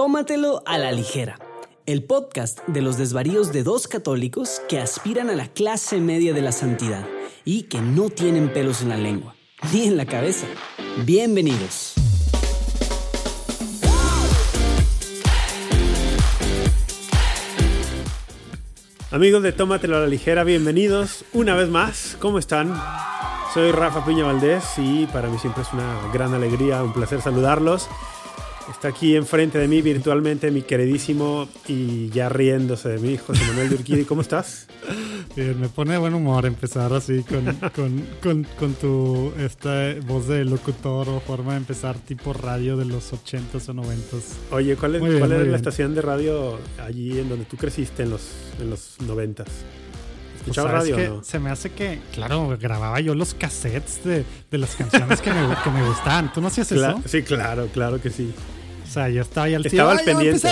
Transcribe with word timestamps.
Tómatelo 0.00 0.62
a 0.64 0.78
la 0.78 0.92
ligera, 0.92 1.38
el 1.84 2.02
podcast 2.04 2.66
de 2.66 2.80
los 2.80 2.96
desvaríos 2.96 3.52
de 3.52 3.62
dos 3.62 3.86
católicos 3.86 4.62
que 4.66 4.78
aspiran 4.78 5.28
a 5.28 5.34
la 5.34 5.48
clase 5.48 6.00
media 6.00 6.32
de 6.32 6.40
la 6.40 6.52
santidad 6.52 7.06
y 7.44 7.64
que 7.64 7.82
no 7.82 8.08
tienen 8.08 8.50
pelos 8.50 8.80
en 8.80 8.88
la 8.88 8.96
lengua, 8.96 9.34
ni 9.74 9.88
en 9.88 9.98
la 9.98 10.06
cabeza. 10.06 10.46
Bienvenidos. 11.04 11.92
Amigos 19.10 19.42
de 19.42 19.52
Tómatelo 19.52 19.98
a 19.98 20.00
la 20.00 20.06
ligera, 20.06 20.44
bienvenidos 20.44 21.26
una 21.34 21.54
vez 21.54 21.68
más. 21.68 22.16
¿Cómo 22.18 22.38
están? 22.38 22.74
Soy 23.52 23.70
Rafa 23.70 24.02
Piña 24.06 24.24
Valdés 24.24 24.64
y 24.78 25.04
para 25.08 25.28
mí 25.28 25.38
siempre 25.38 25.62
es 25.62 25.70
una 25.74 26.10
gran 26.10 26.32
alegría, 26.32 26.82
un 26.82 26.94
placer 26.94 27.20
saludarlos. 27.20 27.90
Está 28.70 28.88
aquí 28.88 29.16
enfrente 29.16 29.58
de 29.58 29.66
mí 29.66 29.82
virtualmente 29.82 30.50
mi 30.50 30.62
queridísimo 30.62 31.48
y 31.66 32.08
ya 32.10 32.28
riéndose 32.28 32.88
de 32.90 32.98
mí, 32.98 33.16
José 33.16 33.44
Manuel 33.48 33.70
Durquidi. 33.70 34.04
¿Cómo 34.04 34.22
estás? 34.22 34.68
Bien, 35.34 35.60
me 35.60 35.68
pone 35.68 35.92
de 35.92 35.98
buen 35.98 36.14
humor 36.14 36.46
empezar 36.46 36.92
así 36.92 37.22
con, 37.24 37.44
con, 37.74 38.06
con, 38.22 38.46
con, 38.58 38.74
tu 38.74 39.32
esta 39.38 39.94
voz 40.06 40.28
de 40.28 40.44
locutor 40.44 41.08
o 41.08 41.20
forma 41.20 41.52
de 41.52 41.58
empezar 41.58 41.98
tipo 41.98 42.32
radio 42.32 42.76
de 42.76 42.84
los 42.84 43.12
80s 43.12 43.68
o 43.68 43.74
90s. 43.74 44.22
Oye, 44.52 44.76
¿cuál 44.76 44.94
es, 44.94 45.18
¿cuál 45.18 45.32
es 45.32 45.48
la 45.48 45.56
estación 45.56 45.94
de 45.94 46.02
radio 46.02 46.58
allí 46.82 47.18
en 47.18 47.28
donde 47.28 47.46
tú 47.46 47.56
creciste 47.56 48.04
en 48.04 48.10
los, 48.10 48.30
en 48.60 48.70
los 48.70 48.98
90s? 49.00 49.46
¿Escuchaba 50.36 50.70
radio 50.70 50.96
que 50.96 51.08
no? 51.08 51.24
Se 51.24 51.38
me 51.38 51.50
hace 51.50 51.70
que, 51.70 51.98
claro, 52.14 52.56
grababa 52.58 53.00
yo 53.00 53.14
los 53.14 53.34
cassettes 53.34 54.02
de, 54.04 54.24
de 54.50 54.58
las 54.58 54.74
canciones 54.76 55.20
que 55.20 55.30
me, 55.30 55.54
que 55.62 55.70
me 55.70 55.86
gustaban. 55.86 56.32
¿Tú 56.32 56.40
no 56.40 56.46
hacías 56.46 56.70
eso? 56.72 57.02
Sí, 57.04 57.22
claro, 57.22 57.66
claro 57.72 58.00
que 58.00 58.10
sí. 58.10 58.32
O 58.90 58.92
sea, 58.92 59.08
yo 59.08 59.22
estaba 59.22 59.46
ahí 59.46 59.54
al 59.54 59.64
Estaba 59.64 59.92
al 59.92 60.00
pendiente. 60.04 60.48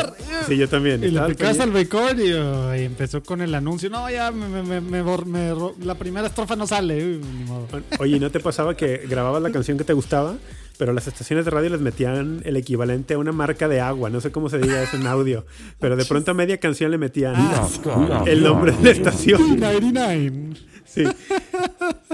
Sí, 0.46 0.56
yo 0.56 0.68
también. 0.68 1.02
Y 1.02 1.08
le 1.08 1.20
picabas 1.22 1.58
al 1.58 1.72
record 1.72 2.20
y, 2.20 2.30
y, 2.30 2.84
empezó 2.84 3.20
con 3.20 3.40
el 3.40 3.52
anuncio. 3.52 3.90
No, 3.90 4.08
ya 4.08 4.30
me, 4.30 4.62
me, 4.62 4.80
me, 4.80 5.54
la 5.82 5.96
primera 5.96 6.28
estrofa 6.28 6.54
no 6.54 6.64
sale. 6.64 7.04
Uy, 7.04 7.20
ni 7.36 7.44
modo. 7.44 7.66
Oye, 7.98 8.20
¿no 8.20 8.30
te 8.30 8.38
pasaba 8.38 8.76
que 8.76 8.98
grababas 9.08 9.42
la 9.42 9.50
canción 9.50 9.76
que 9.76 9.82
te 9.82 9.92
gustaba? 9.92 10.36
Pero 10.78 10.92
las 10.92 11.08
estaciones 11.08 11.46
de 11.46 11.50
radio 11.50 11.70
les 11.70 11.80
metían 11.80 12.40
el 12.44 12.56
equivalente 12.56 13.14
a 13.14 13.18
una 13.18 13.32
marca 13.32 13.66
de 13.66 13.80
agua. 13.80 14.08
No 14.08 14.20
sé 14.20 14.30
cómo 14.30 14.48
se 14.48 14.58
diga 14.58 14.80
eso 14.84 14.96
en 14.96 15.08
audio. 15.08 15.44
Pero 15.80 15.96
de 15.96 16.04
pronto 16.04 16.30
a 16.30 16.34
media 16.34 16.58
canción 16.58 16.92
le 16.92 16.98
metían 16.98 17.34
ah, 17.36 18.22
el 18.24 18.44
nombre 18.44 18.70
de 18.70 18.84
la 18.84 18.90
estación. 18.90 19.58
99. 19.58 20.54
Sí. 20.84 21.02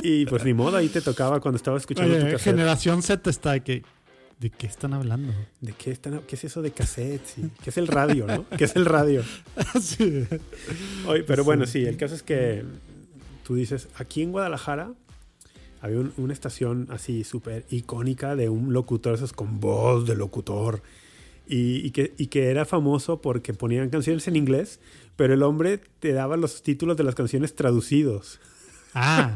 Y 0.02 0.24
pues 0.24 0.42
ni 0.42 0.54
modo, 0.54 0.78
ahí 0.78 0.88
te 0.88 1.02
tocaba 1.02 1.40
cuando 1.40 1.56
estaba 1.56 1.76
escuchando 1.76 2.16
Oye, 2.16 2.32
tu 2.32 2.38
Generación 2.38 3.02
Z 3.02 3.28
está 3.28 3.60
que 3.60 3.82
¿De 4.38 4.50
qué 4.50 4.66
están 4.66 4.94
hablando? 4.94 5.32
¿De 5.60 5.72
qué 5.72 5.90
están 5.90 6.20
¿Qué 6.26 6.36
es 6.36 6.44
eso 6.44 6.60
de 6.60 6.72
cassette? 6.72 7.22
¿Qué 7.62 7.70
es 7.70 7.76
el 7.78 7.86
radio, 7.86 8.26
no? 8.26 8.44
¿Qué 8.58 8.64
es 8.64 8.76
el 8.76 8.84
radio? 8.84 9.22
sí. 9.80 10.26
Oye, 11.06 11.22
pero 11.22 11.44
bueno, 11.44 11.66
sí, 11.66 11.84
el 11.84 11.96
caso 11.96 12.14
es 12.14 12.22
que 12.22 12.64
tú 13.44 13.54
dices, 13.54 13.88
aquí 13.96 14.22
en 14.22 14.32
Guadalajara 14.32 14.92
había 15.80 16.02
una 16.16 16.32
estación 16.32 16.88
así 16.90 17.24
súper 17.24 17.66
icónica 17.70 18.34
de 18.36 18.48
un 18.48 18.72
locutor, 18.72 19.14
esos 19.14 19.32
con 19.32 19.60
voz 19.60 20.06
de 20.06 20.16
locutor. 20.16 20.82
Y, 21.46 21.86
y, 21.86 21.90
que, 21.90 22.14
y 22.16 22.28
que 22.28 22.50
era 22.50 22.64
famoso 22.64 23.20
porque 23.20 23.52
ponían 23.52 23.90
canciones 23.90 24.26
en 24.28 24.36
inglés, 24.36 24.80
pero 25.14 25.34
el 25.34 25.42
hombre 25.42 25.78
te 26.00 26.12
daba 26.12 26.38
los 26.38 26.62
títulos 26.62 26.96
de 26.96 27.04
las 27.04 27.14
canciones 27.14 27.54
traducidos. 27.54 28.40
Ah, 28.94 29.34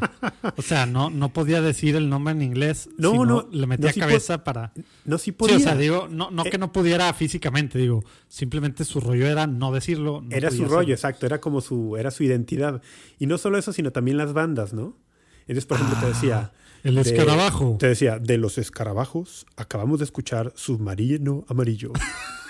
o 0.56 0.62
sea, 0.62 0.86
no, 0.86 1.10
no 1.10 1.32
podía 1.32 1.60
decir 1.60 1.96
el 1.96 2.08
nombre 2.08 2.32
en 2.32 2.42
inglés. 2.42 2.88
No, 2.98 3.24
no. 3.24 3.48
Le 3.50 3.66
metía 3.66 3.92
cabeza 3.92 4.44
para. 4.44 4.72
No, 5.04 5.18
sí 5.18 5.32
podía. 5.32 5.56
Sí, 5.56 5.62
o 5.62 5.64
sea, 5.64 5.76
digo, 5.76 6.08
no, 6.10 6.30
no 6.30 6.44
eh, 6.44 6.50
que 6.50 6.58
no 6.58 6.72
pudiera 6.72 7.12
físicamente, 7.12 7.78
digo, 7.78 8.04
simplemente 8.28 8.84
su 8.84 9.00
rollo 9.00 9.26
era 9.26 9.46
no 9.46 9.72
decirlo. 9.72 10.24
era 10.30 10.50
su 10.50 10.64
rollo, 10.64 10.92
exacto, 10.94 11.26
era 11.26 11.40
como 11.40 11.60
su, 11.60 11.96
era 11.96 12.10
su 12.10 12.24
identidad. 12.24 12.82
Y 13.18 13.26
no 13.26 13.38
solo 13.38 13.58
eso, 13.58 13.72
sino 13.72 13.92
también 13.92 14.16
las 14.16 14.32
bandas, 14.32 14.72
¿no? 14.72 14.96
Entonces, 15.42 15.66
por 15.66 15.78
ejemplo, 15.78 15.98
te 15.98 16.06
ah, 16.06 16.08
decía. 16.08 16.52
El 16.84 16.98
escarabajo. 16.98 17.76
Te 17.78 17.88
decía, 17.88 18.18
de 18.18 18.38
los 18.38 18.58
escarabajos, 18.58 19.46
acabamos 19.56 19.98
de 19.98 20.04
escuchar 20.04 20.52
Submarino 20.54 21.44
Amarillo. 21.48 21.92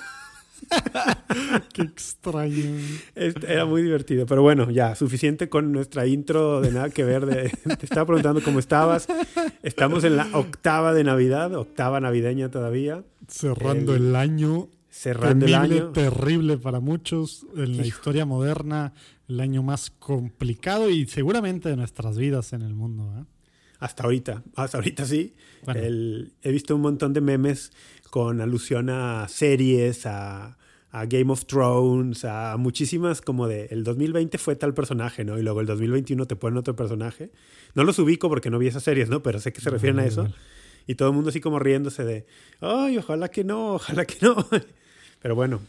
Qué 1.73 1.83
extraño. 1.83 2.65
Era 3.15 3.65
muy 3.65 3.83
divertido, 3.83 4.27
pero 4.27 4.43
bueno, 4.43 4.71
ya, 4.71 4.95
suficiente 4.95 5.49
con 5.49 5.73
nuestra 5.73 6.07
intro 6.07 6.61
de 6.61 6.73
nada 6.73 6.91
que 6.91 7.05
ver. 7.05 7.51
te 7.79 7.87
estaba 7.87 8.07
preguntando 8.07 8.43
cómo 8.43 8.59
estabas. 8.59 9.09
Estamos 9.63 10.05
en 10.05 10.17
la 10.17 10.29
octava 10.33 10.95
de 10.95 11.05
Navidad, 11.05 11.55
octava 11.55 12.01
navideña 12.01 12.51
todavía. 12.51 13.05
Cerrando 13.29 13.95
el, 13.95 14.15
año. 14.17 14.69
Cerrando 14.91 15.47
el 15.47 15.55
año. 15.55 15.91
Terrible 15.93 16.59
para 16.59 16.81
muchos 16.81 17.47
en 17.57 17.77
la 17.77 17.87
historia 17.87 18.27
moderna, 18.27 18.93
el 19.29 19.41
año 19.41 19.63
más 19.63 19.91
complicado 19.91 20.91
y 20.91 21.07
seguramente 21.07 21.69
de 21.69 21.77
nuestras 21.77 22.19
vidas 22.19 22.53
en 22.53 22.63
el 22.63 22.75
mundo. 22.75 23.15
¿eh? 23.19 23.25
Hasta 23.81 24.05
ahorita, 24.05 24.43
hasta 24.57 24.79
ahorita 24.79 25.05
sí. 25.07 25.35
he 25.67 26.51
visto 26.51 26.75
un 26.75 26.83
montón 26.83 27.13
de 27.13 27.21
memes 27.21 27.73
con 28.11 28.41
alusión 28.41 28.91
a 28.91 29.29
series, 29.29 30.05
a, 30.07 30.58
Game 30.93 31.31
of 31.31 31.45
Thrones, 31.45 32.25
a 32.25 32.57
muchísimas 32.57 33.21
como 33.21 33.47
de 33.47 33.67
el 33.71 33.85
2020 33.85 34.39
fue 34.39 34.57
tal 34.57 34.75
personaje, 34.75 35.25
¿no? 35.25 35.39
Y 35.39 35.43
luego 35.43 35.61
el 35.61 35.67
2021 35.67 36.27
te 36.27 36.37
ponen 36.37 36.59
otro 36.59 36.75
personaje. 36.75 37.31
No 37.75 37.85
los 37.85 37.99
ubico 37.99 38.29
porque 38.29 38.51
no 38.51 38.59
vi 38.59 38.69
esas 38.69 38.83
series, 38.83 39.09
¿no? 39.09 39.23
Pero 39.23 39.39
sé 39.41 39.53
que 39.53 39.61
se 39.61 39.71
refieren 39.71 39.99
a 39.99 40.07
eso. 40.07 40.29
Y 40.87 40.95
todo 40.95 41.09
el 41.11 41.15
mundo 41.15 41.29
así 41.29 41.41
como 41.41 41.59
riéndose 41.59 42.05
de, 42.05 42.27
ay, 42.61 42.97
ojalá 42.97 43.29
que 43.29 43.45
no, 43.45 43.75
ojalá 43.75 44.07
que 44.07 44.17
no. 44.23 44.49
Pero 45.21 45.35
bueno, 45.35 45.61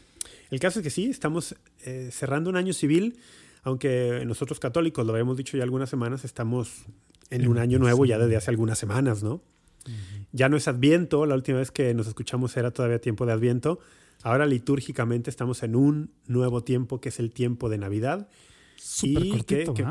el 0.50 0.60
caso 0.60 0.80
es 0.80 0.84
que 0.84 0.90
sí, 0.90 1.10
estamos 1.10 1.56
eh, 1.84 2.10
cerrando 2.12 2.50
un 2.50 2.56
año 2.56 2.72
civil, 2.72 3.20
aunque 3.64 4.24
nosotros 4.26 4.60
católicos, 4.60 5.06
lo 5.06 5.12
habíamos 5.12 5.36
dicho 5.36 5.58
ya 5.58 5.64
algunas 5.64 5.90
semanas, 5.90 6.24
estamos 6.24 6.86
en 7.30 7.48
un 7.48 7.58
año 7.58 7.78
nuevo 7.78 8.06
ya 8.06 8.18
desde 8.18 8.38
hace 8.38 8.50
algunas 8.50 8.80
semanas, 8.80 9.22
¿no? 9.22 9.42
Ya 10.32 10.50
no 10.50 10.58
es 10.58 10.68
Adviento, 10.68 11.26
la 11.26 11.36
última 11.36 11.58
vez 11.58 11.72
que 11.72 11.94
nos 11.94 12.08
escuchamos 12.08 12.56
era 12.58 12.72
todavía 12.72 13.00
tiempo 13.00 13.26
de 13.26 13.34
Adviento. 13.34 13.80
Ahora 14.24 14.46
litúrgicamente 14.46 15.30
estamos 15.30 15.64
en 15.64 15.76
un 15.76 16.12
nuevo 16.28 16.64
tiempo 16.64 17.00
que 17.00 17.10
es 17.10 17.20
el 17.20 17.32
tiempo 17.32 17.70
de 17.70 17.78
Navidad. 17.78 18.30
Súper 18.76 19.30
cortito, 19.30 19.74
que, 19.74 19.86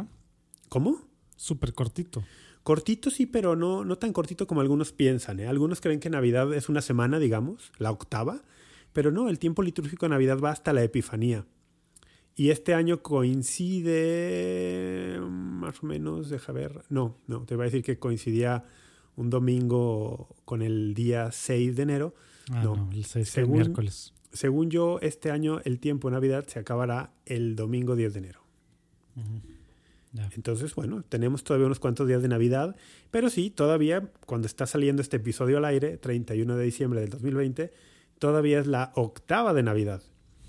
¿Cómo? 0.68 1.00
Súper 1.36 1.72
cortito. 1.72 2.22
Cortito 2.62 3.10
sí, 3.10 3.26
pero 3.26 3.56
no, 3.56 3.84
no 3.84 3.96
tan 3.96 4.12
cortito 4.12 4.46
como 4.46 4.60
algunos 4.60 4.92
piensan. 4.92 5.40
¿eh? 5.40 5.46
Algunos 5.46 5.80
creen 5.80 6.00
que 6.00 6.10
Navidad 6.10 6.52
es 6.52 6.68
una 6.68 6.82
semana, 6.82 7.18
digamos, 7.18 7.72
la 7.78 7.90
octava, 7.90 8.42
pero 8.92 9.10
no, 9.10 9.30
el 9.30 9.38
tiempo 9.38 9.62
litúrgico 9.62 10.04
de 10.04 10.10
Navidad 10.10 10.38
va 10.38 10.50
hasta 10.50 10.74
la 10.74 10.82
Epifanía. 10.82 11.46
Y 12.36 12.50
este 12.50 12.74
año 12.74 13.02
coincide 13.02 13.98
más 15.20 15.82
o 15.82 15.86
menos, 15.86 16.28
deja 16.28 16.52
ver, 16.52 16.84
no, 16.88 17.16
no, 17.26 17.46
te 17.46 17.56
voy 17.56 17.62
a 17.62 17.66
decir 17.66 17.82
que 17.82 17.98
coincidía 17.98 18.64
un 19.16 19.30
domingo 19.30 20.36
con 20.44 20.62
el 20.62 20.94
día 20.94 21.32
6 21.32 21.74
de 21.74 21.82
enero. 21.82 22.14
Ah, 22.52 22.62
no, 22.62 22.90
el 22.92 23.04
6 23.04 23.28
según, 23.28 23.54
miércoles. 23.54 24.12
Según 24.32 24.70
yo, 24.70 24.98
este 25.00 25.30
año 25.30 25.60
el 25.64 25.78
tiempo 25.78 26.08
de 26.08 26.14
Navidad 26.14 26.44
se 26.46 26.58
acabará 26.58 27.12
el 27.26 27.56
domingo 27.56 27.96
10 27.96 28.12
de 28.12 28.18
enero. 28.18 28.40
Entonces, 30.34 30.74
bueno, 30.74 31.02
tenemos 31.08 31.44
todavía 31.44 31.66
unos 31.66 31.80
cuantos 31.80 32.08
días 32.08 32.22
de 32.22 32.28
Navidad, 32.28 32.76
pero 33.10 33.30
sí, 33.30 33.50
todavía 33.50 34.10
cuando 34.26 34.46
está 34.46 34.66
saliendo 34.66 35.02
este 35.02 35.18
episodio 35.18 35.58
al 35.58 35.64
aire, 35.64 35.96
31 35.96 36.56
de 36.56 36.64
diciembre 36.64 37.00
del 37.00 37.10
2020, 37.10 37.72
todavía 38.18 38.58
es 38.58 38.66
la 38.66 38.92
octava 38.94 39.54
de 39.54 39.62
Navidad. 39.62 40.02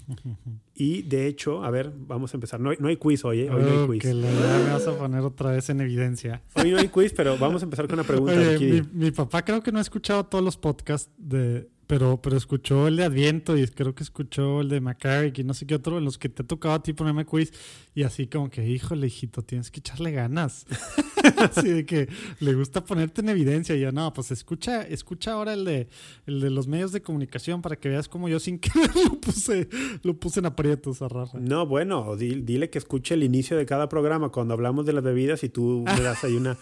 Y 0.81 1.01
de 1.01 1.27
hecho, 1.27 1.65
a 1.65 1.69
ver, 1.71 1.91
vamos 1.93 2.33
a 2.33 2.37
empezar. 2.37 2.61
No 2.61 2.69
hay, 2.69 2.77
no 2.79 2.87
hay 2.87 2.95
quiz 2.95 3.25
hoy, 3.25 3.41
¿eh? 3.41 3.49
Hoy 3.49 3.63
no 3.63 3.81
hay 3.81 3.87
quiz. 3.87 4.01
Que 4.01 4.13
me 4.13 4.71
vas 4.71 4.87
a 4.87 4.97
poner 4.97 5.19
otra 5.19 5.51
vez 5.51 5.69
en 5.69 5.81
evidencia. 5.81 6.41
Hoy 6.53 6.71
no 6.71 6.77
hay 6.77 6.87
quiz, 6.87 7.11
pero 7.11 7.37
vamos 7.37 7.61
a 7.61 7.65
empezar 7.65 7.85
con 7.85 7.99
una 7.99 8.07
pregunta. 8.07 8.33
mi, 8.61 8.81
mi, 8.93 9.11
papá 9.11 9.43
creo 9.43 9.61
que 9.61 9.73
no 9.73 9.79
ha 9.79 9.81
escuchado 9.81 10.25
todos 10.25 10.41
los 10.41 10.55
podcasts 10.55 11.11
de, 11.17 11.67
pero, 11.89 12.21
pero 12.21 12.37
escuchó 12.37 12.87
el 12.87 12.97
de 12.97 13.03
Adviento 13.03 13.57
y 13.57 13.65
creo 13.65 13.95
que 13.95 14.03
escuchó 14.03 14.61
el 14.61 14.69
de 14.69 14.79
McCarrick 14.79 15.39
y 15.39 15.43
no 15.43 15.55
sé 15.55 15.65
qué 15.65 15.73
otro, 15.73 15.99
los 15.99 16.19
que 16.19 16.29
te 16.29 16.43
ha 16.43 16.45
tocado 16.45 16.75
a 16.75 16.83
ti 16.83 16.93
ponerme 16.93 17.25
quiz. 17.25 17.51
Y 17.95 18.03
así 18.03 18.27
como 18.27 18.51
que, 18.51 18.63
híjole, 18.63 19.07
hijito, 19.07 19.41
tienes 19.41 19.71
que 19.71 19.79
echarle 19.79 20.11
ganas. 20.11 20.67
así 21.37 21.69
de 21.69 21.85
que 21.85 22.09
le 22.39 22.53
gusta 22.53 22.83
ponerte 22.83 23.21
en 23.21 23.29
evidencia. 23.29 23.75
Y 23.75 23.81
yo, 23.81 23.91
no, 23.91 24.13
pues 24.13 24.31
escucha, 24.31 24.81
escucha 24.83 25.33
ahora 25.33 25.53
el 25.53 25.65
de, 25.65 25.87
el 26.25 26.41
de 26.41 26.49
los 26.49 26.67
medios 26.67 26.91
de 26.91 27.01
comunicación 27.01 27.61
para 27.61 27.75
que 27.75 27.89
veas 27.89 28.07
cómo 28.07 28.29
yo 28.29 28.39
sin 28.39 28.59
querer 28.59 28.91
lo 28.95 29.19
puse, 29.19 29.69
lo 30.03 30.15
puse 30.15 30.39
en 30.39 30.45
aprietos 30.47 31.01
a 31.01 31.07
raja. 31.07 31.37
No, 31.39 31.65
bueno, 31.65 32.15
dile 32.15 32.69
que 32.69 32.77
escuche 32.77 33.13
el 33.13 33.23
inicio 33.23 33.57
de 33.57 33.65
cada 33.65 33.89
programa 33.89 34.29
cuando 34.29 34.53
hablamos 34.53 34.85
de 34.85 34.93
las 34.93 35.03
bebidas 35.03 35.43
y 35.43 35.49
tú 35.49 35.83
me 35.85 36.01
das 36.01 36.23
ahí 36.23 36.35
una, 36.35 36.57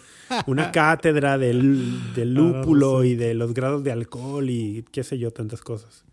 una 0.46 0.70
cátedra 0.72 1.38
del, 1.38 2.14
del 2.14 2.34
lúpulo 2.34 3.04
y 3.04 3.14
de 3.14 3.34
los 3.34 3.54
grados 3.54 3.84
de 3.84 3.92
alcohol 3.92 4.48
y 4.50 4.84
qué 4.90 5.02
sé 5.02 5.18
yo, 5.18 5.30
tantas 5.32 5.60
cosas. 5.62 6.04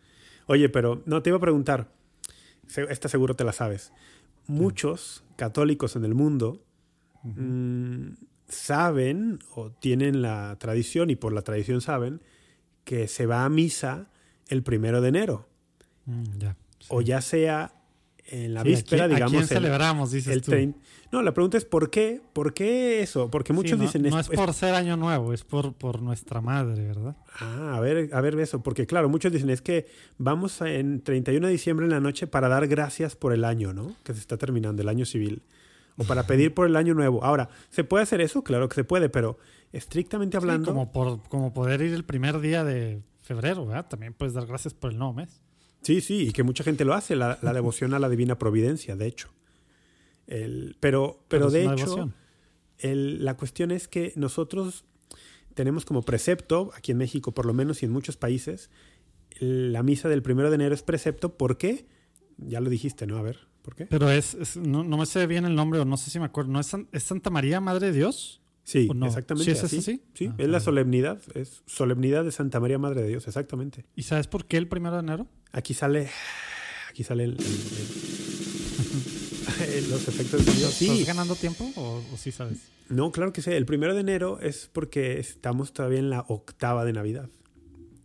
Oye, 0.48 0.70
pero 0.70 1.02
no, 1.06 1.22
te 1.22 1.30
iba 1.30 1.38
a 1.38 1.42
preguntar, 1.42 1.90
esta 2.90 3.10
seguro 3.10 3.36
te 3.36 3.44
la 3.44 3.52
sabes. 3.52 3.92
Muchos 4.48 5.24
católicos 5.38 5.96
en 5.96 6.06
el 6.06 6.14
mundo 6.14 6.62
saben 8.48 9.40
o 9.56 9.72
tienen 9.72 10.22
la 10.22 10.56
tradición, 10.60 11.10
y 11.10 11.16
por 11.16 11.34
la 11.34 11.42
tradición 11.42 11.82
saben, 11.82 12.22
que 12.84 13.08
se 13.08 13.26
va 13.26 13.46
a 13.46 13.50
misa 13.50 14.12
el 14.48 14.64
primero 14.64 15.02
de 15.02 15.10
enero. 15.10 15.48
Mm, 16.06 16.38
ya. 16.38 16.58
O 16.90 17.02
ya 17.02 17.22
sea 17.22 17.74
en 18.28 18.54
la 18.54 18.64
víspera, 18.64 19.08
digamos. 19.08 19.34
¿a 19.34 19.38
quién 19.38 19.48
celebramos, 19.48 20.12
dices 20.12 20.42
tú? 20.42 20.52
No, 21.12 21.22
la 21.22 21.34
pregunta 21.34 21.58
es 21.58 21.66
¿por 21.66 21.90
qué? 21.90 22.22
¿Por 22.34 22.54
qué 22.54 23.02
eso? 23.02 23.30
Porque 23.30 23.54
muchos 23.54 23.80
dicen... 23.80 24.02
No 24.04 24.20
es, 24.20 24.28
por 24.28 24.54
ser 24.54 24.74
año 24.74 24.98
nuevo, 24.98 25.34
es 25.34 25.44
por, 25.44 25.74
por 25.74 26.02
nuestra 26.02 26.42
madre, 26.42 26.88
¿verdad? 26.88 27.16
Ah, 27.40 27.76
a 27.76 27.80
ver, 27.80 28.10
a 28.14 28.22
ver 28.22 28.40
eso. 28.40 28.62
Porque 28.62 28.86
claro, 28.86 29.10
muchos 29.10 29.32
dicen 29.32 29.50
es 29.50 29.62
que 29.62 29.88
vamos 30.18 30.60
en 30.62 31.02
31 31.02 31.46
de 31.46 31.52
diciembre 31.52 31.86
en 31.86 31.92
la 31.92 32.00
noche 32.00 32.28
para 32.28 32.50
dar 32.50 32.68
gracias 32.68 33.16
por 33.16 33.34
el 33.34 33.46
año, 33.46 33.74
¿no? 33.74 33.96
Que 34.04 34.14
se 34.14 34.20
está 34.20 34.38
terminando, 34.38 34.82
el 34.82 34.90
año 34.90 35.06
civil. 35.06 35.44
O 35.98 36.04
para 36.04 36.28
pedir 36.28 36.54
por 36.54 36.68
el 36.68 36.76
año 36.76 36.94
nuevo. 36.94 37.24
Ahora, 37.24 37.50
¿se 37.70 37.84
puede 37.84 38.04
hacer 38.04 38.22
eso? 38.22 38.44
Claro 38.44 38.68
que 38.68 38.76
se 38.76 38.84
puede, 38.84 39.10
pero 39.10 39.38
estrictamente 39.72 40.38
hablando... 40.38 40.70
como, 40.70 40.92
por, 40.92 41.22
como 41.30 41.54
poder 41.54 41.82
ir 41.82 41.94
el 41.94 42.04
primer 42.04 42.40
día 42.40 42.64
de 42.64 43.02
febrero, 43.22 43.66
¿verdad? 43.66 43.88
También 43.88 44.14
puedes 44.14 44.34
dar 44.34 44.46
gracias 44.46 44.74
por 44.74 44.92
el 44.92 44.98
nuevo 44.98 45.14
mes. 45.14 45.42
Sí, 45.82 46.02
sí, 46.02 46.28
y 46.28 46.32
que 46.32 46.44
mucha 46.44 46.64
gente 46.64 46.84
lo 46.84 46.94
hace, 46.94 47.16
la, 47.16 47.36
devoción 47.54 47.94
a 47.94 48.00
la 48.00 48.10
divina 48.10 48.38
providencia, 48.38 48.96
de 48.96 49.08
hecho. 49.08 49.30
El, 50.28 50.78
pero, 50.80 51.24
pero, 51.28 51.50
de 51.50 51.66
hecho, 51.66 52.12
la 52.82 53.38
cuestión 53.38 53.72
es 53.72 53.88
que 53.88 54.12
nosotros 54.16 54.86
tenemos 55.54 55.86
como 55.86 56.02
precepto, 56.02 56.72
aquí 56.76 56.92
en 56.92 56.98
México 56.98 57.34
por 57.34 57.46
lo 57.46 57.54
menos 57.54 57.82
y 57.82 57.86
en 57.86 57.92
muchos 57.92 58.18
países, 58.18 58.70
la 59.40 59.84
misa 59.84 60.10
del 60.10 60.22
primero 60.22 60.50
de 60.50 60.56
enero 60.56 60.76
es 60.76 60.84
precepto. 60.84 61.38
¿Por 61.38 61.58
qué? 61.58 61.88
Ya 62.38 62.62
lo 62.62 62.70
dijiste, 62.70 63.08
¿no? 63.08 63.18
A 63.18 63.22
ver, 63.22 63.48
¿por 63.66 63.76
qué? 63.76 63.88
Pero 63.88 64.10
es, 64.12 64.56
no, 64.56 64.84
me 64.84 65.06
sé 65.08 65.26
bien 65.26 65.44
el 65.44 65.56
nombre 65.56 65.80
o 65.80 65.86
no 65.86 65.98
sé 65.98 66.12
si 66.12 66.20
me 66.20 66.26
acuerdo. 66.26 66.52
¿No 66.52 66.60
es, 66.60 66.72
es 66.92 67.04
Santa 67.04 67.32
María, 67.32 67.60
Madre 67.60 67.88
de 67.88 67.94
Dios? 67.94 68.42
Sí, 68.64 68.88
exactamente. 69.04 69.44
¿Sí 69.46 69.52
es 69.52 69.64
así? 69.64 69.82
Sí, 70.14 70.30
ah, 70.32 70.36
es 70.38 70.48
la 70.48 70.60
solemnidad, 70.60 71.20
es 71.34 71.64
solemnidad 71.66 72.24
de 72.24 72.32
Santa 72.32 72.60
María 72.60 72.78
Madre 72.78 73.02
de 73.02 73.08
Dios, 73.10 73.28
exactamente. 73.28 73.86
¿Y 73.96 74.04
sabes 74.04 74.28
por 74.28 74.46
qué 74.46 74.58
el 74.58 74.68
primero 74.68 74.96
de 74.96 75.02
enero? 75.02 75.28
Aquí 75.52 75.74
sale, 75.74 76.10
aquí 76.90 77.04
sale 77.04 77.28
los 77.28 77.42
efectos 80.08 80.46
de 80.46 80.52
Dios. 80.54 80.82
¿Estás 80.82 81.06
ganando 81.08 81.36
tiempo 81.36 81.72
o, 81.76 82.04
sí 82.18 82.32
sabes? 82.32 82.70
No, 82.90 83.12
claro 83.12 83.34
que 83.34 83.42
sí. 83.42 83.50
El 83.52 83.66
primero 83.66 83.96
de 83.96 84.02
enero 84.02 84.40
es 84.40 84.70
porque 84.72 85.20
estamos 85.20 85.74
todavía 85.74 86.00
en 86.00 86.12
la 86.12 86.26
octava 86.28 86.86
de 86.86 86.94
Navidad. 86.94 87.30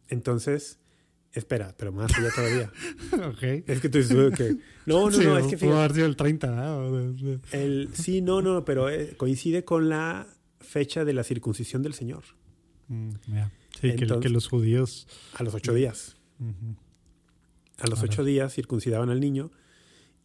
Entonces, 0.08 0.78
espera, 1.32 1.74
pero 1.76 1.92
más 1.92 2.12
allá 2.16 2.30
todavía. 2.34 2.72
ok. 3.28 3.42
Es 3.66 3.80
que 3.80 3.88
tú 3.88 3.98
dices 3.98 4.34
que... 4.36 4.56
No, 4.86 5.10
no, 5.10 5.22
no, 5.22 5.38
es 5.38 5.54
que... 5.54 5.66
Haber 5.66 5.94
sido 5.94 6.06
el 6.06 6.16
30, 6.16 6.78
El, 7.52 7.90
sí, 7.92 8.20
no, 8.20 8.42
no, 8.42 8.64
pero 8.64 8.90
eh, 8.90 9.14
coincide 9.16 9.64
con 9.64 9.88
la 9.88 10.26
fecha 10.60 11.04
de 11.04 11.12
la 11.12 11.24
circuncisión 11.24 11.82
del 11.82 11.94
Señor. 11.94 12.24
Mm, 12.88 13.10
sí, 13.80 13.94
que, 13.94 14.28
los 14.28 14.48
judíos... 14.48 15.06
A 15.34 15.42
los 15.42 15.54
ocho 15.54 15.72
días. 15.72 16.16
A 17.78 17.86
los 17.86 18.02
ocho 18.02 18.24
días 18.24 18.52
circuncidaban 18.54 19.10
al 19.10 19.20
niño. 19.20 19.50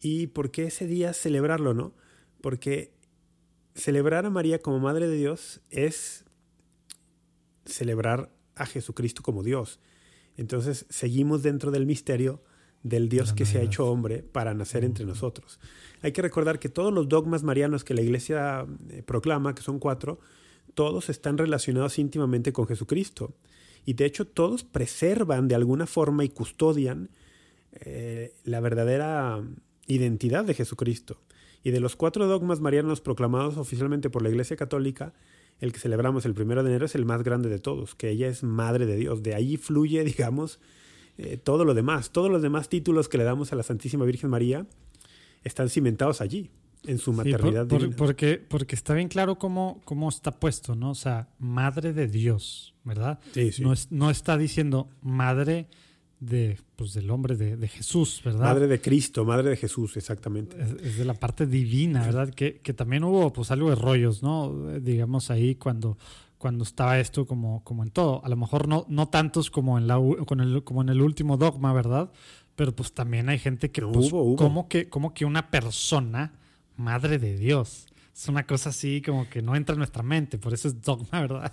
¿Y 0.00 0.28
por 0.28 0.50
qué 0.50 0.64
ese 0.64 0.86
día 0.86 1.12
celebrarlo, 1.12 1.72
no? 1.72 1.94
Porque 2.40 2.92
celebrar 3.74 4.26
a 4.26 4.30
María 4.30 4.60
como 4.60 4.80
Madre 4.80 5.08
de 5.08 5.16
Dios 5.16 5.60
es 5.70 6.24
celebrar 7.64 8.30
a 8.54 8.66
Jesucristo 8.66 9.22
como 9.22 9.42
Dios. 9.42 9.80
Entonces 10.36 10.86
seguimos 10.88 11.42
dentro 11.42 11.70
del 11.70 11.86
misterio 11.86 12.40
del 12.82 13.08
Dios 13.08 13.32
que 13.32 13.46
se 13.46 13.58
ha 13.58 13.62
hecho 13.62 13.90
hombre 13.90 14.22
para 14.22 14.54
nacer 14.54 14.84
entre 14.84 15.04
nosotros. 15.04 15.58
Hay 16.02 16.12
que 16.12 16.22
recordar 16.22 16.58
que 16.58 16.68
todos 16.68 16.92
los 16.92 17.08
dogmas 17.08 17.42
marianos 17.42 17.82
que 17.82 17.94
la 17.94 18.02
Iglesia 18.02 18.66
eh, 18.90 19.02
proclama, 19.04 19.54
que 19.54 19.62
son 19.62 19.78
cuatro, 19.78 20.20
todos 20.74 21.08
están 21.08 21.36
relacionados 21.38 21.98
íntimamente 21.98 22.52
con 22.52 22.66
Jesucristo. 22.66 23.34
Y 23.84 23.94
de 23.94 24.04
hecho 24.04 24.26
todos 24.26 24.62
preservan 24.62 25.48
de 25.48 25.54
alguna 25.54 25.86
forma 25.86 26.24
y 26.24 26.28
custodian 26.28 27.10
eh, 27.72 28.34
la 28.44 28.60
verdadera 28.60 29.42
identidad 29.86 30.44
de 30.44 30.54
Jesucristo. 30.54 31.20
Y 31.64 31.70
de 31.70 31.80
los 31.80 31.96
cuatro 31.96 32.26
dogmas 32.26 32.60
marianos 32.60 33.00
proclamados 33.00 33.56
oficialmente 33.56 34.10
por 34.10 34.22
la 34.22 34.28
Iglesia 34.28 34.56
Católica, 34.56 35.12
el 35.60 35.72
que 35.72 35.78
celebramos 35.78 36.26
el 36.26 36.34
primero 36.34 36.62
de 36.62 36.70
enero 36.70 36.86
es 36.86 36.94
el 36.94 37.04
más 37.04 37.22
grande 37.22 37.48
de 37.48 37.58
todos, 37.58 37.94
que 37.94 38.10
ella 38.10 38.28
es 38.28 38.42
Madre 38.42 38.86
de 38.86 38.96
Dios. 38.96 39.22
De 39.22 39.34
ahí 39.34 39.56
fluye, 39.56 40.04
digamos, 40.04 40.60
eh, 41.18 41.36
todo 41.36 41.64
lo 41.64 41.74
demás. 41.74 42.10
Todos 42.10 42.30
los 42.30 42.42
demás 42.42 42.68
títulos 42.68 43.08
que 43.08 43.18
le 43.18 43.24
damos 43.24 43.52
a 43.52 43.56
la 43.56 43.62
Santísima 43.62 44.04
Virgen 44.04 44.30
María 44.30 44.66
están 45.44 45.68
cimentados 45.68 46.20
allí, 46.20 46.50
en 46.84 46.98
su 46.98 47.12
maternidad. 47.12 47.66
porque, 47.96 48.38
porque 48.38 48.74
está 48.74 48.94
bien 48.94 49.08
claro 49.08 49.38
cómo, 49.38 49.80
cómo 49.84 50.08
está 50.08 50.32
puesto, 50.32 50.74
¿no? 50.74 50.90
O 50.90 50.94
sea, 50.94 51.28
Madre 51.38 51.92
de 51.92 52.08
Dios, 52.08 52.74
¿verdad? 52.84 53.20
Sí, 53.32 53.52
sí. 53.52 53.62
No, 53.62 53.74
no 53.90 54.10
está 54.10 54.36
diciendo 54.36 54.88
Madre 55.02 55.68
de, 56.20 56.58
pues, 56.76 56.94
del 56.94 57.10
hombre 57.10 57.36
de, 57.36 57.68
Jesús, 57.68 58.22
¿verdad? 58.24 58.40
Madre 58.40 58.66
de 58.66 58.80
Cristo, 58.80 59.24
Madre 59.24 59.50
de 59.50 59.56
Jesús, 59.56 59.96
exactamente. 59.96 60.56
Es, 60.82 60.96
de 60.98 61.04
la 61.04 61.14
parte 61.14 61.46
divina, 61.46 62.02
¿verdad? 62.02 62.30
Que, 62.30 62.58
que, 62.60 62.72
también 62.72 63.04
hubo 63.04 63.32
pues 63.32 63.50
algo 63.50 63.68
de 63.68 63.76
rollos, 63.76 64.22
¿no? 64.22 64.78
Digamos 64.80 65.30
ahí 65.30 65.56
cuando 65.56 65.98
cuando 66.38 66.64
estaba 66.64 66.98
esto 66.98 67.26
como, 67.26 67.62
como 67.64 67.82
en 67.82 67.90
todo. 67.90 68.24
A 68.24 68.28
lo 68.28 68.36
mejor 68.36 68.68
no, 68.68 68.84
no 68.88 69.08
tantos 69.08 69.50
como 69.50 69.78
en, 69.78 69.86
la, 69.86 69.98
con 70.26 70.40
el, 70.40 70.62
como 70.64 70.82
en 70.82 70.90
el 70.90 71.00
último 71.00 71.36
dogma, 71.36 71.72
¿verdad? 71.72 72.10
Pero 72.54 72.74
pues 72.74 72.92
también 72.92 73.28
hay 73.28 73.38
gente 73.38 73.70
que, 73.70 73.82
pues, 73.82 74.10
Como 74.10 74.68
que, 74.68 74.88
como 74.88 75.14
que 75.14 75.24
una 75.24 75.50
persona, 75.50 76.32
madre 76.76 77.18
de 77.18 77.36
Dios, 77.36 77.86
es 78.16 78.28
una 78.28 78.46
cosa 78.46 78.70
así 78.70 79.02
como 79.02 79.28
que 79.28 79.42
no 79.42 79.54
entra 79.54 79.74
en 79.74 79.78
nuestra 79.78 80.02
mente, 80.02 80.38
por 80.38 80.54
eso 80.54 80.68
es 80.68 80.80
dogma, 80.80 81.20
¿verdad? 81.20 81.52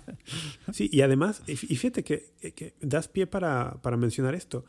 Sí, 0.72 0.88
y 0.90 1.02
además, 1.02 1.42
y 1.46 1.56
fíjate 1.56 2.02
que, 2.02 2.32
que 2.54 2.74
das 2.80 3.06
pie 3.08 3.26
para, 3.26 3.76
para, 3.82 3.98
mencionar 3.98 4.34
esto. 4.34 4.64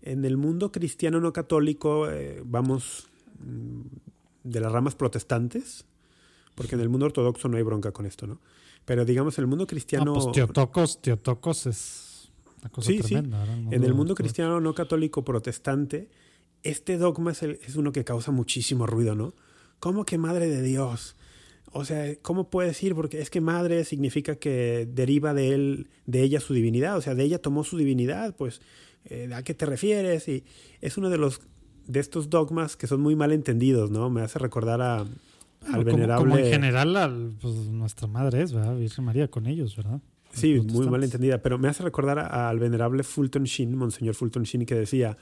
En 0.00 0.24
el 0.24 0.36
mundo 0.36 0.70
cristiano 0.70 1.20
no 1.20 1.32
católico, 1.32 2.08
eh, 2.08 2.40
vamos 2.44 3.08
mm, 3.40 3.80
de 4.44 4.60
las 4.60 4.70
ramas 4.70 4.94
protestantes, 4.94 5.86
porque 6.54 6.76
en 6.76 6.82
el 6.82 6.88
mundo 6.88 7.06
ortodoxo 7.06 7.48
no 7.48 7.56
hay 7.56 7.64
bronca 7.64 7.90
con 7.90 8.06
esto, 8.06 8.28
¿no? 8.28 8.40
Pero 8.84 9.04
digamos, 9.04 9.36
en 9.38 9.42
el 9.42 9.48
mundo 9.48 9.66
cristiano. 9.66 10.04
No, 10.04 10.14
pues 10.14 10.30
Teotocos, 10.32 11.02
Teotocos 11.02 11.66
es 11.66 12.30
una 12.60 12.70
cosa 12.70 12.92
tremenda. 12.96 13.44
Sí. 13.44 13.52
En 13.72 13.82
el 13.82 13.94
mundo 13.94 14.14
cristiano 14.14 14.60
no 14.60 14.72
católico 14.72 15.24
protestante, 15.24 16.08
este 16.62 16.96
dogma 16.96 17.32
es, 17.32 17.42
es, 17.42 17.74
uno 17.74 17.90
que 17.90 18.04
causa 18.04 18.30
muchísimo 18.30 18.86
ruido, 18.86 19.16
¿no? 19.16 19.34
¿Cómo 19.80 20.04
que 20.04 20.16
madre 20.16 20.46
de 20.46 20.62
Dios? 20.62 21.16
O 21.72 21.84
sea, 21.84 22.16
¿cómo 22.22 22.50
puede 22.50 22.68
decir? 22.68 22.94
Porque 22.94 23.20
es 23.20 23.30
que 23.30 23.40
madre 23.40 23.84
significa 23.84 24.36
que 24.36 24.88
deriva 24.92 25.34
de 25.34 25.54
él, 25.54 25.88
de 26.06 26.22
ella 26.22 26.40
su 26.40 26.52
divinidad, 26.52 26.96
o 26.96 27.00
sea, 27.00 27.14
de 27.14 27.22
ella 27.22 27.40
tomó 27.40 27.62
su 27.62 27.76
divinidad, 27.76 28.34
pues, 28.34 28.60
eh, 29.04 29.30
¿a 29.32 29.42
qué 29.42 29.54
te 29.54 29.66
refieres? 29.66 30.26
Y 30.28 30.44
es 30.80 30.98
uno 30.98 31.10
de 31.10 31.18
los 31.18 31.40
de 31.86 32.00
estos 32.00 32.30
dogmas 32.30 32.76
que 32.76 32.86
son 32.86 33.00
muy 33.00 33.16
mal 33.16 33.32
entendidos, 33.32 33.90
¿no? 33.90 34.10
Me 34.10 34.22
hace 34.22 34.38
recordar 34.38 34.80
a, 34.82 35.00
al 35.00 35.84
venerable. 35.84 36.28
Como, 36.28 36.38
en 36.38 36.50
general, 36.50 37.36
pues, 37.40 37.54
nuestra 37.54 38.06
madre 38.06 38.42
es, 38.42 38.52
¿verdad? 38.52 38.76
Virgen 38.76 39.04
María 39.04 39.28
con 39.28 39.46
ellos, 39.46 39.76
¿verdad? 39.76 40.00
sí, 40.32 40.60
muy 40.60 40.88
mal 40.88 41.02
entendida, 41.02 41.38
pero 41.38 41.58
me 41.58 41.68
hace 41.68 41.82
recordar 41.82 42.18
al 42.18 42.58
venerable 42.58 43.02
Fulton 43.02 43.44
Sheen, 43.44 43.76
Monseñor 43.76 44.14
Fulton 44.14 44.44
Sheen, 44.44 44.66
que 44.66 44.74
decía: 44.74 45.16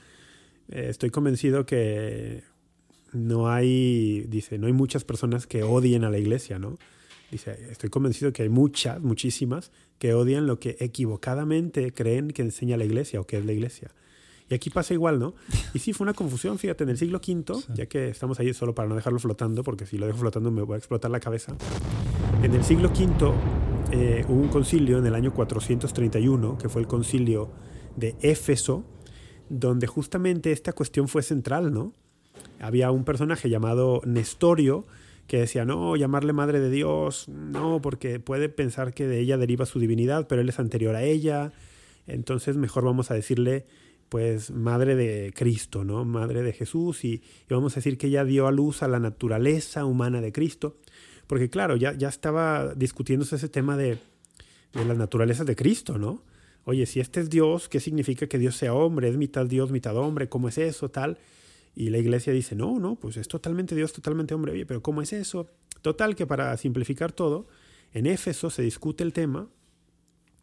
eh, 0.69 0.87
Estoy 0.89 1.09
convencido 1.09 1.65
que 1.65 2.43
no 3.13 3.49
hay, 3.49 4.25
dice, 4.27 4.57
no 4.57 4.67
hay 4.67 4.73
muchas 4.73 5.03
personas 5.03 5.47
que 5.47 5.63
odien 5.63 6.03
a 6.03 6.09
la 6.09 6.17
iglesia, 6.17 6.59
¿no? 6.59 6.77
Dice, 7.31 7.67
estoy 7.69 7.89
convencido 7.89 8.33
que 8.33 8.43
hay 8.43 8.49
muchas, 8.49 8.99
muchísimas, 9.01 9.71
que 9.99 10.13
odian 10.13 10.47
lo 10.47 10.59
que 10.59 10.77
equivocadamente 10.79 11.93
creen 11.93 12.31
que 12.31 12.41
enseña 12.41 12.77
la 12.77 12.85
iglesia 12.85 13.21
o 13.21 13.25
que 13.25 13.37
es 13.37 13.45
la 13.45 13.53
iglesia. 13.53 13.91
Y 14.49 14.55
aquí 14.55 14.71
pasa 14.71 14.95
igual, 14.95 15.19
¿no? 15.19 15.35
Y 15.75 15.79
sí, 15.79 15.93
fue 15.93 16.05
una 16.05 16.13
confusión, 16.13 16.57
fíjate, 16.57 16.83
en 16.83 16.89
el 16.89 16.97
siglo 16.97 17.19
V, 17.19 17.63
ya 17.75 17.85
que 17.85 18.09
estamos 18.09 18.39
ahí 18.39 18.51
solo 18.53 18.73
para 18.73 18.89
no 18.89 18.95
dejarlo 18.95 19.19
flotando, 19.19 19.63
porque 19.63 19.85
si 19.85 19.99
lo 19.99 20.07
dejo 20.07 20.17
flotando 20.17 20.49
me 20.49 20.63
voy 20.63 20.75
a 20.75 20.77
explotar 20.77 21.11
la 21.11 21.19
cabeza. 21.19 21.55
En 22.41 22.55
el 22.55 22.63
siglo 22.63 22.89
V 22.89 23.31
eh, 23.91 24.25
hubo 24.27 24.41
un 24.41 24.47
concilio 24.47 24.97
en 24.97 25.05
el 25.05 25.13
año 25.13 25.31
431, 25.33 26.57
que 26.57 26.67
fue 26.67 26.81
el 26.81 26.87
concilio 26.87 27.51
de 27.95 28.15
Éfeso, 28.21 28.85
donde 29.49 29.85
justamente 29.85 30.51
esta 30.51 30.73
cuestión 30.73 31.07
fue 31.07 31.21
central, 31.21 31.71
¿no? 31.71 31.93
Había 32.59 32.91
un 32.91 33.03
personaje 33.03 33.49
llamado 33.49 34.01
Nestorio, 34.05 34.85
que 35.27 35.39
decía, 35.39 35.63
no, 35.63 35.95
llamarle 35.95 36.33
Madre 36.33 36.59
de 36.59 36.69
Dios, 36.69 37.27
no, 37.29 37.81
porque 37.81 38.19
puede 38.19 38.49
pensar 38.49 38.93
que 38.93 39.07
de 39.07 39.19
ella 39.19 39.37
deriva 39.37 39.65
su 39.65 39.79
divinidad, 39.79 40.27
pero 40.27 40.41
él 40.41 40.49
es 40.49 40.59
anterior 40.59 40.95
a 40.95 41.03
ella, 41.03 41.53
entonces 42.07 42.57
mejor 42.57 42.83
vamos 42.83 43.11
a 43.11 43.13
decirle 43.13 43.65
pues 44.09 44.49
madre 44.49 44.95
de 44.95 45.31
Cristo, 45.35 45.83
¿no? 45.83 46.03
Madre 46.03 46.41
de 46.41 46.51
Jesús 46.51 47.05
y, 47.05 47.21
vamos 47.47 47.73
a 47.73 47.75
decir 47.75 47.97
que 47.99 48.07
ella 48.07 48.25
dio 48.25 48.47
a 48.47 48.51
luz 48.51 48.81
a 48.81 48.87
la 48.87 48.99
naturaleza 48.99 49.85
humana 49.85 50.19
de 50.19 50.31
Cristo, 50.31 50.77
porque 51.27 51.49
claro, 51.49 51.75
ya, 51.75 51.93
ya 51.93 52.09
estaba 52.09 52.73
discutiéndose 52.73 53.35
ese 53.35 53.49
tema 53.49 53.77
de, 53.77 53.99
de 54.73 54.85
las 54.85 54.97
naturalezas 54.97 55.45
de 55.45 55.55
Cristo, 55.55 55.99
¿no? 55.99 56.23
Oye, 56.65 56.85
si 56.85 56.99
este 56.99 57.19
es 57.19 57.29
Dios, 57.29 57.69
¿qué 57.69 57.79
significa 57.79 58.27
que 58.27 58.37
Dios 58.37 58.55
sea 58.55 58.73
hombre? 58.73 59.09
¿Es 59.09 59.17
mitad 59.17 59.45
Dios, 59.45 59.71
mitad 59.71 59.95
hombre? 59.95 60.27
¿Cómo 60.27 60.49
es 60.49 60.57
eso? 60.57 60.89
Tal. 60.89 61.17
Y 61.75 61.89
la 61.89 61.97
iglesia 61.97 62.33
dice, 62.33 62.55
no, 62.55 62.79
no, 62.79 62.95
pues 62.95 63.17
es 63.17 63.27
totalmente 63.27 63.75
Dios, 63.75 63.93
totalmente 63.93 64.33
hombre. 64.33 64.51
Oye, 64.51 64.65
pero 64.65 64.81
¿cómo 64.81 65.01
es 65.01 65.13
eso? 65.13 65.47
Total, 65.81 66.15
que 66.15 66.27
para 66.27 66.55
simplificar 66.57 67.11
todo, 67.11 67.47
en 67.93 68.05
Éfeso 68.05 68.49
se 68.49 68.61
discute 68.61 69.03
el 69.03 69.13
tema 69.13 69.47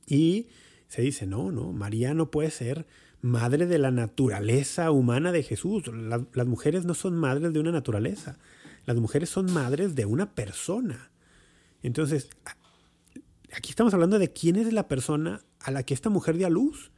y 0.07 0.49
se 0.89 1.03
dice, 1.03 1.27
no, 1.27 1.51
no, 1.51 1.73
María 1.73 2.15
no 2.15 2.31
puede 2.31 2.51
ser 2.51 2.87
madre 3.21 3.67
de 3.67 3.79
la 3.79 3.91
naturaleza 3.91 4.91
humana 4.91 5.33
de 5.33 5.43
Jesús. 5.43 5.85
las 5.89 6.47
mujeres 6.47 6.85
no 6.85 6.95
son 6.95 7.17
madres 7.17 7.53
de 7.53 7.61
una 7.61 7.73
naturaleza, 7.73 8.39
las 8.85 8.97
mujeres 8.97 9.29
son 9.29 9.53
madres 9.53 9.95
de 9.95 10.07
una 10.07 10.35
persona. 10.35 11.11
Entonces, 11.83 12.31
aquí 13.53 13.71
estamos 13.71 13.95
hablando 13.95 14.19
de 14.19 14.33
quién 14.33 14.57
es 14.57 14.73
la 14.73 14.89
persona 14.89 15.43
a 15.61 15.71
la 15.71 15.83
que 15.83 15.95
esta 15.95 16.11
mujer 16.11 16.37
dio 16.37 16.49
luz. 16.51 16.91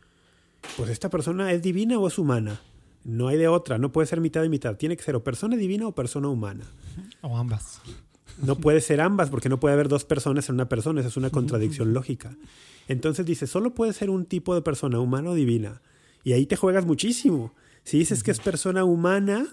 Pues 0.77 0.91
esta 0.91 1.09
persona 1.09 1.53
es 1.53 1.63
divina 1.63 1.99
o 1.99 2.09
es 2.09 2.19
humana. 2.19 2.61
No 3.05 3.29
hay 3.29 3.39
de 3.39 3.49
otra, 3.49 3.79
no 3.79 3.93
puede 3.93 4.07
ser 4.07 4.21
mitad 4.21 4.45
y 4.45 4.49
mitad. 4.49 4.77
Tiene 4.77 4.97
que 4.97 5.03
ser 5.03 5.17
o 5.17 5.25
persona 5.25 5.57
divina 5.57 5.87
o 5.87 5.95
persona 5.95 6.29
humana. 6.29 6.65
O 7.23 7.37
ambas. 7.37 7.81
No 8.43 8.57
puede 8.61 8.81
ser 8.81 9.01
ambas 9.01 9.31
porque 9.31 9.49
no 9.49 9.61
puede 9.61 9.75
haber 9.75 9.89
dos 9.89 10.05
personas 10.05 10.49
en 10.49 10.57
una 10.57 10.69
persona. 10.69 11.01
Esa 11.01 11.09
es 11.09 11.17
una 11.17 11.31
contradicción 11.31 11.93
lógica. 11.95 12.37
Entonces 12.89 13.27
dice, 13.27 13.47
solo 13.47 13.75
puede 13.75 13.93
ser 13.93 14.11
un 14.11 14.25
tipo 14.25 14.55
de 14.55 14.63
persona, 14.63 15.01
humana 15.01 15.31
o 15.31 15.35
divina. 15.35 15.83
Y 16.25 16.33
ahí 16.33 16.47
te 16.47 16.57
juegas 16.57 16.87
muchísimo. 16.87 17.55
Si 17.85 17.99
dices 17.99 18.23
que 18.23 18.31
es 18.31 18.41
persona 18.41 18.85
humana, 18.85 19.47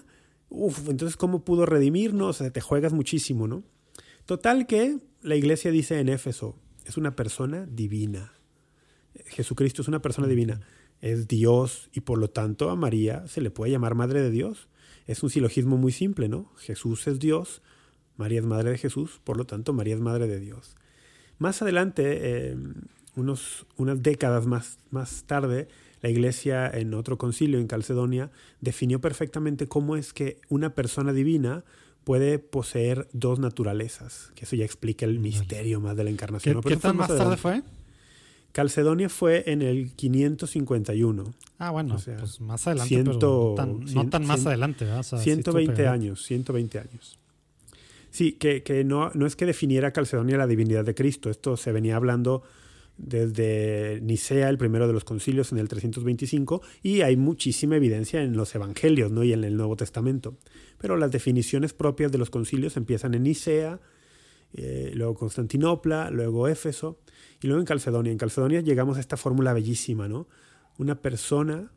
uff, 0.48 0.88
entonces 0.88 1.16
¿cómo 1.16 1.44
pudo 1.44 1.66
redimirnos? 1.66 2.28
O 2.28 2.38
sea, 2.44 2.50
te 2.50 2.60
juegas 2.60 2.92
muchísimo, 2.92 3.46
¿no? 3.46 3.62
Total 4.26 4.66
que 4.66 4.98
la 5.22 5.36
iglesia 5.36 5.70
dice 5.70 6.00
en 6.00 6.08
Éfeso, 6.08 6.58
es 6.84 6.96
una 6.96 7.16
persona 7.16 7.66
divina. 7.66 8.32
Jesucristo 9.26 9.82
es 9.82 9.88
una 9.88 10.02
persona 10.02 10.26
divina. 10.26 10.60
Es 11.00 11.28
Dios 11.28 11.90
y 11.92 12.00
por 12.00 12.18
lo 12.18 12.28
tanto 12.28 12.70
a 12.70 12.76
María 12.76 13.26
se 13.28 13.40
le 13.40 13.50
puede 13.50 13.72
llamar 13.72 13.94
Madre 13.94 14.22
de 14.22 14.30
Dios. 14.30 14.68
Es 15.06 15.22
un 15.22 15.30
silogismo 15.30 15.76
muy 15.76 15.92
simple, 15.92 16.28
¿no? 16.28 16.50
Jesús 16.56 17.06
es 17.06 17.18
Dios, 17.18 17.62
María 18.16 18.40
es 18.40 18.46
Madre 18.46 18.70
de 18.70 18.78
Jesús, 18.78 19.20
por 19.22 19.36
lo 19.36 19.44
tanto 19.44 19.72
María 19.72 19.94
es 19.94 20.00
Madre 20.00 20.26
de 20.26 20.40
Dios. 20.40 20.76
Más 21.38 21.60
adelante, 21.62 22.50
em, 22.50 22.74
unos, 23.14 23.66
unas 23.76 24.02
décadas 24.02 24.46
más, 24.46 24.78
más 24.90 25.24
tarde, 25.24 25.68
la 26.02 26.10
iglesia 26.10 26.68
en 26.68 26.94
otro 26.94 27.18
concilio 27.18 27.58
en 27.58 27.66
Calcedonia 27.66 28.30
definió 28.60 29.00
perfectamente 29.00 29.66
cómo 29.66 29.96
es 29.96 30.12
que 30.12 30.40
una 30.48 30.74
persona 30.74 31.12
divina 31.12 31.64
puede 32.04 32.38
poseer 32.38 33.08
dos 33.12 33.40
naturalezas, 33.40 34.30
que 34.36 34.44
eso 34.44 34.54
ya 34.54 34.64
explica 34.64 35.04
el 35.06 35.18
misterio 35.18 35.80
más 35.80 35.96
de 35.96 36.04
la 36.04 36.10
encarnación. 36.10 36.62
¿Qué, 36.62 36.76
tan 36.76 36.96
más, 36.96 37.08
tarde 37.08 37.36
fue? 37.36 37.62
Calcedonia 38.56 39.10
fue 39.10 39.44
en 39.52 39.60
el 39.60 39.92
551. 39.92 41.34
Ah, 41.58 41.72
bueno, 41.72 41.98
pues 42.02 42.40
más 42.40 42.66
adelante, 42.66 43.04
no 43.04 43.54
tan, 44.08 44.24
más 44.24 44.46
adelante. 44.46 44.86
120 45.02 45.86
años, 45.86 46.24
120 46.24 46.78
años. 46.78 47.18
Sí, 48.08 48.32
que, 48.32 48.62
que 48.62 48.82
no, 48.82 49.10
no, 49.12 49.26
es 49.26 49.36
que 49.36 49.44
definiera 49.44 49.92
Calcedonia 49.92 50.38
la 50.38 50.46
divinidad 50.46 50.86
de 50.86 50.94
Cristo, 50.94 51.28
esto 51.28 51.58
se 51.58 51.70
venía 51.70 51.96
hablando 51.96 52.44
desde 52.96 54.00
Nicea, 54.00 54.48
el 54.48 54.56
primero 54.56 54.86
de 54.86 54.94
los 54.94 55.04
concilios, 55.04 55.52
en 55.52 55.58
el 55.58 55.68
325, 55.68 56.62
y 56.82 57.02
hay 57.02 57.18
muchísima 57.18 57.76
evidencia 57.76 58.22
en 58.22 58.38
los 58.38 58.54
evangelios 58.54 59.12
¿no? 59.12 59.22
y 59.22 59.34
en 59.34 59.44
el 59.44 59.58
Nuevo 59.58 59.76
Testamento. 59.76 60.38
Pero 60.78 60.96
las 60.96 61.10
definiciones 61.10 61.74
propias 61.74 62.10
de 62.10 62.16
los 62.16 62.30
concilios 62.30 62.78
empiezan 62.78 63.12
en 63.12 63.24
Nicea, 63.24 63.80
eh, 64.54 64.92
luego 64.94 65.14
Constantinopla, 65.14 66.10
luego 66.10 66.48
Éfeso, 66.48 67.00
y 67.46 67.48
luego 67.48 67.60
en 67.60 67.66
Calcedonia. 67.66 68.10
En 68.10 68.18
Calcedonia 68.18 68.60
llegamos 68.60 68.96
a 68.96 69.00
esta 69.00 69.16
fórmula 69.16 69.52
bellísima, 69.52 70.08
¿no? 70.08 70.26
Una 70.78 71.00
persona 71.00 71.70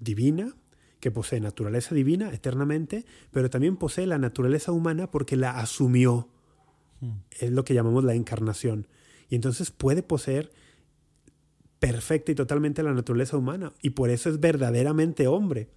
divina 0.00 0.56
que 1.00 1.10
posee 1.10 1.38
naturaleza 1.38 1.94
divina 1.94 2.32
eternamente, 2.32 3.04
pero 3.30 3.50
también 3.50 3.76
posee 3.76 4.06
la 4.06 4.16
naturaleza 4.16 4.72
humana 4.72 5.10
porque 5.10 5.36
la 5.36 5.58
asumió. 5.58 6.28
Hmm. 7.02 7.18
Es 7.38 7.50
lo 7.50 7.62
que 7.62 7.74
llamamos 7.74 8.04
la 8.04 8.14
encarnación. 8.14 8.86
Y 9.28 9.34
entonces 9.34 9.70
puede 9.70 10.02
poseer 10.02 10.50
perfecta 11.78 12.32
y 12.32 12.34
totalmente 12.34 12.82
la 12.82 12.94
naturaleza 12.94 13.36
humana. 13.36 13.74
Y 13.82 13.90
por 13.90 14.08
eso 14.08 14.30
es 14.30 14.40
verdaderamente 14.40 15.26
hombre. 15.26 15.68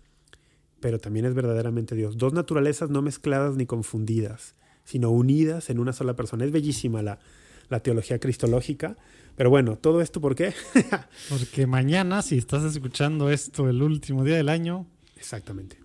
Pero 0.80 0.98
también 1.00 1.26
es 1.26 1.34
verdaderamente 1.34 1.94
Dios. 1.94 2.18
Dos 2.18 2.32
naturalezas 2.32 2.90
no 2.90 3.02
mezcladas 3.02 3.58
ni 3.58 3.66
confundidas, 3.66 4.56
sino 4.86 5.10
unidas 5.10 5.70
en 5.70 5.80
una 5.80 5.92
sola 5.92 6.16
persona. 6.16 6.46
Es 6.46 6.52
bellísima 6.52 7.02
la, 7.02 7.20
la 7.70 7.80
teología 7.80 8.20
cristológica. 8.20 8.96
Pero 9.36 9.50
bueno, 9.50 9.78
todo 9.78 10.02
esto 10.02 10.22
¿por 10.22 10.36
qué? 10.36 10.54
Porque 11.30 11.68
mañana, 11.68 12.22
si 12.22 12.38
estás 12.38 12.64
escuchando 12.64 13.30
esto 13.30 13.70
el 13.70 13.82
último 13.82 14.24
día 14.24 14.38
del 14.38 14.50
año. 14.50 14.88
Exactamente. 15.18 15.78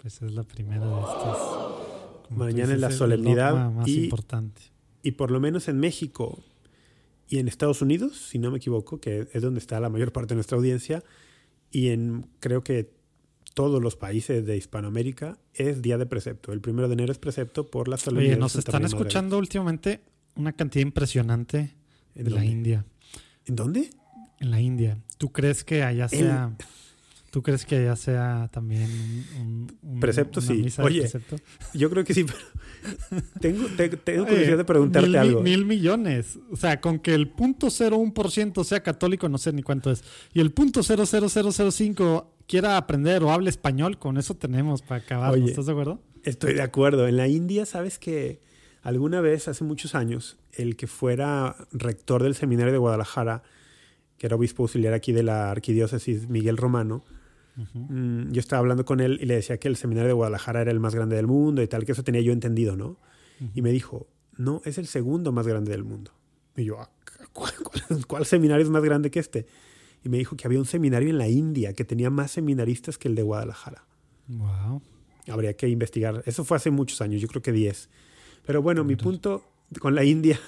Pues 0.00 0.22
es 0.22 0.32
la 0.32 0.44
primera 0.44 0.86
de 0.86 1.00
estas. 1.00 1.38
Mañana 2.30 2.74
es 2.74 2.80
la 2.80 2.90
solemnidad. 2.90 3.70
más 3.70 3.88
y, 3.88 4.04
importante. 4.04 4.62
Y 5.02 5.12
por 5.12 5.30
lo 5.30 5.40
menos 5.40 5.68
en 5.68 5.78
México, 5.80 6.38
y 7.28 7.38
en 7.38 7.48
Estados 7.48 7.82
Unidos, 7.82 8.16
si 8.16 8.38
no 8.38 8.50
me 8.50 8.58
equivoco, 8.58 9.00
que 9.00 9.28
es 9.32 9.42
donde 9.42 9.60
está 9.60 9.80
la 9.80 9.88
mayor 9.88 10.12
parte 10.12 10.30
de 10.30 10.36
nuestra 10.36 10.56
audiencia, 10.56 11.02
y 11.70 11.88
en 11.88 12.26
creo 12.40 12.64
que 12.64 12.90
todos 13.54 13.82
los 13.82 13.96
países 13.96 14.46
de 14.46 14.56
Hispanoamérica 14.56 15.38
es 15.52 15.82
día 15.82 15.98
de 15.98 16.06
precepto. 16.06 16.52
El 16.52 16.60
primero 16.60 16.88
de 16.88 16.94
enero 16.94 17.12
es 17.12 17.18
precepto 17.18 17.66
por 17.70 17.88
la 17.88 17.96
solemnidad. 17.96 18.34
Oye, 18.34 18.40
nos 18.40 18.56
están 18.56 18.84
escuchando 18.84 19.36
últimamente 19.36 20.00
una 20.38 20.52
cantidad 20.52 20.82
impresionante 20.82 21.74
de 22.14 22.30
la 22.30 22.44
India. 22.44 22.86
¿En 23.44 23.56
dónde? 23.56 23.90
En 24.40 24.50
la 24.50 24.60
India. 24.60 24.98
¿Tú 25.18 25.32
crees 25.32 25.64
que 25.64 25.82
allá 25.82 26.08
sea... 26.08 26.56
¿Tú 27.30 27.42
crees 27.42 27.66
que 27.66 27.84
ya 27.84 27.94
sea 27.94 28.48
también 28.50 28.88
un, 29.38 30.00
precepto? 30.00 30.40
sí. 30.40 30.66
Oye, 30.78 31.06
yo 31.74 31.90
creo 31.90 32.02
que 32.02 32.14
sí, 32.14 32.24
pero 32.24 32.38
tengo, 33.40 33.66
tengo 34.02 34.24
curiosidad 34.24 34.56
de 34.56 34.64
preguntarte 34.64 35.18
algo. 35.18 35.42
Mil 35.42 35.66
millones. 35.66 36.38
O 36.50 36.56
sea, 36.56 36.80
con 36.80 36.98
que 36.98 37.12
el 37.12 37.28
punto 37.28 37.66
0.1% 37.66 38.64
sea 38.64 38.82
católico, 38.82 39.28
no 39.28 39.36
sé 39.36 39.52
ni 39.52 39.62
cuánto 39.62 39.90
es. 39.90 40.02
Y 40.32 40.40
el 40.40 40.52
punto 40.52 40.82
00005 40.82 42.34
quiera 42.46 42.78
aprender 42.78 43.22
o 43.22 43.30
hable 43.30 43.50
español, 43.50 43.98
con 43.98 44.16
eso 44.16 44.34
tenemos 44.34 44.80
para 44.80 45.02
acabar. 45.02 45.36
¿Estás 45.36 45.66
de 45.66 45.72
acuerdo? 45.72 46.00
Estoy 46.24 46.54
de 46.54 46.62
acuerdo. 46.62 47.06
En 47.08 47.18
la 47.18 47.28
India, 47.28 47.66
¿sabes 47.66 47.98
que 47.98 48.40
alguna 48.82 49.20
vez, 49.20 49.48
hace 49.48 49.64
muchos 49.64 49.94
años, 49.94 50.38
el 50.52 50.76
que 50.76 50.86
fuera 50.86 51.56
rector 51.72 52.22
del 52.22 52.34
seminario 52.34 52.72
de 52.72 52.78
Guadalajara, 52.78 53.42
que 54.18 54.26
era 54.26 54.36
obispo 54.36 54.64
auxiliar 54.64 54.94
aquí 54.94 55.12
de 55.12 55.22
la 55.22 55.50
arquidiócesis 55.50 56.28
Miguel 56.28 56.56
Romano, 56.56 57.04
Mm, 57.72 58.30
yo 58.30 58.38
estaba 58.38 58.60
hablando 58.60 58.84
con 58.84 59.00
él 59.00 59.18
y 59.20 59.26
le 59.26 59.34
decía 59.34 59.58
que 59.58 59.68
el 59.68 59.76
seminario 59.76 60.08
de 60.08 60.14
Guadalajara 60.14 60.62
era 60.62 60.70
el 60.70 60.78
más 60.78 60.94
grande 60.94 61.16
del 61.16 61.26
mundo 61.26 61.62
y 61.62 61.66
tal, 61.66 61.84
que 61.84 61.92
eso 61.92 62.04
tenía 62.04 62.20
yo 62.20 62.32
entendido, 62.32 62.76
¿no? 62.76 62.96
Y 63.54 63.62
me 63.62 63.70
dijo, 63.70 64.08
no, 64.36 64.62
es 64.64 64.78
el 64.78 64.88
segundo 64.88 65.30
más 65.30 65.46
grande 65.46 65.70
del 65.70 65.84
mundo. 65.84 66.12
Y 66.56 66.64
yo, 66.64 66.80
ah, 66.80 66.90
¿cuál, 68.06 68.26
seminario 68.26 68.64
es 68.64 68.70
más 68.70 68.82
grande 68.82 69.12
que 69.12 69.20
este? 69.20 69.46
Y 70.04 70.08
me 70.08 70.18
dijo 70.18 70.36
que 70.36 70.46
había 70.46 70.58
un 70.58 70.64
seminario 70.64 71.08
en 71.08 71.18
la 71.18 71.28
India 71.28 71.72
que 71.72 71.84
tenía 71.84 72.10
más 72.10 72.32
seminaristas 72.32 72.98
que 72.98 73.06
el 73.06 73.14
de 73.14 73.22
Guadalajara. 73.22 73.84
Wow. 74.26 74.82
Habría 75.28 75.54
que 75.54 75.68
investigar. 75.68 76.22
Eso 76.26 76.44
fue 76.44 76.56
hace 76.56 76.70
muchos 76.72 77.00
años, 77.00 77.20
yo 77.20 77.28
creo 77.28 77.42
que 77.42 77.52
10. 77.52 77.88
Pero 78.48 78.62
bueno, 78.62 78.82
mi 78.82 78.96
punto 78.96 79.44
con 79.78 79.94
la 79.94 80.04
India, 80.04 80.40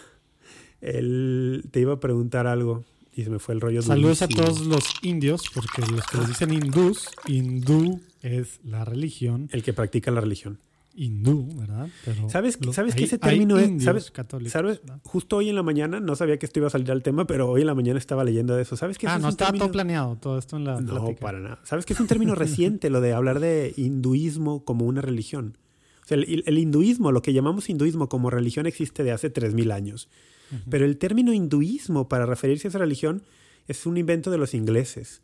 él, 0.81 1.67
te 1.71 1.81
iba 1.81 1.93
a 1.93 2.01
preguntar 2.01 2.47
algo 2.47 2.83
y 3.15 3.25
se 3.25 3.29
me 3.29 3.39
fue 3.39 3.53
el 3.55 3.61
rollo. 3.61 3.83
Saludos 3.83 4.23
a 4.23 4.29
todos 4.29 4.65
los 4.65 4.85
indios, 5.03 5.43
porque 5.55 5.83
los 5.83 6.07
que 6.07 6.17
les 6.17 6.29
dicen 6.29 6.51
hindús, 6.51 7.11
hindú 7.27 8.01
es 8.23 8.59
la 8.65 8.87
religión. 8.87 9.51
El 9.53 9.63
que 9.63 9.75
practica 9.75 10.11
la 10.11 10.23
religión. 10.23 10.61
Hindú, 10.95 11.47
¿verdad? 11.55 11.91
¿Sabes, 12.29 12.59
¿sabes 12.73 12.95
que 12.95 13.05
ese 13.05 13.19
término 13.19 13.59
es? 13.59 13.85
¿sabes, 13.85 14.11
católicos, 14.11 14.81
Justo 15.03 15.37
hoy 15.37 15.51
en 15.51 15.57
la 15.57 15.63
mañana, 15.63 16.01
no 16.01 16.17
sabía 16.17 16.39
que 16.39 16.47
esto 16.47 16.59
iba 16.59 16.69
a 16.69 16.71
salir 16.71 16.91
al 16.93 17.03
tema, 17.03 17.27
pero 17.27 17.51
hoy 17.51 17.61
en 17.61 17.67
la 17.67 17.75
mañana 17.75 17.99
estaba 17.99 18.25
leyendo 18.25 18.57
de 18.57 18.63
eso. 18.63 18.79
¿Sabes 18.79 18.97
que 18.97 19.09
Ah, 19.09 19.19
no 19.19 19.29
estaba 19.29 19.53
todo 19.53 19.71
planeado, 19.71 20.17
todo 20.17 20.39
esto 20.39 20.57
en 20.57 20.65
la. 20.65 20.81
No, 20.81 21.15
para 21.17 21.39
nada. 21.39 21.61
¿Sabes 21.65 21.85
que 21.85 21.93
es 21.93 22.01
un 22.01 22.07
término 22.07 22.35
reciente 22.35 22.89
lo 22.89 23.03
de 23.03 23.13
hablar 23.13 23.41
de 23.41 23.75
hinduismo 23.77 24.65
como 24.65 24.87
una 24.87 25.03
religión? 25.03 25.59
Sea, 26.11 26.19
el, 26.19 26.43
el 26.45 26.59
hinduismo, 26.59 27.13
lo 27.13 27.23
que 27.23 27.33
llamamos 27.33 27.71
hinduismo 27.71 28.09
como 28.09 28.31
religión, 28.31 28.67
existe 28.67 29.05
de 29.05 29.13
hace 29.13 29.33
3.000 29.33 29.73
años. 29.73 30.09
Pero 30.69 30.85
el 30.85 30.99
término 30.99 31.33
hinduismo 31.33 32.09
para 32.09 32.27
referirse 32.27 32.67
a 32.67 32.71
esa 32.71 32.79
religión 32.79 33.23
es 33.69 33.87
un 33.87 33.97
invento 33.97 34.33
de 34.33 34.39
los 34.39 34.53
ingleses, 34.53 35.23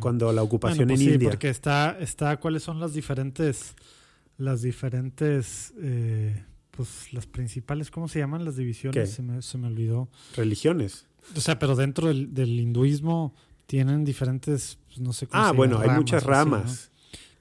cuando 0.00 0.32
la 0.32 0.42
ocupación 0.42 0.88
pues 0.88 1.00
en 1.00 1.06
sí, 1.06 1.12
India. 1.12 1.28
porque 1.28 1.50
está, 1.50 1.98
está, 2.00 2.38
¿cuáles 2.38 2.62
son 2.62 2.80
las 2.80 2.94
diferentes, 2.94 3.74
las 4.38 4.62
diferentes, 4.62 5.74
eh, 5.82 6.42
pues 6.70 7.12
las 7.12 7.26
principales, 7.26 7.90
¿cómo 7.90 8.08
se 8.08 8.20
llaman 8.20 8.46
las 8.46 8.56
divisiones? 8.56 9.10
Se 9.10 9.20
me, 9.20 9.42
se 9.42 9.58
me, 9.58 9.66
olvidó. 9.66 10.08
Religiones. 10.34 11.04
O 11.36 11.40
sea, 11.42 11.58
pero 11.58 11.76
dentro 11.76 12.08
del, 12.08 12.58
hinduismo 12.58 13.34
tienen 13.66 14.02
diferentes, 14.02 14.78
pues, 14.86 15.00
no 15.00 15.12
sé 15.12 15.26
cómo 15.26 15.42
Ah, 15.42 15.52
bueno, 15.52 15.78
hay 15.78 15.90
muchas 15.90 16.22
ramas. 16.22 16.90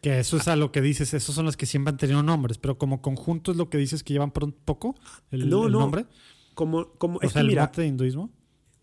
Que 0.03 0.19
eso 0.19 0.36
es 0.36 0.50
a 0.50 0.57
lo 0.57 0.74
que 0.74 0.81
dices, 0.81 1.13
esos 1.13 1.33
son 1.33 1.45
los 1.45 1.55
que 1.55 1.65
siempre 1.65 1.91
han 1.91 1.98
tenido 1.98 2.22
nombres, 2.24 2.57
pero 2.57 2.77
como 2.77 3.01
conjunto 3.01 3.51
es 3.51 3.57
lo 3.57 3.69
que 3.69 3.77
dices 3.77 4.03
que 4.03 4.12
llevan 4.12 4.31
por 4.31 4.43
un 4.43 4.51
poco 4.51 4.95
el, 5.31 5.50
no, 5.50 5.69
no. 5.69 5.79
nombre. 5.79 6.07
Como, 6.55 6.91
como, 6.95 7.19
o 7.24 7.29
sea, 7.29 7.41
el 7.41 7.48
mira, 7.48 7.72
de 7.74 7.88
hinduismo. 7.88 8.29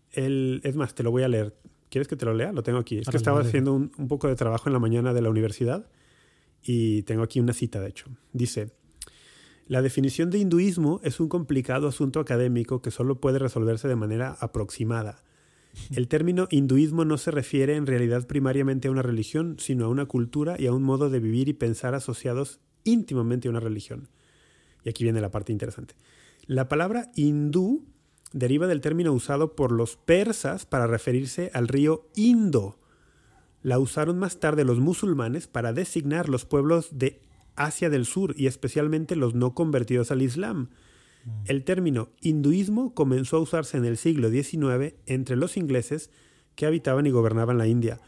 El, 0.09 0.61
es 0.63 0.75
más, 0.75 0.95
te 0.95 1.03
lo 1.03 1.11
voy 1.11 1.21
a 1.21 1.27
leer. 1.27 1.55
¿Quieres 1.89 2.07
que 2.07 2.15
te 2.15 2.25
lo 2.25 2.33
lea? 2.33 2.51
Lo 2.51 2.63
tengo 2.63 2.79
aquí. 2.79 2.97
Es 2.97 3.07
que 3.07 3.17
estaba 3.17 3.41
haciendo 3.41 3.71
un, 3.71 3.91
un, 3.99 4.07
poco 4.07 4.27
de 4.27 4.35
trabajo 4.35 4.67
en 4.67 4.73
la 4.73 4.79
mañana 4.79 5.13
de 5.13 5.21
la 5.21 5.29
universidad 5.29 5.85
y 6.63 7.03
tengo 7.03 7.21
aquí 7.21 7.39
una 7.39 7.53
cita, 7.53 7.79
de 7.79 7.89
hecho. 7.89 8.07
Dice, 8.33 8.71
la 9.67 9.83
definición 9.83 10.31
de 10.31 10.39
hinduismo 10.39 11.01
es 11.03 11.19
un 11.19 11.29
complicado 11.29 11.87
asunto 11.87 12.19
académico 12.19 12.81
que 12.81 12.89
solo 12.89 13.21
puede 13.21 13.37
resolverse 13.37 13.87
de 13.87 13.95
manera 13.95 14.35
aproximada. 14.39 15.23
El 15.95 16.07
término 16.07 16.47
hinduismo 16.49 17.05
no 17.05 17.17
se 17.17 17.31
refiere 17.31 17.75
en 17.75 17.87
realidad 17.87 18.27
primariamente 18.27 18.87
a 18.87 18.91
una 18.91 19.01
religión, 19.01 19.55
sino 19.59 19.85
a 19.85 19.89
una 19.89 20.05
cultura 20.05 20.55
y 20.59 20.67
a 20.67 20.73
un 20.73 20.83
modo 20.83 21.09
de 21.09 21.19
vivir 21.19 21.49
y 21.49 21.53
pensar 21.53 21.95
asociados 21.95 22.59
íntimamente 22.83 23.47
a 23.47 23.51
una 23.51 23.59
religión. 23.59 24.09
Y 24.83 24.89
aquí 24.89 25.03
viene 25.03 25.21
la 25.21 25.31
parte 25.31 25.51
interesante. 25.51 25.95
La 26.45 26.67
palabra 26.67 27.11
hindú 27.15 27.85
deriva 28.33 28.67
del 28.67 28.81
término 28.81 29.13
usado 29.13 29.55
por 29.55 29.71
los 29.71 29.97
persas 29.97 30.65
para 30.65 30.87
referirse 30.87 31.51
al 31.53 31.67
río 31.67 32.07
Indo. 32.15 32.79
La 33.61 33.77
usaron 33.77 34.17
más 34.17 34.39
tarde 34.39 34.65
los 34.65 34.79
musulmanes 34.79 35.47
para 35.47 35.73
designar 35.73 36.29
los 36.29 36.45
pueblos 36.45 36.89
de 36.91 37.21
Asia 37.55 37.89
del 37.89 38.05
Sur 38.05 38.33
y 38.37 38.47
especialmente 38.47 39.15
los 39.15 39.35
no 39.35 39.53
convertidos 39.53 40.11
al 40.11 40.21
Islam. 40.21 40.69
El 41.45 41.63
término 41.63 42.09
hinduismo 42.21 42.93
comenzó 42.93 43.37
a 43.37 43.41
usarse 43.41 43.77
en 43.77 43.85
el 43.85 43.97
siglo 43.97 44.29
XIX 44.29 44.95
entre 45.05 45.35
los 45.35 45.57
ingleses 45.57 46.09
que 46.55 46.65
habitaban 46.65 47.05
y 47.05 47.11
gobernaban 47.11 47.57
la 47.57 47.67
India. 47.67 47.99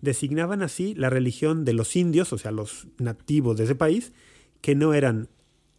Designaban 0.00 0.62
así 0.62 0.94
la 0.94 1.10
religión 1.10 1.64
de 1.64 1.72
los 1.72 1.96
indios, 1.96 2.32
o 2.32 2.38
sea, 2.38 2.50
los 2.50 2.88
nativos 2.98 3.56
de 3.56 3.64
ese 3.64 3.74
país, 3.74 4.12
que 4.60 4.74
no 4.74 4.94
eran 4.94 5.28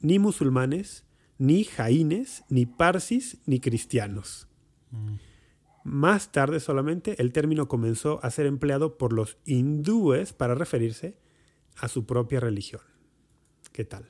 ni 0.02 0.20
musulmanes, 0.20 1.06
ni 1.38 1.64
jaínes, 1.64 2.44
ni 2.50 2.66
parsis, 2.66 3.38
ni 3.46 3.60
cristianos. 3.60 4.48
Más 5.84 6.32
tarde 6.32 6.60
solamente 6.60 7.22
el 7.22 7.32
término 7.32 7.68
comenzó 7.68 8.20
a 8.24 8.32
ser 8.32 8.46
empleado 8.46 8.98
por 8.98 9.14
los 9.14 9.38
hindúes 9.46 10.34
para 10.34 10.56
referirse 10.56 11.18
a 11.78 11.88
su 11.88 12.06
propia 12.06 12.40
religión. 12.40 12.82
¿Qué 13.72 13.86
tal? 13.86 14.10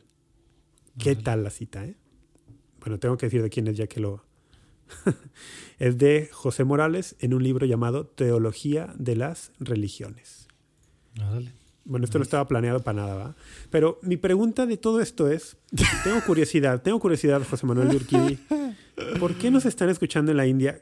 ¿Qué 0.97 1.15
tal 1.15 1.43
la 1.43 1.49
cita, 1.49 1.85
eh? 1.85 1.95
Bueno, 2.79 2.99
tengo 2.99 3.17
que 3.17 3.25
decir 3.25 3.41
de 3.41 3.49
quién 3.49 3.67
es 3.67 3.77
ya 3.77 3.87
que 3.87 3.99
lo... 3.99 4.23
es 5.79 5.97
de 5.97 6.29
José 6.31 6.63
Morales 6.63 7.15
en 7.19 7.33
un 7.33 7.43
libro 7.43 7.65
llamado 7.65 8.05
Teología 8.07 8.93
de 8.97 9.15
las 9.15 9.51
Religiones. 9.59 10.47
Bueno, 11.85 12.05
esto 12.05 12.19
no 12.19 12.23
estaba 12.23 12.47
planeado 12.47 12.81
para 12.81 13.01
nada, 13.01 13.15
¿va? 13.15 13.35
Pero 13.69 13.99
mi 14.03 14.17
pregunta 14.17 14.65
de 14.65 14.77
todo 14.77 15.01
esto 15.01 15.29
es, 15.29 15.57
tengo 16.03 16.21
curiosidad, 16.25 16.81
tengo 16.81 16.99
curiosidad, 16.99 17.41
José 17.49 17.65
Manuel 17.65 17.95
Urquidi, 17.95 18.39
¿por 19.19 19.35
qué 19.35 19.49
nos 19.51 19.65
están 19.65 19.89
escuchando 19.89 20.31
en 20.31 20.37
la 20.37 20.45
India? 20.45 20.79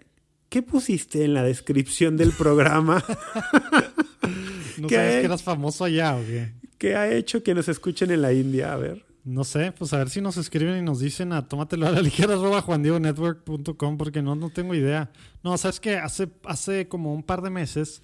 ¿Qué 0.49 0.61
pusiste 0.61 1.23
en 1.23 1.33
la 1.33 1.43
descripción 1.43 2.17
del 2.17 2.31
programa? 2.31 3.03
¿No 4.77 4.89
sabes 4.89 5.19
que 5.19 5.25
eras 5.25 5.43
famoso 5.43 5.85
allá 5.85 6.15
o 6.15 6.25
qué? 6.25 6.51
¿Qué 6.77 6.95
ha 6.95 7.11
hecho 7.11 7.41
que 7.41 7.55
nos 7.55 7.67
escuchen 7.67 8.11
en 8.11 8.21
la 8.21 8.33
India? 8.33 8.73
A 8.73 8.77
ver. 8.77 9.06
No 9.27 9.43
sé, 9.43 9.73
pues 9.73 9.91
a 9.91 9.97
ver 9.97 10.09
si 10.09 10.21
nos 10.21 10.37
escriben 10.37 10.77
y 10.77 10.81
nos 10.81 11.01
dicen 11.01 11.33
a 11.33 11.49
tómatelo 11.49 11.85
a 11.85 11.91
la 11.91 12.01
ligera 12.01 12.33
arroba 12.35 12.61
juandiegonetwork.com 12.61 13.97
porque 13.97 14.21
no, 14.21 14.35
no 14.35 14.49
tengo 14.49 14.73
idea. 14.73 15.11
No, 15.43 15.57
sabes 15.57 15.81
que 15.81 15.97
hace, 15.97 16.29
hace 16.45 16.87
como 16.87 17.13
un 17.13 17.23
par 17.23 17.41
de 17.41 17.49
meses 17.49 18.01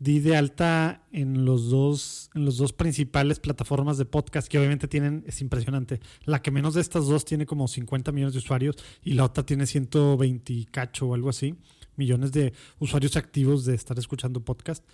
di 0.00 0.18
de 0.18 0.36
alta 0.36 1.06
en 1.12 1.44
los 1.44 1.70
dos, 1.70 2.28
en 2.34 2.44
los 2.44 2.56
dos 2.56 2.72
principales 2.72 3.38
plataformas 3.38 3.98
de 3.98 4.04
podcast 4.04 4.48
que 4.48 4.58
obviamente 4.58 4.88
tienen, 4.88 5.22
es 5.28 5.40
impresionante. 5.42 6.00
La 6.24 6.42
que 6.42 6.50
menos 6.50 6.74
de 6.74 6.80
estas 6.80 7.06
dos 7.06 7.24
tiene 7.24 7.46
como 7.46 7.68
50 7.68 8.10
millones 8.10 8.34
de 8.34 8.40
usuarios 8.40 8.74
y 9.04 9.12
la 9.12 9.26
otra 9.26 9.46
tiene 9.46 9.66
120 9.66 10.66
cacho 10.72 11.06
o 11.06 11.14
algo 11.14 11.28
así, 11.30 11.54
millones 11.94 12.32
de 12.32 12.52
usuarios 12.80 13.16
activos 13.16 13.64
de 13.64 13.76
estar 13.76 13.96
escuchando 13.96 14.40
podcast. 14.40 14.84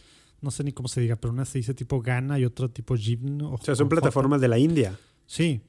No 0.43 0.51
sé 0.51 0.63
ni 0.63 0.73
cómo 0.73 0.89
se 0.89 1.01
diga, 1.01 1.17
pero 1.17 1.33
una 1.33 1.47
se 1.47 1.57
dice 1.57 1.73
tipo 1.73 2.03
Gana 2.03 2.39
y 2.39 2.45
otra 2.45 2.69
tipo 2.69 2.97
Jim. 2.97 3.41
O, 3.43 3.59
sea, 3.63 3.75
son 3.75 3.89
plataformas 3.89 4.43
de 4.43 4.49
la 4.49 4.59
India. 4.59 4.99
Sí. 5.31 5.61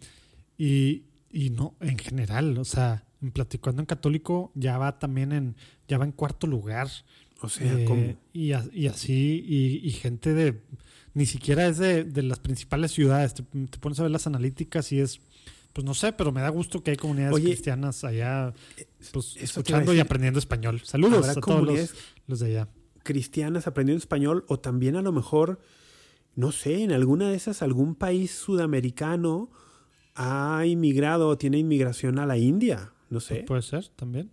Y, 0.58 1.04
no, 1.52 1.76
en 1.82 2.00
general, 2.00 2.58
o 2.58 2.66
sea, 2.66 3.06
en 3.22 3.32
Platicando 3.32 3.84
en 3.84 3.86
Católico 3.86 4.52
ya 4.56 4.80
va 4.80 4.98
también 4.98 5.32
en, 5.32 5.56
ya 5.88 6.00
va 6.00 6.06
en 6.06 6.12
cuarto 6.12 6.48
lugar. 6.48 6.88
O 7.42 7.48
sea, 7.48 7.72
eh, 7.72 8.18
Y, 8.34 8.54
así, 8.54 9.46
y, 9.84 9.92
gente 9.92 10.34
de, 10.34 10.62
ni 11.14 11.28
siquiera 11.28 11.68
es 11.68 11.78
de, 11.78 12.24
las 12.24 12.40
principales 12.40 12.92
ciudades. 12.92 13.36
Te, 13.36 13.44
pones 13.80 14.00
a 14.00 14.04
ver 14.04 14.12
las 14.12 14.26
analíticas 14.26 14.92
y 14.92 15.00
es, 15.00 15.22
pues 15.74 15.86
no 15.86 15.94
sé, 15.94 16.12
pero 16.12 16.32
me 16.32 16.42
da 16.42 16.50
gusto 16.50 16.84
que 16.84 16.92
hay 16.92 16.98
comunidades 16.98 17.40
cristianas 17.40 18.04
allá, 18.04 18.54
pues 19.14 19.38
escuchando 19.38 19.94
y 19.94 20.00
aprendiendo 20.00 20.40
español. 20.40 20.82
Saludos 20.84 21.30
a 21.30 21.36
todos 21.36 21.64
los, 21.64 21.94
los 22.26 22.40
de 22.40 22.48
allá. 22.48 22.68
Cristianas 23.04 23.68
aprendiendo 23.68 24.00
español 24.00 24.44
o 24.48 24.60
también 24.60 24.96
a 24.96 25.04
lo 25.04 25.12
mejor, 25.12 25.60
no 26.36 26.52
sé, 26.52 26.84
en 26.84 26.92
alguna 26.92 27.30
de 27.30 27.36
esas, 27.36 27.62
algún 27.62 27.96
país 27.96 28.32
sudamericano 28.32 29.50
ha 30.16 30.66
inmigrado 30.66 31.28
o 31.30 31.38
tiene 31.38 31.58
inmigración 31.58 32.20
a 32.20 32.26
la 32.26 32.38
India. 32.38 32.94
No 33.10 33.20
sé. 33.20 33.44
Puede 33.48 33.62
ser 33.62 33.88
también. 33.90 34.32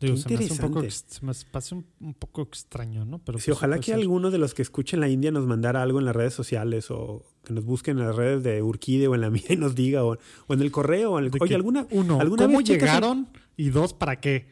Digo, 0.00 0.16
se 0.16 0.28
me, 0.28 0.34
hace 0.34 0.52
un 0.52 0.58
poco, 0.58 0.82
se 0.90 1.24
me 1.24 1.32
pasa 1.50 1.76
un, 1.76 2.14
poco 2.14 2.42
extraño, 2.42 3.04
¿no? 3.04 3.20
Pero 3.20 3.38
sí, 3.38 3.46
pues 3.46 3.58
ojalá 3.58 3.78
que 3.78 3.94
alguno 3.94 4.30
de 4.30 4.38
los 4.38 4.52
que 4.52 4.60
escuchen 4.60 5.00
la 5.00 5.08
India 5.08 5.30
nos 5.30 5.46
mandara 5.46 5.82
algo 5.82 6.00
en 6.00 6.04
las 6.04 6.16
redes 6.16 6.34
sociales 6.34 6.90
o 6.90 7.24
que 7.44 7.54
nos 7.54 7.64
busquen 7.64 7.98
en 7.98 8.06
las 8.06 8.16
redes 8.16 8.42
de 8.42 8.60
Urquide 8.60 9.06
o 9.06 9.14
en 9.14 9.20
la 9.20 9.30
mía 9.30 9.44
y 9.48 9.56
nos 9.56 9.74
diga 9.74 10.04
o, 10.04 10.18
en 10.48 10.60
el 10.60 10.70
correo. 10.70 11.12
O 11.12 11.18
en 11.18 11.26
el, 11.26 11.30
oye, 11.40 11.54
alguna, 11.54 11.86
uno, 11.90 12.20
¿alguna 12.20 12.46
¿cómo 12.46 12.60
llegaron? 12.60 13.28
Y 13.56 13.70
dos, 13.70 13.94
¿para 13.94 14.16
qué? 14.20 14.46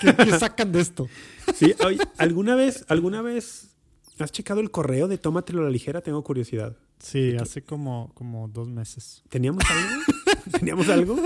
¿Qué, 0.00 0.38
sacan 0.38 0.72
de 0.72 0.80
esto? 0.80 1.08
Sí, 1.54 1.74
oye, 1.84 2.00
¿alguna 2.16 2.54
vez, 2.54 2.84
alguna 2.88 3.20
vez 3.20 3.65
has 4.24 4.32
checado 4.32 4.60
el 4.60 4.70
correo 4.70 5.08
de 5.08 5.18
Tómatelo 5.18 5.62
a 5.62 5.64
la 5.64 5.70
ligera? 5.70 6.00
Tengo 6.00 6.22
curiosidad. 6.24 6.76
Sí, 6.98 7.36
hace 7.36 7.62
como, 7.62 8.10
como 8.14 8.48
dos 8.48 8.68
meses. 8.68 9.22
¿Teníamos 9.28 9.64
algo? 9.68 10.02
¿Teníamos 10.58 10.88
algo? 10.88 11.16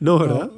No, 0.00 0.18
¿verdad? 0.18 0.50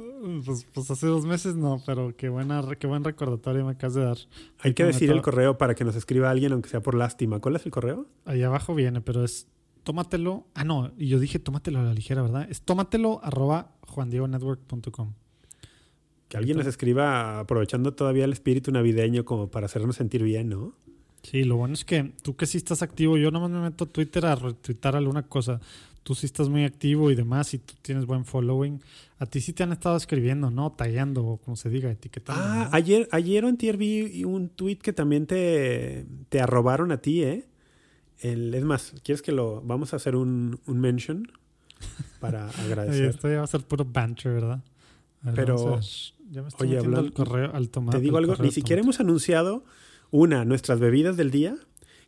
pues, 0.45 0.65
pues, 0.73 0.91
hace 0.91 1.07
dos 1.07 1.25
meses 1.25 1.55
no, 1.55 1.81
pero 1.85 2.15
qué, 2.15 2.29
buena, 2.29 2.61
qué 2.79 2.87
buen 2.87 3.03
recordatorio 3.03 3.65
me 3.65 3.71
acabas 3.71 3.93
de 3.93 4.03
dar. 4.03 4.17
Hay 4.59 4.73
que 4.73 4.83
decir 4.83 5.11
el 5.11 5.21
correo 5.21 5.57
para 5.57 5.75
que 5.75 5.83
nos 5.83 5.95
escriba 5.95 6.29
alguien, 6.29 6.51
aunque 6.51 6.69
sea 6.69 6.81
por 6.81 6.95
lástima. 6.95 7.39
¿Cuál 7.39 7.55
es 7.55 7.65
el 7.65 7.71
correo? 7.71 8.07
Ahí 8.25 8.43
abajo 8.43 8.75
viene, 8.75 9.01
pero 9.01 9.23
es 9.23 9.47
tómatelo. 9.83 10.45
Ah, 10.53 10.63
no, 10.63 10.91
y 10.97 11.07
yo 11.07 11.19
dije 11.19 11.39
tómatelo 11.39 11.79
a 11.79 11.83
la 11.83 11.93
ligera, 11.93 12.21
¿verdad? 12.21 12.47
Es 12.49 12.61
tómatelo 12.61 13.21
arroba 13.23 13.71
juandiegonetwork.com. 13.87 15.13
Que 16.27 16.37
alguien 16.37 16.57
nos 16.57 16.67
escriba 16.67 17.39
aprovechando 17.39 17.93
todavía 17.93 18.25
el 18.25 18.33
espíritu 18.33 18.71
navideño 18.71 19.23
como 19.23 19.49
para 19.49 19.67
hacernos 19.67 19.95
sentir 19.95 20.23
bien, 20.23 20.49
¿no? 20.49 20.73
Sí, 21.29 21.43
lo 21.43 21.57
bueno 21.57 21.73
es 21.73 21.83
que 21.83 22.13
tú 22.21 22.37
que 22.37 22.45
sí 22.45 22.57
estás 22.57 22.81
activo, 22.81 23.17
yo 23.17 23.31
nomás 23.31 23.49
me 23.49 23.59
meto 23.59 23.83
a 23.83 23.87
Twitter 23.87 24.25
a 24.25 24.35
retuitar 24.35 24.95
alguna 24.95 25.23
cosa. 25.23 25.59
Tú 26.03 26.15
sí 26.15 26.25
estás 26.25 26.47
muy 26.47 26.63
activo 26.63 27.11
y 27.11 27.15
demás, 27.15 27.53
y 27.53 27.57
tú 27.57 27.73
tienes 27.81 28.05
buen 28.05 28.23
following. 28.23 28.79
A 29.19 29.25
ti 29.25 29.41
sí 29.41 29.51
te 29.51 29.63
han 29.63 29.73
estado 29.73 29.97
escribiendo, 29.97 30.51
¿no? 30.51 30.71
Tallando, 30.71 31.25
o 31.25 31.37
como 31.37 31.57
se 31.57 31.69
diga, 31.69 31.91
etiquetando. 31.91 32.41
Ah, 32.41 32.69
ayer, 32.71 33.09
ayer 33.11 33.43
o 33.43 33.49
antier 33.49 33.75
vi 33.75 34.23
un 34.23 34.47
tweet 34.47 34.77
que 34.77 34.93
también 34.93 35.25
te, 35.25 36.05
te 36.29 36.39
arrobaron 36.39 36.93
a 36.93 37.01
ti, 37.01 37.23
¿eh? 37.23 37.45
El, 38.19 38.53
es 38.53 38.63
más, 38.63 38.93
¿quieres 39.03 39.21
que 39.21 39.33
lo... 39.33 39.61
Vamos 39.63 39.91
a 39.91 39.97
hacer 39.97 40.15
un, 40.15 40.61
un 40.65 40.79
mention 40.79 41.29
para 42.21 42.47
agradecer. 42.65 43.09
Esto 43.09 43.29
ya 43.29 43.39
va 43.39 43.43
a 43.43 43.47
ser 43.47 43.63
puro 43.63 43.83
banter, 43.83 44.31
¿verdad? 44.31 44.63
Pero... 45.35 45.77
ya 46.31 46.41
me 46.41 46.47
estoy 46.47 46.69
oye, 46.69 46.77
hablando, 46.77 46.99
al 46.99 47.11
correo, 47.11 47.51
al 47.53 47.67
tomate. 47.67 47.97
Te 47.97 48.01
digo 48.01 48.17
algo, 48.17 48.33
ni 48.37 48.51
siquiera 48.51 48.81
hemos 48.81 49.01
anunciado 49.01 49.65
una, 50.11 50.45
nuestras 50.45 50.79
bebidas 50.79 51.17
del 51.17 51.31
día, 51.31 51.55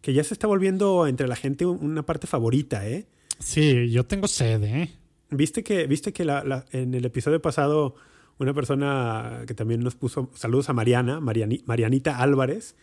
que 0.01 0.13
ya 0.13 0.23
se 0.23 0.33
está 0.33 0.47
volviendo 0.47 1.07
entre 1.07 1.27
la 1.27 1.35
gente 1.35 1.65
una 1.65 2.03
parte 2.03 2.27
favorita, 2.27 2.88
¿eh? 2.88 3.07
Sí, 3.39 3.89
yo 3.89 4.05
tengo 4.05 4.27
sed, 4.27 4.63
¿eh? 4.63 4.91
Viste 5.31 5.63
que, 5.63 5.85
viste 5.88 6.12
que 6.12 6.25
la, 6.25 6.65
en 6.71 6.93
el 6.93 7.05
episodio 7.05 7.41
pasado 7.41 7.95
una 8.39 8.53
persona 8.53 9.43
que 9.45 9.53
también 9.53 9.81
nos 9.81 9.95
puso 9.95 10.31
saludos 10.33 10.69
a 10.69 10.73
Mariana, 10.73 11.19
Marianita 11.19 12.17
Álvarez. 12.17 12.75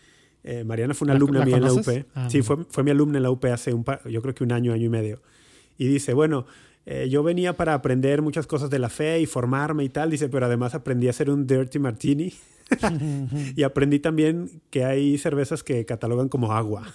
Eh, 0.45 0.65
Mariana 0.65 0.95
fue 0.95 1.07
una 1.07 1.15
alumna 1.15 1.45
mía 1.45 1.57
en 1.57 1.65
la 1.65 1.73
UP. 1.73 1.89
Ah, 2.15 2.29
sí, 2.31 2.43
fue, 2.43 2.59
fue 2.69 2.85
mi 2.85 2.91
alumna 2.91 3.17
en 3.17 3.23
la 3.23 3.31
UP 3.31 3.45
hace 3.47 3.73
un 3.73 3.83
par, 3.83 4.07
yo 4.09 4.23
creo 4.23 4.35
que 4.35 4.45
un 4.45 4.53
año, 4.53 4.73
año 4.73 4.85
y 4.85 4.89
medio. 4.91 5.23
Y 5.79 5.89
dice, 5.89 6.13
bueno, 6.13 6.47
eh, 6.85 7.09
yo 7.11 7.23
venía 7.23 7.55
para 7.57 7.75
aprender 7.75 8.23
muchas 8.23 8.47
cosas 8.47 8.71
de 8.71 8.79
la 8.79 8.91
fe 8.91 9.19
y 9.21 9.27
formarme 9.27 9.83
y 9.83 9.89
tal, 9.89 10.11
dice, 10.11 10.29
pero 10.29 10.47
además 10.47 10.75
aprendí 10.75 11.09
a 11.09 11.11
hacer 11.11 11.31
un 11.31 11.47
dirty 11.47 11.79
martini. 11.79 12.33
Y 13.57 13.63
aprendí 13.63 13.99
también 13.99 14.63
que 14.71 14.85
hay 14.85 15.19
cervezas 15.19 15.63
que 15.63 15.85
catalogan 15.85 16.29
como 16.29 16.53
agua. 16.53 16.93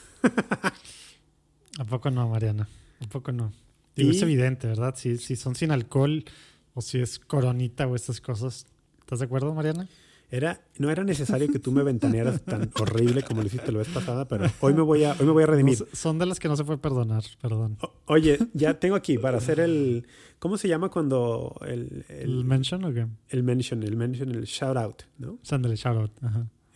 ¿A 1.79 1.85
poco 1.85 2.11
no, 2.11 2.27
Mariana? 2.29 2.67
¿A 2.99 3.07
poco 3.07 3.31
no? 3.31 3.51
es 3.95 4.21
evidente, 4.21 4.67
¿verdad? 4.67 4.95
Si, 4.97 5.17
si 5.17 5.35
son 5.35 5.55
sin 5.55 5.71
alcohol 5.71 6.25
o 6.73 6.81
si 6.81 6.99
es 6.99 7.19
coronita 7.19 7.87
o 7.87 7.95
estas 7.95 8.21
cosas. 8.21 8.65
¿Estás 8.99 9.19
de 9.19 9.25
acuerdo, 9.25 9.53
Mariana? 9.53 9.87
Era, 10.33 10.61
no 10.77 10.89
era 10.89 11.03
necesario 11.03 11.49
que 11.51 11.59
tú 11.59 11.73
me 11.73 11.83
ventanearas 11.83 12.41
tan 12.43 12.71
horrible 12.79 13.21
como 13.21 13.41
lo 13.41 13.47
hiciste 13.47 13.69
la 13.69 13.79
vez 13.79 13.89
pasada, 13.89 14.29
pero 14.29 14.45
hoy 14.61 14.73
me 14.73 14.81
voy 14.81 15.03
a, 15.03 15.11
hoy 15.19 15.25
me 15.25 15.33
voy 15.33 15.43
a 15.43 15.45
redimir. 15.45 15.85
son 15.91 16.19
de 16.19 16.25
las 16.25 16.39
que 16.39 16.47
no 16.47 16.55
se 16.55 16.63
puede 16.63 16.79
perdonar, 16.79 17.23
perdón. 17.41 17.77
oye, 18.05 18.39
ya 18.53 18.79
tengo 18.79 18.95
aquí 18.95 19.17
para 19.17 19.39
hacer 19.39 19.59
el. 19.59 20.07
¿Cómo 20.39 20.57
se 20.57 20.69
llama 20.69 20.87
cuando 20.87 21.59
el. 21.67 22.05
¿El, 22.07 22.45
mention 22.45 22.85
o 22.85 22.93
qué? 22.93 23.07
El 23.27 23.43
mention, 23.43 23.83
el 23.83 23.97
mention, 23.97 24.31
el 24.31 24.45
shout 24.45 24.77
out, 24.77 25.01
¿no? 25.17 25.37
Sándale, 25.43 25.75
shout 25.75 25.97
out. 25.97 26.11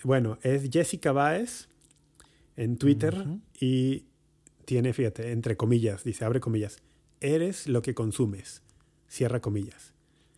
Bueno, 0.04 0.38
es 0.44 0.70
Jessica 0.70 1.14
Baez 1.14 1.70
en 2.58 2.78
Twitter 2.78 3.26
y 3.58 4.06
tiene, 4.66 4.92
fíjate, 4.92 5.32
entre 5.32 5.56
comillas, 5.56 6.04
dice, 6.04 6.26
abre 6.26 6.42
comillas, 6.42 6.84
eres 7.22 7.68
lo 7.68 7.82
que 7.82 7.94
consumes, 7.94 8.64
cierra 9.08 9.40
comillas. 9.40 9.94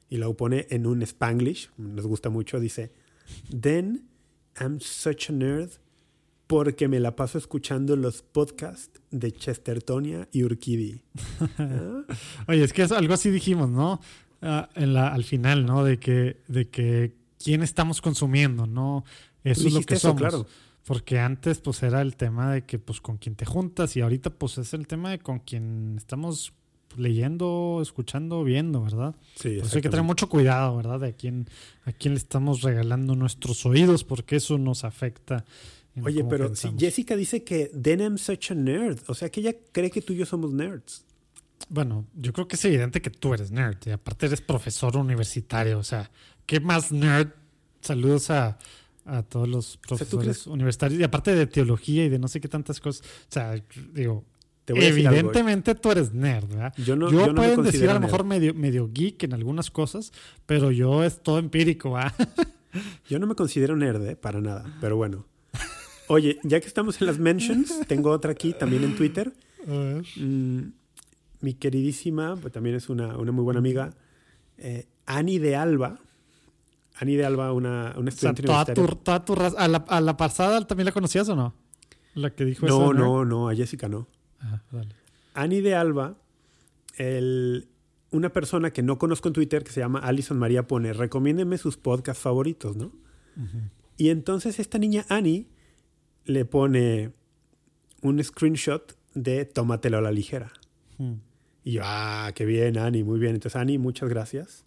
Y 0.08 0.18
lo 0.18 0.38
pone 0.38 0.68
en 0.70 0.86
un 0.86 1.02
spanglish, 1.02 1.72
nos 1.78 2.06
gusta 2.06 2.30
mucho, 2.30 2.60
dice, 2.60 2.94
then 3.50 4.08
I'm 4.60 4.80
such 4.80 5.30
a 5.30 5.34
nerd 5.34 5.72
porque 6.48 6.88
me 6.88 7.00
la 7.00 7.16
paso 7.16 7.38
escuchando 7.38 7.96
los 7.96 8.22
podcasts 8.22 9.02
de 9.12 9.34
Chestertonia 9.34 10.30
y 10.32 10.44
Urquidi. 10.44 11.02
Oye, 12.48 12.64
es 12.64 12.74
que 12.74 12.84
es 12.84 12.92
algo 12.92 13.14
así 13.14 13.30
dijimos, 13.30 13.70
¿no? 13.70 14.00
Ah, 14.42 14.70
en 14.76 14.94
la, 14.94 15.10
al 15.10 15.24
final, 15.24 15.66
¿no? 15.66 15.84
De 15.84 16.00
que, 16.00 16.42
de 16.48 16.70
que 16.70 17.16
quién 17.44 17.64
estamos 17.64 18.02
consumiendo, 18.02 18.66
¿no? 18.66 19.04
Eso 19.44 19.68
es 19.68 19.74
lo 19.74 19.82
que 19.82 19.96
eso, 19.96 20.10
somos. 20.10 20.22
claro. 20.22 20.48
Porque 20.86 21.20
antes, 21.20 21.60
pues, 21.60 21.84
era 21.84 22.02
el 22.02 22.16
tema 22.16 22.54
de 22.54 22.64
que, 22.64 22.80
pues, 22.80 23.02
con 23.02 23.18
quién 23.18 23.36
te 23.36 23.46
juntas 23.46 23.98
y 23.98 24.02
ahorita, 24.02 24.30
pues, 24.30 24.58
es 24.58 24.74
el 24.74 24.88
tema 24.88 25.12
de 25.12 25.20
con 25.20 25.40
quién 25.40 25.96
estamos 25.98 26.54
leyendo, 26.96 27.80
escuchando, 27.82 28.44
viendo, 28.44 28.84
¿verdad? 28.84 29.16
Sí, 29.36 29.58
Por 29.58 29.68
eso 29.68 29.76
hay 29.78 29.82
que 29.82 29.90
tener 29.90 30.06
mucho 30.06 30.30
cuidado, 30.30 30.78
¿verdad? 30.78 31.00
De 31.00 31.10
a 31.10 31.12
quién, 31.14 31.48
a 31.86 31.92
quién 31.92 32.14
le 32.14 32.20
estamos 32.20 32.62
regalando 32.62 33.16
nuestros 33.16 33.66
oídos, 33.66 34.04
porque 34.04 34.38
eso 34.38 34.58
nos 34.58 34.84
afecta. 34.84 35.46
en 35.96 36.06
Oye, 36.06 36.24
pero 36.24 36.56
si. 36.56 36.70
Jessica 36.78 37.16
dice 37.16 37.44
que 37.44 37.72
then 37.80 38.00
I'm 38.00 38.18
such 38.18 38.52
a 38.52 38.56
nerd, 38.56 39.00
o 39.08 39.14
sea 39.14 39.30
que 39.30 39.42
ella 39.42 39.56
cree 39.72 39.92
que 39.92 40.02
tú 40.02 40.14
y 40.14 40.18
yo 40.18 40.26
somos 40.26 40.54
nerds. 40.54 41.04
Bueno, 41.70 42.06
yo 42.16 42.34
creo 42.34 42.48
que 42.48 42.56
es 42.56 42.66
evidente 42.66 43.02
que 43.02 43.10
tú 43.10 43.34
eres 43.34 43.52
nerd 43.52 43.78
y 43.86 43.90
aparte 43.90 44.28
eres 44.28 44.42
profesor 44.42 44.96
universitario. 44.96 45.80
O 45.80 45.84
sea, 45.84 46.10
¿qué 46.46 46.60
más 46.60 46.92
nerd? 46.92 47.30
Saludos 47.82 48.30
a, 48.30 48.58
a 49.06 49.24
todos 49.24 49.48
los 49.48 49.66
sea, 49.66 49.82
¿tú 49.82 49.88
profesores 49.88 50.48
universitarios 50.48 51.00
y 51.00 51.04
aparte 51.04 51.34
de 51.34 51.48
teología 51.48 52.06
y 52.06 52.10
de 52.10 52.20
no 52.20 52.28
sé 52.28 52.40
qué 52.40 52.48
tantas 52.48 52.80
cosas. 52.80 53.06
O 53.06 53.32
sea, 53.32 53.64
digo, 53.94 54.26
Te 54.68 54.74
voy 54.74 54.82
a 54.84 54.86
decir 54.88 55.08
algo, 55.08 55.16
¿eh? 55.16 55.20
evidentemente 55.22 55.76
tú 55.76 55.92
eres 55.92 56.14
nerd, 56.14 56.48
¿verdad? 56.50 56.74
Yo 56.78 56.96
no- 56.98 57.10
yo 57.10 57.20
yo 57.22 57.28
no 57.28 57.42
me 57.42 57.48
pueden 57.56 57.64
decir 57.64 57.90
a 57.90 57.94
lo 57.94 58.00
mejor 58.02 58.26
medio, 58.26 58.54
medio 58.54 58.90
geek 58.94 59.24
en 59.24 59.34
algunas 59.34 59.72
cosas, 59.72 60.12
pero 60.46 60.72
yo 60.72 61.04
es 61.06 61.24
todo 61.24 61.40
empírico, 61.40 61.94
¿verdad? 61.94 62.14
Yo 63.10 63.18
no 63.18 63.26
me 63.26 63.34
considero 63.34 63.76
nerd, 63.78 64.06
¿eh? 64.06 64.16
para 64.18 64.40
nada, 64.42 64.78
pero 64.82 64.98
bueno. 64.98 65.26
Oye, 66.10 66.38
ya 66.44 66.60
que 66.60 66.68
estamos 66.68 67.00
en 67.02 67.08
las 67.08 67.18
mentions, 67.18 67.74
tengo 67.88 68.12
otra 68.12 68.32
aquí 68.34 68.54
también 68.54 68.84
en 68.84 68.96
Twitter. 68.96 69.34
A 69.68 69.72
ver. 69.72 70.06
Mm, 70.18 70.74
mi 71.42 71.54
queridísima, 71.54 72.36
pues 72.36 72.54
también 72.54 72.76
es 72.76 72.90
una, 72.90 73.18
una 73.18 73.32
muy 73.32 73.44
buena 73.46 73.60
amiga, 73.60 73.94
eh, 74.58 74.86
Ani 75.06 75.40
de 75.40 75.56
Alba. 75.56 75.98
Ani 77.00 77.16
de 77.16 77.26
Alba, 77.26 77.52
una, 77.54 77.94
una 77.98 78.10
O 78.10 78.12
sea, 78.12 78.32
estudiante 78.32 78.44
tu, 78.44 78.82
universitaria. 78.82 78.98
toda 79.04 79.26
tu 79.26 79.34
raza- 79.36 79.58
¿A 79.58 79.68
la, 79.68 79.78
a 79.88 80.02
la 80.02 80.18
pasada 80.18 80.68
también 80.68 80.86
la 80.86 80.92
conocías 80.92 81.28
o 81.30 81.36
no? 81.36 81.54
La 82.16 82.30
que 82.32 82.44
dijo 82.46 82.68
No, 82.68 82.84
eso. 82.92 82.94
no, 82.94 83.26
no, 83.26 83.50
a 83.50 83.56
Jessica 83.56 83.88
no. 83.88 84.08
Ah. 84.54 84.84
Ani 85.34 85.62
de 85.62 85.76
Alba, 85.76 86.18
el- 86.98 87.68
una 88.12 88.30
persona 88.32 88.72
que 88.72 88.82
no 88.82 88.98
conozco 88.98 89.28
en 89.28 89.34
Twitter 89.34 89.64
que 89.64 89.72
se 89.72 89.82
llama 89.82 90.00
Alison 90.00 90.40
María 90.40 90.66
pone, 90.68 90.94
recomiéndeme 90.94 91.58
sus 91.58 91.78
podcasts 91.78 92.22
favoritos, 92.24 92.76
¿no? 92.78 92.92
Y 93.98 94.10
entonces 94.10 94.60
esta 94.60 94.78
niña 94.80 95.06
Ani 95.10 95.48
le 96.26 96.46
pone 96.46 97.12
un 98.02 98.24
screenshot 98.24 98.98
de 99.14 99.46
Tómatelo 99.46 99.98
a 99.98 100.02
la 100.02 100.12
ligera. 100.12 100.52
Hmm. 100.98 101.16
Y 101.64 101.74
yo, 101.74 101.82
ah, 101.84 102.32
qué 102.34 102.46
bien, 102.46 102.78
Ani, 102.78 103.04
muy 103.04 103.20
bien. 103.20 103.36
Entonces, 103.36 103.58
Ani, 103.60 103.78
muchas 103.78 104.08
gracias 104.10 104.66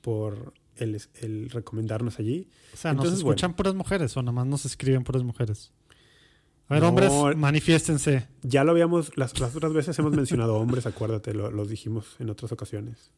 por 0.00 0.52
el, 0.76 1.00
el 1.22 1.48
recomendarnos 1.50 2.18
allí. 2.18 2.48
O 2.74 2.76
sea, 2.76 2.90
Entonces, 2.90 3.12
¿nos 3.12 3.20
escuchan 3.20 3.54
puras 3.54 3.74
mujeres 3.74 4.16
o 4.16 4.22
nada 4.22 4.32
más 4.32 4.46
nos 4.46 4.66
escriben 4.66 5.04
puras 5.04 5.22
mujeres? 5.22 5.72
A 6.68 6.74
ver, 6.74 6.82
No. 6.82 6.88
hombres, 6.88 7.12
manifiéstense. 7.36 8.26
Ya 8.42 8.64
lo 8.64 8.72
habíamos, 8.72 9.16
las, 9.16 9.38
las 9.38 9.54
otras 9.54 9.72
veces 9.72 9.98
hemos 9.98 10.12
mencionado 10.12 10.56
hombres, 10.56 10.86
acuérdate, 10.86 11.32
lo, 11.32 11.50
lo 11.50 11.64
dijimos 11.64 12.16
en 12.18 12.30
otras 12.30 12.50
ocasiones. 12.52 13.10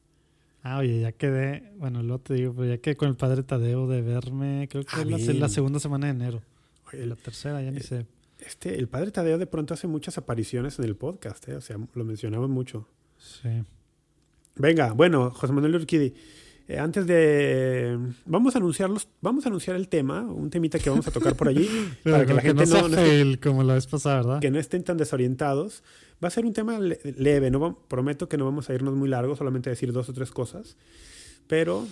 Ah, 0.62 0.78
oye, 0.78 1.00
ya 1.00 1.12
quedé, 1.12 1.72
bueno, 1.78 2.02
luego 2.02 2.20
te 2.20 2.34
digo, 2.34 2.52
pero 2.52 2.66
ya 2.68 2.78
quedé 2.78 2.96
con 2.96 3.08
el 3.08 3.16
padre 3.16 3.42
Tadeo 3.44 3.86
de 3.86 4.02
verme, 4.02 4.68
creo 4.70 4.84
que 4.84 4.90
Ah, 4.92 5.02
es 5.16 5.34
la 5.38 5.48
segunda 5.48 5.78
semana 5.80 6.06
de 6.06 6.12
enero. 6.12 6.42
Oye, 6.92 7.06
La 7.06 7.16
tercera, 7.16 7.62
ya 7.62 7.70
ni 7.70 7.78
eh, 7.78 7.82
sé. 7.82 8.06
Este, 8.40 8.78
el 8.78 8.88
padre 8.88 9.10
Tadeo 9.12 9.38
de 9.38 9.46
pronto 9.46 9.72
hace 9.74 9.86
muchas 9.86 10.18
apariciones 10.18 10.78
en 10.78 10.84
el 10.84 10.96
podcast, 10.96 11.48
¿eh? 11.48 11.56
o 11.56 11.60
sea, 11.60 11.76
lo 11.94 12.04
mencionamos 12.04 12.50
mucho. 12.50 12.86
Sí. 13.18 13.48
Venga, 14.56 14.92
bueno, 14.92 15.30
José 15.30 15.52
Manuel 15.52 15.76
Urquidi, 15.76 16.12
eh, 16.68 16.78
antes 16.78 17.06
de 17.06 17.98
vamos 18.26 18.54
a 18.54 18.58
anunciarlos, 18.58 19.08
vamos 19.22 19.44
a 19.46 19.48
anunciar 19.48 19.74
el 19.76 19.88
tema, 19.88 20.20
un 20.22 20.50
temita 20.50 20.78
que 20.78 20.90
vamos 20.90 21.06
a 21.08 21.10
tocar 21.10 21.34
por 21.34 21.48
allí 21.48 21.68
para 22.04 22.26
que 22.26 22.34
la 22.34 22.42
que 22.42 22.48
gente 22.48 22.66
no 22.66 22.70
sea 22.70 22.82
no, 22.82 22.88
no 22.88 22.96
esté- 22.98 23.40
como 23.40 23.62
la 23.64 23.74
vez 23.74 23.86
pasada, 23.86 24.16
¿verdad? 24.16 24.40
que 24.40 24.50
no 24.50 24.58
estén 24.58 24.84
tan 24.84 24.96
desorientados. 24.98 25.82
Va 26.22 26.28
a 26.28 26.30
ser 26.30 26.44
un 26.44 26.52
tema 26.52 26.78
le- 26.78 27.00
leve, 27.16 27.50
no 27.50 27.58
va- 27.60 27.76
prometo 27.88 28.28
que 28.28 28.36
no 28.36 28.44
vamos 28.44 28.68
a 28.70 28.74
irnos 28.74 28.94
muy 28.94 29.08
largo, 29.08 29.34
solamente 29.36 29.70
decir 29.70 29.92
dos 29.92 30.08
o 30.08 30.12
tres 30.12 30.30
cosas. 30.30 30.76
Pero 31.46 31.86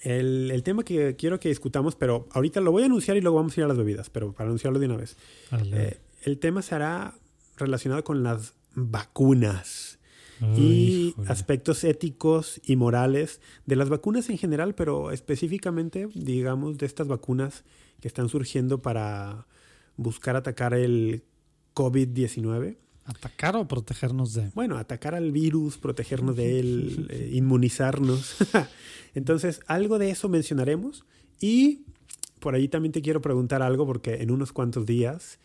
el, 0.00 0.50
el 0.50 0.62
tema 0.62 0.82
que 0.84 1.16
quiero 1.16 1.38
que 1.40 1.48
discutamos, 1.48 1.94
pero 1.96 2.28
ahorita 2.32 2.60
lo 2.60 2.72
voy 2.72 2.82
a 2.84 2.86
anunciar 2.86 3.16
y 3.16 3.20
luego 3.20 3.36
vamos 3.36 3.56
a 3.56 3.60
ir 3.60 3.64
a 3.64 3.68
las 3.68 3.76
bebidas, 3.76 4.08
pero 4.10 4.32
para 4.32 4.46
anunciarlo 4.48 4.78
de 4.78 4.86
una 4.86 4.96
vez. 4.96 5.16
Eh, 5.72 5.98
el 6.22 6.38
tema 6.38 6.62
será 6.62 7.14
relacionado 7.56 8.02
con 8.04 8.22
las 8.22 8.54
vacunas 8.74 9.93
y 10.56 11.08
híjole. 11.08 11.28
aspectos 11.28 11.84
éticos 11.84 12.60
y 12.64 12.76
morales 12.76 13.40
de 13.66 13.76
las 13.76 13.88
vacunas 13.88 14.28
en 14.30 14.38
general, 14.38 14.74
pero 14.74 15.10
específicamente, 15.10 16.08
digamos, 16.14 16.78
de 16.78 16.86
estas 16.86 17.08
vacunas 17.08 17.64
que 18.00 18.08
están 18.08 18.28
surgiendo 18.28 18.82
para 18.82 19.46
buscar 19.96 20.36
atacar 20.36 20.74
el 20.74 21.24
COVID-19. 21.74 22.76
¿Atacar 23.06 23.56
o 23.56 23.68
protegernos 23.68 24.32
de? 24.32 24.50
Bueno, 24.54 24.78
atacar 24.78 25.14
al 25.14 25.30
virus, 25.30 25.76
protegernos 25.76 26.36
de 26.36 26.60
él, 26.60 27.06
eh, 27.10 27.30
inmunizarnos. 27.34 28.36
Entonces, 29.14 29.60
algo 29.66 29.98
de 29.98 30.10
eso 30.10 30.28
mencionaremos. 30.28 31.04
Y 31.40 31.84
por 32.40 32.54
ahí 32.54 32.68
también 32.68 32.92
te 32.92 33.02
quiero 33.02 33.20
preguntar 33.20 33.62
algo, 33.62 33.86
porque 33.86 34.22
en 34.22 34.30
unos 34.30 34.52
cuantos 34.52 34.86
días, 34.86 35.38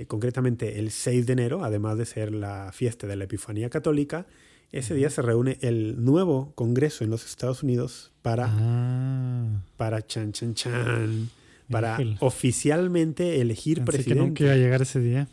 eh, 0.00 0.06
concretamente 0.06 0.78
el 0.78 0.90
6 0.90 1.26
de 1.26 1.32
enero, 1.32 1.64
además 1.64 1.98
de 1.98 2.06
ser 2.06 2.32
la 2.32 2.70
fiesta 2.72 3.06
de 3.06 3.16
la 3.16 3.24
Epifanía 3.24 3.68
Católica, 3.70 4.26
ese 4.70 4.94
día 4.94 5.08
se 5.10 5.22
reúne 5.22 5.56
el 5.62 6.04
nuevo 6.04 6.52
Congreso 6.54 7.02
en 7.04 7.10
los 7.10 7.24
Estados 7.24 7.62
Unidos 7.62 8.12
para, 8.22 8.46
Ah, 8.50 9.62
para 9.76 10.06
chan, 10.06 10.32
chan, 10.32 10.54
chan, 10.54 11.30
para 11.70 11.98
oficialmente 12.20 13.40
elegir 13.40 13.78
pensé 13.78 13.84
que 13.84 13.92
presidente. 14.14 14.20
nunca 14.24 14.44
iba 14.44 14.52
a 14.52 14.56
llegar 14.56 14.82
ese 14.82 15.00
día. 15.00 15.28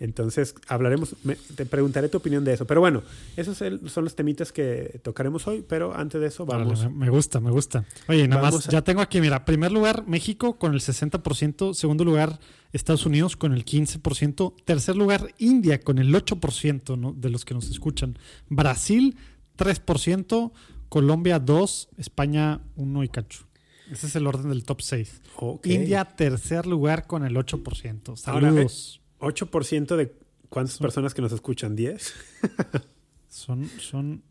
Entonces 0.00 0.54
hablaremos, 0.66 1.14
me- 1.24 1.36
te 1.36 1.66
preguntaré 1.66 2.08
tu 2.08 2.18
opinión 2.18 2.42
de 2.42 2.54
eso. 2.54 2.66
Pero 2.66 2.80
bueno, 2.80 3.02
esos 3.36 3.58
son 3.58 4.04
los 4.04 4.16
temitas 4.16 4.50
que 4.50 4.98
tocaremos 5.04 5.46
hoy, 5.46 5.62
pero 5.68 5.94
antes 5.94 6.20
de 6.20 6.26
eso 6.26 6.44
vamos. 6.46 6.90
Me, 6.90 7.10
gusta, 7.10 7.38
me 7.38 7.50
gusta. 7.50 7.84
Oye, 8.08 8.26
nada 8.26 8.40
Vamos 8.42 8.60
más, 8.60 8.68
a- 8.68 8.72
ya 8.72 8.82
tengo 8.82 9.02
aquí, 9.02 9.20
mira, 9.20 9.44
primer 9.44 9.70
lugar 9.70 10.06
México 10.08 10.58
con 10.58 10.72
el 10.74 10.80
60%, 10.80 11.74
segundo 11.74 12.04
lugar 12.04 12.40
Estados 12.72 13.04
Unidos 13.04 13.36
con 13.36 13.52
el 13.52 13.64
15%, 13.64 14.54
tercer 14.64 14.96
lugar 14.96 15.34
India 15.38 15.80
con 15.80 15.98
el 15.98 16.14
8% 16.14 16.96
¿no? 16.96 17.12
de 17.12 17.28
los 17.28 17.44
que 17.44 17.52
nos 17.54 17.68
escuchan, 17.68 18.18
Brasil 18.48 19.16
3%, 19.58 20.52
Colombia 20.88 21.38
2%, 21.44 21.88
España 21.98 22.60
1 22.76 23.04
y 23.04 23.08
cacho. 23.08 23.46
Ese 23.90 24.06
es 24.06 24.16
el 24.16 24.26
orden 24.26 24.48
del 24.50 24.64
top 24.64 24.80
6. 24.82 25.20
Ok. 25.36 25.66
India 25.66 26.04
tercer 26.04 26.66
lugar 26.66 27.06
con 27.06 27.24
el 27.24 27.36
8%. 27.36 28.14
Ahora, 28.24 28.48
Saludos. 28.48 28.99
8% 29.20 29.96
de 29.96 30.14
cuántas 30.48 30.74
Son- 30.76 30.84
personas 30.84 31.14
que 31.14 31.22
nos 31.22 31.32
escuchan, 31.32 31.76
10. 31.76 32.14
Son, 33.28 33.64
son, 33.78 34.22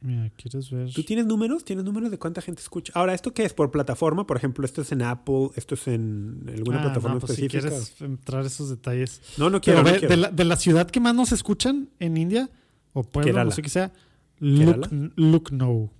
mira, 0.00 0.30
¿quieres 0.30 0.68
ver? 0.70 0.92
¿Tú 0.92 1.04
tienes 1.04 1.26
números? 1.26 1.64
¿Tienes 1.64 1.84
números 1.84 2.10
de 2.10 2.18
cuánta 2.18 2.42
gente 2.42 2.60
escucha? 2.60 2.92
Ahora, 2.96 3.14
¿esto 3.14 3.32
qué 3.32 3.44
es? 3.44 3.52
¿Por 3.54 3.70
plataforma? 3.70 4.26
Por 4.26 4.36
ejemplo, 4.36 4.64
¿esto 4.64 4.82
es 4.82 4.90
en 4.90 5.02
Apple? 5.02 5.50
¿Esto 5.54 5.76
es 5.76 5.86
en 5.86 6.42
alguna 6.48 6.80
Ah, 6.80 6.82
plataforma 6.82 7.14
no, 7.14 7.20
pues 7.20 7.36
si 7.36 7.44
específica? 7.46 7.68
quieres 7.70 8.00
entrar 8.00 8.44
esos 8.44 8.68
detalles. 8.68 9.20
No, 9.38 9.48
no 9.48 9.60
quiero. 9.60 9.84
Pero 9.84 9.94
no 9.94 9.98
quiero. 10.00 10.14
de, 10.14 10.20
la, 10.20 10.30
de 10.32 10.44
la 10.44 10.56
ciudad 10.56 10.90
que 10.90 10.98
más 10.98 11.14
nos 11.14 11.30
escuchan 11.30 11.88
en 12.00 12.16
India, 12.16 12.50
o 12.94 13.04
pueblo, 13.04 13.44
no 13.44 13.50
sé 13.52 13.62
qué 13.62 13.68
sea, 13.68 13.92
Lucknow. 14.40 15.90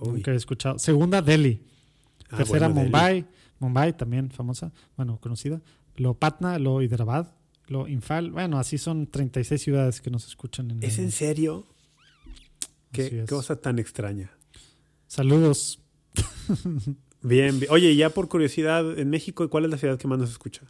Nunca 0.00 0.30
he 0.32 0.36
escuchado. 0.36 0.78
Segunda, 0.78 1.22
Delhi. 1.22 1.62
Ah, 2.30 2.36
Tercera, 2.38 2.68
bueno, 2.68 2.74
Delhi. 2.74 2.84
Mumbai. 2.92 3.26
Mumbai 3.58 3.96
también 3.96 4.30
famosa, 4.30 4.72
bueno, 4.96 5.18
conocida. 5.20 5.60
Luego 5.96 6.14
Patna, 6.18 6.58
luego 6.58 6.82
Hyderabad, 6.82 7.32
luego 7.68 7.88
Infal. 7.88 8.30
Bueno, 8.30 8.58
así 8.58 8.78
son 8.78 9.06
36 9.06 9.60
ciudades 9.62 10.00
que 10.00 10.10
nos 10.10 10.26
escuchan. 10.26 10.70
En 10.70 10.82
¿Es 10.82 10.98
el- 10.98 11.04
en 11.06 11.12
serio? 11.12 11.66
Qué 12.92 13.24
cosa 13.28 13.56
tan 13.60 13.78
extraña. 13.78 14.30
Saludos. 15.06 15.80
Bien, 17.22 17.58
bien. 17.58 17.70
Oye, 17.72 17.94
ya 17.96 18.10
por 18.10 18.28
curiosidad, 18.28 18.98
en 18.98 19.10
México, 19.10 19.48
¿cuál 19.50 19.64
es 19.64 19.70
la 19.70 19.78
ciudad 19.78 19.98
que 19.98 20.06
más 20.06 20.18
nos 20.18 20.30
escucha? 20.30 20.62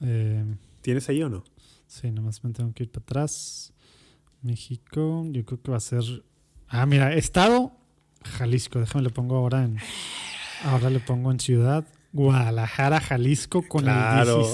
Eh, 0.00 0.44
¿Tienes 0.82 1.08
ahí 1.08 1.22
o 1.22 1.28
no? 1.28 1.42
Sí, 1.88 2.10
nomás 2.12 2.44
me 2.44 2.52
tengo 2.52 2.72
que 2.72 2.84
ir 2.84 2.90
para 2.92 3.02
atrás. 3.02 3.72
México, 4.42 5.26
yo 5.32 5.44
creo 5.44 5.60
que 5.62 5.70
va 5.72 5.78
a 5.78 5.80
ser. 5.80 6.02
Ah, 6.68 6.86
mira, 6.86 7.12
estado 7.14 7.72
Jalisco. 8.22 8.78
Déjame 8.78 9.02
le 9.04 9.10
pongo 9.10 9.36
ahora 9.36 9.64
en. 9.64 9.78
Ahora 10.64 10.90
le 10.90 11.00
pongo 11.00 11.30
en 11.32 11.40
ciudad. 11.40 11.84
Guadalajara, 12.16 13.00
Jalisco, 13.00 13.62
con 13.68 13.82
Claro. 13.84 14.40
el 14.40 14.46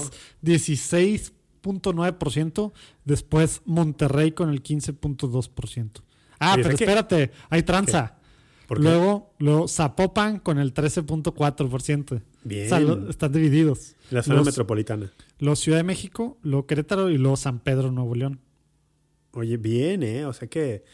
16 0.42 1.32
16.9%. 1.62 2.72
Después 3.04 3.62
Monterrey 3.64 4.32
con 4.32 4.50
el 4.50 4.62
15.2%. 4.62 6.02
Ah, 6.40 6.54
pero 6.56 6.70
espérate, 6.70 7.30
hay 7.50 7.62
tranza. 7.62 8.16
Luego, 8.68 9.32
luego 9.38 9.68
Zapopan 9.68 10.38
con 10.40 10.58
el 10.58 10.72
13.4%. 10.74 12.22
Bien. 12.44 12.66
O 12.66 12.68
sea, 12.68 12.80
lo- 12.80 13.10
están 13.10 13.30
divididos. 13.32 13.94
La 14.10 14.22
zona 14.22 14.36
los- 14.38 14.46
metropolitana. 14.46 15.12
Lo 15.38 15.54
Ciudad 15.56 15.78
de 15.78 15.84
México, 15.84 16.38
lo 16.42 16.66
Querétaro 16.66 17.10
y 17.10 17.18
luego 17.18 17.36
San 17.36 17.58
Pedro, 17.60 17.92
Nuevo 17.92 18.14
León. 18.14 18.40
Oye, 19.34 19.56
bien, 19.56 20.02
¿eh? 20.02 20.24
O 20.26 20.32
sea 20.32 20.48
que. 20.48 20.84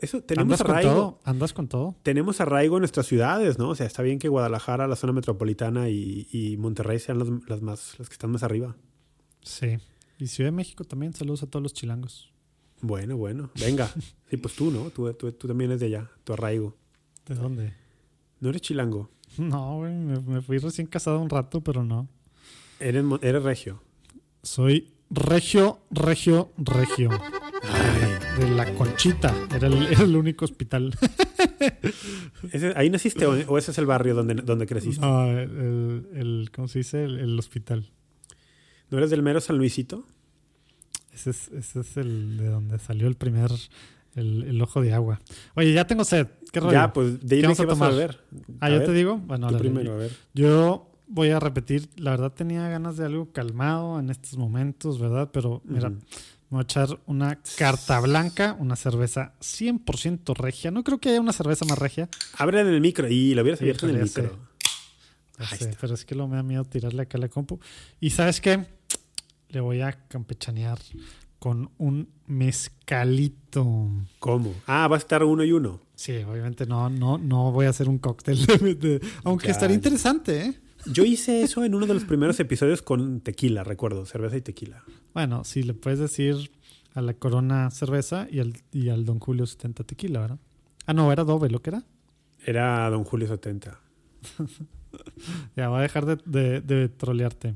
Eso, 0.00 0.22
tenemos 0.22 0.60
¿Andas 0.60 0.62
con 0.62 0.70
arraigo. 0.70 0.92
todo? 0.94 1.20
¿Andas 1.24 1.52
con 1.52 1.68
todo? 1.68 1.96
Tenemos 2.02 2.40
arraigo 2.40 2.76
en 2.76 2.80
nuestras 2.80 3.06
ciudades, 3.06 3.58
¿no? 3.58 3.68
O 3.70 3.74
sea, 3.74 3.86
está 3.86 4.02
bien 4.02 4.18
que 4.18 4.28
Guadalajara, 4.28 4.88
la 4.88 4.96
zona 4.96 5.12
metropolitana 5.12 5.88
y, 5.90 6.26
y 6.32 6.56
Monterrey 6.56 6.98
sean 6.98 7.18
las, 7.18 7.28
las 7.48 7.62
más, 7.62 7.98
las 7.98 8.08
que 8.08 8.14
están 8.14 8.30
más 8.30 8.42
arriba. 8.42 8.74
Sí. 9.42 9.76
Y 10.18 10.26
Ciudad 10.28 10.48
de 10.48 10.56
México 10.56 10.84
también. 10.84 11.12
Saludos 11.12 11.42
a 11.42 11.46
todos 11.46 11.62
los 11.62 11.74
chilangos. 11.74 12.32
Bueno, 12.80 13.16
bueno. 13.16 13.50
Venga. 13.60 13.90
Sí, 14.28 14.36
pues 14.38 14.54
tú, 14.56 14.72
¿no? 14.72 14.90
Tú, 14.90 15.12
tú, 15.14 15.30
tú 15.30 15.46
también 15.46 15.70
eres 15.70 15.80
de 15.80 15.86
allá, 15.86 16.10
tu 16.24 16.32
arraigo. 16.32 16.74
¿De 17.28 17.36
dónde? 17.36 17.74
¿No 18.40 18.48
eres 18.48 18.60
chilango? 18.60 19.08
No, 19.38 19.76
güey. 19.76 19.94
Me, 19.94 20.18
me 20.20 20.40
fui 20.42 20.58
recién 20.58 20.88
casado 20.88 21.20
un 21.20 21.30
rato, 21.30 21.60
pero 21.60 21.84
no. 21.84 22.08
Eres, 22.80 23.04
eres 23.22 23.42
regio. 23.44 23.80
Soy 24.42 24.92
regio, 25.10 25.78
regio, 25.92 26.50
regio. 26.56 27.10
De 28.38 28.50
la 28.50 28.72
Conchita. 28.74 29.34
Era 29.54 29.66
el, 29.68 29.82
era 29.86 30.02
el 30.02 30.16
único 30.16 30.44
hospital. 30.44 30.94
¿Ese- 32.52 32.72
¿Ahí 32.76 32.90
naciste 32.90 33.26
o, 33.26 33.32
o 33.48 33.58
ese 33.58 33.70
es 33.70 33.78
el 33.78 33.86
barrio 33.86 34.14
donde, 34.14 34.34
donde 34.34 34.66
creciste? 34.66 35.00
No, 35.00 35.26
el, 35.26 36.06
el- 36.14 36.50
¿cómo 36.54 36.68
se 36.68 36.80
dice? 36.80 37.04
El, 37.04 37.18
el 37.18 37.38
hospital. 37.38 37.90
¿No 38.90 38.98
eres 38.98 39.10
del 39.10 39.22
mero 39.22 39.40
San 39.40 39.56
Luisito? 39.58 40.04
Ese 41.12 41.30
es, 41.30 41.48
ese 41.48 41.80
es 41.80 41.96
el 41.96 42.36
de 42.36 42.46
donde 42.48 42.78
salió 42.78 43.08
el 43.08 43.14
primer, 43.16 43.50
el, 44.14 44.60
ojo 44.60 44.82
de 44.82 44.92
agua. 44.92 45.20
Oye, 45.54 45.72
ya 45.72 45.86
tengo 45.86 46.04
sed. 46.04 46.28
¿Qué 46.52 46.60
rollo? 46.60 46.72
Ya, 46.72 46.92
pues 46.92 47.18
dime 47.26 47.42
vamos 47.44 47.56
qué 47.56 47.62
a 47.62 47.66
vas 47.66 47.76
a 47.76 47.90
tomar? 47.90 48.18
ah, 48.60 48.66
A 48.66 48.70
yo 48.70 48.76
ver, 48.78 48.86
te 48.86 48.92
digo. 48.92 49.16
Bueno, 49.16 49.48
Tú 49.48 49.56
primero, 49.58 49.94
a 49.94 49.96
ver. 49.96 50.12
Yo 50.34 50.90
voy 51.08 51.30
a 51.30 51.40
repetir. 51.40 51.88
La 51.96 52.10
verdad 52.10 52.32
tenía 52.32 52.68
ganas 52.68 52.98
de 52.98 53.06
algo 53.06 53.32
calmado 53.32 53.98
en 53.98 54.10
estos 54.10 54.36
momentos, 54.36 54.98
¿verdad? 55.00 55.30
Pero 55.32 55.62
mira. 55.64 55.90
Me 56.50 56.56
voy 56.56 56.60
a 56.60 56.62
echar 56.62 57.00
una 57.06 57.38
carta 57.58 57.98
blanca, 58.00 58.56
una 58.58 58.76
cerveza 58.76 59.34
100% 59.40 60.34
regia. 60.36 60.70
No 60.70 60.84
creo 60.84 60.98
que 60.98 61.08
haya 61.10 61.20
una 61.20 61.32
cerveza 61.32 61.64
más 61.64 61.78
regia. 61.78 62.08
Abre 62.38 62.60
en 62.60 62.68
el 62.68 62.80
micro. 62.80 63.08
Y 63.08 63.34
lo 63.34 63.42
hubieras 63.42 63.60
abierto 63.60 63.88
en 63.88 63.96
el 63.96 64.02
micro. 64.02 64.38
Ahí 65.38 65.58
sé, 65.58 65.64
está. 65.70 65.78
pero 65.80 65.94
es 65.94 66.04
que 66.04 66.14
lo 66.14 66.28
me 66.28 66.36
da 66.36 66.42
miedo 66.42 66.64
tirarle 66.64 67.02
acá 67.02 67.18
a 67.18 67.20
la 67.20 67.28
compu. 67.28 67.58
Y 68.00 68.10
¿sabes 68.10 68.40
qué? 68.40 68.64
Le 69.48 69.60
voy 69.60 69.80
a 69.82 69.92
campechanear 70.08 70.78
con 71.38 71.70
un 71.78 72.08
mezcalito. 72.26 73.90
¿Cómo? 74.18 74.54
Ah, 74.66 74.88
va 74.88 74.96
a 74.96 74.98
estar 74.98 75.22
uno 75.24 75.44
y 75.44 75.52
uno. 75.52 75.80
Sí, 75.94 76.16
obviamente 76.18 76.66
no, 76.66 76.88
no, 76.90 77.18
no 77.18 77.52
voy 77.52 77.66
a 77.66 77.70
hacer 77.70 77.88
un 77.88 77.98
cóctel. 77.98 78.44
de- 78.46 78.74
de- 78.74 79.00
aunque 79.24 79.46
Ya, 79.48 79.52
estaría 79.52 79.74
interesante, 79.76 80.46
¿eh? 80.46 80.60
Yo 80.92 81.04
hice 81.04 81.42
eso 81.42 81.64
en 81.64 81.74
uno 81.74 81.86
de 81.86 81.94
los 81.94 82.04
primeros 82.04 82.38
episodios 82.40 82.82
con 82.82 83.20
tequila, 83.20 83.64
recuerdo, 83.64 84.06
cerveza 84.06 84.36
y 84.36 84.40
tequila. 84.40 84.84
Bueno, 85.14 85.44
sí, 85.44 85.62
le 85.62 85.74
puedes 85.74 85.98
decir 85.98 86.50
a 86.94 87.02
la 87.02 87.14
Corona 87.14 87.70
cerveza 87.70 88.26
y 88.30 88.40
al, 88.40 88.54
y 88.72 88.88
al 88.88 89.04
Don 89.04 89.18
Julio 89.18 89.46
70 89.46 89.84
tequila, 89.84 90.20
¿verdad? 90.20 90.38
Ah, 90.86 90.92
no, 90.94 91.10
era 91.12 91.24
doble, 91.24 91.50
¿lo 91.50 91.60
que 91.60 91.70
era? 91.70 91.84
Era 92.44 92.88
Don 92.90 93.04
Julio 93.04 93.28
70. 93.28 93.78
Ya, 95.54 95.68
voy 95.68 95.80
a 95.80 95.82
dejar 95.82 96.06
de, 96.06 96.16
de, 96.24 96.62
de 96.62 96.88
trolearte. 96.88 97.54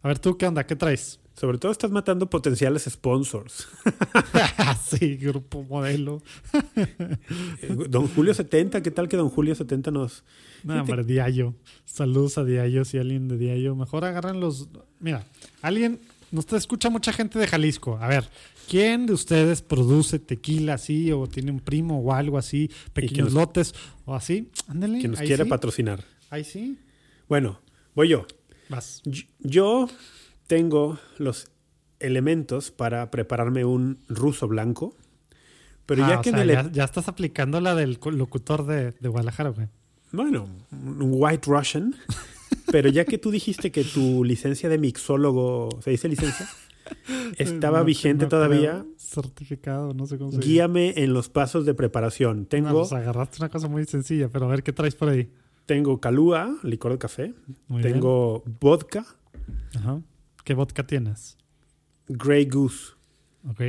A 0.00 0.08
ver, 0.08 0.18
¿tú 0.18 0.38
qué 0.38 0.46
onda? 0.46 0.64
¿Qué 0.64 0.76
traes? 0.76 1.20
Sobre 1.40 1.58
todo 1.58 1.72
estás 1.72 1.90
matando 1.90 2.28
potenciales 2.28 2.84
sponsors. 2.84 3.68
sí, 4.84 5.16
grupo 5.16 5.62
modelo. 5.62 6.22
Eh, 7.62 7.86
Don 7.88 8.08
Julio 8.08 8.32
70, 8.32 8.82
¿qué 8.82 8.90
tal 8.90 9.08
que 9.08 9.16
Don 9.16 9.28
Julio 9.28 9.54
70 9.54 9.90
nos... 9.90 10.24
No, 10.64 10.80
hombre, 10.80 11.04
Diallo. 11.04 11.54
Saludos 11.84 12.38
a 12.38 12.44
Diallo, 12.44 12.84
si 12.84 12.98
alguien 12.98 13.28
de 13.28 13.36
Diallo. 13.38 13.74
Mejor 13.76 14.04
agarran 14.04 14.40
los. 14.40 14.68
Mira, 14.98 15.24
alguien. 15.62 16.00
Nos 16.32 16.46
te 16.46 16.56
escucha 16.56 16.90
mucha 16.90 17.12
gente 17.12 17.38
de 17.40 17.46
Jalisco. 17.48 17.98
A 18.00 18.06
ver, 18.06 18.28
¿quién 18.68 19.06
de 19.06 19.14
ustedes 19.14 19.62
produce 19.62 20.20
tequila 20.20 20.74
así 20.74 21.10
o 21.10 21.26
tiene 21.26 21.50
un 21.50 21.58
primo 21.58 21.98
o 22.00 22.12
algo 22.12 22.38
así, 22.38 22.70
pequeños 22.92 23.26
nos- 23.26 23.34
lotes 23.34 23.74
o 24.04 24.14
así? 24.14 24.48
Ándale. 24.68 25.00
que 25.00 25.08
nos 25.08 25.18
quiere 25.18 25.42
sí, 25.42 25.50
patrocinar? 25.50 26.04
Ahí 26.30 26.44
sí. 26.44 26.78
Bueno, 27.28 27.58
voy 27.96 28.10
yo. 28.10 28.26
Vas. 28.68 29.02
Yo- 29.04 29.24
Yo 29.40 29.88
tengo 30.46 31.00
los 31.18 31.48
elementos 31.98 32.70
para 32.70 33.10
prepararme 33.10 33.64
un 33.64 33.98
ruso 34.08 34.46
blanco, 34.46 34.94
pero 35.84 36.04
Ah, 36.04 36.10
ya 36.10 36.18
o 36.20 36.22
que 36.22 36.30
sea, 36.30 36.42
en 36.42 36.48
el... 36.50 36.54
ya, 36.54 36.70
ya 36.72 36.84
estás 36.84 37.08
aplicando 37.08 37.60
la 37.60 37.74
del 37.74 37.98
locutor 38.12 38.66
de, 38.66 38.92
de 38.92 39.08
Guadalajara, 39.08 39.50
güey. 39.50 39.66
Bueno, 40.12 40.48
un 40.72 41.10
White 41.12 41.48
Russian, 41.50 41.94
pero 42.70 42.88
ya 42.88 43.04
que 43.04 43.18
tú 43.18 43.30
dijiste 43.30 43.70
que 43.70 43.84
tu 43.84 44.24
licencia 44.24 44.68
de 44.68 44.78
mixólogo, 44.78 45.68
¿se 45.82 45.90
dice 45.90 46.08
licencia? 46.08 46.48
Estaba 47.38 47.78
No, 47.80 47.84
vigente 47.84 48.24
no 48.24 48.28
todavía. 48.28 48.84
Certificado, 48.96 49.94
no 49.94 50.06
sé 50.06 50.18
cómo 50.18 50.30
se 50.32 50.38
dice. 50.38 50.48
Guíame 50.48 50.94
en 50.96 51.12
los 51.12 51.28
pasos 51.28 51.64
de 51.64 51.74
preparación. 51.74 52.40
No, 52.40 52.46
Tengo, 52.46 52.78
pues 52.80 52.92
agarraste 52.92 53.36
una 53.40 53.48
cosa 53.48 53.68
muy 53.68 53.84
sencilla, 53.84 54.28
pero 54.28 54.46
a 54.46 54.48
ver 54.48 54.62
qué 54.62 54.72
traes 54.72 54.94
por 54.96 55.08
ahí. 55.08 55.30
tengo 55.66 56.00
calúa, 56.00 56.56
licor 56.64 56.92
de 56.92 56.98
café. 56.98 57.34
Muy 57.68 57.82
bien. 57.82 57.94
tengo 57.94 58.42
vodka, 58.60 59.04
Ajá. 59.76 60.00
¿Qué 60.44 60.54
vodka 60.54 60.84
tienes? 60.86 61.36
Grey 62.08 62.46
Goose. 62.46 62.94
Ok. 63.48 63.60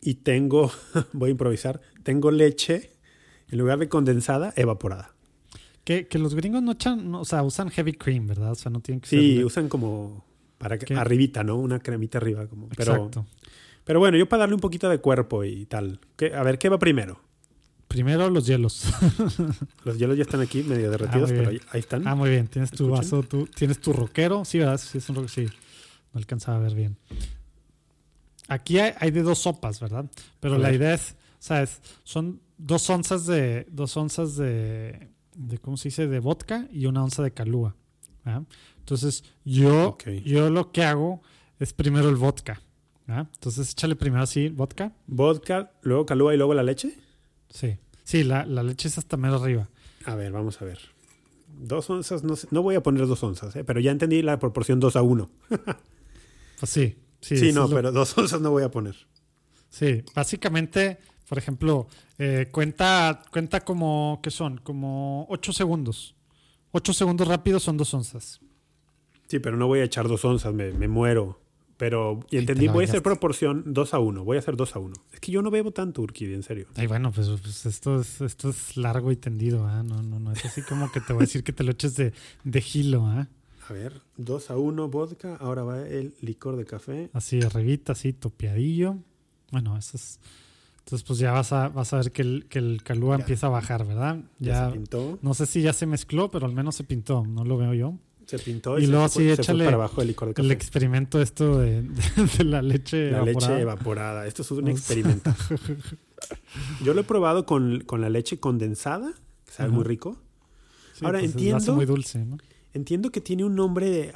Y 0.00 0.14
tengo, 0.14 0.70
voy 1.12 1.28
a 1.28 1.32
improvisar, 1.32 1.80
tengo 2.04 2.30
leche 2.30 2.92
en 3.50 3.58
lugar 3.58 3.78
de 3.80 3.88
condensada, 3.88 4.52
evaporada. 4.56 5.11
Que, 5.84 6.06
que 6.06 6.18
los 6.18 6.34
gringos 6.34 6.62
no 6.62 6.72
echan, 6.72 7.10
no, 7.10 7.20
o 7.22 7.24
sea, 7.24 7.42
usan 7.42 7.68
heavy 7.70 7.92
cream, 7.94 8.26
¿verdad? 8.26 8.52
O 8.52 8.54
sea, 8.54 8.70
no 8.70 8.80
tienen 8.80 9.00
que 9.00 9.08
Sí, 9.08 9.36
ser... 9.36 9.44
usan 9.44 9.68
como 9.68 10.24
para 10.58 10.78
que 10.78 10.94
arribita, 10.94 11.42
¿no? 11.42 11.56
Una 11.56 11.80
cremita 11.80 12.18
arriba. 12.18 12.46
Como, 12.46 12.68
pero, 12.76 12.94
Exacto. 12.94 13.26
pero 13.84 13.98
bueno, 13.98 14.16
yo 14.16 14.28
para 14.28 14.40
darle 14.42 14.54
un 14.54 14.60
poquito 14.60 14.88
de 14.88 14.98
cuerpo 14.98 15.42
y 15.42 15.66
tal. 15.66 15.98
¿Qué- 16.16 16.34
a 16.34 16.42
ver, 16.44 16.58
¿qué 16.58 16.68
va 16.68 16.78
primero? 16.78 17.20
Primero 17.88 18.30
los 18.30 18.46
hielos. 18.46 18.84
Los 19.84 19.98
hielos 19.98 20.16
ya 20.16 20.22
están 20.22 20.40
aquí 20.40 20.62
medio 20.62 20.90
derretidos, 20.90 21.28
muy 21.30 21.38
pero 21.38 21.50
ahí, 21.50 21.60
ahí 21.72 21.80
están. 21.80 22.06
ah, 22.08 22.14
muy 22.14 22.30
bien. 22.30 22.46
Tienes 22.46 22.70
tu 22.70 22.84
¿Escuchan? 22.84 23.02
vaso, 23.02 23.22
tú, 23.24 23.46
tienes 23.54 23.80
tu 23.80 23.92
roquero. 23.92 24.44
Sí, 24.46 24.58
¿verdad? 24.60 24.78
Sí, 24.78 24.96
es 24.98 25.08
un 25.10 25.16
roquero. 25.16 25.28
Sí. 25.34 25.44
No 26.14 26.18
alcanzaba 26.18 26.56
a 26.56 26.60
ver 26.60 26.74
bien. 26.74 26.96
Aquí 28.48 28.78
hay, 28.78 28.92
hay 28.98 29.10
de 29.10 29.22
dos 29.22 29.40
sopas, 29.40 29.80
¿verdad? 29.80 30.06
Pero 30.40 30.58
la 30.58 30.72
idea 30.72 30.94
es, 30.94 31.16
¿sabes? 31.38 31.80
Son 32.04 32.40
dos 32.56 32.88
onzas 32.90 33.26
de, 33.26 33.66
dos 33.70 33.96
onzas 33.96 34.36
de, 34.36 35.08
de, 35.36 35.58
¿cómo 35.58 35.76
se 35.76 35.88
dice? 35.88 36.06
De 36.08 36.20
vodka 36.20 36.68
y 36.72 36.86
una 36.86 37.02
onza 37.04 37.22
de 37.22 37.32
calúa. 37.32 37.74
¿verdad? 38.24 38.42
Entonces, 38.78 39.24
yo, 39.44 39.96
yo 40.24 40.50
lo 40.50 40.70
que 40.72 40.84
hago 40.84 41.22
es 41.58 41.72
primero 41.72 42.08
el 42.08 42.16
vodka. 42.16 42.62
¿verdad? 43.06 43.28
Entonces, 43.34 43.70
échale 43.72 43.96
primero 43.96 44.22
así, 44.22 44.48
vodka. 44.48 44.92
Vodka, 45.06 45.72
luego 45.82 46.06
calúa 46.06 46.34
y 46.34 46.36
luego 46.36 46.54
la 46.54 46.62
leche. 46.62 46.94
Sí. 47.48 47.76
Sí, 48.04 48.24
la, 48.24 48.44
la 48.46 48.62
leche 48.62 48.88
es 48.88 48.98
hasta 48.98 49.16
mero 49.16 49.36
arriba. 49.36 49.68
A 50.04 50.14
ver, 50.14 50.32
vamos 50.32 50.60
a 50.60 50.64
ver. 50.64 50.78
Dos 51.48 51.88
onzas, 51.90 52.24
no, 52.24 52.34
sé- 52.36 52.48
no 52.50 52.62
voy 52.62 52.74
a 52.74 52.82
poner 52.82 53.06
dos 53.06 53.22
onzas, 53.22 53.54
¿eh? 53.56 53.62
pero 53.64 53.78
ya 53.80 53.90
entendí 53.90 54.22
la 54.22 54.38
proporción 54.38 54.80
2 54.80 54.96
a 54.96 55.02
1. 55.02 55.30
Pues 56.60 56.70
sí. 56.70 56.96
Sí, 57.20 57.52
no, 57.52 57.68
lo- 57.68 57.74
pero 57.76 57.92
dos 57.92 58.16
onzas 58.18 58.40
no 58.40 58.50
voy 58.50 58.62
a 58.64 58.70
poner. 58.70 58.94
Sí, 59.68 60.02
básicamente, 60.14 60.98
por 61.28 61.38
ejemplo, 61.38 61.86
eh, 62.24 62.46
cuenta, 62.52 63.20
cuenta 63.32 63.62
como, 63.62 64.20
¿qué 64.22 64.30
son? 64.30 64.58
Como 64.58 65.26
8 65.28 65.52
segundos. 65.52 66.14
8 66.70 66.92
segundos 66.92 67.26
rápidos 67.26 67.64
son 67.64 67.76
dos 67.76 67.92
onzas. 67.94 68.40
Sí, 69.26 69.40
pero 69.40 69.56
no 69.56 69.66
voy 69.66 69.80
a 69.80 69.84
echar 69.84 70.06
dos 70.06 70.24
onzas, 70.24 70.54
me, 70.54 70.70
me 70.70 70.86
muero. 70.86 71.40
Pero, 71.78 72.20
y 72.26 72.36
te 72.36 72.38
entendí, 72.38 72.68
voy 72.68 72.84
a 72.84 72.86
hacer 72.88 73.02
proporción 73.02 73.64
2 73.66 73.94
a 73.94 73.98
1. 73.98 74.22
Voy 74.22 74.36
a 74.36 74.38
hacer 74.38 74.54
2 74.54 74.76
a 74.76 74.78
1. 74.78 74.94
Es 75.12 75.18
que 75.18 75.32
yo 75.32 75.42
no 75.42 75.50
bebo 75.50 75.72
tanto, 75.72 76.00
Urquidi, 76.00 76.34
en 76.34 76.44
serio. 76.44 76.68
Ay, 76.76 76.86
bueno, 76.86 77.10
pues, 77.10 77.28
pues 77.28 77.66
esto, 77.66 78.00
es, 78.00 78.20
esto 78.20 78.50
es 78.50 78.76
largo 78.76 79.10
y 79.10 79.16
tendido, 79.16 79.66
¿ah? 79.66 79.82
No, 79.82 80.00
no, 80.00 80.20
no, 80.20 80.30
es 80.30 80.44
así 80.44 80.62
como 80.62 80.92
que 80.92 81.00
te 81.00 81.12
voy 81.12 81.22
a 81.22 81.26
decir 81.26 81.42
que 81.42 81.52
te 81.52 81.64
lo 81.64 81.72
eches 81.72 81.96
de, 81.96 82.12
de 82.44 82.60
gilo, 82.60 83.04
¿ah? 83.06 83.26
A 83.68 83.72
ver, 83.72 84.00
2 84.16 84.50
a 84.52 84.56
1 84.58 84.88
vodka, 84.90 85.34
ahora 85.40 85.64
va 85.64 85.80
el 85.80 86.14
licor 86.20 86.54
de 86.54 86.66
café. 86.66 87.10
Así 87.14 87.42
arribita, 87.42 87.94
así 87.94 88.12
topeadillo. 88.12 88.98
Bueno, 89.50 89.76
eso 89.76 89.96
es... 89.96 90.20
Entonces, 90.84 91.04
pues 91.06 91.18
ya 91.20 91.32
vas 91.32 91.52
a, 91.52 91.68
vas 91.68 91.92
a 91.92 91.98
ver 91.98 92.12
que 92.12 92.22
el, 92.22 92.46
que 92.48 92.58
el 92.58 92.82
calúa 92.82 93.14
empieza 93.16 93.46
a 93.46 93.50
bajar, 93.50 93.86
¿verdad? 93.86 94.16
Ya, 94.40 94.52
Ya, 94.52 94.66
se 94.66 94.72
pintó. 94.72 95.18
no 95.22 95.32
sé 95.34 95.46
si 95.46 95.62
ya 95.62 95.72
se 95.72 95.86
mezcló, 95.86 96.30
pero 96.30 96.44
al 96.46 96.52
menos 96.52 96.74
se 96.74 96.84
pintó, 96.84 97.24
no 97.24 97.44
lo 97.44 97.56
veo 97.56 97.72
yo. 97.74 97.94
Se 98.26 98.38
pintó 98.38 98.78
Y 98.78 98.86
se 98.86 98.90
luego 98.90 99.08
sí, 99.08 99.28
échale 99.28 99.64
para 99.64 99.76
abajo 99.76 100.00
el 100.00 100.08
licor 100.08 100.28
de 100.28 100.40
El 100.42 100.48
café. 100.48 100.52
experimento 100.54 101.20
esto 101.20 101.58
de, 101.58 101.82
de- 101.82 101.92
de 102.38 102.44
la 102.44 102.62
leche 102.62 103.10
La 103.10 103.18
evaporada. 103.18 103.52
leche 103.52 103.62
evaporada. 103.62 104.26
Esto 104.26 104.42
es 104.42 104.50
un 104.52 104.68
experimento. 104.68 105.34
Yo 106.84 106.94
lo 106.94 107.00
he 107.00 107.04
probado 107.04 107.46
con, 107.46 107.80
con 107.84 108.00
la 108.00 108.08
leche 108.10 108.38
condensada, 108.38 109.12
que 109.44 109.52
sabe 109.52 109.68
Ajá. 109.68 109.74
muy 109.76 109.84
rico. 109.84 110.16
Sí, 110.94 111.04
Ahora, 111.04 111.18
pues, 111.20 111.32
entiendo- 111.32 111.74
muy 111.74 111.86
dulce, 111.86 112.24
¿no? 112.24 112.38
Entiendo 112.74 113.10
que 113.10 113.20
tiene 113.20 113.44
un 113.44 113.54
nombre 113.54 113.90
de... 113.90 114.12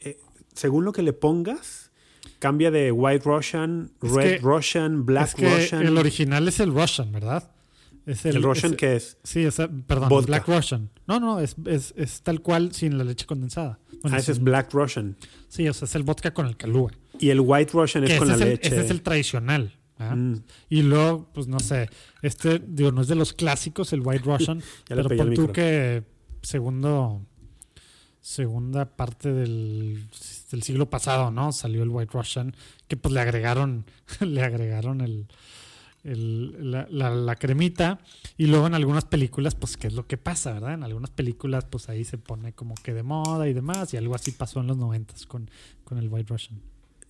eh, 0.00 0.18
según 0.54 0.84
lo 0.84 0.92
que 0.92 1.02
le 1.02 1.12
pongas, 1.12 1.83
cambia 2.44 2.70
de 2.70 2.92
White 2.92 3.24
Russian, 3.24 3.90
Es 4.02 4.10
Red 4.12 4.30
que- 4.36 4.38
Russian, 4.38 5.04
Black 5.06 5.28
es 5.28 5.34
que 5.34 5.48
Russian. 5.56 5.82
el 5.86 5.96
original 5.98 6.46
es 6.48 6.60
el 6.60 6.72
Russian, 6.72 7.10
¿verdad? 7.10 7.50
Es 8.06 8.24
¿El, 8.26 8.36
el, 8.36 8.42
Russian 8.42 8.72
es- 8.72 8.78
qué 8.78 8.96
es? 8.96 9.16
Sí, 9.24 9.44
es, 9.44 9.56
perdón, 9.86 10.08
Vodka. 10.10 10.26
Black 10.26 10.48
Russian. 10.48 10.90
No, 11.06 11.18
no, 11.20 11.40
es, 11.40 11.56
es, 11.66 11.94
es 11.96 12.20
tal 12.22 12.40
cual 12.42 12.72
sin 12.72 12.98
la 12.98 13.04
leche 13.04 13.24
condensada. 13.26 13.78
Bueno, 14.02 14.16
ah, 14.16 14.20
ese 14.20 14.32
es 14.32 14.40
Black 14.42 14.72
Russian. 14.74 15.16
Sí, 15.48 15.66
o 15.66 15.72
sea, 15.72 15.86
es 15.86 15.94
el 15.94 16.02
vodka 16.02 16.34
con 16.34 16.46
el 16.46 16.56
calúa. 16.58 16.90
Y 17.18 17.30
el 17.30 17.40
White 17.40 17.72
Russian 17.72 18.04
es 18.04 18.10
Que 18.10 18.18
con 18.18 18.28
ese, 18.30 18.36
la 18.38 18.44
es 18.44 18.50
el, 18.50 18.54
leche. 18.56 18.68
ese 18.68 18.80
es 18.84 18.90
el 18.90 19.00
tradicional. 19.00 19.72
Mm, 19.98 20.34
Y 20.68 20.82
luego, 20.82 21.30
pues 21.32 21.46
no 21.46 21.58
sé, 21.60 21.88
este, 22.20 22.60
digo, 22.66 22.92
no 22.92 23.00
es 23.00 23.08
de 23.08 23.14
los 23.14 23.32
clásicos, 23.32 23.92
el 23.94 24.00
White 24.02 24.24
Russian, 24.24 24.60
pero 24.88 25.08
pon 25.08 25.32
tú 25.32 25.50
que 25.52 26.02
segundo, 26.42 27.22
segunda 28.20 28.84
parte 28.96 29.32
del, 29.32 30.04
del 30.54 30.62
siglo 30.62 30.88
pasado, 30.88 31.30
¿no? 31.30 31.52
Salió 31.52 31.82
el 31.82 31.88
White 31.90 32.12
Russian, 32.12 32.54
que 32.88 32.96
pues 32.96 33.12
le 33.12 33.20
agregaron, 33.20 33.84
le 34.20 34.42
agregaron 34.42 35.00
el, 35.00 35.26
el- 36.04 36.70
la, 36.70 36.86
la- 36.90 37.14
la 37.14 37.36
cremita. 37.36 37.98
Y 38.36 38.46
luego 38.46 38.66
en 38.66 38.74
algunas 38.74 39.04
películas, 39.04 39.54
pues, 39.54 39.76
¿qué 39.76 39.86
es 39.88 39.94
lo 39.94 40.06
que 40.06 40.16
pasa, 40.16 40.52
verdad? 40.52 40.74
En 40.74 40.82
algunas 40.84 41.10
películas, 41.10 41.64
pues 41.64 41.88
ahí 41.88 42.04
se 42.04 42.18
pone 42.18 42.52
como 42.52 42.74
que 42.82 42.92
de 42.94 43.02
moda 43.02 43.48
y 43.48 43.52
demás, 43.52 43.94
y 43.94 43.96
algo 43.96 44.14
así 44.14 44.32
pasó 44.32 44.60
en 44.60 44.66
los 44.68 44.76
noventas 44.76 45.26
con, 45.26 45.50
con 45.84 45.98
el 45.98 46.08
White 46.08 46.32
Russian. 46.32 46.60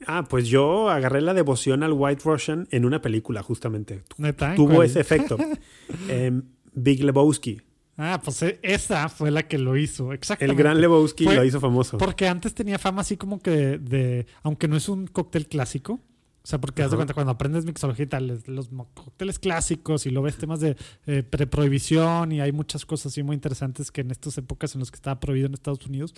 Ah, 0.07 0.25
pues 0.29 0.49
yo 0.49 0.91
agarré 0.91 1.21
la 1.23 1.35
devoción 1.35 1.83
al 1.83 1.93
White 1.93 2.23
Russian 2.25 2.67
en 2.73 2.85
una 2.85 3.01
película, 3.01 3.43
justamente. 3.43 4.03
¿Neta? 4.19 4.55
Tuvo 4.55 4.83
ese 4.83 5.01
efecto. 5.01 5.39
Em, 6.09 6.43
Big 6.75 7.03
Lebowski. 7.05 7.63
Ah, 7.97 8.21
pues 8.25 8.43
eh, 8.43 8.59
esa 8.63 9.09
fue 9.09 9.31
la 9.31 9.47
que 9.47 9.57
lo 9.59 9.77
hizo, 9.77 10.11
El 10.11 10.17
exactamente. 10.19 10.61
gran 10.63 10.81
Lebowski 10.81 11.25
Fue- 11.25 11.37
lo 11.37 11.45
hizo 11.45 11.61
famoso. 11.61 11.97
Porque 11.99 12.27
antes 12.27 12.53
tenía 12.55 12.79
fama 12.79 13.03
así 13.03 13.17
como 13.17 13.39
que 13.41 13.51
de, 13.51 13.79
de- 13.79 14.27
aunque 14.43 14.67
no 14.69 14.77
es 14.77 14.89
un 14.89 15.07
cóctel 15.07 15.47
clásico, 15.47 16.01
o 16.43 16.47
sea, 16.47 16.61
porque 16.61 16.83
haz 16.83 16.91
de 16.91 16.97
cuenta 16.97 17.15
cuando 17.15 17.31
aprendes 17.33 17.65
mixología 17.65 18.05
y 18.05 18.09
tal, 18.09 18.31
es- 18.31 18.49
los 18.49 18.69
cócteles 18.95 19.39
clásicos 19.39 20.07
y 20.07 20.11
lo 20.11 20.23
ves 20.23 20.37
temas 20.37 20.59
de 20.61 20.77
eh, 21.07 21.23
preprohibición 21.23 22.33
y 22.33 22.41
hay 22.41 22.51
muchas 22.53 22.85
cosas 22.85 23.13
así 23.13 23.23
muy 23.23 23.35
interesantes 23.35 23.91
que 23.93 24.01
en 24.01 24.11
estas 24.11 24.37
épocas 24.39 24.75
en 24.75 24.81
las 24.81 24.91
que 24.91 24.97
estaba 24.97 25.21
prohibido 25.21 25.47
en 25.47 25.55
Estados 25.55 25.87
Unidos 25.87 26.15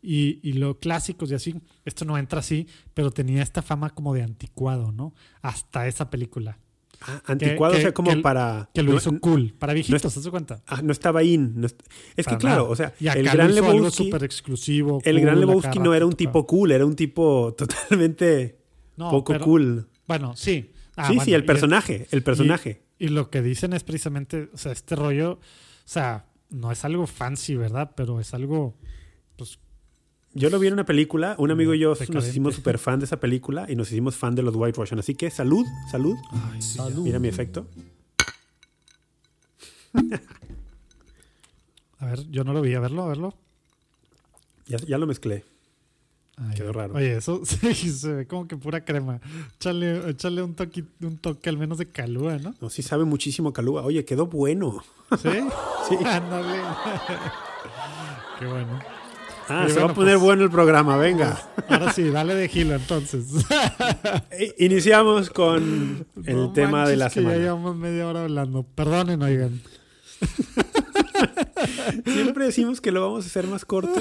y, 0.00 0.38
y 0.48 0.52
lo 0.54 0.78
clásicos 0.78 1.30
y 1.30 1.34
así, 1.34 1.56
esto 1.84 2.04
no 2.04 2.16
entra 2.18 2.38
así, 2.38 2.68
pero 2.94 3.10
tenía 3.10 3.42
esta 3.42 3.62
fama 3.62 3.90
como 3.90 4.14
de 4.14 4.22
anticuado, 4.22 4.92
¿no? 4.92 5.12
Hasta 5.42 5.88
esa 5.88 6.08
película, 6.08 6.58
Ah, 7.08 7.22
anticuado, 7.26 7.72
que- 7.74 7.78
o 7.78 7.82
sea, 7.82 7.92
como 7.94 8.10
que- 8.10 8.16
para... 8.18 8.68
que 8.74 8.82
lo 8.82 8.92
no, 8.92 8.98
hizo 8.98 9.18
cool, 9.20 9.54
para 9.58 9.72
viejitos, 9.74 10.12
¿te 10.14 10.20
das 10.20 10.28
cuenta? 10.28 10.62
ah, 10.66 10.82
no 10.82 10.92
estaba 10.92 11.22
in. 11.22 11.52
no 11.60 11.66
est- 11.66 11.80
es 12.16 12.26
que 12.26 12.36
claro, 12.36 12.68
o 12.68 12.74
sea, 12.76 12.92
Y 13.00 13.08
acá 13.08 13.18
el 13.20 13.24
gran 13.28 13.50
hizo 13.50 13.58
algo 13.64 13.72
Lebowski... 13.74 14.04
súper 14.04 14.24
exclusivo. 14.24 15.00
El 15.04 15.16
cool, 15.16 15.22
gran 15.24 15.40
Lebowski 15.40 15.78
no 15.78 15.94
era 15.94 16.04
un 16.06 16.14
tipo 16.14 16.46
cool, 16.46 16.72
era 16.72 16.84
un 16.86 16.96
tipo 16.96 17.54
totalmente 17.58 18.58
No, 18.96 19.10
poco 19.10 19.32
pero- 19.34 19.44
cool. 19.44 19.88
Bueno, 20.06 20.36
sí. 20.36 20.72
Ah, 20.96 21.08
sí, 21.08 21.14
bueno, 21.16 21.24
sí, 21.24 21.34
el 21.34 21.44
personaje, 21.44 22.06
el 22.10 22.22
personaje. 22.22 22.82
Y 22.98 23.08
lo 23.08 23.28
que 23.30 23.42
dicen 23.42 23.72
es 23.74 23.82
precisamente, 23.84 24.48
o 24.54 24.56
sea, 24.56 24.72
este 24.72 24.96
rollo, 24.96 25.32
o 25.32 25.38
sea, 25.84 26.26
no 26.48 26.72
es 26.72 26.84
algo 26.84 27.06
fancy, 27.06 27.54
¿verdad? 27.56 27.92
Pero 27.96 28.18
es 28.20 28.32
algo, 28.32 28.78
pues, 29.36 29.58
Yo 30.36 30.50
lo 30.50 30.58
vi 30.58 30.66
en 30.66 30.74
una 30.74 30.84
película, 30.84 31.34
un 31.38 31.50
amigo 31.50 31.72
y 31.72 31.78
yo 31.78 31.88
nos 31.90 31.98
Decadente. 32.00 32.28
hicimos 32.28 32.54
súper 32.54 32.78
fan 32.78 32.98
de 33.00 33.06
esa 33.06 33.18
película 33.18 33.64
y 33.70 33.74
nos 33.74 33.90
hicimos 33.90 34.16
fan 34.16 34.34
de 34.34 34.42
los 34.42 34.54
White 34.54 34.78
Russian. 34.78 34.98
Así 35.00 35.14
que 35.14 35.30
salud, 35.30 35.64
salud. 35.90 36.14
Mira 36.98 37.18
mi 37.18 37.28
efecto. 37.28 37.66
a 41.98 42.06
ver, 42.06 42.28
yo 42.30 42.44
no 42.44 42.52
lo 42.52 42.60
vi, 42.60 42.74
a 42.74 42.80
verlo, 42.80 43.02
a 43.04 43.08
verlo. 43.08 43.34
Ya, 44.66 44.76
ya 44.78 44.98
lo 44.98 45.06
mezclé. 45.06 45.44
Ay, 46.36 46.54
Quedó 46.54 46.72
raro. 46.74 46.94
Oye, 46.94 47.16
eso 47.16 47.40
sí, 47.46 47.72
se 47.74 48.12
ve 48.12 48.26
como 48.26 48.46
que 48.46 48.58
pura 48.58 48.84
crema. 48.84 49.20
Échale, 49.54 50.10
échale 50.10 50.42
un, 50.42 50.54
toque, 50.54 50.84
un 51.00 51.16
toque 51.16 51.48
al 51.48 51.56
menos 51.56 51.78
de 51.78 51.86
calúa, 51.90 52.36
¿no? 52.36 52.54
No, 52.60 52.68
sí 52.68 52.82
sabe 52.82 53.04
muchísimo 53.04 53.54
calúa. 53.54 53.82
Oye, 53.84 54.04
quedó 54.04 54.26
bueno. 54.26 54.84
¿Sí? 55.22 55.30
Sí. 55.88 55.94
Ándale. 56.04 56.62
Qué 58.40 58.46
bueno. 58.46 58.95
Ah, 59.48 59.66
Y 59.68 59.72
se 59.72 59.78
va 59.80 59.90
a 59.90 59.94
poner 59.94 60.14
pues- 60.14 60.24
bueno 60.24 60.44
el 60.44 60.50
programa, 60.50 60.96
venga. 60.96 61.40
Ahora 61.68 61.92
sí, 61.92 62.02
dale 62.10 62.34
de 62.34 62.48
gilo 62.48 62.74
entonces. 62.74 63.26
Iniciamos 64.58 65.30
con 65.30 66.06
el 66.24 66.36
No 66.36 66.52
tema 66.52 66.88
de 66.88 66.96
la 66.96 67.08
que 67.08 67.16
Ya 67.16 67.20
semana. 67.22 67.36
llevamos 67.38 67.76
media 67.76 68.06
hora 68.08 68.22
hablando. 68.24 68.62
Perdonen, 68.64 69.22
oigan. 69.22 69.60
Siempre 72.04 72.46
decimos 72.46 72.80
que 72.80 72.92
lo 72.92 73.00
vamos 73.02 73.24
a 73.24 73.28
hacer 73.28 73.46
más 73.46 73.64
corto. 73.64 74.00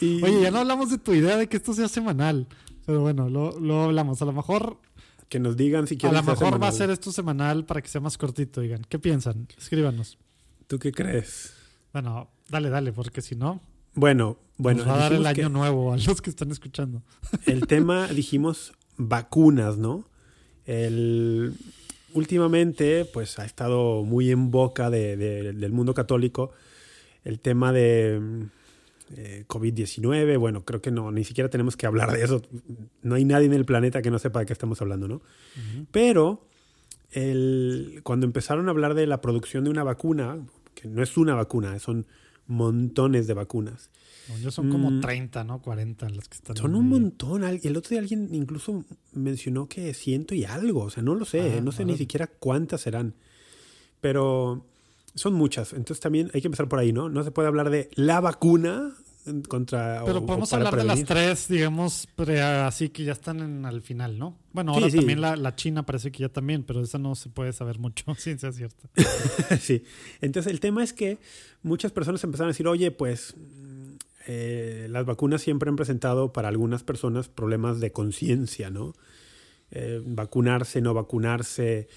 Y 0.00 0.22
Oye, 0.22 0.42
ya 0.42 0.50
no 0.50 0.58
hablamos 0.58 0.90
de 0.90 0.98
tu 0.98 1.12
idea 1.12 1.36
de 1.36 1.48
que 1.48 1.56
esto 1.56 1.72
sea 1.74 1.88
semanal. 1.88 2.46
Pero 2.86 3.00
bueno, 3.00 3.28
lo, 3.28 3.58
lo 3.60 3.82
hablamos. 3.84 4.20
A 4.22 4.24
lo 4.24 4.32
mejor, 4.32 4.78
que 5.28 5.38
nos 5.38 5.56
digan 5.56 5.86
si 5.86 5.94
a 5.96 5.98
quieren 5.98 6.16
lo 6.16 6.20
que 6.32 6.36
sea 6.36 6.46
mejor 6.46 6.62
va 6.62 6.68
a 6.68 6.72
ser 6.72 6.90
esto 6.90 7.12
semanal 7.12 7.64
para 7.64 7.82
que 7.82 7.88
sea 7.88 8.00
más 8.00 8.16
cortito, 8.18 8.60
oigan. 8.60 8.82
¿Qué 8.88 8.98
piensan? 8.98 9.46
Escríbanos. 9.58 10.18
¿Tú 10.66 10.78
qué 10.78 10.92
crees? 10.92 11.52
Bueno, 11.92 12.30
dale, 12.48 12.70
dale, 12.70 12.92
porque 12.92 13.20
si 13.22 13.34
no, 13.36 13.60
Bueno, 14.00 14.38
bueno, 14.56 14.78
nos 14.84 14.88
va 14.88 14.94
a 14.94 14.98
dar 14.98 15.12
el 15.12 15.26
año 15.26 15.48
nuevo 15.50 15.92
a 15.92 15.96
los 15.96 16.22
que 16.22 16.30
están 16.30 16.50
escuchando. 16.50 17.02
el 17.46 17.66
tema, 17.66 18.08
dijimos, 18.08 18.72
vacunas, 18.96 19.76
¿no? 19.76 20.06
El, 20.66 21.54
últimamente, 22.14 23.04
pues 23.04 23.38
ha 23.38 23.44
estado 23.44 24.02
muy 24.04 24.30
en 24.30 24.50
boca 24.50 24.90
de- 24.90 25.16
de- 25.16 25.52
del 25.52 25.72
mundo 25.72 25.94
católico 25.94 26.50
el 27.24 27.40
tema 27.40 27.72
de 27.72 28.20
eh, 29.16 29.44
COVID-19. 29.48 30.38
Bueno, 30.38 30.64
creo 30.64 30.80
que 30.80 30.90
no, 30.90 31.10
ni 31.12 31.24
siquiera 31.24 31.50
tenemos 31.50 31.76
que 31.76 31.86
hablar 31.86 32.12
de 32.12 32.22
eso. 32.24 32.40
No 33.02 33.16
hay 33.16 33.24
nadie 33.24 33.46
en 33.46 33.52
el 33.54 33.64
planeta 33.64 34.00
que 34.02 34.10
no 34.10 34.18
sepa 34.18 34.40
de 34.40 34.46
qué 34.46 34.52
estamos 34.52 34.80
hablando, 34.80 35.08
¿no? 35.08 35.20
Pero 35.90 36.46
el- 37.10 38.00
cuando 38.04 38.24
empezaron 38.26 38.68
a 38.68 38.70
hablar 38.70 38.94
de 38.94 39.06
la 39.06 39.20
producción 39.20 39.64
de 39.64 39.70
una 39.70 39.82
vacuna, 39.84 40.38
que 40.74 40.88
no 40.88 41.02
es 41.02 41.16
una 41.16 41.34
vacuna, 41.34 41.78
son 41.80 42.06
montones 42.50 43.26
de 43.26 43.34
vacunas. 43.34 43.90
Yo 44.42 44.50
son 44.50 44.70
como 44.70 44.90
Mm. 44.90 45.00
30, 45.00 45.42
¿no? 45.44 45.60
40 45.60 46.08
las 46.10 46.28
que 46.28 46.36
están. 46.36 46.56
Son 46.56 46.72
ahí. 46.74 46.80
un 46.80 46.88
montón. 46.88 47.42
Al- 47.42 47.60
El 47.62 47.76
otro 47.76 47.90
día 47.90 47.98
alguien 48.00 48.28
incluso 48.32 48.84
mencionó 49.12 49.68
que 49.68 49.92
ciento 49.94 50.34
y 50.34 50.44
algo. 50.44 50.82
O 50.84 50.90
sea, 50.90 51.02
no 51.02 51.14
lo 51.14 51.24
sé. 51.24 51.56
Ah, 51.58 51.60
no 51.60 51.72
sé 51.72 51.84
ni 51.84 51.96
siquiera 51.96 52.26
cuántas 52.28 52.82
serán. 52.82 53.14
Pero 54.00 54.64
son 55.14 55.34
muchas. 55.34 55.72
Entonces 55.72 56.00
también 56.00 56.30
hay 56.32 56.40
que 56.40 56.46
empezar 56.48 56.68
por 56.68 56.78
ahí, 56.78 56.92
¿no? 56.92 57.08
No 57.08 57.24
se 57.24 57.30
puede 57.32 57.48
hablar 57.48 57.70
de 57.70 57.88
la 57.94 58.20
vacuna 58.20 58.94
contra... 59.48 60.02
Pero 60.04 60.18
o- 60.20 60.26
podemos 60.26 60.52
hablar 60.52 60.76
de 60.76 60.84
las 60.84 61.04
tres, 61.04 61.48
digamos, 61.48 62.08
pre- 62.16 62.40
así 62.40 62.88
que 62.88 63.04
ya 63.04 63.12
están 63.12 63.40
en, 63.40 63.64
al 63.66 63.82
final, 63.82 64.18
¿no? 64.18 64.36
Bueno, 64.52 64.72
ahora 64.72 64.90
sí. 64.90 64.96
también 64.96 65.20
la, 65.20 65.36
la 65.36 65.54
China 65.56 65.84
parece 65.84 66.10
que 66.10 66.20
ya 66.20 66.28
también, 66.28 66.62
pero 66.64 66.82
esa 66.82 66.98
no 66.98 67.14
se 67.14 67.28
puede 67.28 67.52
saber 67.52 67.78
mucho, 67.78 68.14
ciencia 68.18 68.50
cierta. 68.52 68.88
sí. 69.60 69.84
Entonces 70.20 70.50
el 70.52 70.60
tema 70.60 70.82
es 70.82 70.92
que 70.92 71.18
muchas 71.62 71.92
personas 71.92 72.22
empezaron 72.24 72.48
a 72.48 72.52
decir, 72.52 72.66
oye, 72.66 72.90
pues 72.90 73.34
mm, 73.36 73.92
eh, 74.26 74.86
las 74.90 75.04
vacunas 75.06 75.42
siempre 75.42 75.68
han 75.70 75.76
presentado 75.76 76.32
para 76.32 76.48
algunas 76.48 76.82
personas 76.82 77.28
problemas 77.28 77.80
de 77.80 77.92
conciencia, 77.92 78.70
¿no? 78.70 78.94
Eh, 79.70 80.02
vacunarse, 80.04 80.80
no 80.80 80.94
vacunarse, 80.94 81.88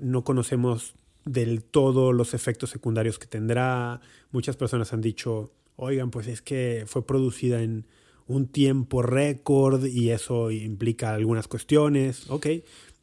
no 0.00 0.24
conocemos 0.24 0.94
del 1.24 1.62
todo 1.62 2.12
los 2.12 2.34
efectos 2.34 2.70
secundarios 2.70 3.18
que 3.20 3.26
tendrá. 3.28 4.00
Muchas 4.32 4.56
personas 4.56 4.92
han 4.92 5.00
dicho, 5.00 5.52
oigan, 5.82 6.10
pues 6.10 6.28
es 6.28 6.42
que 6.42 6.84
fue 6.86 7.04
producida 7.04 7.62
en 7.62 7.86
un 8.26 8.46
tiempo 8.46 9.02
récord 9.02 9.84
y 9.84 10.10
eso 10.10 10.50
implica 10.50 11.12
algunas 11.12 11.48
cuestiones. 11.48 12.30
Ok, 12.30 12.46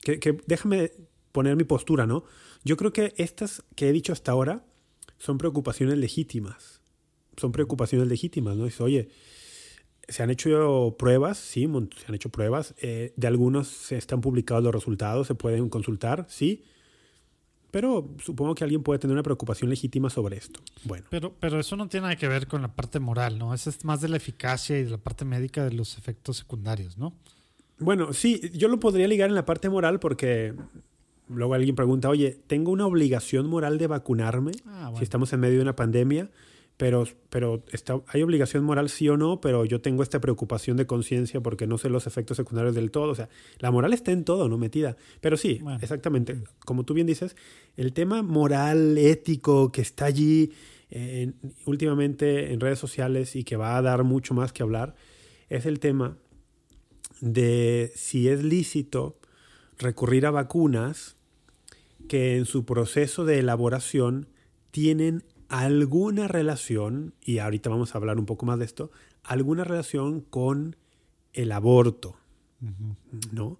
que, 0.01 0.37
déjame 0.47 0.91
poner 1.31 1.55
mi 1.57 1.65
postura, 1.65 2.07
¿no? 2.07 2.23
Yo 2.63 2.77
creo 2.77 2.93
que 2.93 3.13
estas 3.17 3.63
que 3.75 3.89
he 3.89 3.91
dicho 3.91 4.13
hasta 4.13 4.31
ahora 4.31 4.65
son 5.17 5.37
preocupaciones 5.37 5.97
legítimas. 5.97 6.81
Son 7.37 7.51
preocupaciones 7.51 8.07
legítimas, 8.07 8.55
¿no? 8.55 8.65
Dice, 8.65 8.81
oye, 8.81 9.09
se 10.07 10.23
han 10.23 10.29
hecho 10.29 10.95
pruebas, 10.97 11.37
sí, 11.37 11.67
se 11.97 12.05
han 12.07 12.15
hecho 12.15 12.29
pruebas. 12.29 12.75
eh, 12.81 13.13
de 13.15 13.27
algunos 13.27 13.67
se 13.67 13.97
están 13.97 14.21
publicados 14.21 14.63
los 14.63 14.73
resultados, 14.73 15.27
se 15.27 15.35
pueden 15.35 15.69
consultar, 15.69 16.25
sí. 16.29 16.63
Pero 17.71 18.09
supongo 18.23 18.55
que 18.55 18.63
alguien 18.63 18.81
puede 18.81 18.99
tener 18.99 19.13
una 19.13 19.23
preocupación 19.23 19.69
legítima 19.69 20.09
sobre 20.09 20.37
esto. 20.37 20.59
Bueno, 20.85 21.05
Pero, 21.09 21.33
pero 21.39 21.59
eso 21.59 21.75
no 21.75 21.87
tiene 21.87 22.03
nada 22.05 22.15
que 22.15 22.27
ver 22.27 22.47
con 22.47 22.61
la 22.61 22.73
parte 22.73 22.99
moral, 22.99 23.37
¿no? 23.37 23.53
Eso 23.53 23.69
es 23.69 23.85
más 23.85 24.01
de 24.01 24.09
la 24.09 24.17
eficacia 24.17 24.79
y 24.79 24.83
de 24.83 24.89
la 24.89 24.97
parte 24.97 25.23
médica 25.25 25.63
de 25.63 25.73
los 25.73 25.97
efectos 25.97 26.37
secundarios, 26.37 26.97
¿no? 26.97 27.13
Bueno, 27.77 28.11
sí, 28.13 28.41
yo 28.53 28.67
lo 28.67 28.79
podría 28.79 29.07
ligar 29.07 29.29
en 29.29 29.35
la 29.35 29.45
parte 29.45 29.69
moral 29.69 29.99
porque 29.99 30.53
luego 31.29 31.53
alguien 31.53 31.75
pregunta, 31.75 32.09
oye, 32.09 32.39
¿tengo 32.47 32.71
una 32.71 32.85
obligación 32.87 33.47
moral 33.47 33.77
de 33.77 33.87
vacunarme 33.87 34.51
Ah, 34.65 34.85
bueno. 34.85 34.97
si 34.97 35.03
estamos 35.03 35.31
en 35.33 35.39
medio 35.39 35.57
de 35.57 35.61
una 35.61 35.75
pandemia? 35.75 36.29
Pero, 36.79 37.03
pero 37.29 37.61
está, 37.73 37.99
hay 38.07 38.23
obligación 38.23 38.63
moral 38.63 38.87
sí 38.87 39.09
o 39.09 39.17
no, 39.17 39.41
pero 39.41 39.65
yo 39.65 39.81
tengo 39.81 40.01
esta 40.01 40.21
preocupación 40.21 40.77
de 40.77 40.85
conciencia 40.87 41.41
porque 41.41 41.67
no 41.67 41.77
sé 41.77 41.89
los 41.89 42.07
efectos 42.07 42.37
secundarios 42.37 42.73
del 42.73 42.89
todo. 42.89 43.11
O 43.11 43.15
sea, 43.15 43.27
la 43.59 43.69
moral 43.69 43.91
está 43.91 44.13
en 44.13 44.23
todo, 44.23 44.47
¿no? 44.47 44.57
Metida. 44.57 44.95
Pero 45.19 45.35
sí, 45.35 45.59
Bueno. 45.61 45.77
exactamente. 45.81 46.41
Como 46.63 46.85
tú 46.85 46.93
bien 46.93 47.05
dices, 47.05 47.35
el 47.75 47.91
tema 47.91 48.23
moral, 48.23 48.97
ético, 48.97 49.73
que 49.73 49.81
está 49.81 50.05
allí 50.05 50.53
eh, 50.89 51.23
en- 51.23 51.35
últimamente 51.65 52.53
en 52.53 52.61
redes 52.61 52.79
sociales 52.79 53.35
y 53.35 53.43
que 53.43 53.57
va 53.57 53.75
a 53.75 53.81
dar 53.81 54.05
mucho 54.05 54.33
más 54.33 54.53
que 54.53 54.63
hablar, 54.63 54.95
es 55.49 55.65
el 55.65 55.81
tema 55.81 56.17
de 57.19 57.91
si 57.95 58.29
es 58.29 58.41
lícito 58.41 59.19
recurrir 59.77 60.25
a 60.25 60.31
vacunas 60.31 61.17
que 62.07 62.37
en 62.37 62.45
su 62.45 62.63
proceso 62.63 63.25
de 63.25 63.39
elaboración 63.39 64.27
tienen 64.71 65.23
alguna 65.49 66.27
relación, 66.27 67.13
y 67.21 67.39
ahorita 67.39 67.69
vamos 67.69 67.93
a 67.93 67.97
hablar 67.97 68.17
un 68.17 68.25
poco 68.25 68.45
más 68.45 68.59
de 68.59 68.65
esto, 68.65 68.91
alguna 69.23 69.63
relación 69.63 70.21
con 70.21 70.77
el 71.33 71.51
aborto. 71.51 72.15
¿No? 73.31 73.59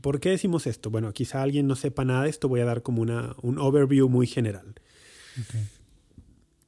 ¿Por 0.00 0.20
qué 0.20 0.30
decimos 0.30 0.66
esto? 0.66 0.90
Bueno, 0.90 1.12
quizá 1.12 1.42
alguien 1.42 1.66
no 1.66 1.74
sepa 1.74 2.04
nada 2.04 2.24
de 2.24 2.30
esto, 2.30 2.48
voy 2.48 2.60
a 2.60 2.64
dar 2.64 2.82
como 2.82 3.02
una, 3.02 3.34
un 3.42 3.58
overview 3.58 4.08
muy 4.08 4.26
general. 4.26 4.74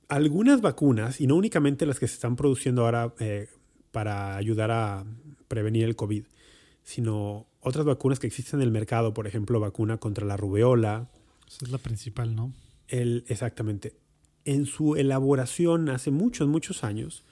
Algunas 0.08 0.60
vacunas, 0.60 1.20
y 1.20 1.26
no 1.26 1.36
únicamente 1.36 1.86
las 1.86 1.98
que 1.98 2.08
se 2.08 2.14
están 2.14 2.36
produciendo 2.36 2.84
ahora 2.84 3.14
eh, 3.18 3.48
para 3.92 4.36
ayudar 4.36 4.70
a 4.70 5.04
prevenir 5.46 5.84
el 5.84 5.94
COVID, 5.94 6.24
sino 6.82 7.46
otras 7.60 7.84
vacunas 7.84 8.18
que 8.18 8.26
existen 8.26 8.60
en 8.60 8.64
el 8.64 8.70
mercado, 8.70 9.12
por 9.12 9.26
ejemplo, 9.26 9.60
vacuna 9.60 9.98
contra 9.98 10.26
la 10.26 10.38
rubeola. 10.38 11.10
Esa 11.46 11.66
es 11.66 11.70
la 11.70 11.78
principal, 11.78 12.34
¿no? 12.34 12.54
El, 12.88 13.24
exactamente. 13.28 13.94
En 14.48 14.66
su 14.66 14.96
elaboración 14.96 15.88
hace 15.90 16.10
muchos, 16.10 16.48
muchos 16.48 16.84
años, 16.84 17.24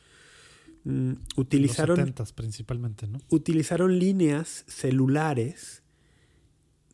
mm, 0.84 1.12
utilizaron... 1.36 2.14
Los 2.16 2.32
principalmente, 2.32 3.06
¿no? 3.06 3.20
Utilizaron 3.30 3.98
líneas 3.98 4.64
celulares 4.66 5.82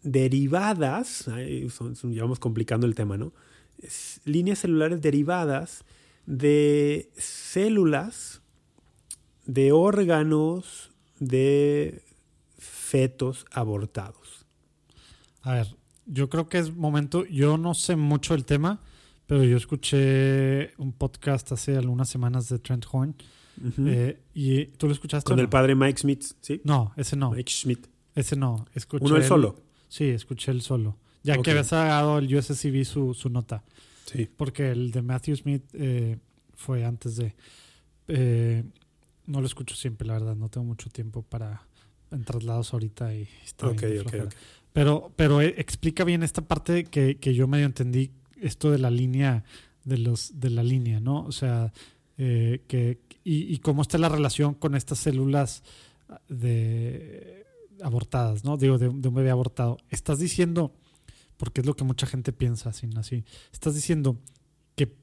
derivadas, 0.02 1.26
ya 1.26 2.22
vamos 2.22 2.38
complicando 2.38 2.86
el 2.86 2.94
tema, 2.94 3.16
¿no? 3.16 3.32
líneas 4.24 4.60
celulares 4.60 5.00
derivadas 5.00 5.84
de 6.26 7.10
células, 7.16 8.42
de 9.46 9.72
órganos, 9.72 10.92
de 11.18 12.02
fetos 12.58 13.46
abortados. 13.50 14.46
A 15.42 15.54
ver, 15.54 15.76
yo 16.06 16.28
creo 16.28 16.48
que 16.48 16.58
es 16.58 16.74
momento, 16.74 17.24
yo 17.24 17.58
no 17.58 17.74
sé 17.74 17.96
mucho 17.96 18.34
el 18.34 18.44
tema, 18.44 18.80
pero 19.32 19.44
yo 19.44 19.56
escuché 19.56 20.74
un 20.76 20.92
podcast 20.92 21.52
hace 21.52 21.74
algunas 21.78 22.06
semanas 22.06 22.50
de 22.50 22.58
Trent 22.58 22.84
Horn. 22.92 23.14
Eh, 23.86 24.20
y 24.34 24.66
tú 24.66 24.88
lo 24.88 24.92
escuchaste. 24.92 25.26
Con 25.26 25.40
el 25.40 25.48
padre 25.48 25.74
Mike 25.74 26.00
Smith, 26.00 26.22
¿sí? 26.42 26.60
No, 26.64 26.92
ese 26.98 27.16
no. 27.16 27.30
Mike 27.30 27.50
Schmidt. 27.50 27.86
Ese 28.14 28.36
no. 28.36 28.66
Escuché 28.74 29.06
¿Uno 29.06 29.16
el 29.16 29.24
solo? 29.24 29.56
Sí, 29.88 30.04
escuché 30.04 30.50
el 30.50 30.60
solo. 30.60 30.98
Ya 31.22 31.38
que 31.38 31.50
había 31.50 31.64
sacado 31.64 32.18
el 32.18 32.36
USCB 32.36 32.84
su, 32.84 33.14
su 33.14 33.30
nota. 33.30 33.64
Sí. 34.04 34.28
Porque 34.36 34.70
el 34.70 34.90
de 34.90 35.00
Matthew 35.00 35.36
Smith 35.36 35.64
eh, 35.72 36.18
fue 36.54 36.84
antes 36.84 37.16
de. 37.16 37.34
Eh, 38.08 38.64
no 39.24 39.40
lo 39.40 39.46
escucho 39.46 39.74
siempre, 39.74 40.06
la 40.06 40.12
verdad. 40.12 40.36
No 40.36 40.50
tengo 40.50 40.66
mucho 40.66 40.90
tiempo 40.90 41.22
para 41.22 41.62
en 42.10 42.22
traslados 42.24 42.74
ahorita 42.74 43.14
y 43.14 43.26
está 43.42 43.68
okay, 43.68 43.96
okay, 43.96 44.24
Pero, 44.74 45.10
pero 45.16 45.40
eh, 45.40 45.54
explica 45.56 46.04
bien 46.04 46.22
esta 46.22 46.42
parte 46.42 46.84
que, 46.84 47.16
que, 47.16 47.32
yo 47.32 47.48
medio 47.48 47.64
entendí, 47.64 48.10
esto 48.42 48.70
de 48.70 48.78
la 48.78 48.90
línea, 48.90 49.44
de 49.84 49.98
los, 49.98 50.38
de 50.40 50.50
la 50.50 50.62
línea, 50.62 51.00
¿no? 51.00 51.24
O 51.24 51.32
sea, 51.32 51.72
que, 52.16 53.00
y, 53.24 53.52
y, 53.52 53.58
cómo 53.58 53.82
está 53.82 53.98
la 53.98 54.08
relación 54.08 54.54
con 54.54 54.76
estas 54.76 54.98
células 54.98 55.64
de 56.28 57.44
abortadas, 57.82 58.44
¿no? 58.44 58.56
Digo, 58.56 58.78
de, 58.78 58.90
de 58.90 59.08
un 59.08 59.14
bebé 59.14 59.30
abortado. 59.30 59.78
Estás 59.90 60.20
diciendo 60.20 60.72
porque 61.36 61.60
es 61.60 61.66
lo 61.66 61.74
que 61.74 61.82
mucha 61.82 62.06
gente 62.06 62.32
piensa 62.32 62.70
así, 62.70 62.88
así. 62.96 63.24
Estás 63.52 63.74
diciendo 63.74 64.16
que 64.76 64.94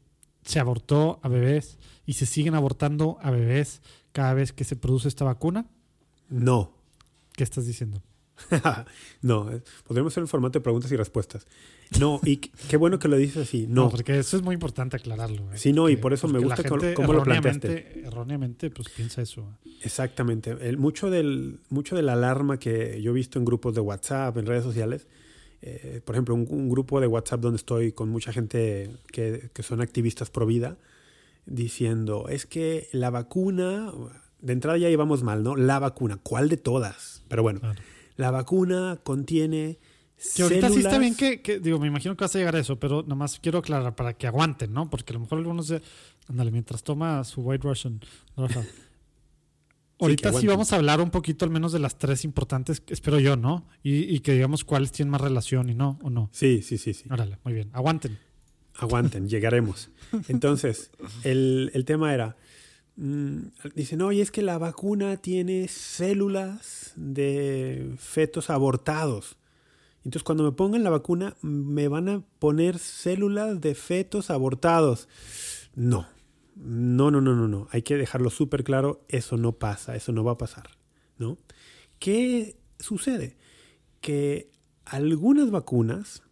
se 0.44 0.62
abortó 0.62 1.20
a 1.22 1.28
bebés 1.28 1.78
y 2.06 2.14
se 2.14 2.26
siguen 2.26 2.56
abortando 2.56 3.18
a 3.22 3.30
bebés 3.30 3.82
cada 4.14 4.34
vez 4.34 4.54
que 4.54 4.64
se 4.64 4.78
produce 4.78 5.10
esta 5.10 5.26
vacuna? 5.26 5.66
No. 6.30 6.72
¿Qué 7.34 7.44
estás 7.44 7.66
diciendo? 7.66 8.02
no, 9.22 9.52
eh, 9.52 9.62
podríamos 9.86 10.14
hacer 10.14 10.24
un 10.24 10.28
formato 10.28 10.60
de 10.60 10.64
preguntas 10.64 10.92
y 10.92 10.96
respuestas. 10.96 11.46
No, 12.00 12.20
y 12.24 12.38
qué 12.38 12.78
bueno 12.78 13.00
que 13.00 13.08
lo 13.08 13.18
dices 13.18 13.48
así. 13.48 13.66
No, 13.68 13.90
porque 13.90 14.20
eso 14.20 14.38
es 14.38 14.44
muy 14.44 14.54
importante 14.54 14.98
aclararlo. 14.98 15.52
¿eh? 15.52 15.58
Sí, 15.58 15.74
no, 15.74 15.90
y 15.90 15.96
por 15.96 16.14
eso 16.14 16.28
me 16.28 16.40
gusta 16.40 16.64
cómo 16.94 17.14
lo 17.14 17.24
planteaste. 17.24 18.04
Erróneamente, 18.06 18.70
pues 18.70 18.90
piensa 18.90 19.22
eso. 19.22 19.58
Exactamente. 19.82 20.56
El, 20.62 20.78
mucho, 20.78 21.10
del, 21.10 21.60
mucho 21.70 21.96
de 21.96 22.04
la 22.04 22.14
alarma 22.14 22.60
que 22.60 23.02
yo 23.02 23.12
he 23.12 23.14
visto 23.14 23.40
en 23.40 23.46
grupos 23.46 23.74
de 23.74 23.82
WhatsApp, 23.82 24.38
en 24.38 24.46
redes 24.46 24.64
sociales, 24.64 25.08
eh, 25.62 26.02
por 26.06 26.16
ejemplo, 26.16 26.36
un, 26.36 26.70
grupo 26.70 27.02
de 27.02 27.08
WhatsApp 27.08 27.42
donde 27.42 27.58
estoy 27.58 27.92
con 27.92 28.10
mucha 28.10 28.32
gente 28.32 28.92
que, 29.12 29.50
que, 29.54 29.64
son 29.64 29.82
activistas 29.82 30.30
pro 30.30 30.46
vida, 30.46 30.78
diciendo, 31.46 32.28
es 32.30 32.46
que 32.46 32.88
la 32.94 33.10
vacuna, 33.10 33.92
de 34.42 34.54
entrada 34.54 34.78
ya 34.78 34.90
íbamos 34.90 35.24
mal, 35.24 35.44
¿no? 35.44 35.56
La 35.56 35.80
vacuna, 35.80 36.18
¿cuál 36.22 36.48
de 36.48 36.58
todas? 36.58 37.24
Pero 37.28 37.44
bueno, 37.44 37.60
la 38.20 38.32
vacuna 38.32 39.00
contiene... 39.04 39.80
Que 40.36 40.44
ahorita 40.44 40.70
sí 40.70 40.80
está 40.80 40.98
bien 40.98 41.16
que, 41.16 41.60
digo, 41.62 41.80
me 41.80 41.88
imagino 41.88 42.18
que 42.18 42.26
vas 42.26 42.36
a 42.36 42.40
llegar 42.40 42.58
a 42.58 42.60
eso, 42.60 42.78
pero 42.78 43.04
nada 43.04 43.16
más 43.16 43.40
quiero 43.40 43.60
aclarar 43.60 43.96
para 43.96 44.14
que 44.14 44.28
aguanten, 44.28 44.74
¿no? 44.74 44.90
Porque 44.90 45.14
a 45.14 45.16
lo 45.16 45.22
mejor 45.22 45.38
algunos 45.38 45.70
de, 45.70 45.82
ándale, 46.28 46.52
mientras 46.52 46.84
toma 46.84 47.24
su 47.24 47.40
White 47.40 47.66
Russian, 47.66 48.02
Ahorita 50.02 50.34
sí, 50.34 50.48
vamos 50.48 50.72
a 50.72 50.78
hablar 50.78 51.02
un 51.02 51.10
poquito 51.10 51.44
al 51.46 51.52
menos 51.52 51.72
de 51.72 51.80
las 51.80 51.98
tres 51.98 52.24
importantes, 52.24 52.82
espero 52.88 53.20
yo, 53.20 53.36
¿no? 53.36 53.68
Y, 53.84 54.20
que 54.20 54.34
digamos 54.34 54.64
cuáles 54.64 54.92
tienen 54.92 55.12
más 55.12 55.22
relación 55.22 55.70
y 55.70 55.74
no, 55.74 56.00
o 56.02 56.10
no. 56.10 56.30
Sí, 56.32 56.62
sí, 56.62 56.78
sí, 56.78 56.94
sí. 56.94 57.06
Órale, 57.10 57.38
muy 57.44 57.54
bien. 57.54 57.70
Aguanten. 57.74 58.18
Aguanten, 58.76 59.28
llegaremos. 59.28 59.90
Entonces, 60.30 60.92
el, 61.24 61.84
tema 61.86 62.14
era, 62.14 62.38
mm, 63.00 63.74
dicen, 63.76 64.02
oye, 64.02 64.22
es 64.22 64.32
que 64.32 64.42
la 64.42 64.58
vacuna 64.58 65.18
tiene 65.18 65.68
células 65.68 66.94
de 66.96 67.94
fetos 67.98 68.50
abortados. 68.50 69.38
Entonces, 70.06 70.24
cuando 70.24 70.44
me 70.44 70.52
pongan 70.52 70.84
la 70.84 70.90
vacuna, 70.90 71.36
me 71.42 71.88
van 71.88 72.10
a 72.10 72.24
poner 72.40 72.80
células 72.80 73.60
de 73.62 73.76
fetos 73.76 74.30
abortados. 74.30 75.08
No, 75.76 76.08
no, 76.56 77.12
no, 77.12 77.22
no, 77.22 77.36
no, 77.36 77.48
no. 77.48 77.68
Hay 77.72 77.82
que 77.82 77.98
dejarlo 77.98 78.30
súper 78.30 78.64
claro. 78.64 79.06
Eso 79.10 79.38
no 79.38 79.54
pasa, 79.54 79.96
eso 79.96 80.12
no 80.12 80.24
va 80.24 80.34
a 80.34 80.38
pasar. 80.38 80.70
¿no? 81.20 81.38
¿Qué 82.00 82.56
sucede? 82.80 83.36
Que 84.02 84.50
algunas 84.86 85.52
vacunas, 85.52 86.24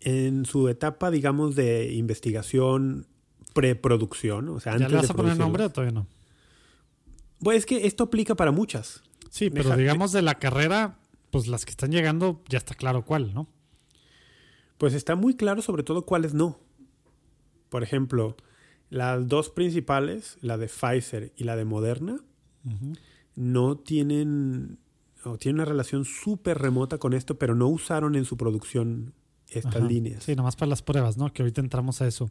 en 0.00 0.46
su 0.46 0.68
etapa, 0.68 1.10
digamos, 1.10 1.54
de 1.54 1.92
investigación, 1.92 3.06
preproducción, 3.52 4.48
o 4.48 4.60
sea, 4.60 4.72
antes 4.72 4.88
¿Ya 4.88 4.94
le 4.94 5.00
vas 5.00 5.10
a 5.10 5.14
poner 5.14 5.36
nombre 5.36 5.64
o 5.64 5.70
todavía 5.70 5.92
no? 5.92 6.06
Pues 7.40 7.58
es 7.58 7.66
que 7.66 7.86
esto 7.86 8.04
aplica 8.04 8.34
para 8.34 8.50
muchas. 8.50 9.02
Sí, 9.30 9.50
pero 9.50 9.76
digamos 9.76 10.12
de 10.12 10.22
la 10.22 10.36
carrera, 10.36 10.98
pues 11.30 11.46
las 11.46 11.64
que 11.64 11.70
están 11.70 11.90
llegando 11.92 12.42
ya 12.48 12.58
está 12.58 12.74
claro 12.74 13.04
cuál, 13.04 13.32
¿no? 13.32 13.48
Pues 14.78 14.94
está 14.94 15.14
muy 15.14 15.34
claro 15.36 15.62
sobre 15.62 15.82
todo 15.82 16.04
cuáles 16.04 16.34
no. 16.34 16.58
Por 17.68 17.82
ejemplo, 17.82 18.36
las 18.88 19.28
dos 19.28 19.50
principales, 19.50 20.36
la 20.40 20.58
de 20.58 20.68
Pfizer 20.68 21.32
y 21.36 21.44
la 21.44 21.56
de 21.56 21.64
Moderna, 21.64 22.20
no 23.36 23.76
tienen 23.76 24.78
o 25.24 25.38
tienen 25.38 25.60
una 25.60 25.64
relación 25.64 26.04
súper 26.04 26.58
remota 26.58 26.98
con 26.98 27.12
esto, 27.12 27.38
pero 27.38 27.54
no 27.54 27.68
usaron 27.68 28.14
en 28.16 28.24
su 28.24 28.36
producción 28.36 29.14
estas 29.52 29.82
líneas. 29.82 30.24
Sí, 30.24 30.34
nomás 30.34 30.56
para 30.56 30.68
las 30.68 30.82
pruebas, 30.82 31.16
¿no? 31.16 31.32
Que 31.32 31.42
ahorita 31.42 31.60
entramos 31.60 32.00
a 32.02 32.06
eso. 32.06 32.30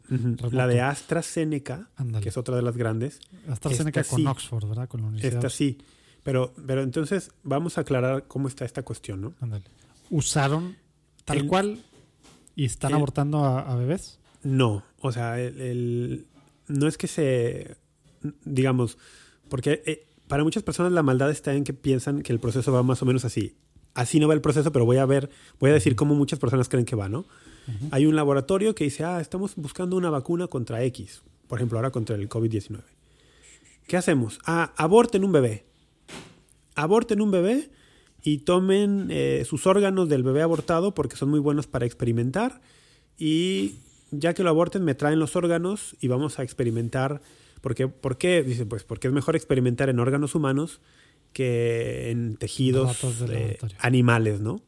La 0.50 0.66
de 0.66 0.80
AstraZeneca, 0.80 1.88
que 2.22 2.28
es 2.28 2.36
otra 2.36 2.56
de 2.56 2.62
las 2.62 2.76
grandes. 2.76 3.20
AstraZeneca 3.48 4.04
con 4.04 4.26
Oxford, 4.26 4.66
¿verdad? 4.66 4.88
Con 4.88 5.02
la 5.02 5.08
universidad. 5.08 5.34
Esta 5.36 5.50
sí. 5.50 5.78
Pero, 6.22 6.52
pero 6.66 6.82
entonces 6.82 7.32
vamos 7.42 7.78
a 7.78 7.82
aclarar 7.82 8.24
cómo 8.26 8.48
está 8.48 8.64
esta 8.64 8.82
cuestión, 8.82 9.20
¿no? 9.20 9.34
Ándale. 9.40 9.64
¿Usaron 10.10 10.76
tal 11.24 11.46
cual 11.46 11.82
y 12.56 12.64
están 12.64 12.92
abortando 12.94 13.44
a, 13.44 13.74
bebés? 13.76 14.18
No. 14.42 14.82
O 15.00 15.12
sea, 15.12 15.40
el, 15.40 16.26
no 16.68 16.86
es 16.86 16.98
que 16.98 17.06
se, 17.06 17.76
digamos, 18.44 18.98
porque 19.48 19.82
eh, 19.86 20.06
para 20.28 20.44
muchas 20.44 20.62
personas 20.62 20.92
la 20.92 21.02
maldad 21.02 21.30
está 21.30 21.54
en 21.54 21.64
que 21.64 21.72
piensan 21.72 22.22
que 22.22 22.32
el 22.32 22.40
proceso 22.40 22.72
va 22.72 22.82
más 22.82 23.02
o 23.02 23.06
menos 23.06 23.24
así. 23.24 23.56
Así 23.94 24.20
no 24.20 24.28
va 24.28 24.34
el 24.34 24.40
proceso, 24.40 24.72
pero 24.72 24.84
voy 24.84 24.98
a 24.98 25.06
ver, 25.06 25.30
voy 25.58 25.70
a 25.70 25.74
decir 25.74 25.96
cómo 25.96 26.14
muchas 26.14 26.38
personas 26.38 26.68
creen 26.68 26.84
que 26.84 26.96
va, 26.96 27.08
¿no? 27.08 27.24
Hay 27.92 28.06
un 28.06 28.16
laboratorio 28.16 28.74
que 28.74 28.84
dice, 28.84 29.04
ah, 29.04 29.20
estamos 29.20 29.54
buscando 29.54 29.96
una 29.96 30.10
vacuna 30.10 30.48
contra 30.48 30.82
X, 30.84 31.22
por 31.46 31.58
ejemplo, 31.58 31.78
ahora 31.78 31.90
contra 31.90 32.16
el 32.16 32.28
COVID-19. 32.28 32.82
¿Qué 33.86 33.96
hacemos? 33.96 34.40
Ah, 34.44 34.72
aborten 34.76 35.24
un 35.24 35.32
bebé. 35.32 35.66
Aborten 36.74 37.20
un 37.20 37.30
bebé 37.30 37.70
y 38.22 38.38
tomen 38.38 39.08
eh, 39.10 39.44
sus 39.46 39.66
órganos 39.66 40.08
del 40.08 40.22
bebé 40.22 40.42
abortado 40.42 40.94
porque 40.94 41.16
son 41.16 41.30
muy 41.30 41.40
buenos 41.40 41.66
para 41.66 41.86
experimentar 41.86 42.60
y 43.18 43.76
ya 44.10 44.34
que 44.34 44.42
lo 44.42 44.50
aborten, 44.50 44.84
me 44.84 44.94
traen 44.94 45.18
los 45.18 45.36
órganos 45.36 45.96
y 46.00 46.08
vamos 46.08 46.38
a 46.38 46.42
experimentar. 46.42 47.20
¿Por 47.60 47.74
qué? 47.74 47.88
¿Por 47.88 48.16
qué? 48.16 48.42
Dice, 48.42 48.66
pues 48.66 48.84
porque 48.84 49.08
es 49.08 49.12
mejor 49.12 49.36
experimentar 49.36 49.88
en 49.88 50.00
órganos 50.00 50.34
humanos 50.34 50.80
que 51.32 52.10
en 52.10 52.36
tejidos 52.36 53.04
animales, 53.78 54.40
¿no? 54.40 54.62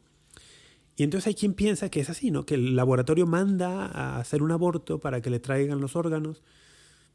Y 0.96 1.04
entonces 1.04 1.28
hay 1.28 1.34
quien 1.34 1.54
piensa 1.54 1.88
que 1.88 2.00
es 2.00 2.10
así, 2.10 2.30
¿no? 2.30 2.44
Que 2.44 2.54
el 2.54 2.76
laboratorio 2.76 3.26
manda 3.26 3.86
a 3.86 4.18
hacer 4.18 4.42
un 4.42 4.52
aborto 4.52 5.00
para 5.00 5.20
que 5.20 5.30
le 5.30 5.40
traigan 5.40 5.80
los 5.80 5.96
órganos. 5.96 6.42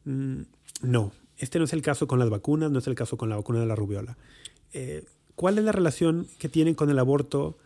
Mm, 0.03 0.41
no, 0.81 1.11
este 1.37 1.59
no 1.59 1.65
es 1.65 1.73
el 1.73 1.81
caso 1.81 2.07
con 2.07 2.19
las 2.19 2.29
vacunas, 2.29 2.71
no 2.71 2.79
es 2.79 2.87
el 2.87 2.95
caso 2.95 3.17
con 3.17 3.29
la 3.29 3.35
vacuna 3.35 3.59
de 3.59 3.67
la 3.67 3.75
rubiola. 3.75 4.17
Eh, 4.73 5.05
¿Cuál 5.35 5.59
es 5.59 5.63
la 5.63 5.71
relación 5.71 6.27
que 6.39 6.49
tienen 6.49 6.73
con 6.73 6.89
el 6.89 6.97
aborto 6.97 7.57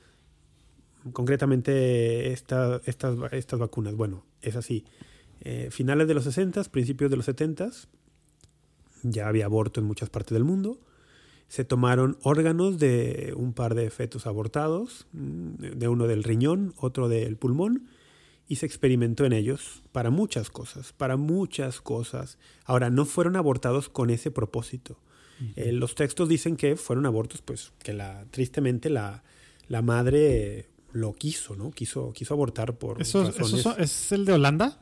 concretamente 1.13 2.31
estas, 2.31 2.81
estas 2.85 3.59
vacunas. 3.59 3.95
Bueno, 3.95 4.23
es 4.41 4.55
así. 4.55 4.85
Eh, 5.41 5.69
finales 5.71 6.07
de 6.07 6.13
los 6.13 6.23
60, 6.23 6.63
principios 6.65 7.09
de 7.09 7.17
los 7.17 7.25
70, 7.25 7.71
ya 9.03 9.27
había 9.27 9.45
aborto 9.45 9.79
en 9.79 9.87
muchas 9.87 10.09
partes 10.09 10.33
del 10.33 10.43
mundo. 10.43 10.79
Se 11.51 11.65
tomaron 11.65 12.17
órganos 12.21 12.79
de 12.79 13.33
un 13.35 13.51
par 13.51 13.75
de 13.75 13.89
fetos 13.89 14.25
abortados, 14.25 15.05
de 15.11 15.89
uno 15.89 16.07
del 16.07 16.23
riñón, 16.23 16.73
otro 16.77 17.09
del 17.09 17.35
pulmón, 17.35 17.89
y 18.47 18.55
se 18.55 18.65
experimentó 18.65 19.25
en 19.25 19.33
ellos 19.33 19.83
para 19.91 20.11
muchas 20.11 20.49
cosas, 20.49 20.93
para 20.93 21.17
muchas 21.17 21.81
cosas. 21.81 22.37
Ahora, 22.63 22.89
no 22.89 23.03
fueron 23.03 23.35
abortados 23.35 23.89
con 23.89 24.11
ese 24.11 24.31
propósito. 24.31 24.97
Eh, 25.57 25.73
los 25.73 25.93
textos 25.93 26.29
dicen 26.29 26.55
que 26.55 26.77
fueron 26.77 27.05
abortos, 27.05 27.41
pues 27.41 27.73
que 27.79 27.91
la, 27.91 28.23
tristemente 28.31 28.89
la, 28.89 29.25
la 29.67 29.81
madre 29.81 30.69
lo 30.93 31.11
quiso, 31.11 31.57
¿no? 31.57 31.71
Quiso, 31.71 32.13
quiso 32.13 32.33
abortar 32.33 32.77
por 32.77 33.01
¿Eso, 33.01 33.27
¿eso 33.27 33.77
es 33.77 34.13
el 34.13 34.23
de 34.23 34.31
Holanda? 34.31 34.79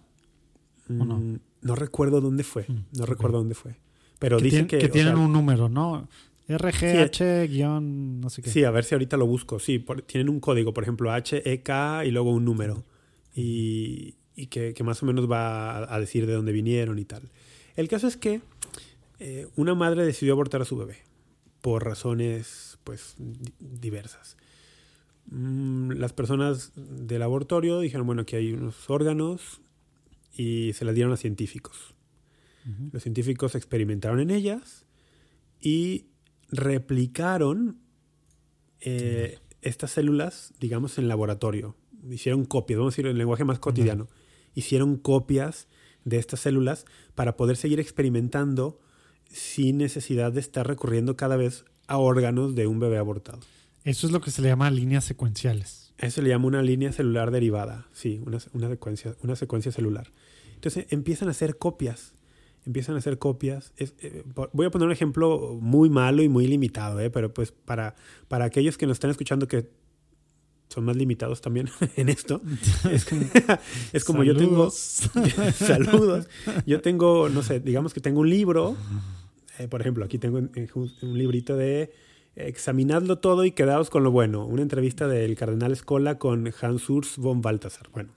no? 0.88 1.18
Mm, 1.18 1.40
no? 1.62 1.76
recuerdo 1.76 2.22
dónde 2.22 2.44
fue, 2.44 2.66
mm, 2.68 2.86
no 2.96 3.08
recuerdo 3.08 3.40
dónde 3.40 3.56
fue. 3.56 3.80
Pero 4.20 4.40
dicen 4.40 4.68
que... 4.68 4.78
Que 4.78 4.90
tienen 4.90 5.18
un 5.18 5.32
número, 5.32 5.68
¿no? 5.70 6.08
RGH 6.50 7.82
no 7.82 8.30
sé 8.30 8.42
qué. 8.42 8.50
Sí, 8.50 8.64
a 8.64 8.72
ver 8.72 8.84
si 8.84 8.96
ahorita 8.96 9.18
lo 9.18 9.28
busco. 9.28 9.60
Sí, 9.60 9.86
tienen 10.08 10.30
un 10.30 10.40
código, 10.40 10.74
por 10.74 10.84
ejemplo, 10.84 11.16
HEK 11.16 11.70
y 12.06 12.12
luego 12.12 12.32
un 12.32 12.44
número. 12.44 12.84
Y, 13.36 14.16
y 14.36 14.48
que, 14.48 14.74
que, 14.74 14.84
más 14.84 15.04
o 15.04 15.06
menos 15.06 15.30
va 15.30 15.94
a, 15.94 16.00
decir 16.00 16.26
de 16.26 16.34
dónde 16.34 16.52
vinieron 16.52 16.98
y 16.98 17.06
tal. 17.06 17.30
El 17.76 17.88
caso 17.88 18.08
es 18.08 18.18
que 18.18 18.42
eh, 19.20 19.48
una 19.56 19.76
madre 19.76 20.04
decidió 20.06 20.34
abortar 20.34 20.62
a 20.62 20.66
su 20.66 20.76
bebé 20.76 20.98
por 21.62 21.86
razones 21.86 22.80
pues 22.84 23.16
diversas. 23.60 24.38
Mm, 25.28 25.92
las 25.92 26.14
personas 26.14 26.72
del 26.76 27.20
laboratorio 27.20 27.80
dijeron, 27.80 28.08
bueno, 28.08 28.26
que 28.26 28.38
hay 28.38 28.54
unos 28.54 28.90
órganos 28.90 29.62
y 30.34 30.74
se 30.74 30.86
las 30.86 30.96
dieron 30.96 31.14
a 31.14 31.18
científicos. 31.18 31.94
Los 32.92 33.02
científicos 33.02 33.56
experimentaron 33.56 34.20
en 34.20 34.30
ellas 34.30 34.86
y 35.60 36.06
replicaron 36.52 37.80
eh, 38.82 39.40
estas 39.62 39.92
células, 39.92 40.54
digamos, 40.60 40.98
en 40.98 41.08
laboratorio. 41.08 41.76
Hicieron 42.10 42.46
copias, 42.46 42.78
vamos 42.80 42.94
a 42.94 42.96
decir 42.96 43.08
en 43.08 43.18
lenguaje 43.18 43.44
más 43.44 43.60
cotidiano. 43.60 44.08
Hicieron 44.56 44.98
copias 44.98 45.68
de 46.06 46.18
estas 46.18 46.40
células 46.40 46.86
para 47.16 47.36
poder 47.36 47.58
seguir 47.58 47.80
experimentando 47.80 48.80
sin 49.30 49.78
necesidad 49.78 50.32
de 50.32 50.40
estar 50.40 50.68
recurriendo 50.68 51.16
cada 51.16 51.38
vez 51.38 51.66
a 51.88 51.98
órganos 51.98 52.56
de 52.56 52.68
un 52.68 52.80
bebé 52.80 52.98
abortado. 52.98 53.40
Eso 53.84 54.08
es 54.08 54.14
lo 54.14 54.22
que 54.22 54.32
se 54.32 54.42
le 54.42 54.50
llama 54.50 54.70
líneas 54.72 55.04
secuenciales. 55.04 55.94
Eso 55.98 56.16
se 56.16 56.22
le 56.22 56.30
llama 56.30 56.48
una 56.48 56.62
línea 56.62 56.92
celular 56.92 57.32
derivada, 57.32 57.88
sí, 57.92 58.22
una, 58.26 58.40
secuencia, 58.70 59.16
una 59.22 59.36
secuencia 59.36 59.72
celular. 59.72 60.12
Entonces 60.56 60.88
empiezan 60.90 61.28
a 61.28 61.32
hacer 61.32 61.58
copias, 61.58 62.14
empiezan 62.66 62.96
a 62.96 63.00
hacer 63.00 63.18
copias. 63.18 63.74
Eh, 63.78 64.24
voy 64.54 64.66
a 64.66 64.72
poner 64.72 64.88
un 64.88 64.92
ejemplo 64.92 65.58
muy 65.62 65.90
malo 65.90 66.22
y 66.22 66.30
muy 66.30 66.48
limitado, 66.48 67.00
¿eh? 67.00 67.10
pero 67.10 67.34
pues 67.34 67.52
para, 67.52 67.96
para 68.28 68.46
aquellos 68.46 68.78
que 68.78 68.86
nos 68.86 68.96
están 68.96 69.12
escuchando 69.12 69.48
que 69.48 69.70
son 70.70 70.86
más 70.86 70.96
limitados 70.96 71.42
también 71.42 71.70
en 71.96 72.10
esto. 72.10 72.42
Es, 73.94 74.04
como 74.06 74.24
yo 74.24 74.36
tengo... 74.36 74.70
saludos. 74.72 76.28
Yo 76.66 76.82
tengo, 76.82 77.30
no 77.30 77.42
sé, 77.42 77.60
digamos 77.60 77.94
que 77.94 78.02
tengo 78.02 78.22
un 78.22 78.30
libro. 78.30 78.76
Eh, 79.58 79.68
por 79.68 79.82
ejemplo, 79.82 80.06
aquí 80.06 80.18
tengo 80.18 80.38
un 80.38 81.18
librito 81.18 81.56
de 81.58 81.92
Examinadlo 82.36 83.18
todo 83.18 83.44
y 83.44 83.52
quedaos 83.52 83.90
con 83.90 84.04
lo 84.04 84.12
bueno. 84.12 84.46
Una 84.46 84.62
entrevista 84.62 85.08
del 85.08 85.36
cardenal 85.36 85.74
Escola 85.74 86.18
con 86.18 86.52
Hans 86.62 86.90
Urs 86.90 87.18
von 87.18 87.42
Balthasar. 87.42 87.90
Bueno, 87.92 88.12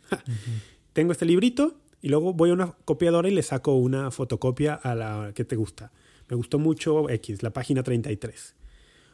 tengo 0.93 1.13
este 1.13 1.25
librito 1.25 1.75
y 2.03 2.09
luego 2.09 2.35
voy 2.35 2.51
a 2.51 2.53
una 2.53 2.73
copiadora 2.85 3.29
y 3.29 3.33
le 3.33 3.43
saco 3.43 3.77
una 3.77 4.11
fotocopia 4.11 4.75
a 4.75 4.95
la 4.95 5.33
que 5.35 5.45
te 5.45 5.55
gusta. 5.55 5.93
Me 6.29 6.37
gustó 6.37 6.59
mucho 6.59 7.09
X, 7.09 7.43
la 7.43 7.53
página 7.53 7.85
33. 7.85 8.57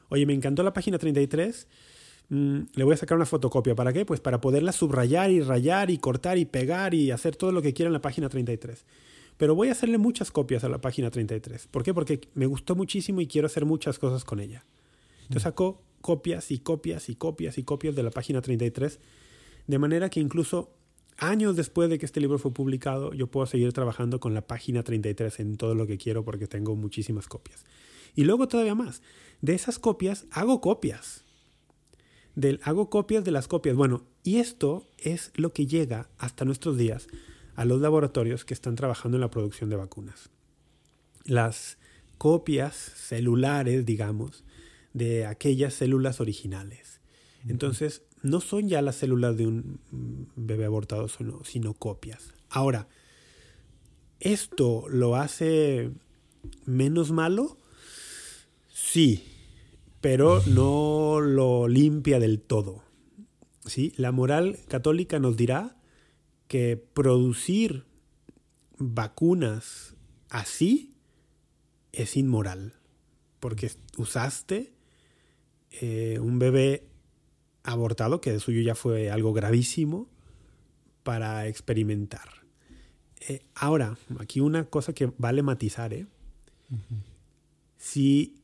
Oye, 0.09 0.25
me 0.25 0.33
encantó 0.33 0.63
la 0.63 0.73
página 0.73 0.99
33. 0.99 1.69
Mm, 2.31 2.61
le 2.75 2.85
voy 2.85 2.95
a 2.95 2.97
sacar 2.97 3.17
una 3.17 3.27
fotocopia. 3.27 3.75
¿Para 3.75 3.93
qué? 3.93 4.07
Pues 4.07 4.21
para 4.21 4.41
poderla 4.41 4.73
subrayar 4.73 5.31
y 5.31 5.43
rayar 5.43 5.91
y 5.91 5.99
cortar 5.99 6.39
y 6.39 6.47
pegar 6.47 6.95
y 6.95 7.11
hacer 7.11 7.37
todo 7.37 7.53
lo 7.53 7.61
que 7.61 7.75
quiera 7.75 7.89
en 7.89 7.93
la 7.93 8.01
página 8.01 8.31
33. 8.31 8.87
Pero 9.37 9.55
voy 9.55 9.69
a 9.69 9.73
hacerle 9.73 9.99
muchas 9.99 10.31
copias 10.31 10.65
a 10.65 10.69
la 10.71 10.81
página 10.81 11.11
33. 11.11 11.67
¿Por 11.67 11.85
qué? 11.85 11.93
Porque 11.93 12.23
me 12.35 12.47
gustó 12.47 12.75
muchísimo 12.75 13.21
y 13.21 13.27
quiero 13.27 13.47
hacer 13.47 13.67
muchas 13.67 13.99
cosas 13.99 14.25
con 14.25 14.41
ella. 14.41 14.65
Entonces 15.23 15.43
sacó 15.43 15.83
copias 16.01 16.51
y 16.51 16.59
copias 16.59 17.11
y 17.11 17.17
copias 17.17 17.59
y 17.59 17.65
copias 17.65 17.95
de 17.95 18.03
la 18.03 18.11
página 18.11 18.41
33, 18.41 18.99
de 19.67 19.79
manera 19.79 20.09
que 20.09 20.21
incluso 20.21 20.71
años 21.19 21.57
después 21.57 21.91
de 21.91 21.99
que 21.99 22.07
este 22.07 22.21
libro 22.21 22.39
fue 22.39 22.53
publicado, 22.53 23.13
yo 23.13 23.27
puedo 23.27 23.47
seguir 23.47 23.73
trabajando 23.73 24.21
con 24.21 24.35
la 24.35 24.47
página 24.47 24.83
33 24.83 25.41
en 25.41 25.57
todo 25.57 25.75
lo 25.75 25.87
que 25.87 25.99
quiero 25.99 26.25
porque 26.25 26.47
tengo 26.47 26.75
muchísimas 26.77 27.27
copias. 27.27 27.65
Y 28.15 28.25
luego 28.25 28.49
todavía 28.49 28.75
más, 28.75 29.03
de 29.43 29.55
esas 29.55 29.79
copias 29.79 30.27
hago 30.31 30.61
copias. 30.61 31.25
Del, 32.35 32.61
hago 32.63 32.89
copias 32.89 33.25
de 33.25 33.33
las 33.33 33.49
copias. 33.49 33.77
Bueno, 33.77 34.05
y 34.23 34.37
esto 34.37 34.87
es 34.97 35.33
lo 35.35 35.53
que 35.53 35.67
llega 35.67 36.09
hasta 36.19 36.45
nuestros 36.45 36.77
días 36.77 37.09
a 37.57 37.65
los 37.65 37.81
laboratorios 37.81 38.45
que 38.45 38.55
están 38.55 38.77
trabajando 38.77 39.17
en 39.17 39.21
la 39.21 39.31
producción 39.31 39.69
de 39.71 39.77
vacunas. 39.77 40.31
Las 41.25 41.79
copias 42.17 42.75
celulares, 42.75 43.85
digamos, 43.85 44.45
de 44.93 45.27
aquellas 45.27 45.75
células 45.75 46.21
originales. 46.21 47.01
Entonces, 47.47 48.03
no 48.23 48.41
son 48.41 48.69
ya 48.69 48.83
las 48.83 48.97
células 48.97 49.37
de 49.37 49.47
un 49.47 49.81
bebé 50.37 50.65
abortado, 50.65 51.09
sino 51.45 51.75
copias. 51.75 52.35
Ahora, 52.51 52.89
¿esto 54.21 54.85
lo 54.89 55.17
hace 55.17 55.91
menos 56.65 57.11
malo? 57.11 57.59
Sí, 58.73 59.25
pero 60.01 60.43
no 60.47 61.21
lo 61.21 61.69
limpia 61.69 62.19
del 62.19 62.41
todo. 62.41 62.83
¿sí? 63.67 63.93
La 63.97 64.13
moral 64.13 64.59
católica 64.69 65.19
nos 65.19 65.37
dirá 65.37 65.77
que 66.47 66.77
producir 66.77 67.85
vacunas 68.79 69.95
así 70.31 70.95
es 71.93 72.17
inmoral, 72.17 72.75
porque 73.41 73.71
usaste 73.97 74.73
eh, 75.71 76.19
un 76.21 76.39
bebé 76.39 76.89
abortado, 77.73 78.21
que 78.21 78.33
de 78.33 78.41
suyo 78.41 78.61
ya 78.61 78.75
fue 78.75 79.11
algo 79.11 79.33
gravísimo, 79.33 80.09
para 81.03 81.47
experimentar. 81.47 82.29
Eh, 83.29 83.41
ahora, 83.55 83.97
aquí 84.19 84.41
una 84.41 84.65
cosa 84.65 84.93
que 84.93 85.13
vale 85.19 85.43
matizar, 85.43 85.93
¿eh? 85.95 86.07
Si 87.79 88.43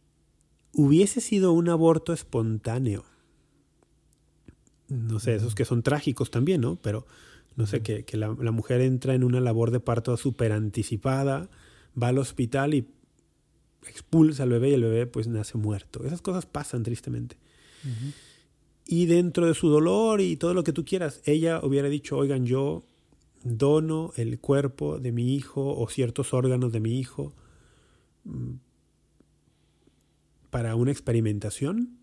hubiese 0.73 1.21
sido 1.21 1.53
un 1.53 1.69
aborto 1.69 2.13
espontáneo, 2.13 3.05
no 4.89 5.21
sé, 5.21 5.35
esos 5.35 5.55
que 5.55 5.65
son 5.65 5.83
trágicos 5.83 6.31
también, 6.31 6.61
¿no? 6.61 6.77
Pero 6.77 7.07
no 7.57 7.67
sé, 7.67 7.83
que, 7.83 8.05
la, 8.17 8.35
la, 8.41 8.51
mujer 8.51 8.81
entra 8.81 9.15
en 9.15 9.25
una 9.25 9.41
labor 9.41 9.71
de 9.71 9.81
parto 9.81 10.17
súper 10.17 10.53
anticipada, 10.53 11.49
va 12.01 12.09
al 12.09 12.19
hospital 12.19 12.75
y 12.75 12.89
expulsa 13.89 14.43
al 14.43 14.51
bebé 14.51 14.71
y 14.71 14.75
el 14.75 14.83
bebé 14.83 15.07
pues 15.07 15.29
nace 15.29 15.59
muerto. 15.59 16.05
Esas 16.05 16.23
cosas 16.23 16.47
pasan 16.47 16.83
tristemente. 16.83 17.37
Y 18.87 19.07
dentro 19.07 19.47
de 19.47 19.55
su 19.55 19.69
dolor 19.69 20.21
y 20.21 20.37
todo 20.37 20.55
lo 20.55 20.65
que 20.65 20.73
tú 20.73 20.85
quieras, 20.85 21.23
ella 21.25 21.61
hubiera 21.63 21.89
dicho, 21.89 22.17
oigan, 22.17 22.45
yo 22.45 22.85
dono 23.43 24.13
el 24.17 24.39
cuerpo 24.41 24.99
de 24.99 25.13
mi 25.13 25.35
hijo 25.35 25.77
o 25.77 25.89
ciertos 25.89 26.35
órganos 26.35 26.73
de 26.73 26.81
mi 26.81 26.99
hijo 26.99 27.33
mm, 28.25 28.55
para 30.51 30.75
una 30.77 30.93
experimentación, 30.93 31.99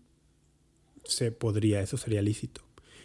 se 1.04 1.32
podría, 1.32 1.80
eso 1.80 1.96
sería 1.96 2.22
lícito. 2.22 2.62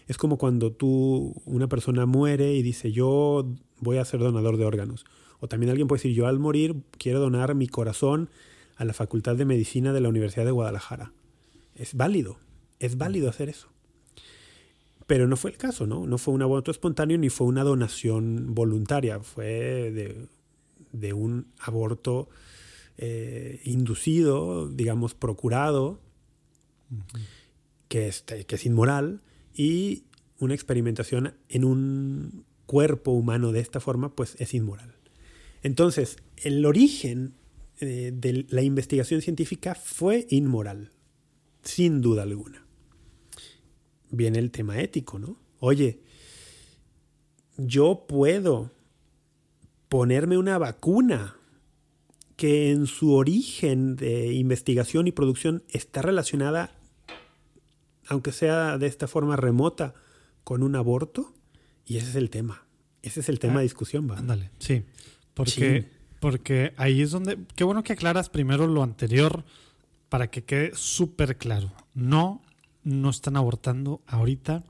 Es 0.07 0.17
como 0.17 0.37
cuando 0.37 0.71
tú, 0.71 1.41
una 1.45 1.67
persona 1.67 2.05
muere 2.05 2.53
y 2.53 2.61
dice, 2.61 2.91
yo 2.91 3.47
voy 3.79 3.97
a 3.97 4.05
ser 4.05 4.19
donador 4.19 4.57
de 4.57 4.65
órganos. 4.65 5.05
O 5.39 5.47
también 5.47 5.69
alguien 5.69 5.87
puede 5.87 5.99
decir, 5.99 6.13
yo 6.13 6.27
al 6.27 6.39
morir 6.39 6.83
quiero 6.97 7.19
donar 7.19 7.55
mi 7.55 7.67
corazón 7.67 8.29
a 8.75 8.85
la 8.85 8.93
Facultad 8.93 9.35
de 9.35 9.45
Medicina 9.45 9.93
de 9.93 10.01
la 10.01 10.09
Universidad 10.09 10.45
de 10.45 10.51
Guadalajara. 10.51 11.11
Es 11.75 11.93
válido, 11.93 12.37
es 12.79 12.97
válido 12.97 13.29
hacer 13.29 13.49
eso. 13.49 13.69
Pero 15.07 15.27
no 15.27 15.37
fue 15.37 15.51
el 15.51 15.57
caso, 15.57 15.87
¿no? 15.87 16.05
No 16.05 16.17
fue 16.17 16.33
un 16.33 16.41
aborto 16.41 16.69
espontáneo 16.69 17.17
ni 17.17 17.29
fue 17.29 17.47
una 17.47 17.63
donación 17.63 18.53
voluntaria, 18.53 19.19
fue 19.21 20.27
de, 20.91 21.13
un 21.13 21.47
aborto 21.59 22.27
eh, 22.97 23.61
inducido, 23.63 24.67
digamos, 24.67 25.13
procurado, 25.13 26.01
que, 27.87 28.09
es, 28.09 28.23
que 28.23 28.55
es 28.55 28.65
inmoral, 28.65 29.21
y 29.53 30.03
una 30.39 30.53
experimentación 30.53 31.33
en 31.47 31.63
un 31.63 32.45
cuerpo 32.65 33.11
humano 33.11 33.53
de 33.53 33.61
esta 33.61 33.79
forma, 33.79 34.13
pues 34.13 34.35
es 34.39 34.53
inmoral. 34.53 34.93
Entonces, 35.63 36.17
el 36.35 36.65
origen 36.65 37.33
eh, 37.79 38.11
de 38.13 38.45
la 38.49 38.61
investigación 38.61 39.21
científica 39.21 39.73
fue 39.73 40.27
inmoral, 40.29 40.91
sin 41.63 42.01
duda 42.01 42.23
alguna. 42.23 42.66
Viene 44.09 44.39
el 44.39 44.51
tema 44.51 44.79
ético, 44.79 45.19
¿no? 45.19 45.37
Oye, 45.59 46.01
yo 47.57 48.05
puedo 48.07 48.71
ponerme 49.89 50.37
una 50.37 50.57
vacuna 50.57 51.35
que 52.35 52.71
en 52.71 52.85
su 52.85 53.13
origen 53.13 53.95
de 53.95 54.33
investigación 54.33 55.07
y 55.07 55.11
producción 55.11 55.63
está 55.69 56.01
relacionada, 56.01 56.71
aunque 58.07 58.31
sea 58.31 58.77
de 58.77 58.87
esta 58.87 59.07
forma 59.07 59.35
remota, 59.35 59.95
con 60.43 60.61
un 60.63 60.75
aborto. 60.75 61.33
Y 61.85 61.97
ese 61.97 62.09
es 62.09 62.15
el 62.15 62.29
tema. 62.29 62.65
Ese 63.01 63.21
es 63.21 63.29
el 63.29 63.39
tema 63.39 63.55
de 63.55 63.59
ah, 63.59 63.63
discusión, 63.63 64.09
¿va? 64.09 64.17
Ándale, 64.17 64.51
sí. 64.59 64.83
Porque, 65.33 65.89
porque 66.19 66.73
ahí 66.77 67.01
es 67.01 67.11
donde. 67.11 67.37
Qué 67.55 67.63
bueno 67.63 67.83
que 67.83 67.93
aclaras 67.93 68.29
primero 68.29 68.67
lo 68.67 68.83
anterior 68.83 69.43
para 70.09 70.29
que 70.29 70.43
quede 70.43 70.71
súper 70.75 71.37
claro. 71.37 71.71
No, 71.93 72.41
no 72.87 73.09
están 73.09 73.35
abortando 73.35 74.01
ahorita 74.07 74.63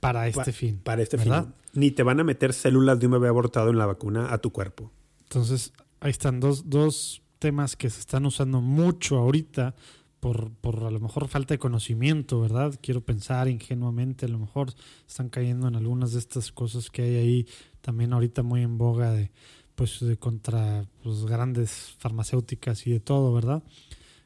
para 0.00 0.28
este 0.28 0.52
fin. 0.52 0.80
Para 0.82 1.02
este 1.02 1.16
fin. 1.16 1.32
Ni 1.72 1.90
te 1.90 2.02
van 2.02 2.20
a 2.20 2.24
meter 2.24 2.52
células 2.52 3.00
de 3.00 3.06
un 3.06 3.12
bebé 3.12 3.28
abortado 3.28 3.70
en 3.70 3.78
la 3.78 3.86
vacuna 3.86 4.32
a 4.32 4.38
tu 4.38 4.52
cuerpo. 4.52 4.90
Entonces, 5.22 5.72
ahí 6.00 6.10
están 6.10 6.40
dos, 6.40 6.68
dos 6.68 7.22
temas 7.38 7.74
que 7.76 7.88
se 7.88 8.00
están 8.00 8.26
usando 8.26 8.60
mucho 8.60 9.16
ahorita 9.16 9.74
por, 10.20 10.50
por, 10.52 10.84
a 10.84 10.90
lo 10.90 11.00
mejor 11.00 11.26
falta 11.28 11.54
de 11.54 11.58
conocimiento, 11.58 12.40
¿verdad? 12.40 12.78
Quiero 12.82 13.00
pensar 13.00 13.48
ingenuamente, 13.48 14.26
a 14.26 14.28
lo 14.28 14.38
mejor 14.38 14.74
están 15.08 15.30
cayendo 15.30 15.68
en 15.68 15.76
algunas 15.76 16.12
de 16.12 16.18
estas 16.18 16.52
cosas 16.52 16.90
que 16.90 17.02
hay 17.02 17.16
ahí 17.16 17.46
también 17.80 18.12
ahorita 18.12 18.42
muy 18.42 18.62
en 18.62 18.76
boga 18.76 19.10
de 19.12 19.32
pues 19.74 20.00
de 20.00 20.18
contra 20.18 20.84
pues, 21.02 21.24
grandes 21.24 21.94
farmacéuticas 21.98 22.86
y 22.86 22.92
de 22.92 23.00
todo, 23.00 23.32
¿verdad? 23.32 23.62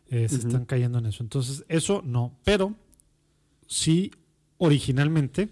Eh, 0.08 0.28
se 0.28 0.36
están 0.36 0.64
cayendo 0.64 0.98
en 0.98 1.06
eso. 1.06 1.22
Entonces, 1.22 1.64
eso 1.68 2.02
no, 2.04 2.36
pero 2.44 2.74
sí 3.66 4.10
originalmente 4.58 5.48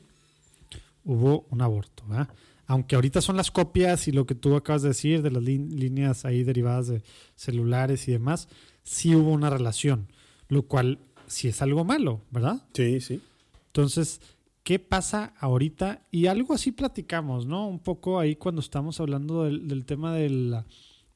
hubo 1.05 1.47
un 1.51 1.61
aborto, 1.61 2.05
¿verdad? 2.07 2.29
Aunque 2.67 2.95
ahorita 2.95 3.21
son 3.21 3.37
las 3.37 3.51
copias 3.51 4.09
y 4.09 4.13
lo 4.13 4.27
que 4.27 4.35
tú 4.35 4.57
acabas 4.57 4.83
de 4.83 4.89
decir 4.89 5.21
de 5.23 5.31
las 5.31 5.43
líneas 5.43 6.25
ahí 6.25 6.45
derivadas 6.45 6.89
de 6.89 7.03
celulares 7.37 8.09
y 8.09 8.13
demás, 8.13 8.49
sí 8.83 9.15
hubo 9.15 9.31
una 9.31 9.51
relación, 9.51 10.09
lo 10.49 10.63
cual 10.63 10.99
sí 11.27 11.49
es 11.49 11.61
algo 11.61 11.85
malo, 11.85 12.23
¿verdad? 12.31 12.63
Sí, 12.73 13.01
sí. 13.01 13.21
Entonces, 13.67 14.21
¿qué 14.63 14.79
pasa 14.79 15.35
ahorita? 15.41 16.07
Y 16.11 16.27
algo 16.27 16.55
así 16.55 16.73
platicamos, 16.73 17.47
¿no? 17.47 17.69
Un 17.69 17.81
poco 17.81 18.19
ahí 18.19 18.35
cuando 18.37 18.61
estamos 18.61 18.99
hablando 18.99 19.45
del, 19.45 19.85
tema 19.85 20.15
de, 20.15 20.65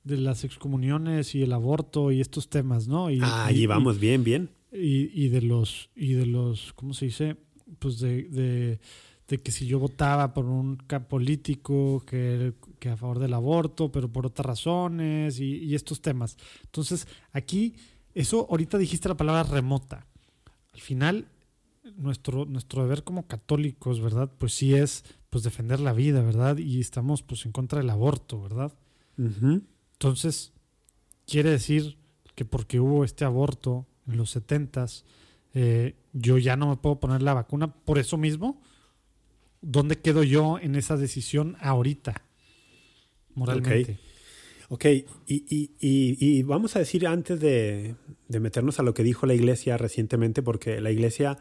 las 0.05 0.45
excomuniones 0.45 1.35
y 1.35 1.43
el 1.43 1.53
aborto 1.53 2.13
y 2.13 2.21
estos 2.21 2.51
temas, 2.51 2.89
¿no? 2.89 3.11
Y, 3.11 3.21
ah, 3.23 3.47
ahí 3.47 3.67
vamos, 3.67 3.99
bien, 3.99 4.23
bien. 4.23 4.51
Y, 4.71 5.29
de 5.29 5.41
los, 5.43 5.91
y 5.97 6.13
de 6.13 6.27
los, 6.27 6.73
¿cómo 6.75 6.93
se 6.93 7.07
dice? 7.07 7.37
Pues 7.79 8.01
de 8.01 8.79
de 9.29 9.39
que 9.39 9.53
si 9.53 9.67
yo 9.67 9.79
votaba 9.79 10.33
por 10.33 10.47
un 10.47 10.79
político 11.09 12.03
que, 12.07 12.55
a 12.91 12.97
favor 12.97 13.19
del 13.19 13.35
aborto, 13.35 13.93
pero 13.93 14.11
por 14.11 14.25
otras 14.25 14.47
razones 14.47 15.39
y, 15.39 15.75
estos 15.75 16.01
temas. 16.01 16.39
Entonces, 16.65 17.07
aquí, 17.33 17.75
eso 18.15 18.47
ahorita 18.51 18.79
dijiste 18.79 19.09
la 19.09 19.19
palabra 19.19 19.43
remota. 19.43 20.07
Al 20.73 20.81
final, 20.81 21.29
nuestro, 21.97 22.47
nuestro 22.47 22.83
deber 22.83 23.05
como 23.05 23.27
católicos, 23.27 24.01
¿verdad? 24.01 24.31
Pues 24.39 24.55
sí 24.55 24.75
es 24.75 25.05
pues 25.29 25.45
defender 25.45 25.79
la 25.79 25.93
vida, 25.93 26.23
¿verdad? 26.23 26.57
Y 26.57 26.81
estamos 26.81 27.23
pues 27.23 27.45
en 27.45 27.53
contra 27.53 27.81
del 27.81 27.91
aborto, 27.91 28.41
¿verdad? 28.41 28.73
Entonces, 29.19 30.53
quiere 31.27 31.51
decir 31.51 31.99
que 32.35 32.47
porque 32.47 32.81
hubo 32.81 33.05
este 33.05 33.27
aborto 33.27 33.85
en 34.09 34.17
los 34.17 34.31
setentas, 34.31 35.05
eh, 35.55 35.95
yo 36.13 36.39
ya 36.39 36.57
no 36.57 36.69
me 36.69 36.77
puedo 36.77 36.99
poner 36.99 37.23
la 37.23 37.35
vacuna 37.35 37.73
por 37.73 37.99
eso 37.99 38.17
mismo. 38.17 38.61
¿dónde 39.61 39.97
quedo 39.97 40.23
yo 40.23 40.59
en 40.59 40.75
esa 40.75 40.97
decisión 40.97 41.57
ahorita? 41.61 42.23
Moralmente. 43.35 43.99
Ok, 44.71 44.85
Y, 45.27 46.43
vamos 46.43 46.77
a 46.77 46.81
decir 46.81 47.07
antes 47.07 47.41
de, 47.41 47.95
meternos 48.29 48.79
a 48.79 48.83
lo 48.83 48.95
que 48.95 49.03
dijo 49.03 49.27
la 49.27 49.35
iglesia 49.35 49.79
recientemente, 49.79 50.43
porque 50.43 50.81
la 50.81 50.91
iglesia 50.91 51.39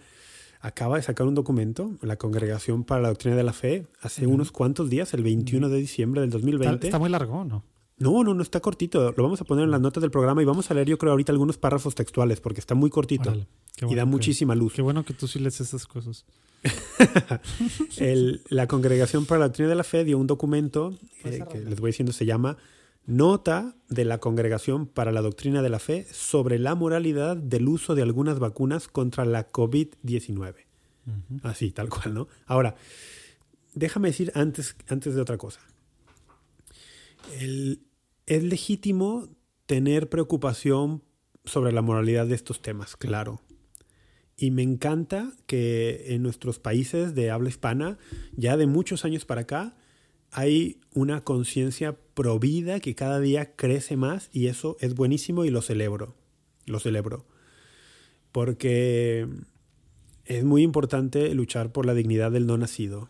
acaba 0.59 0.95
de 0.97 1.03
sacar 1.03 1.27
un 1.27 1.35
documento, 1.35 1.97
la 2.01 2.15
Congregación 2.15 2.83
para 2.83 3.01
la 3.01 3.09
Doctrina 3.09 3.35
de 3.35 3.43
la 3.43 3.53
Fe, 3.53 3.85
hace 4.01 4.27
unos 4.27 4.51
cuantos 4.51 4.89
días, 4.89 5.13
el 5.13 5.23
21 5.23 5.69
de 5.69 5.77
diciembre 5.77 6.21
del 6.21 6.29
2020. 6.29 6.87
Está, 6.87 6.99
muy 6.99 7.09
largo, 7.09 7.43
¿no? 7.43 7.63
No, 7.99 8.23
no, 8.23 8.33
no 8.33 8.43
está 8.43 8.59
cortito. 8.59 9.11
Lo 9.17 9.23
vamos 9.23 9.41
a 9.41 9.45
poner 9.45 9.65
en 9.65 9.71
las 9.71 9.81
notas 9.81 10.01
del 10.01 10.11
programa 10.11 10.41
y 10.41 10.45
vamos 10.45 10.69
a 10.69 10.73
leer, 10.73 10.87
yo 10.87 10.97
creo, 10.97 11.11
ahorita 11.11 11.31
algunos 11.31 11.57
párrafos 11.57 11.95
textuales, 11.95 12.39
porque 12.39 12.59
está 12.59 12.75
muy 12.75 12.89
cortito 12.89 13.33
y 13.81 13.95
da 13.95 14.05
muchísima 14.05 14.55
luz. 14.55 14.73
Qué 14.73 14.81
bueno 14.81 15.03
que 15.03 15.13
tú 15.13 15.27
sí 15.27 15.39
lees 15.39 15.59
esas 15.61 15.87
cosas. 15.87 16.25
la 18.49 18.67
Congregación 18.67 19.25
para 19.25 19.39
la 19.39 19.45
Doctrina 19.47 19.69
de 19.69 19.75
la 19.75 19.83
Fe 19.83 20.03
dio 20.03 20.17
un 20.17 20.27
documento 20.27 20.97
eh, 21.23 21.43
que 21.51 21.59
les 21.59 21.79
voy 21.79 21.89
diciendo 21.89 22.11
se 22.11 22.25
llama 22.25 22.57
Nota 23.05 23.75
de 23.89 24.05
la 24.05 24.17
Congregación 24.19 24.85
para 24.85 25.11
la 25.11 25.21
Doctrina 25.21 25.61
de 25.61 25.69
la 25.69 25.79
Fe 25.79 26.07
sobre 26.11 26.59
la 26.59 26.75
moralidad 26.75 27.37
del 27.37 27.67
uso 27.67 27.95
de 27.95 28.01
algunas 28.01 28.39
vacunas 28.39 28.87
contra 28.87 29.25
la 29.25 29.51
COVID-19. 29.51 30.55
Así, 31.43 31.71
tal 31.71 31.89
cual, 31.89 32.13
¿no? 32.13 32.27
Ahora, 32.45 32.75
déjame 33.73 34.09
decir 34.09 34.31
antes, 34.35 34.75
antes 34.89 35.15
de 35.15 35.21
otra 35.21 35.37
cosa. 35.37 35.61
Es 38.27 38.43
legítimo 38.43 39.29
tener 39.65 40.09
preocupación 40.09 41.01
sobre 41.45 41.71
la 41.71 41.81
moralidad 41.81 42.27
de 42.27 42.35
estos 42.35 42.61
temas, 42.61 42.95
claro. 42.95 43.41
Y 44.35 44.51
me 44.51 44.61
encanta 44.61 45.33
que 45.47 46.13
en 46.13 46.21
nuestros 46.21 46.59
países 46.59 47.15
de 47.15 47.31
habla 47.31 47.49
hispana, 47.49 47.97
ya 48.35 48.55
de 48.55 48.67
muchos 48.67 49.03
años 49.03 49.25
para 49.25 49.41
acá, 49.41 49.75
hay 50.31 50.79
una 50.93 51.23
conciencia 51.23 51.97
provida 52.13 52.79
que 52.79 52.95
cada 52.95 53.19
día 53.19 53.55
crece 53.55 53.95
más 53.95 54.29
y 54.31 54.47
eso 54.47 54.77
es 54.79 54.93
buenísimo 54.93 55.45
y 55.45 55.49
lo 55.49 55.61
celebro. 55.61 56.15
Lo 56.65 56.79
celebro. 56.79 57.25
Porque 58.31 59.25
es 60.25 60.43
muy 60.43 60.61
importante 60.61 61.33
luchar 61.33 61.71
por 61.71 61.85
la 61.85 61.93
dignidad 61.93 62.31
del 62.31 62.45
no 62.45 62.57
nacido. 62.57 63.09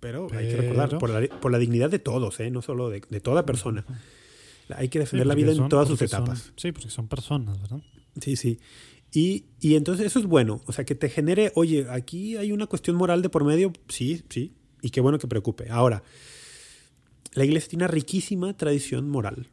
Pero, 0.00 0.28
hay 0.32 0.48
que 0.48 0.56
recordar, 0.56 0.98
por 0.98 1.52
la, 1.52 1.58
dignidad 1.58 1.90
de 1.90 1.98
todos, 1.98 2.40
¿eh? 2.40 2.50
no 2.50 2.62
solo 2.62 2.90
de, 2.90 3.00
toda 3.00 3.46
persona. 3.46 3.84
Hay 4.76 4.88
que 4.88 4.98
defender 4.98 5.26
la 5.26 5.34
vida 5.34 5.52
en 5.52 5.68
todas 5.68 5.88
sus 5.88 6.00
etapas. 6.02 6.52
sí, 6.56 6.72
porque 6.72 6.90
son 6.90 7.08
personas, 7.08 7.60
¿verdad? 7.60 7.80
Sí, 8.20 8.36
sí. 8.36 8.58
Y, 9.14 9.46
y, 9.60 9.74
entonces 9.74 10.06
eso 10.06 10.18
es 10.18 10.26
bueno, 10.26 10.62
o 10.66 10.72
sea, 10.72 10.84
que 10.84 10.94
te 10.94 11.10
genere, 11.10 11.52
oye, 11.54 11.86
aquí 11.90 12.36
hay 12.36 12.50
una 12.50 12.66
cuestión 12.66 12.96
moral 12.96 13.20
de 13.20 13.28
por 13.28 13.44
medio, 13.44 13.72
sí, 13.88 14.22
sí, 14.30 14.54
y 14.80 14.88
qué 14.88 15.02
bueno 15.02 15.18
que 15.18 15.28
preocupe. 15.28 15.68
Ahora, 15.70 16.02
la 17.34 17.44
iglesia 17.44 17.70
tiene 17.70 17.84
una 17.84 17.92
riquísima 17.92 18.56
tradición 18.56 19.08
moral 19.08 19.48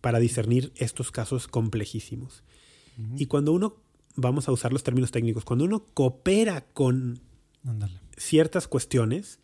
para 0.00 0.18
discernir 0.18 0.72
estos 0.76 1.10
casos 1.10 1.48
complejísimos. 1.48 2.44
Y 3.16 3.26
cuando 3.26 3.52
uno, 3.52 3.76
vamos 4.14 4.48
a 4.48 4.52
usar 4.52 4.72
los 4.72 4.84
términos 4.84 5.10
técnicos, 5.10 5.44
cuando 5.44 5.64
uno 5.64 5.84
coopera 5.94 6.64
con 6.72 7.20
ciertas 8.16 8.68
cuestiones, 8.68 9.40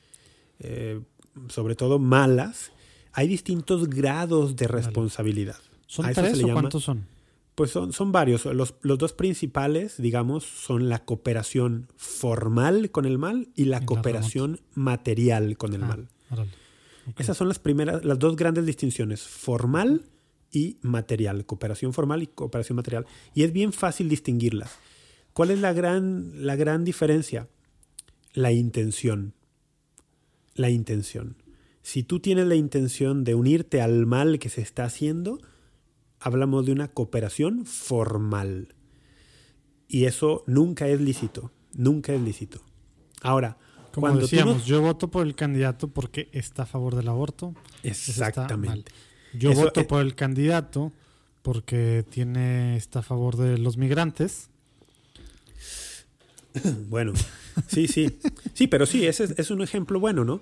eh, 0.60 1.00
sobre 1.48 1.74
todo 1.74 1.98
malas, 1.98 2.70
hay 3.12 3.28
distintos 3.28 3.88
grados 3.88 4.56
de 4.56 4.68
responsabilidad. 4.68 5.56
¿Son 5.86 6.12
tres 6.12 6.42
o 6.44 6.52
cuántos 6.52 6.84
son? 6.84 7.06
Pues 7.54 7.72
son, 7.72 7.92
son 7.92 8.12
varios. 8.12 8.46
Los, 8.46 8.74
dos 8.82 9.12
principales, 9.12 9.96
digamos, 9.98 10.44
son 10.44 10.88
la 10.88 11.04
cooperación 11.04 11.88
formal 11.96 12.90
con 12.90 13.04
el 13.04 13.18
mal 13.18 13.48
y 13.54 13.64
la 13.64 13.84
cooperación 13.84 14.60
material 14.74 15.56
con 15.56 15.74
el 15.74 15.82
ah, 15.82 15.86
mal. 15.86 16.08
Esas 17.18 17.36
son 17.36 17.48
las 17.48 17.58
primeras, 17.58 18.04
las 18.04 18.18
dos 18.18 18.36
grandes 18.36 18.66
distinciones, 18.66 19.22
formal 19.22 20.04
y 20.52 20.78
material, 20.82 21.44
cooperación 21.44 21.92
formal 21.92 22.22
y 22.22 22.28
cooperación 22.28 22.76
material. 22.76 23.06
Y 23.34 23.42
es 23.42 23.52
bien 23.52 23.72
fácil 23.72 24.08
distinguirlas. 24.08 24.78
¿Cuál 25.32 25.50
es 25.50 25.60
la 25.60 25.72
gran, 25.72 26.46
la 26.46 26.56
gran 26.56 26.84
diferencia? 26.84 27.48
La 28.32 28.52
intención. 28.52 29.34
La 30.54 30.70
intención. 30.70 31.36
Si 31.82 32.02
tú 32.02 32.20
tienes 32.20 32.46
la 32.46 32.54
intención 32.54 33.24
de 33.24 33.34
unirte 33.34 33.80
al 33.80 34.06
mal 34.06 34.38
que 34.38 34.48
se 34.48 34.60
está 34.60 34.84
haciendo, 34.84 35.40
hablamos 36.20 36.66
de 36.66 36.72
una 36.72 36.88
cooperación 36.88 37.64
formal. 37.66 38.74
Y 39.88 40.04
eso 40.04 40.44
nunca 40.46 40.86
es 40.88 41.00
lícito, 41.00 41.50
nunca 41.72 42.12
es 42.12 42.20
lícito. 42.20 42.60
Ahora, 43.22 43.58
como 43.92 44.06
cuando 44.06 44.20
decíamos, 44.20 44.64
yo 44.66 44.80
voto 44.80 45.10
por 45.10 45.26
el 45.26 45.34
candidato 45.34 45.88
porque 45.88 46.28
está 46.32 46.62
a 46.62 46.66
favor 46.66 46.94
del 46.94 47.08
aborto. 47.08 47.54
Exactamente. 47.82 48.92
Yo 49.34 49.52
voto 49.52 49.86
por 49.86 50.02
el 50.02 50.14
candidato 50.14 50.92
porque 51.42 52.04
tiene 52.08 52.76
está 52.76 53.00
a 53.00 53.02
favor 53.02 53.36
de 53.36 53.58
los 53.58 53.76
migrantes. 53.76 54.48
Bueno, 56.88 57.12
sí, 57.68 57.86
sí. 57.86 58.18
Sí, 58.54 58.66
pero 58.66 58.84
sí, 58.84 59.06
ese 59.06 59.32
es, 59.36 59.50
un 59.52 59.62
ejemplo 59.62 60.00
bueno, 60.00 60.24
¿no? 60.24 60.40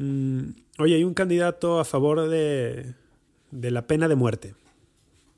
Mm, 0.00 0.50
oye, 0.78 0.96
hay 0.96 1.04
un 1.04 1.14
candidato 1.14 1.78
a 1.78 1.84
favor 1.84 2.28
de, 2.28 2.94
de 3.50 3.70
la 3.70 3.86
pena 3.86 4.08
de 4.08 4.16
muerte 4.16 4.54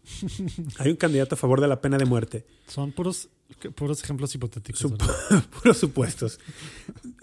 Hay 0.78 0.90
un 0.90 0.96
candidato 0.96 1.34
a 1.34 1.38
favor 1.38 1.60
de 1.60 1.68
la 1.68 1.80
pena 1.80 1.98
de 1.98 2.04
muerte. 2.04 2.44
Son 2.66 2.92
puros, 2.92 3.28
puros 3.74 4.02
ejemplos 4.02 4.34
hipotéticos. 4.34 4.92
puros 5.62 5.78
supuestos. 5.78 6.40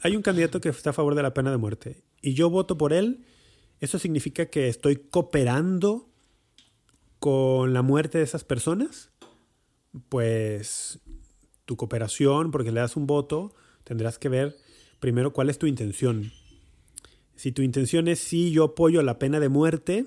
Hay 0.01 0.15
un 0.15 0.21
candidato 0.21 0.61
que 0.61 0.69
está 0.69 0.91
a 0.91 0.93
favor 0.93 1.15
de 1.15 1.23
la 1.23 1.33
pena 1.33 1.51
de 1.51 1.57
muerte 1.57 2.03
y 2.21 2.33
yo 2.33 2.49
voto 2.49 2.77
por 2.77 2.93
él. 2.93 3.25
¿Eso 3.79 3.97
significa 3.97 4.47
que 4.47 4.67
estoy 4.67 4.97
cooperando 4.97 6.09
con 7.19 7.73
la 7.73 7.81
muerte 7.81 8.17
de 8.17 8.23
esas 8.25 8.43
personas? 8.43 9.09
Pues 10.09 10.99
tu 11.65 11.77
cooperación, 11.77 12.51
porque 12.51 12.71
le 12.71 12.81
das 12.81 12.95
un 12.95 13.07
voto, 13.07 13.53
tendrás 13.83 14.19
que 14.19 14.27
ver 14.27 14.57
primero 14.99 15.31
cuál 15.31 15.49
es 15.49 15.57
tu 15.57 15.65
intención. 15.65 16.31
Si 17.39 17.53
tu 17.53 17.61
intención 17.61 18.09
es 18.09 18.19
sí, 18.19 18.51
yo 18.51 18.65
apoyo 18.65 19.01
la 19.01 19.17
pena 19.17 19.39
de 19.39 19.47
muerte, 19.47 20.05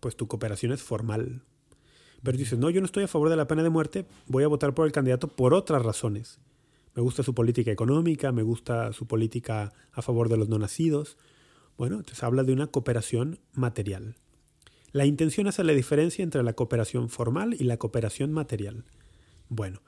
pues 0.00 0.16
tu 0.16 0.28
cooperación 0.28 0.72
es 0.72 0.82
formal. 0.82 1.42
Pero 2.22 2.38
dices, 2.38 2.58
no, 2.58 2.70
yo 2.70 2.80
no 2.80 2.86
estoy 2.86 3.04
a 3.04 3.06
favor 3.06 3.28
de 3.28 3.36
la 3.36 3.46
pena 3.46 3.62
de 3.62 3.68
muerte, 3.68 4.06
voy 4.28 4.44
a 4.44 4.48
votar 4.48 4.72
por 4.72 4.86
el 4.86 4.92
candidato 4.92 5.28
por 5.28 5.52
otras 5.52 5.82
razones. 5.82 6.40
Me 6.94 7.02
gusta 7.02 7.22
su 7.22 7.34
política 7.34 7.70
económica, 7.70 8.32
me 8.32 8.42
gusta 8.42 8.94
su 8.94 9.06
política 9.06 9.74
a 9.92 10.00
favor 10.00 10.30
de 10.30 10.38
los 10.38 10.48
no 10.48 10.58
nacidos. 10.58 11.18
Bueno, 11.76 11.96
entonces 11.96 12.24
habla 12.24 12.44
de 12.44 12.54
una 12.54 12.68
cooperación 12.68 13.40
material. 13.52 14.16
La 14.92 15.04
intención 15.04 15.48
hace 15.48 15.64
la 15.64 15.74
diferencia 15.74 16.22
entre 16.22 16.42
la 16.42 16.54
cooperación 16.54 17.10
formal 17.10 17.56
y 17.60 17.64
la 17.64 17.76
cooperación 17.76 18.32
material. 18.32 18.86
Bueno, 19.50 19.82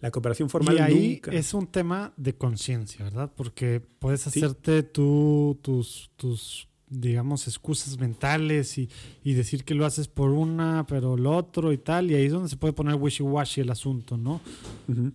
la 0.00 0.10
cooperación 0.10 0.48
formal 0.48 0.76
y 0.76 0.80
ahí 0.80 1.22
es 1.32 1.54
un 1.54 1.66
tema 1.66 2.12
de 2.16 2.34
conciencia, 2.34 3.04
¿verdad? 3.04 3.32
Porque 3.34 3.80
puedes 3.80 4.26
hacerte 4.26 4.82
tú 4.82 5.58
tus, 5.62 6.10
tus 6.16 6.68
digamos, 6.88 7.48
excusas 7.48 7.98
mentales 7.98 8.78
y, 8.78 8.88
decir 9.24 9.64
que 9.64 9.74
lo 9.74 9.84
haces 9.84 10.08
por 10.08 10.30
una, 10.30 10.86
pero 10.86 11.16
lo 11.16 11.36
otro 11.36 11.72
y 11.72 11.78
tal, 11.78 12.10
y 12.10 12.14
ahí 12.14 12.26
es 12.26 12.32
donde 12.32 12.48
se 12.48 12.56
puede 12.56 12.72
poner 12.72 12.94
wishy-washy 12.94 13.62
el 13.62 13.70
asunto, 13.70 14.16
¿no? 14.16 14.40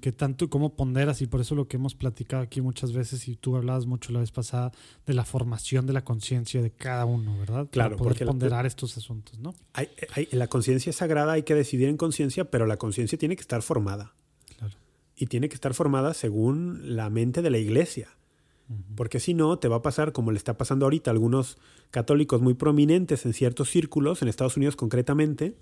Que 0.01 0.11
tanto 0.11 0.45
y 0.45 0.47
cómo 0.49 0.75
ponderas, 0.75 1.21
y 1.21 1.27
por 1.27 1.41
eso 1.41 1.55
lo 1.55 1.67
que 1.67 1.77
hemos 1.77 1.95
platicado 1.95 2.43
aquí 2.43 2.61
muchas 2.61 2.91
veces, 2.91 3.27
y 3.27 3.35
tú 3.35 3.55
hablabas 3.55 3.85
mucho 3.85 4.11
la 4.11 4.19
vez 4.19 4.31
pasada, 4.31 4.71
de 5.05 5.13
la 5.13 5.23
formación 5.23 5.87
de 5.87 5.93
la 5.93 6.03
conciencia 6.03 6.61
de 6.61 6.71
cada 6.71 7.05
uno, 7.05 7.37
¿verdad? 7.39 7.67
Claro, 7.71 7.95
Para 7.95 8.09
poder 8.09 8.27
ponderar 8.27 8.65
estos 8.65 8.97
asuntos, 8.97 9.39
¿no? 9.39 9.55
Hay, 9.73 9.87
la 10.31 10.47
conciencia 10.47 10.89
es 10.89 10.97
sagrada, 10.97 11.33
hay 11.33 11.43
que 11.43 11.55
decidir 11.55 11.87
en 11.87 11.97
conciencia, 11.97 12.51
pero 12.51 12.65
la 12.65 12.77
conciencia 12.77 13.17
tiene 13.17 13.35
que 13.35 13.41
estar 13.41 13.61
formada. 13.61 14.13
Y 15.21 15.27
tiene 15.27 15.49
que 15.49 15.55
estar 15.55 15.73
formada 15.73 16.13
según 16.13 16.95
la 16.95 17.09
mente 17.09 17.41
de 17.41 17.49
la 17.51 17.59
iglesia 17.59 18.17
porque 18.95 19.19
si 19.19 19.33
no, 19.33 19.59
te 19.59 19.67
va 19.67 19.77
a 19.77 19.81
pasar 19.81 20.11
como 20.11 20.31
le 20.31 20.37
está 20.37 20.57
pasando 20.57 20.85
ahorita 20.85 21.11
a 21.11 21.13
algunos 21.13 21.57
católicos 21.89 22.41
muy 22.41 22.53
prominentes 22.53 23.25
en 23.25 23.33
ciertos 23.33 23.69
círculos, 23.69 24.21
en 24.21 24.27
Estados 24.27 24.57
Unidos 24.57 24.75
concretamente, 24.75 25.55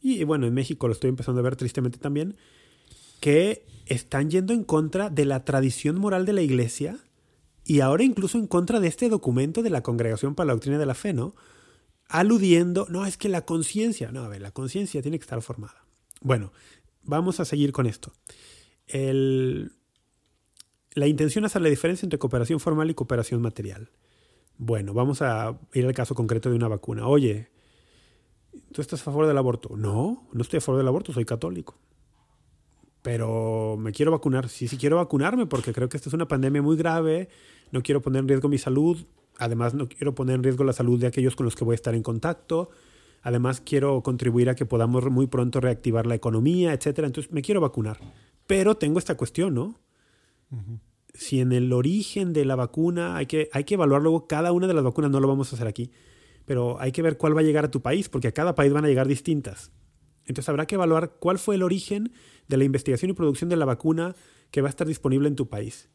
y 0.00 0.22
bueno, 0.24 0.46
en 0.46 0.54
México 0.54 0.86
lo 0.86 0.92
estoy 0.92 1.10
empezando 1.10 1.40
a 1.40 1.44
ver 1.44 1.56
tristemente 1.56 1.98
también, 1.98 2.36
que 3.20 3.64
están 3.86 4.30
yendo 4.30 4.52
en 4.52 4.64
contra 4.64 5.10
de 5.10 5.24
la 5.24 5.44
tradición 5.44 5.98
moral 5.98 6.26
de 6.26 6.32
la 6.32 6.42
iglesia 6.42 6.98
y 7.64 7.80
ahora 7.80 8.02
incluso 8.02 8.38
en 8.38 8.46
contra 8.46 8.80
de 8.80 8.88
este 8.88 9.08
documento 9.08 9.62
de 9.62 9.70
la 9.70 9.82
Congregación 9.82 10.34
para 10.34 10.48
la 10.48 10.52
Doctrina 10.54 10.78
de 10.78 10.86
la 10.86 10.94
Fe, 10.94 11.12
¿no? 11.12 11.34
Aludiendo, 12.08 12.86
no, 12.90 13.06
es 13.06 13.16
que 13.16 13.30
la 13.30 13.46
conciencia, 13.46 14.12
no, 14.12 14.22
a 14.24 14.28
ver, 14.28 14.42
la 14.42 14.50
conciencia 14.50 15.00
tiene 15.00 15.18
que 15.18 15.22
estar 15.24 15.40
formada. 15.40 15.86
Bueno, 16.20 16.52
vamos 17.02 17.40
a 17.40 17.46
seguir 17.46 17.72
con 17.72 17.86
esto. 17.86 18.12
La 18.88 19.68
intención 21.06 21.44
es 21.44 21.52
hacer 21.52 21.62
la 21.62 21.68
diferencia 21.68 22.06
entre 22.06 22.18
cooperación 22.18 22.60
formal 22.60 22.90
y 22.90 22.94
cooperación 22.94 23.42
material. 23.42 23.90
Bueno, 24.56 24.94
vamos 24.94 25.22
a 25.22 25.58
ir 25.72 25.86
al 25.86 25.94
caso 25.94 26.14
concreto 26.14 26.50
de 26.50 26.56
una 26.56 26.68
vacuna. 26.68 27.08
Oye, 27.08 27.48
¿tú 28.72 28.80
estás 28.80 29.00
a 29.00 29.04
favor 29.04 29.26
del 29.26 29.36
aborto? 29.38 29.76
No, 29.76 30.28
no 30.32 30.42
estoy 30.42 30.58
a 30.58 30.60
favor 30.60 30.78
del 30.78 30.88
aborto, 30.88 31.12
soy 31.12 31.24
católico. 31.24 31.76
Pero 33.02 33.76
me 33.78 33.92
quiero 33.92 34.12
vacunar. 34.12 34.48
Sí, 34.48 34.68
sí 34.68 34.78
quiero 34.78 34.96
vacunarme 34.96 35.46
porque 35.46 35.72
creo 35.72 35.88
que 35.88 35.96
esta 35.96 36.08
es 36.08 36.14
una 36.14 36.28
pandemia 36.28 36.62
muy 36.62 36.76
grave. 36.76 37.28
No 37.70 37.82
quiero 37.82 38.00
poner 38.00 38.20
en 38.20 38.28
riesgo 38.28 38.48
mi 38.48 38.58
salud. 38.58 39.04
Además, 39.38 39.74
no 39.74 39.88
quiero 39.88 40.14
poner 40.14 40.36
en 40.36 40.44
riesgo 40.44 40.64
la 40.64 40.72
salud 40.72 41.00
de 41.00 41.08
aquellos 41.08 41.34
con 41.36 41.44
los 41.44 41.56
que 41.56 41.64
voy 41.64 41.74
a 41.74 41.76
estar 41.76 41.94
en 41.94 42.02
contacto. 42.02 42.70
Además, 43.22 43.60
quiero 43.60 44.02
contribuir 44.02 44.48
a 44.48 44.54
que 44.54 44.64
podamos 44.64 45.04
muy 45.10 45.26
pronto 45.26 45.60
reactivar 45.60 46.06
la 46.06 46.14
economía, 46.14 46.72
etc. 46.72 47.00
Entonces, 47.00 47.32
me 47.32 47.42
quiero 47.42 47.60
vacunar. 47.60 47.98
Pero 48.46 48.76
tengo 48.76 48.98
esta 48.98 49.16
cuestión, 49.16 49.54
¿no? 49.54 49.80
Si 51.14 51.40
en 51.40 51.52
el 51.52 51.72
origen 51.72 52.32
de 52.32 52.44
la 52.44 52.56
vacuna 52.56 53.16
hay 53.16 53.26
que, 53.26 53.48
hay 53.52 53.64
que 53.64 53.74
evaluar 53.74 54.02
luego 54.02 54.26
cada 54.26 54.52
una 54.52 54.66
de 54.66 54.74
las 54.74 54.84
vacunas, 54.84 55.10
no 55.10 55.20
lo 55.20 55.28
vamos 55.28 55.52
a 55.52 55.56
hacer 55.56 55.66
aquí, 55.66 55.90
pero 56.44 56.80
hay 56.80 56.92
que 56.92 57.02
ver 57.02 57.16
cuál 57.16 57.36
va 57.36 57.40
a 57.40 57.44
llegar 57.44 57.64
a 57.64 57.70
tu 57.70 57.82
país, 57.82 58.08
porque 58.08 58.28
a 58.28 58.32
cada 58.32 58.54
país 58.54 58.72
van 58.72 58.84
a 58.84 58.88
llegar 58.88 59.08
distintas. 59.08 59.72
Entonces 60.26 60.48
habrá 60.48 60.66
que 60.66 60.74
evaluar 60.76 61.16
cuál 61.18 61.38
fue 61.38 61.56
el 61.56 61.62
origen 61.62 62.12
de 62.48 62.56
la 62.56 62.64
investigación 62.64 63.10
y 63.10 63.14
producción 63.14 63.50
de 63.50 63.56
la 63.56 63.64
vacuna 63.64 64.14
que 64.50 64.60
va 64.60 64.68
a 64.68 64.70
estar 64.70 64.86
disponible 64.86 65.28
en 65.28 65.36
tu 65.36 65.48
país. 65.48 65.88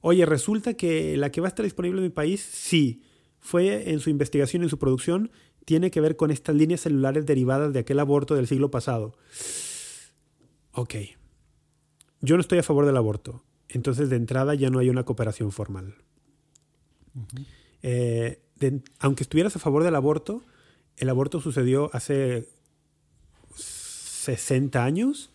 Oye, 0.00 0.24
resulta 0.26 0.74
que 0.74 1.16
la 1.16 1.30
que 1.30 1.40
va 1.40 1.48
a 1.48 1.48
estar 1.48 1.64
disponible 1.64 1.98
en 1.98 2.04
mi 2.04 2.10
país, 2.10 2.40
sí, 2.40 3.02
fue 3.40 3.90
en 3.90 4.00
su 4.00 4.10
investigación 4.10 4.62
y 4.62 4.66
en 4.66 4.70
su 4.70 4.78
producción, 4.78 5.30
tiene 5.64 5.90
que 5.90 6.00
ver 6.00 6.16
con 6.16 6.30
estas 6.30 6.54
líneas 6.54 6.82
celulares 6.82 7.26
derivadas 7.26 7.72
de 7.72 7.80
aquel 7.80 7.98
aborto 7.98 8.34
del 8.34 8.46
siglo 8.46 8.70
pasado. 8.70 9.16
Ok. 10.72 10.94
Yo 12.26 12.34
no 12.34 12.40
estoy 12.40 12.58
a 12.58 12.64
favor 12.64 12.86
del 12.86 12.96
aborto. 12.96 13.44
Entonces, 13.68 14.10
de 14.10 14.16
entrada 14.16 14.56
ya 14.56 14.68
no 14.68 14.80
hay 14.80 14.88
una 14.90 15.04
cooperación 15.04 15.52
formal. 15.52 15.94
Eh, 17.82 18.40
aunque 18.98 19.22
estuvieras 19.22 19.54
a 19.54 19.60
favor 19.60 19.84
del 19.84 19.94
aborto, 19.94 20.42
el 20.96 21.08
aborto 21.08 21.40
sucedió 21.40 21.88
hace 21.92 22.48
60 23.54 24.84
años, 24.84 25.30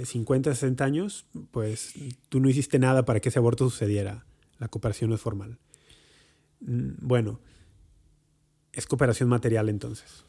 50, 0.00 0.50
eh, 0.50 0.54
60 0.54 0.84
años, 0.84 1.26
pues 1.50 1.94
tú 2.28 2.38
no 2.38 2.48
hiciste 2.48 2.78
nada 2.78 3.04
para 3.04 3.18
que 3.18 3.30
ese 3.30 3.40
aborto 3.40 3.68
sucediera. 3.68 4.24
La 4.60 4.68
cooperación 4.68 5.10
no 5.10 5.16
es 5.16 5.20
formal. 5.20 5.58
Mm, 6.60 6.90
bueno, 7.00 7.40
es 8.72 8.86
cooperación 8.86 9.28
material 9.28 9.68
entonces 9.68 10.24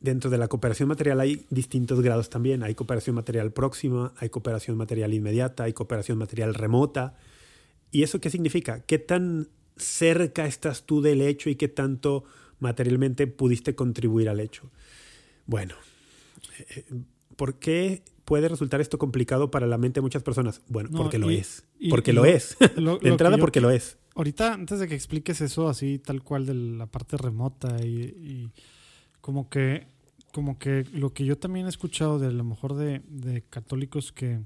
dentro 0.00 0.30
de 0.30 0.38
la 0.38 0.48
cooperación 0.48 0.88
material 0.88 1.20
hay 1.20 1.46
distintos 1.50 2.00
grados 2.00 2.30
también. 2.30 2.62
Hay 2.62 2.74
cooperación 2.74 3.14
material 3.14 3.52
próxima, 3.52 4.12
hay 4.16 4.30
cooperación 4.30 4.76
material 4.76 5.14
inmediata, 5.14 5.64
hay 5.64 5.72
cooperación 5.72 6.18
material 6.18 6.54
remota. 6.54 7.14
¿Y 7.92 8.02
eso 8.02 8.20
qué 8.20 8.30
significa? 8.30 8.80
¿Qué 8.80 8.98
tan 8.98 9.48
cerca 9.76 10.46
estás 10.46 10.84
tú 10.84 11.00
del 11.02 11.20
hecho 11.22 11.50
y 11.50 11.56
qué 11.56 11.68
tanto 11.68 12.24
materialmente 12.58 13.26
pudiste 13.26 13.74
contribuir 13.74 14.28
al 14.28 14.40
hecho? 14.40 14.70
Bueno, 15.46 15.74
eh, 16.58 16.84
¿por 17.36 17.58
qué 17.58 18.02
puede 18.24 18.48
resultar 18.48 18.80
esto 18.80 18.98
complicado 18.98 19.50
para 19.50 19.66
la 19.66 19.76
mente 19.76 19.98
de 20.00 20.02
muchas 20.02 20.22
personas? 20.22 20.62
Bueno, 20.68 20.90
porque 20.96 21.18
lo 21.18 21.30
es. 21.30 21.64
porque 21.90 22.12
lo, 22.12 22.24
es. 22.24 22.56
de 22.76 23.08
entrada, 23.08 23.36
porque 23.38 23.60
lo 23.60 23.70
es. 23.70 23.98
Ahorita, 24.14 24.52
antes 24.52 24.78
de 24.80 24.88
que 24.88 24.94
expliques 24.94 25.40
eso 25.40 25.68
así, 25.68 25.98
tal 25.98 26.22
cual 26.22 26.46
de 26.46 26.54
la 26.54 26.86
parte 26.86 27.16
remota 27.16 27.76
y 27.84 28.50
como 29.20 29.48
que, 29.48 29.86
como 30.32 30.58
que 30.58 30.84
lo 30.92 31.12
que 31.12 31.24
yo 31.24 31.38
también 31.38 31.66
he 31.66 31.68
escuchado 31.68 32.18
de 32.18 32.28
a 32.28 32.30
lo 32.30 32.44
mejor 32.44 32.74
de, 32.74 33.44
católicos 33.50 34.12
que, 34.12 34.40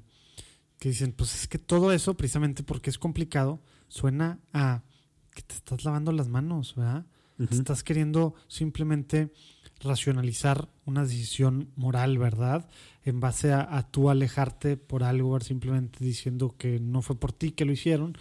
dicen, 0.80 1.12
pues 1.12 1.34
es 1.34 1.48
que 1.48 1.58
todo 1.58 1.92
eso, 1.92 2.14
precisamente 2.14 2.62
porque 2.62 2.90
es 2.90 2.98
complicado, 2.98 3.60
suena 3.88 4.38
a 4.52 4.82
que 5.34 5.42
te 5.42 5.54
estás 5.54 5.84
lavando 5.84 6.12
las 6.12 6.28
manos, 6.28 6.74
¿verdad? 6.76 7.06
Estás 7.50 7.82
queriendo 7.82 8.34
simplemente 8.48 9.32
racionalizar 9.80 10.68
una 10.84 11.02
decisión 11.02 11.70
moral, 11.74 12.18
¿verdad? 12.18 12.68
En 13.02 13.18
base 13.18 13.52
a, 13.52 13.76
a 13.76 13.90
tú 13.90 14.10
alejarte 14.10 14.76
por 14.76 15.02
algo, 15.02 15.40
simplemente 15.40 16.04
diciendo 16.04 16.54
que 16.56 16.78
no 16.80 17.02
fue 17.02 17.18
por 17.18 17.32
ti 17.32 17.50
que 17.52 17.64
lo 17.64 17.72
hicieron 17.72 18.16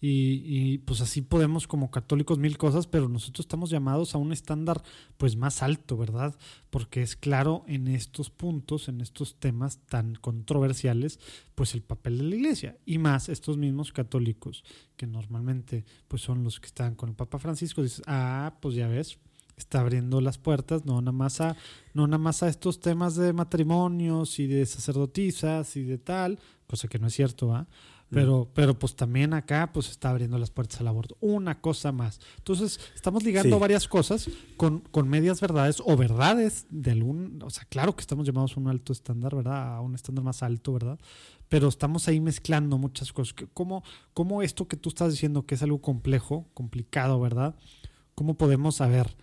y, 0.00 0.78
pues 0.78 1.00
así 1.00 1.22
podemos 1.22 1.66
como 1.66 1.90
católicos 1.90 2.38
mil 2.38 2.58
cosas, 2.58 2.86
pero 2.86 3.08
nosotros 3.08 3.44
estamos 3.44 3.70
llamados 3.70 4.14
a 4.14 4.18
un 4.18 4.32
estándar 4.32 4.82
pues 5.16 5.36
más 5.36 5.62
alto, 5.62 5.96
¿verdad? 5.96 6.36
Porque 6.70 7.02
es 7.02 7.16
claro 7.16 7.64
en 7.66 7.88
estos 7.88 8.30
puntos, 8.30 8.88
en 8.88 9.00
estos 9.00 9.36
temas 9.36 9.78
tan 9.86 10.14
controversiales, 10.14 11.18
pues 11.54 11.74
el 11.74 11.82
papel 11.82 12.18
de 12.18 12.24
la 12.24 12.36
iglesia 12.36 12.76
y 12.84 12.98
más 12.98 13.28
estos 13.28 13.56
mismos 13.56 13.92
católicos 13.92 14.64
que 14.96 15.06
normalmente 15.06 15.84
pues 16.08 16.22
son 16.22 16.44
los 16.44 16.60
que 16.60 16.66
están 16.66 16.94
con 16.94 17.08
el 17.08 17.14
Papa 17.14 17.38
Francisco, 17.38 17.82
dices, 17.82 18.02
ah, 18.06 18.58
pues 18.60 18.74
ya 18.74 18.88
ves, 18.88 19.18
está 19.56 19.80
abriendo 19.80 20.20
las 20.20 20.38
puertas, 20.38 20.84
no 20.84 21.00
nada 21.00 21.12
más 21.12 21.40
a, 21.40 21.56
no 21.94 22.06
nada 22.06 22.18
más 22.18 22.42
a 22.42 22.48
estos 22.48 22.80
temas 22.80 23.16
de 23.16 23.32
matrimonios 23.32 24.38
y 24.38 24.46
de 24.46 24.66
sacerdotisas 24.66 25.76
y 25.76 25.84
de 25.84 25.98
tal, 25.98 26.38
cosa 26.66 26.88
que 26.88 26.98
no 26.98 27.06
es 27.06 27.14
cierto, 27.14 27.54
¿ah? 27.54 27.66
Pero, 28.08 28.48
pero 28.54 28.78
pues 28.78 28.94
también 28.94 29.34
acá 29.34 29.70
pues 29.72 29.90
está 29.90 30.10
abriendo 30.10 30.38
las 30.38 30.50
puertas 30.50 30.80
al 30.80 30.86
aborto. 30.86 31.16
Una 31.20 31.60
cosa 31.60 31.90
más. 31.90 32.20
Entonces, 32.38 32.78
estamos 32.94 33.24
ligando 33.24 33.58
varias 33.58 33.88
cosas 33.88 34.30
con, 34.56 34.80
con, 34.80 35.08
medias 35.08 35.40
verdades 35.40 35.82
o 35.84 35.96
verdades 35.96 36.66
de 36.70 36.92
algún, 36.92 37.42
o 37.42 37.50
sea, 37.50 37.64
claro 37.64 37.96
que 37.96 38.02
estamos 38.02 38.24
llamados 38.24 38.56
a 38.56 38.60
un 38.60 38.68
alto 38.68 38.92
estándar, 38.92 39.34
¿verdad? 39.34 39.74
A 39.76 39.80
un 39.80 39.96
estándar 39.96 40.24
más 40.24 40.44
alto, 40.44 40.72
¿verdad? 40.72 41.00
Pero 41.48 41.68
estamos 41.68 42.06
ahí 42.06 42.20
mezclando 42.20 42.78
muchas 42.78 43.12
cosas. 43.12 43.34
¿Cómo, 43.52 43.82
cómo 44.14 44.42
esto 44.42 44.68
que 44.68 44.76
tú 44.76 44.88
estás 44.88 45.10
diciendo 45.10 45.44
que 45.44 45.56
es 45.56 45.62
algo 45.62 45.80
complejo, 45.80 46.46
complicado, 46.54 47.20
¿verdad? 47.20 47.56
¿Cómo 48.14 48.34
podemos 48.34 48.76
saber, 48.76 49.16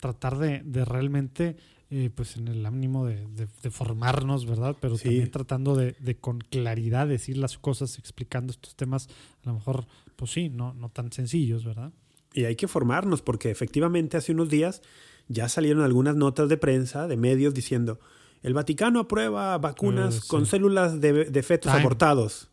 tratar 0.00 0.38
de, 0.38 0.62
de 0.64 0.84
realmente 0.86 1.56
eh, 1.88 2.10
pues 2.14 2.36
en 2.36 2.48
el 2.48 2.66
ánimo 2.66 3.06
de, 3.06 3.26
formarnos, 3.70 4.44
¿verdad? 4.44 4.76
Pero 4.80 4.98
también 4.98 5.30
tratando 5.30 5.76
de, 5.76 6.16
con 6.20 6.40
claridad 6.40 7.06
decir 7.06 7.36
las 7.36 7.58
cosas, 7.58 7.98
explicando 7.98 8.50
estos 8.50 8.74
temas, 8.74 9.08
a 9.44 9.48
lo 9.48 9.54
mejor, 9.54 9.86
pues 10.16 10.32
sí, 10.32 10.48
no, 10.48 10.74
no 10.74 10.88
tan 10.88 11.12
sencillos, 11.12 11.64
¿verdad? 11.64 11.92
Y 12.32 12.44
hay 12.44 12.56
que 12.56 12.66
formarnos, 12.66 13.22
porque 13.22 13.50
efectivamente 13.50 14.16
hace 14.16 14.32
unos 14.32 14.48
días 14.48 14.82
ya 15.28 15.48
salieron 15.48 15.82
algunas 15.82 16.16
notas 16.16 16.48
de 16.48 16.56
prensa, 16.56 17.06
de 17.06 17.16
medios, 17.16 17.54
diciendo, 17.54 18.00
el 18.42 18.52
Vaticano 18.52 19.00
aprueba 19.00 19.56
vacunas 19.58 20.24
con 20.24 20.46
células 20.46 21.00
de, 21.00 21.42
fetos 21.42 21.72
abortados. 21.72 22.50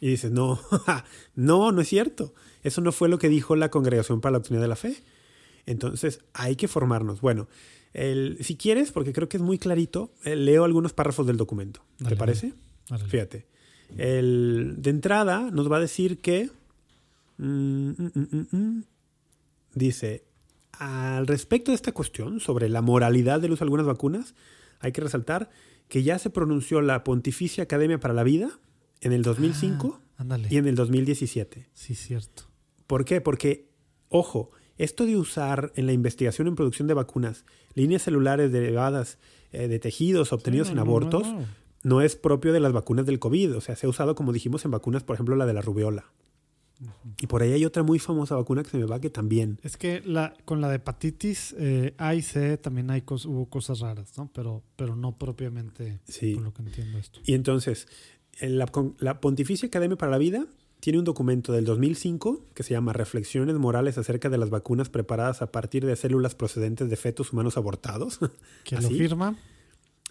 Y 0.00 0.08
dices, 0.08 0.30
no, 0.30 0.60
no, 1.34 1.72
no 1.72 1.80
es 1.80 1.88
cierto. 1.88 2.34
Eso 2.62 2.80
no 2.82 2.92
fue 2.92 3.08
lo 3.08 3.18
que 3.18 3.28
dijo 3.28 3.56
la 3.56 3.70
Congregación 3.70 4.20
para 4.20 4.32
la 4.32 4.38
Doctrina 4.38 4.60
de 4.60 4.68
la 4.68 4.76
Fe. 4.76 5.02
Entonces, 5.66 6.20
hay 6.32 6.56
que 6.56 6.68
formarnos. 6.68 7.20
Bueno, 7.20 7.48
el, 7.92 8.38
si 8.40 8.56
quieres, 8.56 8.92
porque 8.92 9.12
creo 9.12 9.28
que 9.28 9.36
es 9.36 9.42
muy 9.42 9.58
clarito, 9.58 10.12
eh, 10.24 10.36
leo 10.36 10.64
algunos 10.64 10.92
párrafos 10.92 11.26
del 11.26 11.36
documento. 11.36 11.84
¿Te 12.06 12.16
parece? 12.16 12.54
Fíjate. 13.08 13.46
El, 13.96 14.76
de 14.78 14.90
entrada 14.90 15.50
nos 15.50 15.70
va 15.70 15.76
a 15.76 15.80
decir 15.80 16.20
que... 16.20 16.50
Mm, 17.38 17.90
mm, 17.90 18.46
mm, 18.52 18.84
dice, 19.74 20.24
al 20.72 21.26
respecto 21.26 21.70
de 21.70 21.76
esta 21.76 21.92
cuestión 21.92 22.40
sobre 22.40 22.68
la 22.68 22.82
moralidad 22.82 23.40
del 23.40 23.52
uso 23.52 23.60
de 23.60 23.66
algunas 23.66 23.86
vacunas, 23.86 24.34
hay 24.80 24.92
que 24.92 25.00
resaltar 25.00 25.50
que 25.88 26.02
ya 26.02 26.18
se 26.18 26.30
pronunció 26.30 26.80
la 26.80 27.04
Pontificia 27.04 27.64
Academia 27.64 27.98
para 27.98 28.14
la 28.14 28.22
Vida 28.22 28.58
en 29.00 29.12
el 29.12 29.22
2005 29.22 30.00
ah, 30.18 30.38
y 30.48 30.56
en 30.56 30.66
el 30.66 30.74
2017. 30.74 31.68
Sí, 31.72 31.94
cierto. 31.94 32.44
¿Por 32.86 33.04
qué? 33.04 33.20
Porque, 33.20 33.68
ojo, 34.08 34.50
esto 34.78 35.06
de 35.06 35.16
usar 35.16 35.72
en 35.76 35.86
la 35.86 35.92
investigación 35.92 36.48
en 36.48 36.56
producción 36.56 36.88
de 36.88 36.94
vacunas 36.94 37.44
líneas 37.74 38.02
celulares 38.02 38.52
derivadas 38.52 39.18
eh, 39.52 39.68
de 39.68 39.78
tejidos 39.78 40.32
obtenidos 40.32 40.70
en 40.70 40.78
abortos 40.78 41.26
no, 41.84 42.00
es 42.00 42.16
propio 42.16 42.52
de 42.52 42.60
las 42.60 42.72
vacunas 42.72 43.04
del 43.04 43.18
COVID. 43.18 43.56
O 43.56 43.60
sea, 43.60 43.76
se 43.76 43.86
ha 43.86 43.90
usado, 43.90 44.14
como 44.14 44.32
dijimos, 44.32 44.64
en 44.64 44.70
vacunas, 44.70 45.04
por 45.04 45.14
ejemplo, 45.14 45.36
la 45.36 45.44
de 45.44 45.52
la 45.52 45.60
rubiola. 45.60 46.06
Y 47.20 47.26
por 47.26 47.42
ahí 47.42 47.52
hay 47.52 47.64
otra 47.64 47.82
muy 47.82 47.98
famosa 47.98 48.34
vacuna 48.34 48.62
que 48.62 48.70
se 48.70 48.78
me 48.78 48.84
va 48.84 49.00
que 49.00 49.10
también. 49.10 49.60
Es 49.62 49.76
que 49.76 50.00
la, 50.04 50.34
con 50.44 50.60
la 50.60 50.68
de 50.70 50.76
hepatitis 50.76 51.54
eh, 51.58 51.94
A 51.98 52.14
y 52.14 52.22
C 52.22 52.56
también 52.56 52.90
hay 52.90 53.04
hubo 53.06 53.48
cosas 53.48 53.80
raras, 53.80 54.16
¿no? 54.16 54.30
Pero, 54.32 54.62
pero 54.76 54.96
no 54.96 55.16
propiamente 55.16 56.00
por 56.34 56.42
lo 56.42 56.52
que 56.52 56.62
entiendo 56.62 56.98
esto. 56.98 57.20
Y 57.24 57.34
entonces, 57.34 57.86
la, 58.40 58.70
la 58.98 59.20
Pontificia 59.20 59.68
Academia 59.68 59.96
para 59.96 60.10
la 60.10 60.18
Vida 60.18 60.46
tiene 60.84 60.98
un 60.98 61.06
documento 61.06 61.54
del 61.54 61.64
2005 61.64 62.44
que 62.52 62.62
se 62.62 62.74
llama 62.74 62.92
Reflexiones 62.92 63.56
morales 63.56 63.96
acerca 63.96 64.28
de 64.28 64.36
las 64.36 64.50
vacunas 64.50 64.90
preparadas 64.90 65.40
a 65.40 65.50
partir 65.50 65.86
de 65.86 65.96
células 65.96 66.34
procedentes 66.34 66.90
de 66.90 66.96
fetos 66.96 67.32
humanos 67.32 67.56
abortados. 67.56 68.20
¿Quién 68.64 68.82
lo 68.82 68.90
firma? 68.90 69.34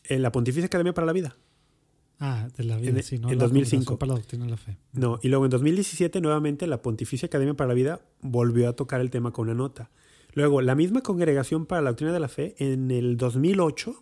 En 0.06 0.24
la 0.24 0.32
Pontificia 0.32 0.66
Academia 0.66 0.92
para 0.92 1.06
la 1.06 1.14
Vida. 1.14 1.38
Ah, 2.20 2.48
de 2.58 2.64
la 2.64 2.78
vida, 2.78 2.90
en, 2.90 3.30
En 3.30 3.38
2005. 3.38 4.00
Para 4.00 4.14
la 4.14 4.18
doctrina 4.18 4.46
de 4.46 4.50
la 4.50 4.58
fe. 4.58 4.80
No, 4.94 5.20
y 5.22 5.28
luego 5.28 5.46
en 5.46 5.52
2017 5.52 6.22
nuevamente 6.22 6.66
la 6.66 6.82
Pontificia 6.82 7.28
Academia 7.28 7.54
para 7.54 7.68
la 7.68 7.76
Vida 7.76 8.02
volvió 8.22 8.68
a 8.68 8.74
tocar 8.74 9.00
el 9.00 9.12
tema 9.12 9.30
con 9.30 9.50
una 9.50 9.54
nota. 9.54 9.92
Luego, 10.34 10.60
la 10.64 10.74
misma 10.74 11.02
Congregación 11.02 11.68
para 11.68 11.84
la 11.84 11.92
Doctrina 11.92 12.14
de 12.14 12.20
la 12.20 12.30
Fe 12.30 12.56
en 12.58 12.90
el 12.90 13.18
2008 13.18 13.94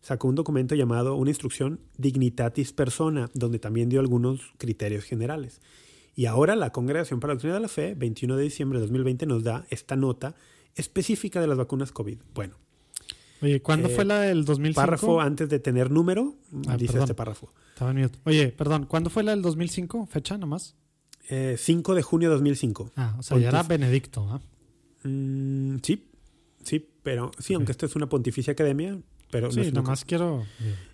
sacó 0.00 0.28
un 0.28 0.36
documento 0.36 0.76
llamado 0.76 1.16
Una 1.16 1.30
instrucción 1.30 1.80
Dignitatis 1.98 2.72
Persona, 2.72 3.30
donde 3.34 3.58
también 3.58 3.88
dio 3.88 3.98
algunos 3.98 4.52
criterios 4.58 5.02
generales. 5.02 5.60
Y 6.14 6.26
ahora 6.26 6.56
la 6.56 6.70
Congregación 6.70 7.20
para 7.20 7.32
la 7.32 7.34
Doctrina 7.34 7.54
de 7.54 7.60
la 7.60 7.68
Fe, 7.68 7.94
21 7.94 8.36
de 8.36 8.42
diciembre 8.42 8.78
de 8.78 8.86
2020, 8.86 9.26
nos 9.26 9.44
da 9.44 9.66
esta 9.70 9.96
nota 9.96 10.34
específica 10.74 11.40
de 11.40 11.46
las 11.46 11.58
vacunas 11.58 11.92
COVID. 11.92 12.18
Bueno. 12.34 12.56
Oye, 13.42 13.62
¿cuándo 13.62 13.88
fue 13.88 14.04
la 14.04 14.20
del 14.20 14.44
2005? 14.44 14.80
Párrafo 14.80 15.20
antes 15.20 15.48
de 15.48 15.58
tener 15.58 15.90
número, 15.90 16.34
ah, 16.68 16.76
dice 16.76 16.98
este 16.98 17.14
párrafo. 17.14 17.52
Estaba 17.72 17.90
en 17.92 18.10
Oye, 18.24 18.48
perdón, 18.48 18.84
¿cuándo 18.84 19.08
fue 19.08 19.22
la 19.22 19.30
del 19.30 19.40
2005? 19.40 20.06
¿Fecha 20.06 20.36
nomás? 20.36 20.76
Eh, 21.28 21.56
5 21.58 21.94
de 21.94 22.02
junio 22.02 22.28
de 22.28 22.34
2005. 22.34 22.92
Ah, 22.96 23.16
o 23.18 23.22
sea, 23.22 23.38
ya 23.38 23.48
era 23.48 23.62
Benedicto, 23.62 24.28
¿ah? 24.30 24.40
sí, 25.02 26.10
sí, 26.62 26.88
pero 27.02 27.30
sí, 27.38 27.54
aunque 27.54 27.72
esto 27.72 27.86
es 27.86 27.96
una 27.96 28.08
pontificia 28.08 28.52
academia, 28.52 28.98
pero 29.30 29.50
sí, 29.50 29.72
nomás 29.72 30.04
quiero. 30.04 30.44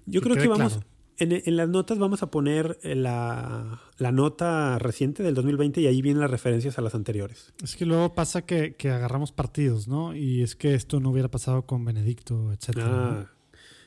Yo 0.04 0.20
creo 0.20 0.36
que 0.36 0.46
vamos. 0.46 0.78
En, 1.18 1.56
las 1.56 1.68
notas 1.68 1.98
vamos 1.98 2.22
a 2.22 2.30
poner 2.30 2.78
eh, 2.82 2.94
la, 2.94 3.80
nota 3.98 4.78
reciente 4.78 5.22
del 5.22 5.34
2020 5.34 5.80
y 5.80 5.86
ahí 5.86 6.02
vienen 6.02 6.20
las 6.20 6.30
referencias 6.30 6.78
a 6.78 6.82
las 6.82 6.94
anteriores. 6.94 7.52
Es 7.62 7.76
que 7.76 7.86
luego 7.86 8.14
pasa 8.14 8.42
que, 8.42 8.74
agarramos 8.84 9.32
partidos, 9.32 9.88
¿no? 9.88 10.14
Y 10.14 10.42
es 10.42 10.56
que 10.56 10.74
esto 10.74 11.00
no 11.00 11.10
hubiera 11.10 11.30
pasado 11.30 11.64
con 11.64 11.84
Benedicto, 11.84 12.52
etcétera. 12.52 12.86
Ah, 12.86 13.30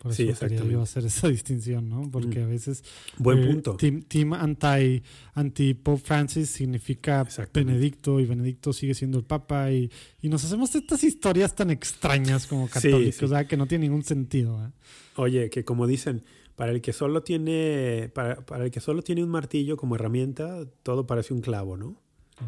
Por 0.01 0.11
eso 0.11 0.23
sí, 0.23 0.33
quería 0.39 0.63
yo 0.63 0.81
hacer 0.81 1.05
esa 1.05 1.27
distinción, 1.29 1.87
¿no? 1.87 2.09
Porque 2.09 2.41
a 2.41 2.47
veces... 2.47 2.83
Buen 3.19 3.43
eh, 3.43 3.47
punto. 3.47 3.77
Team, 3.77 4.33
anti, 4.33 5.03
anti 5.35 5.75
Pope 5.75 6.01
Francis 6.01 6.49
significa 6.49 7.27
Benedicto 7.53 8.19
y 8.19 8.25
Benedicto 8.25 8.73
sigue 8.73 8.95
siendo 8.95 9.19
el 9.19 9.23
Papa 9.23 9.71
y, 9.71 9.91
nos 10.23 10.43
hacemos 10.43 10.73
estas 10.73 11.03
historias 11.03 11.53
tan 11.53 11.69
extrañas 11.69 12.47
como 12.47 12.67
católicos, 12.67 13.21
o 13.21 13.27
sea, 13.27 13.45
que 13.45 13.55
no 13.55 13.67
tiene 13.67 13.85
ningún 13.85 14.03
sentido. 14.03 14.65
¿eh? 14.65 14.71
Oye, 15.15 15.51
que 15.51 15.63
como 15.63 15.85
dicen 15.85 16.23
para 16.59 16.73
el 16.73 16.81
que 16.81 16.91
solo 16.91 17.23
tiene, 17.23 18.11
para, 18.13 18.43
el 18.65 18.69
que 18.69 18.81
solo 18.81 19.01
tiene 19.01 19.23
un 19.23 19.29
martillo 19.29 19.77
como 19.77 19.95
herramienta, 19.95 20.65
todo 20.83 21.07
parece 21.07 21.33
un 21.33 21.39
clavo, 21.39 21.77
¿no? 21.77 21.95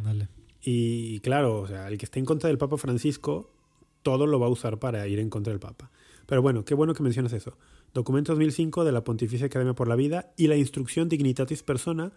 Dale. 0.04 0.28
Y 0.62 1.22
claro, 1.22 1.62
o 1.62 1.68
sea, 1.68 1.88
el 1.88 1.98
que 1.98 2.04
esté 2.04 2.20
en 2.20 2.26
contra 2.26 2.50
del 2.50 2.58
Papa 2.58 2.76
Francisco, 2.76 3.54
todo 4.02 4.28
lo 4.28 4.38
va 4.38 4.48
a 4.48 4.50
usar 4.50 4.80
para 4.80 5.08
ir 5.08 5.18
en 5.20 5.30
contra 5.30 5.52
del 5.52 5.62
Papa. 5.62 5.92
Pero 6.26 6.42
bueno, 6.42 6.66
qué 6.66 6.74
bueno 6.74 6.94
que 6.94 7.04
mencionas 7.04 7.32
eso. 7.32 7.58
Documento 7.94 8.34
2005 8.34 8.84
de 8.84 8.92
la 8.92 9.06
Pontificia 9.06 9.46
Academia 9.46 9.76
por 9.76 9.88
la 9.88 9.96
Vida 9.96 10.34
y 10.36 10.48
la 10.48 10.58
Instrucción 10.58 11.08
Dignitatis 11.08 11.64
Persona 11.64 12.12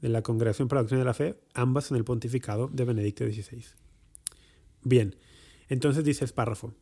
de 0.00 0.08
la 0.08 0.22
Congregación 0.22 0.68
para 0.68 0.78
la 0.78 0.82
Doctrina 0.84 1.00
de 1.00 1.06
la 1.06 1.14
Fe, 1.14 1.40
ambas 1.54 1.90
en 1.90 1.96
el 1.96 2.04
pontificado 2.04 2.68
de 2.72 2.84
Benedicto 2.84 3.24
XVI. 3.24 3.64
Bien, 4.84 5.16
entonces 5.68 6.04
dice 6.04 6.24
el 6.24 6.30
párrafo. 6.30 6.74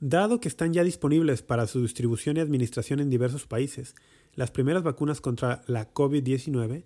Dado 0.00 0.40
que 0.40 0.48
están 0.48 0.72
ya 0.72 0.82
disponibles 0.82 1.42
para 1.42 1.66
su 1.66 1.82
distribución 1.82 2.36
y 2.36 2.40
administración 2.40 3.00
en 3.00 3.10
diversos 3.10 3.46
países 3.46 3.94
las 4.34 4.50
primeras 4.50 4.82
vacunas 4.82 5.20
contra 5.20 5.62
la 5.66 5.92
COVID-19, 5.92 6.84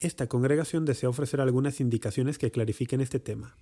esta 0.00 0.26
congregación 0.28 0.84
desea 0.84 1.08
ofrecer 1.08 1.40
algunas 1.40 1.80
indicaciones 1.80 2.38
que 2.38 2.50
clarifiquen 2.50 3.00
este 3.00 3.20
tema. 3.20 3.56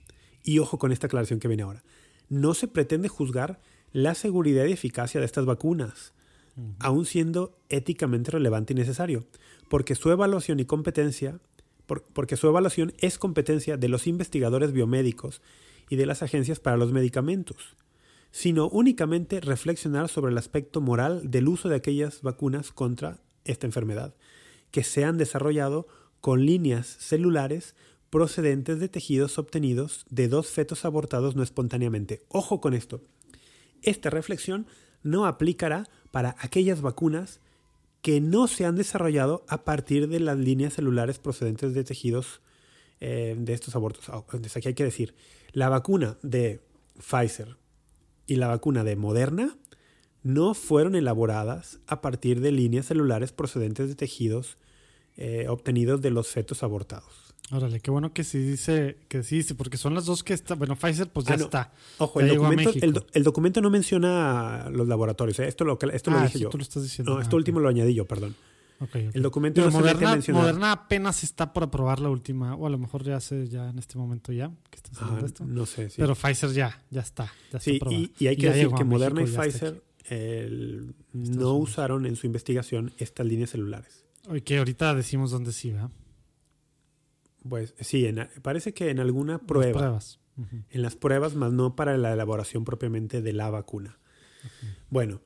Y 0.44 0.58
ojo 0.60 0.78
con 0.78 0.92
esta 0.92 1.08
aclaración 1.08 1.40
que 1.40 1.48
viene 1.48 1.64
ahora. 1.64 1.82
No 2.28 2.54
se 2.54 2.68
pretende 2.68 3.08
juzgar 3.08 3.60
la 3.92 4.14
seguridad 4.14 4.64
y 4.66 4.72
eficacia 4.72 5.20
de 5.20 5.26
estas 5.26 5.44
vacunas, 5.44 6.12
aun 6.78 7.04
siendo 7.04 7.58
éticamente 7.68 8.30
relevante 8.30 8.72
y 8.72 8.76
necesario, 8.76 9.26
porque 9.68 9.96
su 9.96 10.10
evaluación 10.10 10.60
y 10.60 10.64
competencia, 10.64 11.40
porque 11.86 12.36
su 12.36 12.46
evaluación 12.46 12.94
es 12.98 13.18
competencia 13.18 13.76
de 13.76 13.88
los 13.88 14.06
investigadores 14.06 14.72
biomédicos 14.72 15.42
y 15.90 15.96
de 15.96 16.06
las 16.06 16.22
agencias 16.22 16.60
para 16.60 16.76
los 16.76 16.92
medicamentos 16.92 17.76
sino 18.34 18.68
únicamente 18.68 19.40
reflexionar 19.40 20.08
sobre 20.08 20.32
el 20.32 20.38
aspecto 20.38 20.80
moral 20.80 21.30
del 21.30 21.46
uso 21.46 21.68
de 21.68 21.76
aquellas 21.76 22.20
vacunas 22.20 22.72
contra 22.72 23.20
esta 23.44 23.68
enfermedad, 23.68 24.12
que 24.72 24.82
se 24.82 25.04
han 25.04 25.18
desarrollado 25.18 25.86
con 26.20 26.44
líneas 26.44 26.96
celulares 26.98 27.76
procedentes 28.10 28.80
de 28.80 28.88
tejidos 28.88 29.38
obtenidos 29.38 30.04
de 30.10 30.26
dos 30.26 30.48
fetos 30.48 30.84
abortados 30.84 31.36
no 31.36 31.44
espontáneamente. 31.44 32.24
Ojo 32.26 32.60
con 32.60 32.74
esto. 32.74 33.02
Esta 33.82 34.10
reflexión 34.10 34.66
no 35.04 35.26
aplicará 35.26 35.84
para 36.10 36.34
aquellas 36.40 36.80
vacunas 36.80 37.38
que 38.02 38.20
no 38.20 38.48
se 38.48 38.64
han 38.64 38.74
desarrollado 38.74 39.44
a 39.46 39.62
partir 39.62 40.08
de 40.08 40.18
las 40.18 40.38
líneas 40.38 40.74
celulares 40.74 41.20
procedentes 41.20 41.72
de 41.72 41.84
tejidos 41.84 42.40
eh, 42.98 43.36
de 43.38 43.52
estos 43.52 43.76
abortos. 43.76 44.08
Ah, 44.08 44.24
entonces 44.32 44.56
aquí 44.56 44.66
hay 44.66 44.74
que 44.74 44.82
decir, 44.82 45.14
la 45.52 45.68
vacuna 45.68 46.18
de 46.22 46.60
Pfizer, 46.98 47.56
y 48.26 48.36
la 48.36 48.48
vacuna 48.48 48.84
de 48.84 48.96
Moderna 48.96 49.56
no 50.22 50.54
fueron 50.54 50.94
elaboradas 50.94 51.80
a 51.86 52.00
partir 52.00 52.40
de 52.40 52.50
líneas 52.52 52.86
celulares 52.86 53.32
procedentes 53.32 53.88
de 53.88 53.94
tejidos 53.94 54.56
eh, 55.16 55.46
obtenidos 55.48 56.00
de 56.02 56.10
los 56.10 56.28
fetos 56.28 56.62
abortados. 56.62 57.24
Órale, 57.52 57.78
qué 57.80 57.90
bueno 57.90 58.14
que 58.14 58.24
sí 58.24 58.38
dice, 58.38 58.96
que 59.08 59.22
sí 59.22 59.36
dice, 59.36 59.54
porque 59.54 59.76
son 59.76 59.94
las 59.94 60.06
dos 60.06 60.24
que 60.24 60.32
está, 60.32 60.54
bueno, 60.54 60.76
Pfizer 60.76 61.08
pues 61.08 61.26
ya 61.26 61.34
ah, 61.34 61.36
está. 61.36 61.72
Ojo, 61.98 62.20
el 62.20 62.28
documento, 62.34 62.72
el, 63.12 63.22
documento, 63.22 63.60
no 63.60 63.68
menciona 63.68 64.70
los 64.70 64.88
laboratorios, 64.88 65.38
¿eh? 65.40 65.46
esto 65.46 65.64
lo, 65.64 65.78
esto 65.92 66.10
lo 66.10 66.18
ah, 66.18 66.22
dije 66.22 66.38
yo. 66.38 66.48
Tú 66.48 66.56
lo 66.56 66.62
estás 66.62 66.82
diciendo. 66.82 67.14
No, 67.14 67.20
esto 67.20 67.36
ah, 67.36 67.38
último 67.38 67.60
lo 67.60 67.68
añadí 67.68 67.92
yo, 67.92 68.06
perdón. 68.06 68.34
El 68.92 69.22
documento 69.22 69.64
no 69.64 69.70
Moderna, 69.70 70.18
Moderna 70.32 70.72
apenas 70.72 71.22
está 71.22 71.52
por 71.52 71.62
aprobar 71.62 72.00
la 72.00 72.10
última, 72.10 72.54
o 72.54 72.66
a 72.66 72.70
lo 72.70 72.78
mejor 72.78 73.04
ya 73.04 73.16
hace 73.16 73.48
ya 73.48 73.70
en 73.70 73.78
este 73.78 73.98
momento 73.98 74.32
ya 74.32 74.50
que 74.70 74.76
está 74.76 74.90
haciendo 74.92 75.26
esto. 75.26 75.44
No 75.44 75.66
sé. 75.66 75.90
Pero 75.96 76.14
Pfizer 76.14 76.50
ya, 76.50 76.82
ya 76.90 77.00
está. 77.00 77.32
sí, 77.60 77.80
y, 78.18 78.26
hay 78.26 78.36
que 78.36 78.50
decir 78.50 78.70
que 78.76 78.84
Moderna 78.84 79.22
y 79.22 79.26
Pfizer 79.26 79.82
no 81.12 81.54
usaron 81.54 82.06
en 82.06 82.16
su 82.16 82.26
investigación 82.26 82.92
estas 82.98 83.26
líneas 83.26 83.50
celulares. 83.50 84.04
Y 84.32 84.40
que 84.40 84.58
ahorita 84.58 84.94
decimos 84.94 85.30
dónde 85.30 85.52
sí, 85.52 85.72
¿verdad? 85.72 85.90
Pues 87.48 87.74
sí, 87.80 88.08
parece 88.42 88.72
que 88.72 88.90
en 88.90 89.00
alguna 89.00 89.38
prueba. 89.38 89.78
pruebas. 89.78 90.18
En 90.70 90.82
las 90.82 90.96
pruebas, 90.96 91.36
más 91.36 91.52
no 91.52 91.76
para 91.76 91.96
la 91.96 92.12
elaboración 92.12 92.64
propiamente 92.64 93.22
de 93.22 93.32
la 93.32 93.50
vacuna. 93.50 93.98
Bueno, 94.90 95.20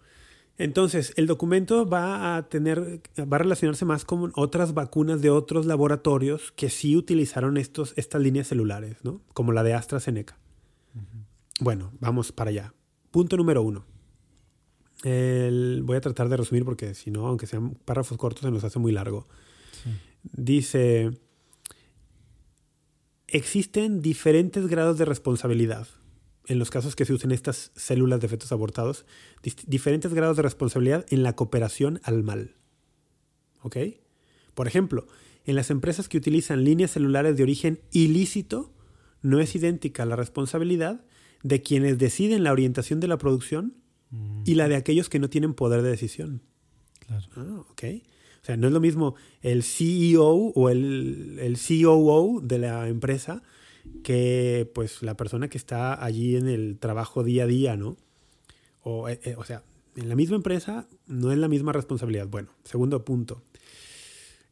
entonces 0.59 1.13
el 1.17 1.29
documento 1.29 1.89
va 1.89 2.37
a 2.37 2.49
tener, 2.49 3.01
va 3.21 3.37
a 3.37 3.39
relacionarse 3.39 3.85
más 3.85 4.05
con 4.05 4.33
otras 4.35 4.75
vacunas 4.75 5.23
de 5.23 5.31
otros 5.31 5.67
laboratorios 5.67 6.53
que 6.53 6.69
sí 6.69 6.97
utilizaron 6.97 7.57
estos, 7.57 7.95
estas 7.97 8.21
líneas 8.21 8.49
celulares, 8.49 8.97
¿no? 9.05 9.21
Como 9.35 9.53
la 9.53 9.63
de 9.63 9.75
AstraZeneca. 9.75 10.37
Bueno, 11.61 11.93
vamos 12.01 12.33
para 12.33 12.51
allá. 12.51 12.75
Punto 13.13 13.37
número 13.37 13.63
uno. 13.63 13.85
voy 15.05 15.97
a 15.97 16.01
tratar 16.01 16.29
de 16.29 16.37
resumir 16.37 16.65
porque 16.65 16.95
si 16.95 17.13
no, 17.13 17.29
aunque 17.29 17.47
sean 17.47 17.75
párrafos 17.85 18.19
cortos, 18.19 18.43
se 18.43 18.51
nos 18.51 18.65
hace 18.65 18.81
muy 18.81 18.91
largo. 18.91 19.29
Dice, 20.25 21.13
existen 23.29 24.03
diferentes 24.03 24.67
grados 24.67 24.99
de 24.99 25.05
responsabilidad 25.05 25.87
en 26.49 26.59
los 26.59 26.71
casos 26.71 26.97
que 26.97 27.05
se 27.05 27.13
usen 27.13 27.31
estas 27.31 27.71
células 27.77 28.21
de 28.21 28.29
fetos 28.29 28.53
abortados, 28.53 29.05
diferentes 29.67 30.13
grados 30.15 30.37
de 30.37 30.43
responsabilidad 30.43 31.07
en 31.11 31.23
la 31.23 31.37
cooperación 31.37 32.01
al 32.03 32.23
mal. 32.23 32.57
¿Ok? 33.63 33.77
Por 34.55 34.67
ejemplo, 34.67 35.07
en 35.45 35.57
las 35.57 35.71
empresas 35.71 36.09
que 36.09 36.17
utilizan 36.17 36.65
líneas 36.65 36.93
celulares 36.93 37.37
de 37.37 37.43
origen 37.43 37.81
ilícito, 37.93 38.73
no 39.23 39.41
es 39.41 39.55
idéntica 39.55 40.07
la 40.07 40.17
responsabilidad 40.17 41.05
de 41.43 41.63
quienes 41.63 41.99
deciden 41.99 42.45
la 42.45 42.53
orientación 42.53 42.99
de 42.99 43.09
la 43.09 43.19
producción 43.19 43.75
y 44.47 44.55
la 44.55 44.69
de 44.69 44.77
aquellos 44.77 45.11
que 45.11 45.19
no 45.19 45.29
tienen 45.29 45.53
poder 45.53 45.83
de 45.83 45.91
decisión. 45.91 46.43
Claro. 47.07 47.27
Ah, 47.37 47.65
ok. 47.71 47.85
O 48.43 48.45
sea, 48.45 48.57
no 48.57 48.69
es 48.69 48.73
lo 48.73 48.81
mismo 48.81 49.17
el 49.43 49.63
CEO 49.63 50.53
o 50.55 50.71
el, 50.71 51.39
el 51.41 51.59
COO 51.59 52.41
de 52.41 52.59
la 52.59 52.89
empresa 52.89 53.43
que 54.03 54.71
pues 54.75 55.03
la 55.03 55.17
persona 55.17 55.49
que 55.49 55.59
está 55.59 56.03
allí 56.03 56.37
en 56.37 56.49
el 56.49 56.79
trabajo 56.79 57.25
día 57.25 57.45
a 57.45 57.47
día, 57.47 57.77
¿no? 57.77 57.97
O, 58.83 59.09
eh, 59.09 59.21
eh, 59.25 59.35
o 59.37 59.45
sea, 59.45 59.63
en 59.97 60.09
la 60.09 60.15
misma 60.15 60.37
empresa 60.37 60.89
no 61.07 61.33
es 61.33 61.39
la 61.39 61.49
misma 61.49 61.73
responsabilidad. 61.73 62.29
Bueno, 62.29 62.51
segundo 62.65 63.05
punto. 63.05 63.43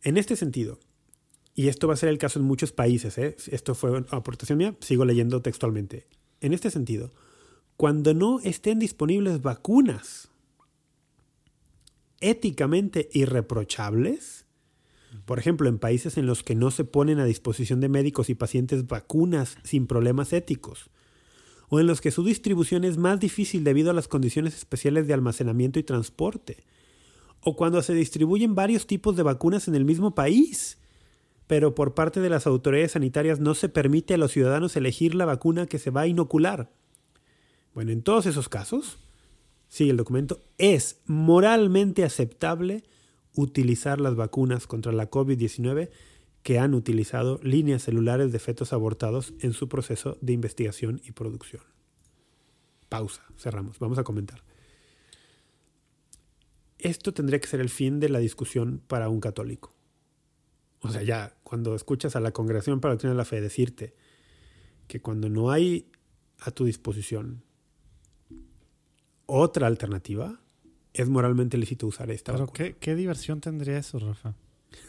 En 0.02 0.16
este 0.16 0.36
sentido, 0.36 0.78
y 1.54 1.68
esto 1.68 1.88
va 1.88 1.94
a 1.94 1.96
ser 1.96 2.08
el 2.08 2.18
caso 2.18 2.38
en 2.38 2.44
muchos 2.44 2.72
países, 2.72 3.16
¿eh? 3.18 3.36
esto 3.50 3.74
fue 3.74 4.04
aportación 4.10 4.58
mía, 4.58 4.76
sigo 4.80 5.04
leyendo 5.04 5.40
textualmente. 5.40 6.06
En 6.40 6.52
este 6.52 6.70
sentido, 6.70 7.12
cuando 7.76 8.14
no 8.14 8.40
estén 8.40 8.78
disponibles 8.78 9.40
vacunas 9.42 10.30
éticamente 12.20 13.08
irreprochables, 13.12 14.45
por 15.24 15.38
ejemplo, 15.38 15.68
en 15.68 15.78
países 15.78 16.16
en 16.16 16.26
los 16.26 16.42
que 16.42 16.54
no 16.54 16.70
se 16.70 16.84
ponen 16.84 17.18
a 17.18 17.24
disposición 17.24 17.80
de 17.80 17.88
médicos 17.88 18.28
y 18.28 18.34
pacientes 18.34 18.86
vacunas 18.86 19.56
sin 19.62 19.86
problemas 19.86 20.32
éticos, 20.32 20.90
o 21.68 21.80
en 21.80 21.86
los 21.86 22.00
que 22.00 22.10
su 22.10 22.22
distribución 22.24 22.84
es 22.84 22.96
más 22.96 23.18
difícil 23.18 23.64
debido 23.64 23.90
a 23.90 23.94
las 23.94 24.08
condiciones 24.08 24.56
especiales 24.56 25.06
de 25.06 25.14
almacenamiento 25.14 25.78
y 25.78 25.84
transporte, 25.84 26.64
o 27.40 27.56
cuando 27.56 27.82
se 27.82 27.94
distribuyen 27.94 28.54
varios 28.54 28.86
tipos 28.86 29.16
de 29.16 29.22
vacunas 29.22 29.68
en 29.68 29.74
el 29.74 29.84
mismo 29.84 30.14
país, 30.14 30.78
pero 31.46 31.74
por 31.74 31.94
parte 31.94 32.20
de 32.20 32.30
las 32.30 32.46
autoridades 32.46 32.92
sanitarias 32.92 33.40
no 33.40 33.54
se 33.54 33.68
permite 33.68 34.14
a 34.14 34.18
los 34.18 34.32
ciudadanos 34.32 34.76
elegir 34.76 35.14
la 35.14 35.24
vacuna 35.24 35.66
que 35.66 35.78
se 35.78 35.90
va 35.90 36.02
a 36.02 36.06
inocular. 36.06 36.70
Bueno, 37.74 37.92
en 37.92 38.02
todos 38.02 38.26
esos 38.26 38.48
casos, 38.48 38.98
sigue 39.68 39.90
el 39.90 39.96
documento, 39.96 40.40
es 40.58 41.00
moralmente 41.06 42.04
aceptable 42.04 42.82
utilizar 43.36 44.00
las 44.00 44.16
vacunas 44.16 44.66
contra 44.66 44.92
la 44.92 45.08
COVID-19 45.08 45.90
que 46.42 46.58
han 46.58 46.74
utilizado 46.74 47.38
líneas 47.42 47.82
celulares 47.82 48.32
de 48.32 48.38
fetos 48.38 48.72
abortados 48.72 49.34
en 49.40 49.52
su 49.52 49.68
proceso 49.68 50.18
de 50.20 50.32
investigación 50.32 51.00
y 51.04 51.12
producción. 51.12 51.62
Pausa, 52.88 53.24
cerramos, 53.36 53.78
vamos 53.78 53.98
a 53.98 54.04
comentar. 54.04 54.42
Esto 56.78 57.12
tendría 57.12 57.40
que 57.40 57.46
ser 57.46 57.60
el 57.60 57.68
fin 57.68 58.00
de 58.00 58.08
la 58.08 58.18
discusión 58.18 58.82
para 58.86 59.08
un 59.08 59.20
católico. 59.20 59.74
O 60.80 60.88
sea, 60.88 61.02
ya 61.02 61.36
cuando 61.42 61.74
escuchas 61.74 62.16
a 62.16 62.20
la 62.20 62.32
Congregación 62.32 62.80
para 62.80 62.90
la 62.90 62.94
Doctrina 62.94 63.12
de 63.12 63.18
la 63.18 63.24
Fe 63.24 63.40
decirte 63.40 63.94
que 64.86 65.00
cuando 65.00 65.28
no 65.28 65.50
hay 65.50 65.90
a 66.38 66.50
tu 66.50 66.64
disposición 66.64 67.42
otra 69.26 69.66
alternativa, 69.66 70.40
es 70.96 71.08
moralmente 71.08 71.56
lícito 71.58 71.86
usar 71.86 72.10
esta 72.10 72.32
Pero 72.32 72.46
¿qué, 72.52 72.94
diversión 72.94 73.40
tendría 73.40 73.78
eso, 73.78 73.98
Rafa? 73.98 74.34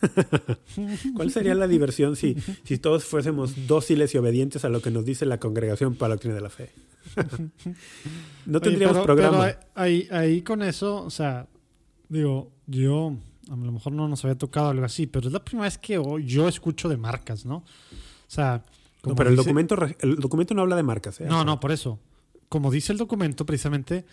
¿Cuál 1.15 1.31
sería 1.31 1.55
la 1.55 1.67
diversión 1.67 2.15
si, 2.15 2.35
si 2.63 2.77
todos 2.77 3.05
fuésemos 3.05 3.67
dóciles 3.67 4.13
y 4.13 4.17
obedientes 4.17 4.65
a 4.65 4.69
lo 4.69 4.81
que 4.81 4.91
nos 4.91 5.05
dice 5.05 5.25
la 5.25 5.39
congregación 5.39 5.95
para 5.95 6.09
la 6.09 6.15
doctrina 6.15 6.35
de 6.35 6.41
la 6.41 6.49
fe? 6.49 6.71
no 8.45 8.59
tendríamos 8.59 8.99
programa. 8.99 9.45
Pero 9.45 9.59
ahí, 9.75 10.07
ahí 10.11 10.41
con 10.41 10.61
eso, 10.61 11.03
o 11.03 11.09
sea, 11.09 11.47
digo, 12.09 12.51
yo 12.65 13.15
a 13.49 13.55
lo 13.55 13.71
mejor 13.71 13.93
no 13.93 14.07
nos 14.07 14.23
había 14.25 14.37
tocado 14.37 14.69
algo 14.69 14.85
así, 14.85 15.07
pero 15.07 15.27
es 15.27 15.33
la 15.33 15.43
primera 15.43 15.65
vez 15.65 15.77
que 15.77 16.01
yo 16.25 16.47
escucho 16.47 16.89
de 16.89 16.97
marcas, 16.97 17.45
¿no? 17.45 17.57
O 17.57 17.65
sea, 18.29 18.63
no, 19.05 19.15
pero 19.15 19.29
el 19.29 19.35
documento 19.35 19.77
el 19.99 20.17
documento 20.17 20.53
no 20.53 20.63
habla 20.63 20.75
de 20.75 20.83
marcas, 20.83 21.21
¿eh? 21.21 21.25
No, 21.27 21.45
no, 21.45 21.59
por 21.59 21.71
eso. 21.71 21.99
Como 22.49 22.71
dice 22.71 22.91
el 22.91 22.97
documento, 22.97 23.45
precisamente, 23.45 24.05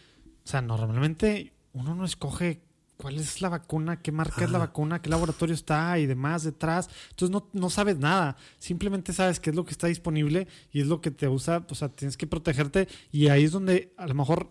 o 0.44 0.48
sea, 0.48 0.60
normalmente 0.60 1.52
uno 1.74 1.94
no 1.94 2.04
escoge 2.04 2.62
cuál 2.96 3.18
es 3.18 3.40
la 3.40 3.48
vacuna, 3.48 4.00
qué 4.00 4.12
marca 4.12 4.44
es 4.44 4.50
la 4.50 4.58
vacuna, 4.58 5.02
qué 5.02 5.10
laboratorio 5.10 5.54
está 5.54 5.98
y 5.98 6.06
demás 6.06 6.44
detrás. 6.44 6.88
Entonces 7.10 7.30
no, 7.30 7.48
no, 7.52 7.68
sabes 7.68 7.98
nada. 7.98 8.36
Simplemente 8.58 9.12
sabes 9.12 9.40
qué 9.40 9.50
es 9.50 9.56
lo 9.56 9.64
que 9.64 9.72
está 9.72 9.88
disponible 9.88 10.48
y 10.72 10.80
es 10.80 10.86
lo 10.86 11.00
que 11.00 11.10
te 11.10 11.28
usa. 11.28 11.66
O 11.68 11.74
sea, 11.74 11.88
tienes 11.88 12.16
que 12.16 12.26
protegerte. 12.26 12.88
Y 13.12 13.28
ahí 13.28 13.44
es 13.44 13.52
donde 13.52 13.92
a 13.96 14.06
lo 14.06 14.14
mejor, 14.14 14.50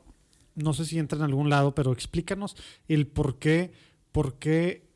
no 0.55 0.73
sé 0.73 0.85
si 0.85 0.99
entra 0.99 1.17
en 1.17 1.23
algún 1.23 1.49
lado, 1.49 1.73
pero 1.73 1.93
explícanos 1.93 2.55
el 2.87 3.07
por 3.07 3.39
qué, 3.39 3.71
por 4.11 4.37
qué 4.37 4.89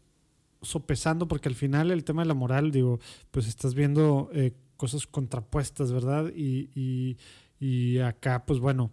sopesando, 0.61 1.27
porque 1.27 1.49
al 1.49 1.55
final 1.55 1.91
el 1.91 2.03
tema 2.03 2.23
de 2.23 2.27
la 2.27 2.33
moral, 2.33 2.71
digo, 2.71 2.99
pues 3.31 3.47
estás 3.47 3.73
viendo 3.73 4.29
eh, 4.33 4.53
cosas 4.75 5.07
contrapuestas, 5.07 5.91
¿verdad? 5.91 6.31
Y, 6.35 6.69
y, 6.75 7.17
y 7.59 7.99
acá, 7.99 8.45
pues 8.45 8.59
bueno, 8.59 8.91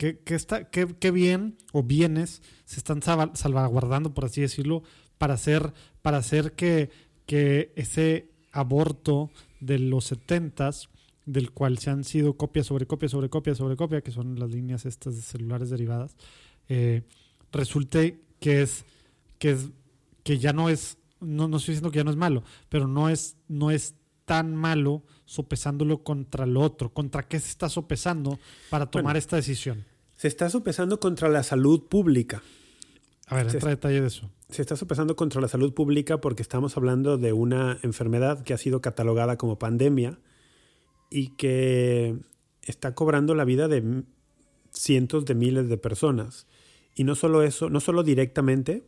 qué, 0.00 0.34
está, 0.34 0.70
qué, 0.70 1.10
bien 1.10 1.58
o 1.72 1.82
bienes 1.82 2.40
se 2.64 2.78
están 2.78 3.02
salvaguardando, 3.02 4.14
por 4.14 4.24
así 4.24 4.40
decirlo, 4.40 4.82
para 5.18 5.34
hacer, 5.34 5.74
para 6.00 6.16
hacer 6.16 6.52
que, 6.52 6.90
que 7.26 7.72
ese 7.76 8.30
aborto 8.50 9.30
de 9.60 9.78
los 9.78 10.06
setentas, 10.06 10.88
del 11.26 11.50
cual 11.52 11.78
se 11.78 11.90
han 11.90 12.04
sido 12.04 12.32
copia 12.34 12.64
sobre 12.64 12.86
copia 12.86 13.08
sobre 13.10 13.28
copia 13.28 13.54
sobre 13.54 13.76
copia, 13.76 14.00
que 14.00 14.10
son 14.10 14.38
las 14.38 14.50
líneas 14.50 14.86
estas 14.86 15.16
de 15.16 15.22
celulares 15.22 15.68
derivadas, 15.68 16.16
eh, 16.68 17.02
resulte 17.52 18.22
que 18.40 18.62
es, 18.62 18.86
que 19.38 19.50
es 19.50 19.68
que 20.24 20.38
ya 20.38 20.54
no 20.54 20.70
es, 20.70 20.96
no, 21.20 21.46
no 21.46 21.58
estoy 21.58 21.74
diciendo 21.74 21.90
que 21.90 21.98
ya 21.98 22.04
no 22.04 22.10
es 22.10 22.16
malo, 22.16 22.42
pero 22.70 22.88
no 22.88 23.10
es, 23.10 23.36
no 23.48 23.70
es 23.70 23.94
tan 24.24 24.54
malo 24.54 25.02
sopesándolo 25.26 26.04
contra 26.04 26.44
el 26.44 26.56
otro? 26.56 26.92
¿Contra 26.92 27.26
qué 27.26 27.38
se 27.38 27.48
está 27.48 27.68
sopesando 27.68 28.38
para 28.70 28.86
tomar 28.86 29.16
esta 29.16 29.36
decisión? 29.36 29.84
Se 30.20 30.28
está 30.28 30.50
sopesando 30.50 31.00
contra 31.00 31.30
la 31.30 31.42
salud 31.42 31.84
pública. 31.88 32.42
A 33.26 33.36
ver, 33.36 33.46
entra 33.46 33.70
detalle 33.70 34.02
de 34.02 34.06
eso. 34.06 34.30
Se 34.50 34.60
está 34.60 34.76
sopesando 34.76 35.16
contra 35.16 35.40
la 35.40 35.48
salud 35.48 35.72
pública 35.72 36.20
porque 36.20 36.42
estamos 36.42 36.76
hablando 36.76 37.16
de 37.16 37.32
una 37.32 37.78
enfermedad 37.82 38.42
que 38.42 38.52
ha 38.52 38.58
sido 38.58 38.82
catalogada 38.82 39.38
como 39.38 39.58
pandemia 39.58 40.18
y 41.10 41.28
que 41.36 42.18
está 42.60 42.94
cobrando 42.94 43.34
la 43.34 43.46
vida 43.46 43.66
de 43.66 44.02
cientos 44.74 45.24
de 45.24 45.34
miles 45.34 45.70
de 45.70 45.78
personas. 45.78 46.46
Y 46.94 47.04
no 47.04 47.14
solo 47.14 47.42
eso, 47.42 47.70
no 47.70 47.80
solo 47.80 48.02
directamente 48.02 48.84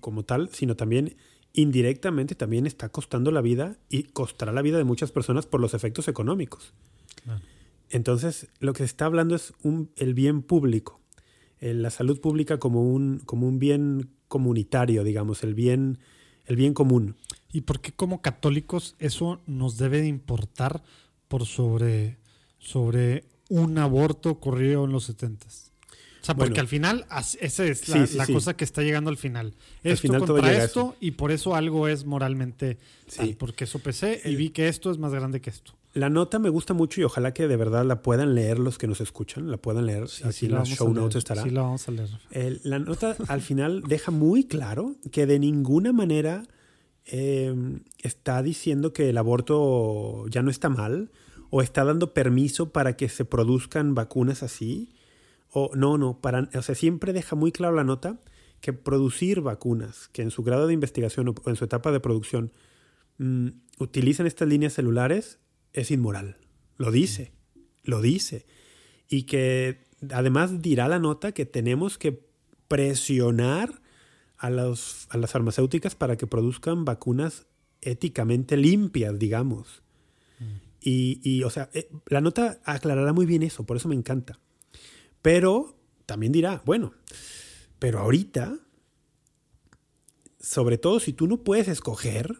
como 0.00 0.26
tal, 0.26 0.50
sino 0.50 0.76
también 0.76 1.16
indirectamente 1.54 2.34
también 2.34 2.66
está 2.66 2.90
costando 2.90 3.30
la 3.30 3.40
vida 3.40 3.78
y 3.88 4.02
costará 4.02 4.52
la 4.52 4.60
vida 4.60 4.76
de 4.76 4.84
muchas 4.84 5.12
personas 5.12 5.46
por 5.46 5.62
los 5.62 5.72
efectos 5.72 6.08
económicos. 6.08 6.74
Entonces, 7.90 8.48
lo 8.58 8.72
que 8.72 8.78
se 8.78 8.86
está 8.86 9.06
hablando 9.06 9.34
es 9.36 9.52
un, 9.62 9.90
el 9.96 10.14
bien 10.14 10.42
público, 10.42 11.00
la 11.60 11.90
salud 11.90 12.20
pública 12.20 12.58
como 12.58 12.82
un, 12.82 13.20
como 13.20 13.48
un 13.48 13.58
bien 13.58 14.10
comunitario, 14.28 15.04
digamos, 15.04 15.42
el 15.42 15.54
bien, 15.54 15.98
el 16.44 16.56
bien 16.56 16.74
común. 16.74 17.16
¿Y 17.52 17.62
por 17.62 17.80
qué 17.80 17.92
como 17.92 18.20
católicos 18.20 18.96
eso 18.98 19.40
nos 19.46 19.78
debe 19.78 20.00
de 20.00 20.08
importar 20.08 20.82
por 21.28 21.46
sobre, 21.46 22.18
sobre 22.58 23.24
un 23.48 23.78
aborto 23.78 24.30
ocurrido 24.30 24.84
en 24.84 24.92
los 24.92 25.04
setentas? 25.04 25.72
sea, 26.26 26.34
porque 26.34 26.60
al 26.60 26.68
final, 26.68 27.06
esa 27.40 27.64
es 27.64 28.14
la, 28.14 28.26
cosa 28.26 28.56
que 28.56 28.64
está 28.64 28.82
llegando 28.82 29.10
al 29.10 29.16
final. 29.16 29.54
Esto 29.82 30.02
final 30.02 30.20
contra 30.26 30.64
esto, 30.64 30.96
y 31.00 31.12
por 31.12 31.30
eso 31.30 31.54
algo 31.54 31.88
es 31.88 32.04
moralmente 32.04 32.78
sí. 33.06 33.36
porque 33.38 33.64
eso 33.64 33.78
pensé 33.78 34.20
y 34.24 34.34
vi 34.36 34.50
que 34.50 34.68
esto 34.68 34.90
es 34.90 34.98
más 34.98 35.12
grande 35.12 35.40
que 35.40 35.50
esto. 35.50 35.74
La 35.96 36.10
nota 36.10 36.38
me 36.38 36.50
gusta 36.50 36.74
mucho 36.74 37.00
y 37.00 37.04
ojalá 37.04 37.32
que 37.32 37.48
de 37.48 37.56
verdad 37.56 37.82
la 37.86 38.02
puedan 38.02 38.34
leer 38.34 38.58
los 38.58 38.76
que 38.76 38.86
nos 38.86 39.00
escuchan, 39.00 39.50
la 39.50 39.56
puedan 39.56 39.86
leer. 39.86 40.02
Así 40.02 40.44
en 40.44 40.52
las 40.52 40.68
show 40.68 40.92
notes 40.92 41.16
estará. 41.16 41.42
Sí, 41.42 41.48
la 41.48 41.62
vamos 41.62 41.88
a 41.88 41.90
leer. 41.90 42.60
la 42.64 42.78
nota 42.78 43.16
al 43.28 43.40
final 43.40 43.80
deja 43.80 44.10
muy 44.10 44.44
claro 44.44 44.96
que 45.10 45.24
de 45.24 45.38
ninguna 45.38 45.94
manera 45.94 46.42
em, 47.06 47.80
está 47.96 48.42
diciendo 48.42 48.92
que 48.92 49.08
el 49.08 49.16
aborto 49.16 50.26
ya 50.28 50.42
no 50.42 50.50
está 50.50 50.68
mal 50.68 51.10
o 51.48 51.62
está 51.62 51.82
dando 51.82 52.12
permiso 52.12 52.72
para 52.72 52.94
que 52.94 53.08
se 53.08 53.24
produzcan 53.24 53.94
vacunas 53.94 54.42
así 54.42 54.90
o 55.50 55.70
no, 55.74 55.96
no, 55.96 56.20
para, 56.20 56.50
o 56.54 56.60
sea, 56.60 56.74
siempre 56.74 57.14
deja 57.14 57.36
muy 57.36 57.52
claro 57.52 57.74
la 57.74 57.84
nota 57.84 58.20
que 58.60 58.74
producir 58.74 59.40
vacunas 59.40 60.10
que 60.12 60.20
en 60.20 60.30
su 60.30 60.42
grado 60.42 60.66
de 60.66 60.74
investigación 60.74 61.28
o 61.30 61.34
en 61.48 61.56
su 61.56 61.64
etapa 61.64 61.90
de 61.90 62.00
producción 62.00 62.52
mm, 63.16 63.48
utilizan 63.78 64.26
estas 64.26 64.46
líneas 64.46 64.74
celulares 64.74 65.38
es 65.76 65.90
inmoral. 65.90 66.38
Lo 66.76 66.90
dice, 66.90 67.32
lo 67.84 68.00
dice. 68.00 68.46
Y 69.08 69.22
que 69.22 69.84
además 70.10 70.60
dirá 70.60 70.88
la 70.88 70.98
nota 70.98 71.32
que 71.32 71.46
tenemos 71.46 71.98
que 71.98 72.26
presionar 72.66 73.80
a, 74.38 74.50
los, 74.50 75.06
a 75.10 75.18
las 75.18 75.30
farmacéuticas 75.30 75.94
para 75.94 76.16
que 76.16 76.26
produzcan 76.26 76.84
vacunas 76.84 77.46
éticamente 77.80 78.56
limpias, 78.56 79.18
digamos. 79.18 79.82
Y, 80.80 81.20
y, 81.22 81.42
o 81.42 81.50
sea, 81.50 81.68
eh, 81.72 81.88
la 82.06 82.20
nota 82.20 82.60
aclarará 82.64 83.12
muy 83.12 83.26
bien 83.26 83.42
eso, 83.42 83.64
por 83.64 83.76
eso 83.76 83.88
me 83.88 83.94
encanta. 83.94 84.38
Pero 85.20 85.76
también 86.06 86.32
dirá, 86.32 86.62
bueno, 86.64 86.92
pero 87.78 87.98
ahorita, 87.98 88.58
sobre 90.38 90.78
todo 90.78 91.00
si 91.00 91.12
tú 91.12 91.26
no 91.26 91.38
puedes 91.38 91.66
escoger, 91.66 92.36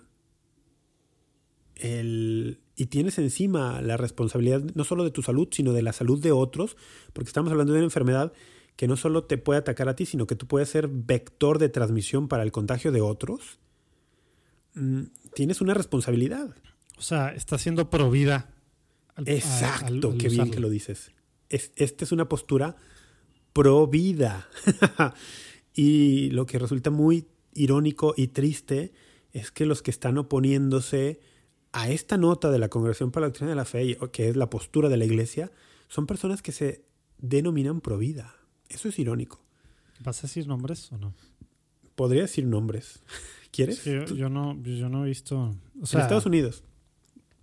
el, 1.74 2.60
y 2.76 2.86
tienes 2.86 3.18
encima 3.18 3.80
la 3.80 3.96
responsabilidad 3.96 4.62
no 4.74 4.84
solo 4.84 5.02
de 5.02 5.10
tu 5.10 5.22
salud, 5.22 5.48
sino 5.50 5.72
de 5.72 5.82
la 5.82 5.94
salud 5.94 6.22
de 6.22 6.30
otros, 6.30 6.76
porque 7.14 7.28
estamos 7.28 7.50
hablando 7.50 7.72
de 7.72 7.78
una 7.78 7.86
enfermedad 7.86 8.32
que 8.76 8.86
no 8.86 8.98
solo 8.98 9.24
te 9.24 9.38
puede 9.38 9.58
atacar 9.58 9.88
a 9.88 9.96
ti, 9.96 10.04
sino 10.04 10.26
que 10.26 10.36
tú 10.36 10.46
puedes 10.46 10.68
ser 10.68 10.86
vector 10.88 11.58
de 11.58 11.70
transmisión 11.70 12.28
para 12.28 12.42
el 12.42 12.52
contagio 12.52 12.92
de 12.92 13.00
otros, 13.00 13.58
mm, 14.74 15.04
tienes 15.34 15.62
una 15.62 15.72
responsabilidad. 15.72 16.54
O 16.98 17.02
sea, 17.02 17.30
está 17.30 17.56
siendo 17.56 17.88
provida. 17.88 18.50
Exacto, 19.24 20.14
qué 20.18 20.28
bien 20.28 20.50
que 20.50 20.60
lo 20.60 20.68
dices. 20.68 21.12
Es, 21.48 21.72
esta 21.76 22.04
es 22.04 22.12
una 22.12 22.28
postura 22.28 22.76
pro 23.54 23.86
vida. 23.86 24.46
y 25.74 26.28
lo 26.30 26.44
que 26.44 26.58
resulta 26.58 26.90
muy 26.90 27.26
irónico 27.54 28.12
y 28.14 28.28
triste 28.28 28.92
es 29.32 29.50
que 29.50 29.64
los 29.64 29.80
que 29.80 29.90
están 29.90 30.18
oponiéndose 30.18 31.20
a 31.76 31.90
esta 31.90 32.16
nota 32.16 32.50
de 32.50 32.58
la 32.58 32.70
Congregación 32.70 33.10
para 33.10 33.26
la 33.26 33.28
Doctrina 33.28 33.50
de 33.50 33.56
la 33.56 33.66
Fe, 33.66 33.98
que 34.10 34.30
es 34.30 34.36
la 34.36 34.48
postura 34.48 34.88
de 34.88 34.96
la 34.96 35.04
Iglesia, 35.04 35.52
son 35.88 36.06
personas 36.06 36.40
que 36.40 36.50
se 36.50 36.86
denominan 37.18 37.82
pro 37.82 37.98
vida. 37.98 38.34
Eso 38.70 38.88
es 38.88 38.98
irónico. 38.98 39.42
¿Vas 40.00 40.20
a 40.20 40.22
decir 40.22 40.48
nombres 40.48 40.90
o 40.92 40.96
no? 40.96 41.12
Podría 41.94 42.22
decir 42.22 42.46
nombres. 42.46 43.02
¿Quieres? 43.50 43.84
yo, 43.84 44.30
no, 44.30 44.56
yo 44.62 44.88
no 44.88 45.04
he 45.04 45.08
visto. 45.08 45.54
en 45.74 45.82
Estados 45.82 46.24
Unidos. 46.24 46.64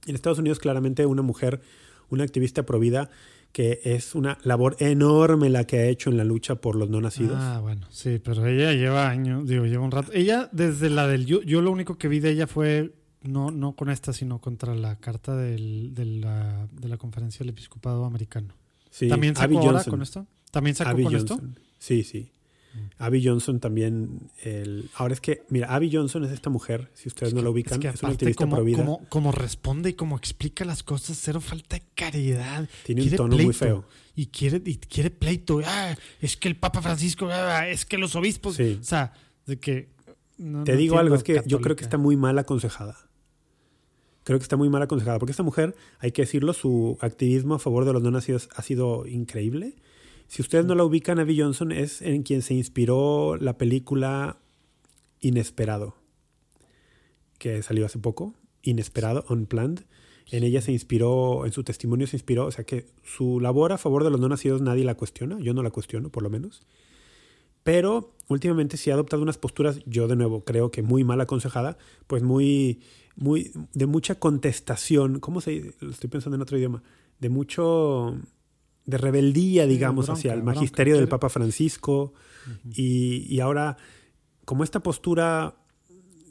En 0.08 0.16
Estados 0.16 0.40
Unidos, 0.40 0.58
claramente, 0.58 1.06
una 1.06 1.22
mujer, 1.22 1.62
una 2.10 2.24
activista 2.24 2.64
pro 2.66 2.80
vida, 2.80 3.12
que 3.52 3.82
es 3.84 4.16
una 4.16 4.40
labor 4.44 4.76
enorme 4.80 5.52
la 5.52 5.66
que 5.66 5.78
ha 5.78 5.86
hecho 5.86 6.10
en 6.10 6.18
la 6.18 6.24
lucha 6.24 6.56
por 6.56 6.76
los 6.76 6.90
no 6.90 7.02
nacidos. 7.02 7.38
Ah, 7.40 7.60
bueno, 7.62 7.86
sí, 7.92 8.20
pero 8.24 8.46
ella 8.48 8.74
lleva 8.74 9.10
años, 9.10 9.48
digo, 9.48 9.66
lleva 9.66 9.84
un 9.84 9.92
rato. 9.92 10.12
Ella, 10.12 10.50
desde 10.52 10.90
la 10.90 11.08
del. 11.08 11.28
Yo, 11.28 11.44
yo 11.44 11.62
lo 11.62 11.70
único 11.70 12.00
que 12.00 12.08
vi 12.08 12.20
de 12.20 12.32
ella 12.32 12.48
fue 12.48 12.94
no, 13.24 13.52
no 13.52 13.76
con 13.76 13.90
esta, 13.90 14.14
sino 14.14 14.40
contra 14.40 14.76
la 14.76 14.98
carta 14.98 15.36
del, 15.36 15.94
de, 15.94 16.06
la, 16.06 16.68
de 16.72 16.88
la 16.90 16.98
conferencia 16.98 17.40
del 17.40 17.50
episcopado 17.50 18.06
americano. 18.06 18.54
Sí, 18.90 19.08
¿También 19.08 19.36
sacó 19.36 19.60
ahora 19.60 19.84
con 19.84 20.02
esto? 20.02 20.28
¿También 20.52 20.76
sacó 20.76 21.02
con 21.02 21.16
esto? 21.16 21.42
Sí, 21.80 22.04
sí. 22.04 22.32
Mm. 22.74 22.78
Abby 22.98 23.26
Johnson 23.26 23.60
también. 23.60 24.32
El... 24.44 24.90
Ahora 24.96 25.14
es 25.14 25.22
que, 25.22 25.44
mira, 25.50 25.74
Abby 25.74 25.90
Johnson 25.92 26.26
es 26.26 26.32
esta 26.32 26.50
mujer, 26.50 26.92
si 26.94 27.08
ustedes 27.08 27.34
no 27.34 27.42
la 27.42 27.50
ubican, 27.50 27.82
es, 27.82 28.04
una 28.04 28.12
activista 28.12 28.44
como, 28.44 28.64
vida. 28.64 28.78
Como, 28.78 29.08
como, 29.10 29.32
responde 29.32 29.92
y 29.92 29.94
como 29.94 30.18
explica 30.18 30.66
las 30.66 30.84
cosas, 30.84 31.18
cero 31.20 31.40
falta 31.40 31.78
de 31.78 31.84
caridad. 31.96 32.68
Tiene 32.84 33.04
un 33.04 33.16
tono 33.16 33.38
muy 33.38 33.54
feo. 33.54 33.86
Y 34.16 34.28
quiere, 34.28 34.62
y 34.66 34.78
quiere 34.78 35.10
pleito. 35.10 35.62
Ah, 35.66 35.96
es 36.20 36.38
que 36.38 36.48
el 36.48 36.56
Papa 36.56 36.82
Francisco, 36.82 37.30
ah, 37.32 37.68
es 37.68 37.86
que 37.86 37.98
los 37.98 38.16
obispos. 38.16 38.60
O 38.60 38.84
sea, 38.84 39.14
de 39.46 39.60
que. 39.60 39.94
Te 40.66 40.76
digo 40.76 40.98
algo, 40.98 41.16
es 41.16 41.24
que 41.24 41.42
yo 41.46 41.62
creo 41.62 41.76
que 41.76 41.84
está 41.84 41.98
muy 41.98 42.18
mal 42.18 42.38
aconsejada 42.38 42.98
creo 44.24 44.40
que 44.40 44.44
está 44.44 44.58
muy 44.58 44.70
mal 44.70 44.82
aconsejada, 44.82 45.20
porque 45.20 45.32
esta 45.32 45.44
mujer, 45.44 45.76
hay 46.00 46.12
que 46.12 46.24
decirlo, 46.24 46.54
su 46.54 46.98
activismo 47.02 47.56
a 47.56 47.60
favor 47.60 47.86
de 47.86 47.94
los 47.94 48.02
no 48.02 48.12
nacidos 48.12 48.50
ha 48.56 48.62
sido 48.62 49.06
increíble. 49.08 49.76
Si 50.28 50.42
ustedes 50.42 50.66
no 50.66 50.76
la 50.76 50.84
ubican, 50.84 51.20
Abby 51.20 51.40
Johnson 51.40 51.72
es 51.72 52.02
en 52.02 52.24
quien 52.24 52.42
se 52.42 52.54
inspiró 52.54 53.38
la 53.38 53.58
película 53.58 54.38
Inesperado, 55.20 55.96
que 57.38 57.62
salió 57.64 57.86
hace 57.86 58.00
poco, 58.00 58.34
Inesperado, 58.62 59.26
Unplanned. 59.30 59.86
En 60.32 60.44
ella 60.44 60.62
se 60.62 60.72
inspiró, 60.72 61.46
en 61.46 61.52
su 61.52 61.64
testimonio 61.64 62.08
se 62.08 62.16
inspiró, 62.16 62.46
o 62.46 62.52
sea 62.52 62.64
que 62.64 62.88
su 63.04 63.40
labor 63.40 63.74
a 63.74 63.78
favor 63.78 64.04
de 64.04 64.10
los 64.10 64.20
no 64.20 64.30
nacidos 64.30 64.62
nadie 64.62 64.86
la 64.86 64.96
cuestiona, 64.96 65.38
yo 65.40 65.54
no 65.54 65.62
la 65.62 65.70
cuestiono 65.70 66.10
por 66.10 66.24
lo 66.24 66.30
menos. 66.30 66.66
Pero 67.64 68.14
últimamente 68.28 68.78
sí 68.78 68.90
ha 68.90 68.94
adoptado 68.94 69.22
unas 69.22 69.38
posturas, 69.38 69.80
yo 69.86 70.08
de 70.08 70.16
nuevo 70.16 70.44
creo 70.44 70.72
que 70.72 70.82
muy 70.82 71.04
mal 71.04 71.22
aconsejada, 71.22 71.78
pues 72.08 72.24
muy 72.24 72.82
muy, 73.16 73.52
de 73.74 73.86
mucha 73.86 74.16
contestación, 74.16 75.20
¿cómo 75.20 75.42
se 75.42 75.74
lo 75.80 75.92
estoy 75.92 76.10
pensando 76.10 76.36
en 76.36 76.42
otro 76.42 76.58
idioma? 76.58 76.84
De 77.20 77.30
mucho, 77.30 78.18
de 78.86 78.98
rebeldía, 78.98 79.68
digamos, 79.68 80.10
hacia 80.10 80.34
el 80.34 80.44
magisterio 80.44 80.98
del 80.98 81.08
Papa 81.08 81.30
Francisco. 81.30 82.14
y, 82.76 83.26
y, 83.34 83.40
ahora, 83.40 83.78
como 84.46 84.64
esta 84.64 84.82
postura 84.82 85.56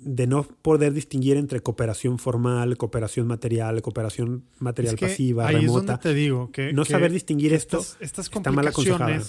de 0.05 0.26
no 0.26 0.43
poder 0.43 0.93
distinguir 0.93 1.37
entre 1.37 1.61
cooperación 1.61 2.18
formal, 2.18 2.76
cooperación 2.76 3.26
material, 3.26 3.80
cooperación 3.83 4.45
material 4.59 4.97
pasiva, 4.97 5.51
remota. 5.51 5.99
te 5.99 6.12
digo 6.12 6.51
que 6.51 6.72
no 6.72 6.85
saber 6.85 7.12
distinguir 7.12 7.53
esto 7.53 7.78
estas 8.01 8.28
está 8.33 8.51
mal 8.51 8.66
aconsejada. 8.66 9.22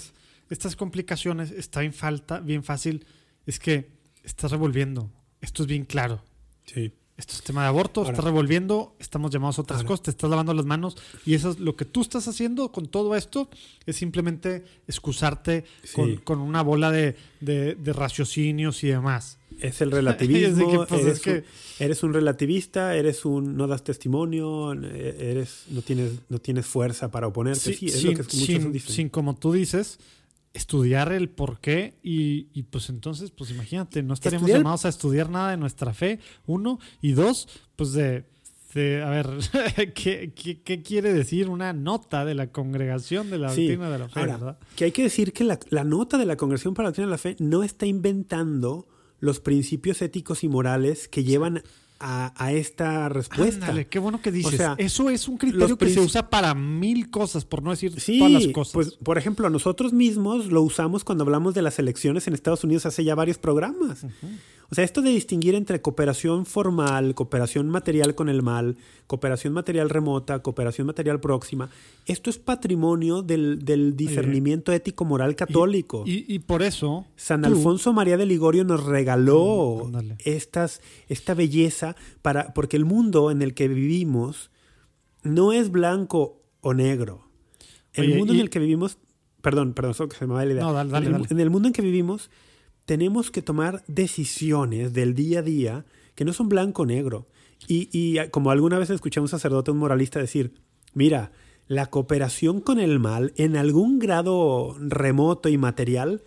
Estas 0.50 0.76
complicaciones 0.76 1.52
está 1.52 1.80
bien 1.80 1.94
falta, 1.94 2.40
bien 2.40 2.64
fácil. 2.64 3.06
Es 3.46 3.58
que 3.58 3.88
estás 4.24 4.50
revolviendo. 4.50 5.10
Esto 5.40 5.62
es 5.62 5.68
bien 5.68 5.84
claro. 5.84 6.22
Sí. 6.66 6.92
Esto 7.16 7.34
es 7.34 7.42
tema 7.42 7.62
de 7.62 7.68
aborto, 7.68 8.02
estás 8.02 8.24
revolviendo, 8.24 8.96
estamos 8.98 9.30
llamados 9.30 9.58
a 9.60 9.62
otras 9.62 9.84
cosas, 9.84 10.02
te 10.02 10.10
estás 10.10 10.28
lavando 10.28 10.52
las 10.52 10.66
manos 10.66 10.96
y 11.24 11.34
eso 11.34 11.50
es 11.50 11.60
lo 11.60 11.76
que 11.76 11.84
tú 11.84 12.00
estás 12.00 12.26
haciendo 12.26 12.72
con 12.72 12.88
todo 12.88 13.14
esto, 13.14 13.48
es 13.86 13.94
simplemente 13.94 14.64
excusarte 14.88 15.64
con, 16.24 16.40
una 16.40 16.62
bola 16.62 16.90
de, 16.90 17.14
raciocinios 17.84 18.82
y 18.82 18.88
demás. 18.88 19.38
Es 19.60 19.80
el 19.80 19.90
relativismo, 19.92 20.86
pues, 20.88 21.02
eres, 21.02 21.20
que... 21.20 21.30
un, 21.30 21.44
eres, 21.78 22.02
un, 22.02 22.14
relativista, 22.14 22.96
eres 22.96 23.24
un 23.24 23.56
no 23.56 23.68
das 23.68 23.84
testimonio, 23.84 24.72
eres 24.72 25.66
no 25.70 25.82
tienes 25.82 26.10
no 26.28 26.40
tienes 26.40 26.66
fuerza 26.66 27.12
para 27.12 27.28
oponerte. 27.28 27.74
Sí, 27.74 27.86
es 27.86 28.02
lo 28.02 28.14
que 28.14 28.24
sin, 28.24 28.80
sin, 28.80 29.08
como 29.08 29.36
tú 29.36 29.52
dices, 29.52 30.00
estudiar 30.54 31.12
el 31.12 31.28
por 31.28 31.60
qué 31.60 31.98
y, 32.02 32.48
y, 32.54 32.62
pues 32.62 32.88
entonces, 32.88 33.30
pues 33.30 33.50
imagínate, 33.50 34.02
no 34.02 34.14
estaríamos 34.14 34.48
llamados 34.48 34.86
a 34.86 34.88
estudiar 34.88 35.28
nada 35.28 35.50
de 35.50 35.56
nuestra 35.56 35.92
fe, 35.92 36.20
uno, 36.46 36.78
y 37.02 37.12
dos, 37.12 37.48
pues 37.76 37.92
de, 37.92 38.24
a 38.76 39.10
ver, 39.10 39.28
¿qué, 39.94 40.32
¿qué, 40.32 40.82
quiere 40.82 41.12
decir 41.12 41.48
una 41.48 41.72
nota 41.72 42.24
de 42.24 42.34
la 42.34 42.48
congregación 42.48 43.30
de 43.30 43.38
la 43.38 43.48
doctrina 43.48 43.90
de 43.90 43.98
la 43.98 44.08
fe, 44.08 44.20
verdad? 44.20 44.58
Que 44.76 44.84
hay 44.86 44.92
que 44.92 45.02
decir 45.02 45.32
que 45.32 45.44
la, 45.44 45.58
la 45.70 45.84
nota 45.84 46.18
de 46.18 46.26
la 46.26 46.36
congregación 46.36 46.74
para 46.74 46.86
la 46.86 46.90
doctrina 46.90 47.06
de 47.06 47.10
la 47.10 47.18
fe 47.18 47.36
no 47.38 47.62
está 47.62 47.86
inventando 47.86 48.88
los 49.20 49.40
principios 49.40 50.02
éticos 50.02 50.44
y 50.44 50.48
morales 50.48 51.08
que 51.08 51.24
llevan 51.24 51.62
a, 52.00 52.52
esta 52.52 53.08
respuesta. 53.08 53.66
Ándale, 53.66 53.86
qué 53.86 53.98
bueno 53.98 54.20
que 54.20 54.30
dices. 54.30 54.60
Eso 54.78 55.10
es 55.10 55.28
un 55.28 55.38
criterio 55.38 55.78
que 55.78 55.88
se 55.88 56.00
usa 56.00 56.28
para 56.28 56.54
mil 56.54 57.10
cosas, 57.10 57.44
por 57.44 57.62
no 57.62 57.70
decir 57.70 57.94
todas 57.94 58.32
las 58.32 58.46
cosas. 58.48 58.74
Pues, 58.74 58.92
por 58.96 59.18
ejemplo, 59.18 59.48
nosotros 59.50 59.92
mismos 59.92 60.46
lo 60.46 60.62
usamos 60.62 61.04
cuando 61.04 61.24
hablamos 61.24 61.54
de 61.54 61.62
las 61.62 61.78
elecciones 61.78 62.26
en 62.26 62.34
Estados 62.34 62.64
Unidos 62.64 62.86
hace 62.86 63.04
ya 63.04 63.14
varios 63.14 63.38
programas. 63.38 64.06
O 64.70 64.74
sea, 64.74 64.84
esto 64.84 65.02
de 65.02 65.10
distinguir 65.10 65.54
entre 65.54 65.80
cooperación 65.80 66.46
formal, 66.46 67.14
cooperación 67.14 67.68
material 67.68 68.14
con 68.14 68.28
el 68.28 68.42
mal, 68.42 68.76
cooperación 69.06 69.52
material 69.52 69.90
remota, 69.90 70.40
cooperación 70.40 70.86
material 70.86 71.20
próxima, 71.20 71.70
esto 72.06 72.30
es 72.30 72.38
patrimonio 72.38 73.22
del, 73.22 73.96
discernimiento 73.96 74.72
ético-moral 74.72 75.36
católico. 75.36 76.04
Y, 76.06 76.38
por 76.40 76.62
eso... 76.62 77.06
San 77.16 77.44
Alfonso 77.44 77.92
María 77.92 78.16
de 78.16 78.26
Ligorio 78.26 78.64
nos 78.64 78.84
regaló 78.84 79.90
estas, 80.24 80.80
esta 81.08 81.34
belleza 81.34 81.96
para, 82.22 82.54
porque 82.54 82.76
el 82.76 82.84
mundo 82.84 83.30
en 83.30 83.42
el 83.42 83.54
que 83.54 83.68
vivimos 83.68 84.50
no 85.22 85.52
es 85.52 85.70
blanco 85.70 86.42
o 86.60 86.74
negro. 86.74 87.28
El 87.92 88.16
mundo 88.16 88.32
en 88.32 88.40
el 88.40 88.50
que 88.50 88.58
vivimos... 88.58 88.98
Perdón, 89.40 89.74
perdón, 89.74 89.92
solo 89.92 90.08
que 90.08 90.16
se 90.16 90.26
me 90.26 90.32
va 90.32 90.44
la 90.44 90.52
idea. 90.52 90.64
No, 90.64 90.72
dale, 90.72 90.90
dale, 90.90 91.26
en 91.28 91.40
el 91.40 91.50
mundo 91.50 91.68
en 91.68 91.74
que 91.74 91.82
vivimos 91.82 92.30
tenemos 92.84 93.30
que 93.30 93.42
tomar 93.42 93.82
decisiones 93.86 94.92
del 94.92 95.14
día 95.14 95.40
a 95.40 95.42
día 95.42 95.84
que 96.14 96.24
no 96.24 96.32
son 96.32 96.48
blanco 96.48 96.82
o 96.82 96.86
negro. 96.86 97.26
Y, 97.66 98.18
como 98.30 98.50
alguna 98.50 98.78
vez 98.78 98.90
escuché 98.90 99.20
a 99.20 99.22
un 99.22 99.28
sacerdote, 99.28 99.70
un 99.70 99.78
moralista 99.78 100.18
decir, 100.18 100.52
mira, 100.92 101.32
la 101.66 101.86
cooperación 101.86 102.60
con 102.60 102.78
el 102.78 102.98
mal 102.98 103.32
en 103.36 103.56
algún 103.56 103.98
grado 103.98 104.76
remoto 104.78 105.48
y 105.48 105.56
material 105.56 106.22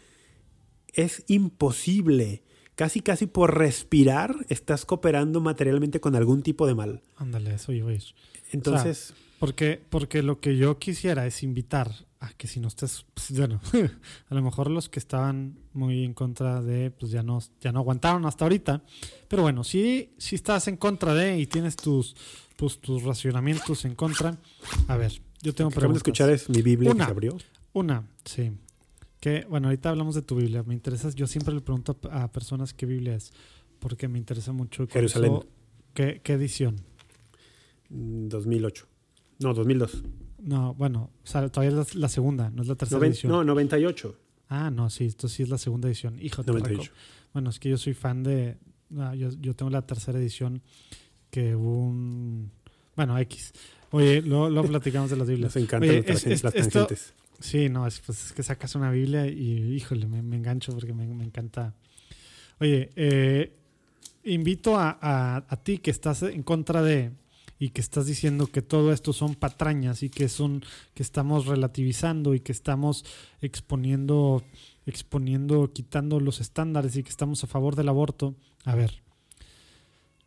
es 0.94 1.24
imposible. 1.28 2.44
Casi, 2.76 3.02
casi 3.02 3.28
por 3.28 3.58
respirar 3.58 4.36
estás 4.50 4.86
cooperando 4.86 5.42
materialmente 5.42 6.00
con 6.00 6.16
algún 6.16 6.42
tipo 6.42 6.66
de 6.66 6.76
mal. 6.76 7.04
Ándale, 7.16 7.54
eso 7.54 7.72
iba 7.72 7.92
a 7.92 7.94
ir. 7.94 8.04
Entonces... 8.52 9.14
porque, 9.40 9.80
porque 9.90 10.24
lo 10.24 10.40
que 10.40 10.58
yo 10.58 10.80
quisiera 10.80 11.28
es 11.28 11.44
invitar 11.44 12.07
a 12.20 12.30
que 12.34 12.48
si 12.48 12.60
no 12.60 12.68
estás, 12.68 13.06
pues, 13.14 13.38
bueno, 13.38 13.62
a 14.30 14.36
lo 14.36 14.42
mejor 14.42 14.70
los 14.70 14.90
que 14.90 15.00
estaban 15.00 15.58
muy 15.74 16.04
en 16.04 16.14
contra 16.14 16.62
de, 16.62 16.92
pues 16.92 17.12
ya 17.12 17.24
no, 17.24 17.40
ya 17.62 17.72
no 17.72 17.80
aguantaron 17.80 18.26
hasta 18.26 18.46
ahorita. 18.46 18.84
Pero 19.28 19.44
bueno, 19.44 19.64
si, 19.64 20.14
si 20.18 20.36
estás 20.36 20.68
en 20.68 20.78
contra 20.78 21.14
de 21.14 21.38
y 21.38 21.46
tienes 21.46 21.76
tus, 21.76 22.16
pues, 22.56 22.80
tus 22.80 23.04
racionamientos 23.04 23.86
en 23.86 23.96
contra, 23.96 24.38
a 24.88 24.98
ver, 24.98 25.22
yo 25.42 25.54
tengo 25.54 25.70
preguntas. 25.70 26.04
de 26.04 26.10
escuchar 26.10 26.30
es 26.30 26.50
mi 26.50 26.62
Biblia 26.62 26.92
una, 26.92 27.06
que 27.06 27.08
se 27.08 27.12
abrió. 27.12 27.38
Una, 27.74 28.08
sí. 28.26 28.52
Que, 29.20 29.46
bueno, 29.50 29.68
ahorita 29.68 29.90
hablamos 29.90 30.16
de 30.16 30.22
tu 30.22 30.36
Biblia. 30.36 30.64
Me 30.64 30.74
interesa, 30.74 31.10
yo 31.10 31.28
siempre 31.28 31.54
le 31.54 31.62
pregunto 31.62 31.98
a, 32.12 32.32
personas 32.32 32.74
qué 32.74 32.86
Biblia 32.86 33.16
es, 33.16 33.32
porque 33.80 34.08
me 34.08 34.18
interesa 34.18 34.52
mucho. 34.52 34.88
Jerusalén. 34.88 35.40
¿qué, 35.94 36.22
¿Qué 36.24 36.34
edición? 36.34 36.78
2008. 37.90 38.88
No, 39.40 39.54
2002. 39.54 40.04
No, 40.40 40.74
bueno, 40.76 41.10
o 41.24 41.28
sea, 41.28 41.48
todavía 41.50 41.82
es 41.82 41.96
la, 41.96 42.10
segunda, 42.10 42.50
no 42.50 42.62
es 42.62 42.68
la 42.68 42.76
tercera 42.76 43.06
edición. 43.06 43.32
No, 43.32 43.44
98. 43.44 44.16
Ah, 44.50 44.70
no, 44.70 44.90
sí, 44.90 45.06
esto 45.06 45.28
sí 45.28 45.44
es 45.44 45.50
la 45.50 45.58
segunda 45.58 45.88
edición. 45.88 46.20
Hijo 46.22 46.44
de 46.44 46.52
98. 46.52 46.92
Bueno, 47.34 47.50
es 47.50 47.60
que 47.60 47.70
yo 47.70 47.78
soy 47.78 47.94
fan 47.94 48.24
de. 48.24 48.58
yo, 48.90 49.30
yo, 49.40 49.56
tengo 49.56 49.72
la 49.72 49.86
tercera 49.86 50.20
edición 50.20 50.62
que 51.30 51.56
hubo 51.56 51.86
un. 51.86 52.52
Bueno, 52.96 53.18
X. 53.20 53.54
Oye, 53.92 54.22
luego, 54.22 54.64
platicamos 54.68 55.10
de 55.10 55.18
las 55.18 55.28
Biblias. 55.28 55.56
Nos 55.56 55.64
encantan 55.64 56.04
las 56.06 56.54
tangentes. 56.54 57.14
Sí, 57.40 57.70
no, 57.70 57.86
es, 57.86 58.00
pues, 58.00 58.28
es 58.28 58.34
que 58.34 58.42
sacas 58.42 58.74
una 58.76 58.90
Biblia 58.90 59.28
y, 59.28 59.76
híjole, 59.76 60.08
me, 60.08 60.36
engancho 60.36 60.74
porque 60.74 60.94
me, 60.94 61.04
encanta. 61.24 61.76
Oye, 62.60 62.90
eh, 62.96 63.54
invito 64.24 64.78
a, 64.78 64.98
a 65.48 65.64
ti 65.64 65.78
que 65.78 65.92
estás 65.92 66.24
en 66.24 66.42
contra 66.42 66.82
de 66.82 67.12
y 67.60 67.70
que 67.70 67.82
estás 67.82 68.06
diciendo 68.06 68.48
que 68.48 68.62
todo 68.62 68.94
esto 68.94 69.14
son 69.14 69.36
patrañas 69.36 70.04
y 70.04 70.10
que 70.10 70.30
son 70.30 70.64
que 70.94 71.04
estamos 71.04 71.48
relativizando 71.48 72.36
y 72.36 72.40
que 72.40 72.52
estamos 72.52 73.06
exponiendo 73.42 74.44
exponiendo 74.86 75.72
quitando 75.74 76.20
los 76.20 76.40
estándares 76.40 76.96
y 76.96 77.04
que 77.04 77.10
estamos 77.10 77.44
a 77.44 77.48
favor 77.48 77.76
del 77.76 77.90
aborto. 77.90 78.36
A 78.64 78.76
ver. 78.76 79.02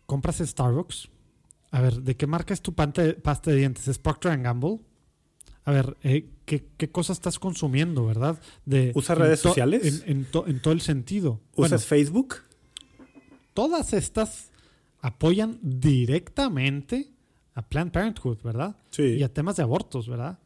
¿Compras 0.07 0.39
Starbucks? 0.39 1.09
A 1.71 1.81
ver, 1.81 2.03
¿de 2.03 2.17
qué 2.17 2.27
marca 2.27 2.53
es 2.53 2.61
tu 2.61 2.75
pasta 2.75 3.03
de 3.03 3.57
dientes? 3.57 3.87
¿Es 3.87 3.99
Procter 3.99 4.37
Gamble? 4.39 4.81
A 5.65 5.73
ver, 5.73 5.97
eh, 6.03 6.29
¿qué, 6.47 6.67
¿qué, 6.77 6.91
cosa 6.91 7.13
estás 7.13 7.39
consumiendo, 7.39 8.07
verdad? 8.07 8.41
De, 8.65 8.93
¿Usas 8.95 9.17
redes 9.17 9.41
sociales? 9.41 10.03
En, 10.07 10.27
en, 10.47 10.61
todo 10.61 10.73
el 10.73 10.81
sentido. 10.81 11.41
¿Usas 11.55 11.87
Facebook? 11.87 12.37
Todas 13.55 13.93
estas 13.93 14.51
apoyan 15.01 15.59
directamente 15.63 17.13
a 17.55 17.63
Planned 17.63 17.93
Parenthood, 17.93 18.39
¿verdad? 18.43 18.77
Sí. 18.91 19.03
Y 19.03 19.23
a 19.23 19.33
temas 19.33 19.57
de 19.57 19.63
abortos, 19.63 20.09
¿verdad? 20.09 20.39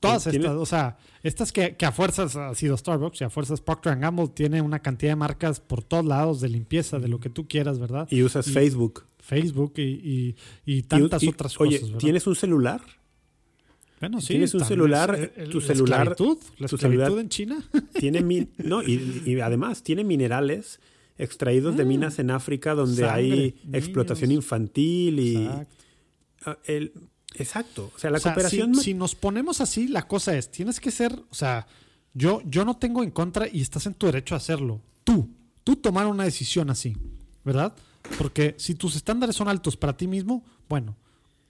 Todas 0.00 0.26
estas, 0.26 0.52
o 0.52 0.66
sea, 0.66 0.98
estas 1.22 1.52
que, 1.52 1.76
a 1.80 1.92
fuerzas 1.92 2.36
ha 2.36 2.54
sido 2.54 2.76
Starbucks 2.76 3.20
y 3.22 3.24
a 3.24 3.30
fuerzas 3.30 3.60
Procter 3.60 3.96
Gamble 3.96 4.28
tiene 4.28 4.60
una 4.60 4.80
cantidad 4.80 5.12
de 5.12 5.16
marcas 5.16 5.60
por 5.60 5.82
todos 5.82 6.04
lados 6.04 6.40
de 6.40 6.48
limpieza, 6.48 6.98
de 6.98 7.08
lo 7.08 7.18
que 7.18 7.30
tú 7.30 7.48
quieras, 7.48 7.78
¿verdad? 7.78 8.06
Y 8.10 8.22
usas 8.22 8.50
Facebook. 8.50 9.04
Facebook 9.18 9.74
y, 9.78 10.36
y, 10.64 10.82
tantas 10.82 11.26
otras 11.26 11.56
cosas. 11.56 11.82
Oye, 11.82 11.96
¿tienes 11.98 12.26
un 12.26 12.36
celular? 12.36 12.80
Bueno, 13.98 14.20
sí. 14.20 14.28
Tienes 14.28 14.54
un 14.54 14.64
celular, 14.64 15.32
tu 15.50 15.60
celular. 15.60 16.08
La 16.58 16.68
tu 16.68 16.76
celular 16.76 17.12
en 17.12 17.28
China. 17.28 17.58
Tiene 17.94 18.48
no, 18.58 18.82
y, 18.82 19.40
además 19.40 19.82
tiene 19.82 20.04
minerales 20.04 20.80
extraídos 21.18 21.76
de 21.76 21.82
ah. 21.82 21.86
minas 21.86 22.18
en 22.18 22.30
África 22.30 22.74
donde 22.74 23.08
hay 23.08 23.54
explotación 23.72 24.30
infantil 24.30 25.18
y. 25.18 25.36
Exacto. 25.36 25.85
El, 26.64 26.92
exacto. 27.34 27.90
O 27.94 27.98
sea, 27.98 28.10
la 28.10 28.20
cooperación. 28.20 28.74
Si, 28.74 28.94
nos 28.94 29.14
ponemos 29.14 29.60
así, 29.60 29.88
la 29.88 30.06
cosa 30.06 30.36
es, 30.36 30.50
tienes 30.50 30.80
que 30.80 30.90
ser, 30.90 31.12
o 31.30 31.34
sea, 31.34 31.66
yo, 32.14 32.42
yo 32.46 32.64
no 32.64 32.76
tengo 32.76 33.02
en 33.02 33.10
contra 33.10 33.46
y 33.46 33.60
estás 33.60 33.86
en 33.86 33.94
tu 33.94 34.06
derecho 34.06 34.34
a 34.34 34.38
hacerlo. 34.38 34.80
Tú, 35.04 35.28
tú 35.64 35.76
tomar 35.76 36.06
una 36.06 36.24
decisión 36.24 36.70
así, 36.70 36.96
¿verdad? 37.44 37.74
Porque 38.18 38.54
si 38.58 38.74
tus 38.74 38.96
estándares 38.96 39.36
son 39.36 39.48
altos 39.48 39.76
para 39.76 39.96
ti 39.96 40.06
mismo, 40.06 40.44
bueno, 40.68 40.96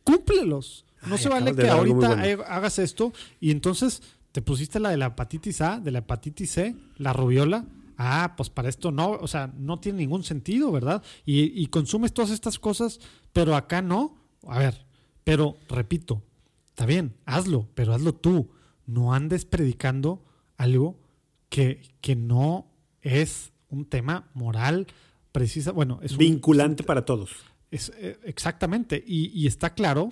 cúmplelos. 0.05 0.85
No 1.07 1.19
se 1.19 1.29
vale 1.29 1.55
que 1.55 1.69
ahorita 1.69 2.13
hagas 2.49 2.79
esto 2.79 3.13
y 3.39 3.51
entonces 3.51 4.03
te 4.33 4.43
pusiste 4.43 4.81
la 4.81 4.91
de 4.91 4.97
la 4.97 5.07
hepatitis 5.07 5.61
A, 5.61 5.79
de 5.79 5.91
la 5.91 6.01
hepatitis 6.01 6.51
C, 6.51 6.75
la 6.97 7.13
rubiola. 7.13 7.65
Ah, 7.99 8.35
pues 8.37 8.51
para 8.51 8.69
esto 8.69 8.91
no, 8.91 9.13
o 9.13 9.29
sea, 9.29 9.53
no 9.57 9.79
tiene 9.79 9.99
ningún 9.99 10.25
sentido, 10.25 10.73
¿verdad? 10.73 11.03
Y, 11.25 11.63
y 11.63 11.67
consumes 11.69 12.13
todas 12.13 12.31
estas 12.31 12.59
cosas, 12.59 13.01
pero 13.33 13.57
acá 13.57 13.83
no. 13.83 14.17
A 14.47 14.59
ver, 14.59 14.86
pero, 15.27 15.57
repito, 15.69 16.23
está 16.69 16.87
bien, 16.87 17.17
hazlo, 17.25 17.67
pero 17.75 17.93
hazlo 17.93 18.15
tú. 18.15 18.49
No 18.87 19.13
andes 19.13 19.45
predicando 19.45 20.23
algo 20.57 21.01
que, 21.49 21.83
que 22.01 22.15
no 22.15 22.69
es 23.03 23.51
un 23.69 23.87
tema 23.87 24.31
moral 24.35 24.87
precisa. 25.33 25.73
Bueno, 25.73 25.99
es 26.01 26.17
vinculante 26.17 26.85
para 26.85 27.05
todos. 27.05 27.33
Es, 27.73 27.91
eh, 27.97 28.21
exactamente. 28.23 29.03
Y, 29.05 29.33
y, 29.37 29.49
está 29.49 29.75
claro 29.75 30.11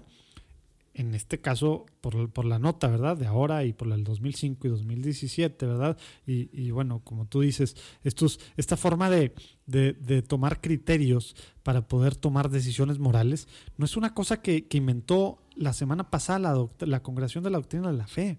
en 0.95 1.15
este 1.15 1.41
caso 1.41 1.87
por, 2.01 2.31
por, 2.31 2.45
la 2.45 2.59
nota, 2.59 2.89
¿verdad? 2.89 3.17
De 3.17 3.27
ahora 3.27 3.65
y 3.65 3.73
por 3.73 3.91
el 3.93 4.05
2005 4.05 4.67
y 4.67 4.71
2017, 4.71 5.67
¿verdad? 5.67 5.99
Y, 6.27 6.49
y 6.53 6.71
bueno, 6.71 7.01
como 7.03 7.27
tú 7.27 7.41
dices, 7.41 7.77
estos, 8.05 8.39
esta 8.57 8.77
forma 8.77 9.11
de, 9.11 9.35
de, 9.67 10.23
tomar 10.23 10.61
criterios 10.61 11.35
para 11.63 11.89
poder 11.89 12.15
tomar 12.15 12.49
decisiones 12.49 12.99
morales 12.99 13.49
no 13.77 13.85
es 13.85 13.97
una 13.97 14.15
cosa 14.15 14.41
que, 14.41 14.67
que 14.67 14.79
inventó 14.79 15.39
la 15.57 15.73
semana 15.73 16.11
pasada 16.11 16.39
la, 16.39 16.69
la 16.87 17.03
Congregación 17.03 17.43
de 17.43 17.51
la 17.51 17.59
Doctrina 17.59 17.91
de 17.91 17.99
la 17.99 18.07
Fe. 18.07 18.39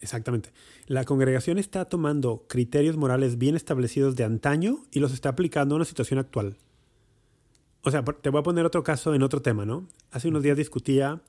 Exactamente. 0.00 0.52
La 0.86 1.04
congregación 1.04 1.58
está 1.58 1.86
tomando 1.86 2.44
criterios 2.48 2.96
morales 2.96 3.38
bien 3.38 3.56
establecidos 3.56 4.16
de 4.16 4.24
antaño 4.24 4.84
y 4.90 5.00
los 5.00 5.12
está 5.12 5.30
aplicando 5.30 5.74
a 5.74 5.76
una 5.76 5.86
situación 5.86 6.18
actual. 6.18 6.58
O 7.82 7.90
sea, 7.90 8.04
te 8.04 8.30
voy 8.30 8.40
a 8.40 8.42
poner 8.42 8.66
otro 8.66 8.82
caso 8.82 9.14
en 9.14 9.22
otro 9.22 9.40
tema, 9.40 9.64
¿no? 9.64 9.88
Hace 10.10 10.28
unos 10.28 10.42
días 10.42 10.56
discutía 10.56 11.22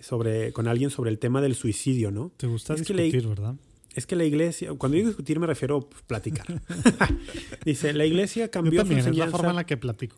sobre, 0.00 0.52
con 0.52 0.68
alguien 0.68 0.90
sobre 0.90 1.10
el 1.10 1.18
tema 1.18 1.40
del 1.40 1.54
suicidio, 1.54 2.10
¿no? 2.10 2.32
Te 2.36 2.46
gusta 2.46 2.74
discutir, 2.74 3.26
¿verdad? 3.26 3.54
Es 3.94 4.06
que 4.06 4.16
la 4.16 4.24
iglesia, 4.24 4.72
cuando 4.74 4.96
digo 4.96 5.08
discutir 5.08 5.40
me 5.40 5.46
refiero 5.46 5.76
a 5.78 6.06
platicar. 6.06 6.46
Dice, 7.64 7.92
la 7.92 8.06
iglesia 8.06 8.50
cambió 8.50 8.84
su 8.84 8.92
enseñanza. 8.92 9.24
Es 9.24 9.30
la 9.32 9.36
forma 9.36 9.50
en 9.50 9.56
la 9.56 9.66
que 9.66 9.76
platico. 9.76 10.16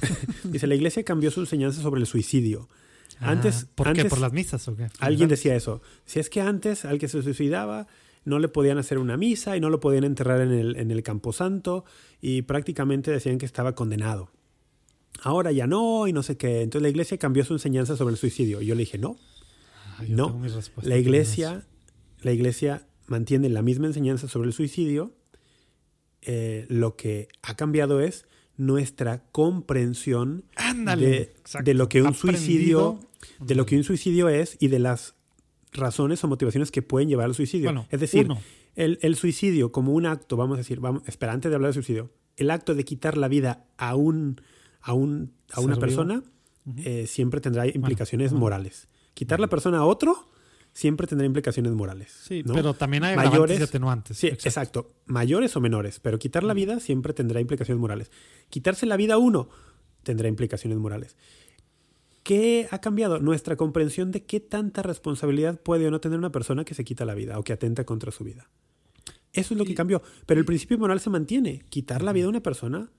Dice, 0.44 0.66
la 0.66 0.74
iglesia 0.74 1.02
cambió 1.02 1.30
su 1.30 1.40
enseñanza 1.40 1.82
sobre 1.82 2.00
el 2.00 2.06
suicidio. 2.06 2.68
Ah, 3.20 3.30
antes, 3.30 3.66
¿Por 3.74 3.92
qué? 3.92 4.04
¿Por 4.04 4.20
las 4.20 4.32
misas 4.32 4.68
o 4.68 4.76
qué? 4.76 4.86
Alguien 5.00 5.28
decía 5.28 5.56
eso. 5.56 5.82
Si 6.04 6.20
es 6.20 6.30
que 6.30 6.40
antes 6.40 6.84
al 6.84 6.98
que 6.98 7.08
se 7.08 7.22
suicidaba 7.22 7.88
no 8.24 8.38
le 8.38 8.48
podían 8.48 8.78
hacer 8.78 8.98
una 8.98 9.16
misa 9.16 9.56
y 9.56 9.60
no 9.60 9.70
lo 9.70 9.80
podían 9.80 10.04
enterrar 10.04 10.40
en 10.40 10.52
el, 10.52 10.76
en 10.76 10.90
el 10.90 11.02
camposanto 11.02 11.84
y 12.20 12.42
prácticamente 12.42 13.10
decían 13.10 13.38
que 13.38 13.46
estaba 13.46 13.74
condenado 13.74 14.30
ahora 15.22 15.52
ya 15.52 15.66
no 15.66 16.06
y 16.06 16.12
no 16.12 16.22
sé 16.22 16.36
qué. 16.36 16.62
Entonces 16.62 16.82
la 16.82 16.88
iglesia 16.88 17.18
cambió 17.18 17.44
su 17.44 17.52
enseñanza 17.54 17.96
sobre 17.96 18.12
el 18.12 18.18
suicidio. 18.18 18.60
Y 18.62 18.66
yo 18.66 18.74
le 18.74 18.80
dije, 18.80 18.98
no, 18.98 19.16
no. 20.08 20.40
La 20.82 20.96
iglesia, 20.96 21.66
la 22.22 22.32
iglesia 22.32 22.86
mantiene 23.06 23.48
la 23.48 23.62
misma 23.62 23.86
enseñanza 23.86 24.28
sobre 24.28 24.48
el 24.48 24.52
suicidio. 24.52 25.12
Eh, 26.22 26.66
lo 26.68 26.96
que 26.96 27.28
ha 27.42 27.54
cambiado 27.54 28.00
es 28.00 28.26
nuestra 28.56 29.22
comprensión 29.30 30.44
de, 30.96 31.32
de, 31.62 31.74
lo 31.74 31.88
que 31.88 32.02
un 32.02 32.12
suicidio 32.12 32.98
de 33.40 33.54
lo 33.54 33.66
que 33.66 33.76
un 33.76 33.84
suicidio 33.84 34.28
es 34.28 34.56
y 34.58 34.66
de 34.66 34.80
las 34.80 35.14
razones 35.72 36.22
o 36.24 36.28
motivaciones 36.28 36.70
que 36.70 36.82
pueden 36.82 37.08
llevar 37.08 37.26
al 37.26 37.34
suicidio. 37.34 37.86
es 37.90 38.00
decir, 38.00 38.28
el, 38.74 38.98
el, 39.02 39.16
suicidio 39.16 39.70
como 39.70 39.92
un 39.92 40.06
acto, 40.06 40.36
vamos 40.36 40.56
a 40.56 40.58
decir, 40.58 40.80
vamos, 40.80 41.02
espera, 41.06 41.32
antes 41.32 41.50
de 41.50 41.54
hablar 41.54 41.70
de 41.70 41.74
suicidio, 41.74 42.10
el 42.36 42.50
acto 42.50 42.74
de 42.74 42.84
quitar 42.84 43.16
la 43.16 43.28
vida 43.28 43.64
a 43.76 43.94
un 43.94 44.40
a, 44.80 44.92
un, 44.92 45.32
a 45.52 45.60
una 45.60 45.76
persona, 45.76 46.22
eh, 46.78 47.06
siempre 47.06 47.40
tendrá 47.40 47.66
implicaciones 47.66 48.32
morales. 48.32 48.88
Quitar 49.14 49.40
la 49.40 49.48
persona 49.48 49.78
a 49.78 49.84
otro 49.84 50.26
siempre 50.72 51.06
tendrá 51.06 51.26
implicaciones 51.26 51.72
morales. 51.72 52.12
Sí, 52.22 52.44
pero 52.46 52.74
también 52.74 53.04
hay 53.04 53.16
mayores 53.16 53.58
y 53.58 53.62
atenuantes. 53.62 54.16
Sí, 54.16 54.28
exacto. 54.28 54.92
Mayores 55.06 55.56
o 55.56 55.60
menores, 55.60 55.98
pero 56.00 56.18
quitar 56.18 56.44
la 56.44 56.54
vida 56.54 56.78
siempre 56.80 57.12
tendrá 57.12 57.40
implicaciones 57.40 57.80
morales. 57.80 58.10
Quitarse 58.48 58.86
la 58.86 58.96
vida 58.96 59.14
a 59.14 59.18
uno 59.18 59.48
tendrá 60.04 60.28
implicaciones 60.28 60.78
morales. 60.78 61.16
¿Qué 62.22 62.68
ha 62.70 62.80
cambiado? 62.80 63.20
Nuestra 63.20 63.56
comprensión 63.56 64.12
de 64.12 64.24
qué 64.24 64.38
tanta 64.38 64.82
responsabilidad 64.82 65.60
puede 65.60 65.86
o 65.88 65.90
no 65.90 66.00
tener 66.00 66.18
una 66.18 66.30
persona 66.30 66.64
que 66.64 66.74
se 66.74 66.84
quita 66.84 67.04
la 67.04 67.14
vida 67.14 67.38
o 67.38 67.42
que 67.42 67.54
atenta 67.54 67.84
contra 67.84 68.12
su 68.12 68.22
vida. 68.22 68.50
Eso 69.32 69.54
es 69.54 69.58
lo 69.58 69.64
que 69.64 69.74
cambió. 69.74 70.02
Pero 70.26 70.38
el 70.38 70.46
principio 70.46 70.78
moral 70.78 71.00
se 71.00 71.10
mantiene. 71.10 71.64
Quitar 71.70 72.02
la 72.02 72.12
vida 72.12 72.26
a 72.26 72.28
una 72.28 72.42
persona 72.42 72.90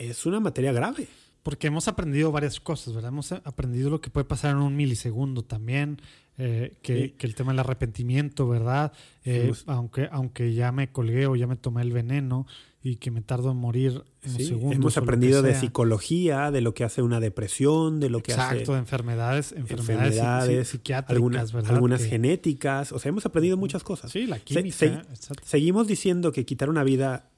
es 0.00 0.26
una 0.26 0.40
materia 0.40 0.72
grave. 0.72 1.06
Porque 1.42 1.68
hemos 1.68 1.88
aprendido 1.88 2.30
varias 2.32 2.60
cosas, 2.60 2.92
¿verdad? 2.94 3.08
Hemos 3.08 3.32
aprendido 3.32 3.88
lo 3.88 4.02
que 4.02 4.10
puede 4.10 4.24
pasar 4.26 4.50
en 4.50 4.58
un 4.58 4.76
milisegundo 4.76 5.42
también, 5.42 5.98
eh, 6.36 6.76
que, 6.82 7.14
el 7.18 7.34
tema 7.34 7.52
del 7.52 7.60
arrepentimiento, 7.60 8.46
¿verdad? 8.46 8.92
Eh, 9.24 9.50
aunque, 9.66 10.06
aunque 10.12 10.52
ya 10.52 10.70
me 10.70 10.92
colgué 10.92 11.26
o 11.26 11.36
ya 11.36 11.46
me 11.46 11.56
tomé 11.56 11.80
el 11.80 11.92
veneno, 11.92 12.46
y 12.82 12.96
que 12.96 13.10
me 13.10 13.20
tardo 13.22 13.50
en 13.52 13.56
morir 13.58 14.04
en 14.22 14.30
Sí, 14.36 14.44
segundos. 14.46 14.74
hemos 14.76 14.96
aprendido 14.98 15.40
de 15.42 15.54
psicología, 15.54 16.50
de 16.50 16.60
lo 16.62 16.72
que 16.74 16.84
hace 16.84 17.00
una 17.02 17.20
depresión, 17.20 18.00
de 18.00 18.08
lo 18.10 18.22
que 18.22 18.32
Exacto, 18.32 18.62
hace 18.62 18.72
de 18.72 18.78
enfermedades, 18.78 19.52
enfermedades, 19.52 20.14
psi- 20.14 20.18
enfermedades, 20.18 20.68
psi- 20.68 20.70
psiquiátricas, 20.72 21.14
algunas, 21.16 21.52
¿verdad? 21.52 21.74
algunas 21.74 22.02
Que- 22.02 22.08
genéticas. 22.08 22.92
O 22.92 22.98
sea, 22.98 23.08
hemos 23.10 23.24
aprendido 23.26 23.56
muchas 23.58 23.82
cosas. 23.82 24.10
Sí, 24.10 24.26
la 24.26 24.38
química. 24.38 24.76
se- 24.76 24.86
exacto. 24.86 25.42
Seguimos 25.46 25.86
diciendo 25.88 26.32
que 26.32 26.44
quitar 26.46 26.68
una 26.70 26.84
vida 26.84 27.28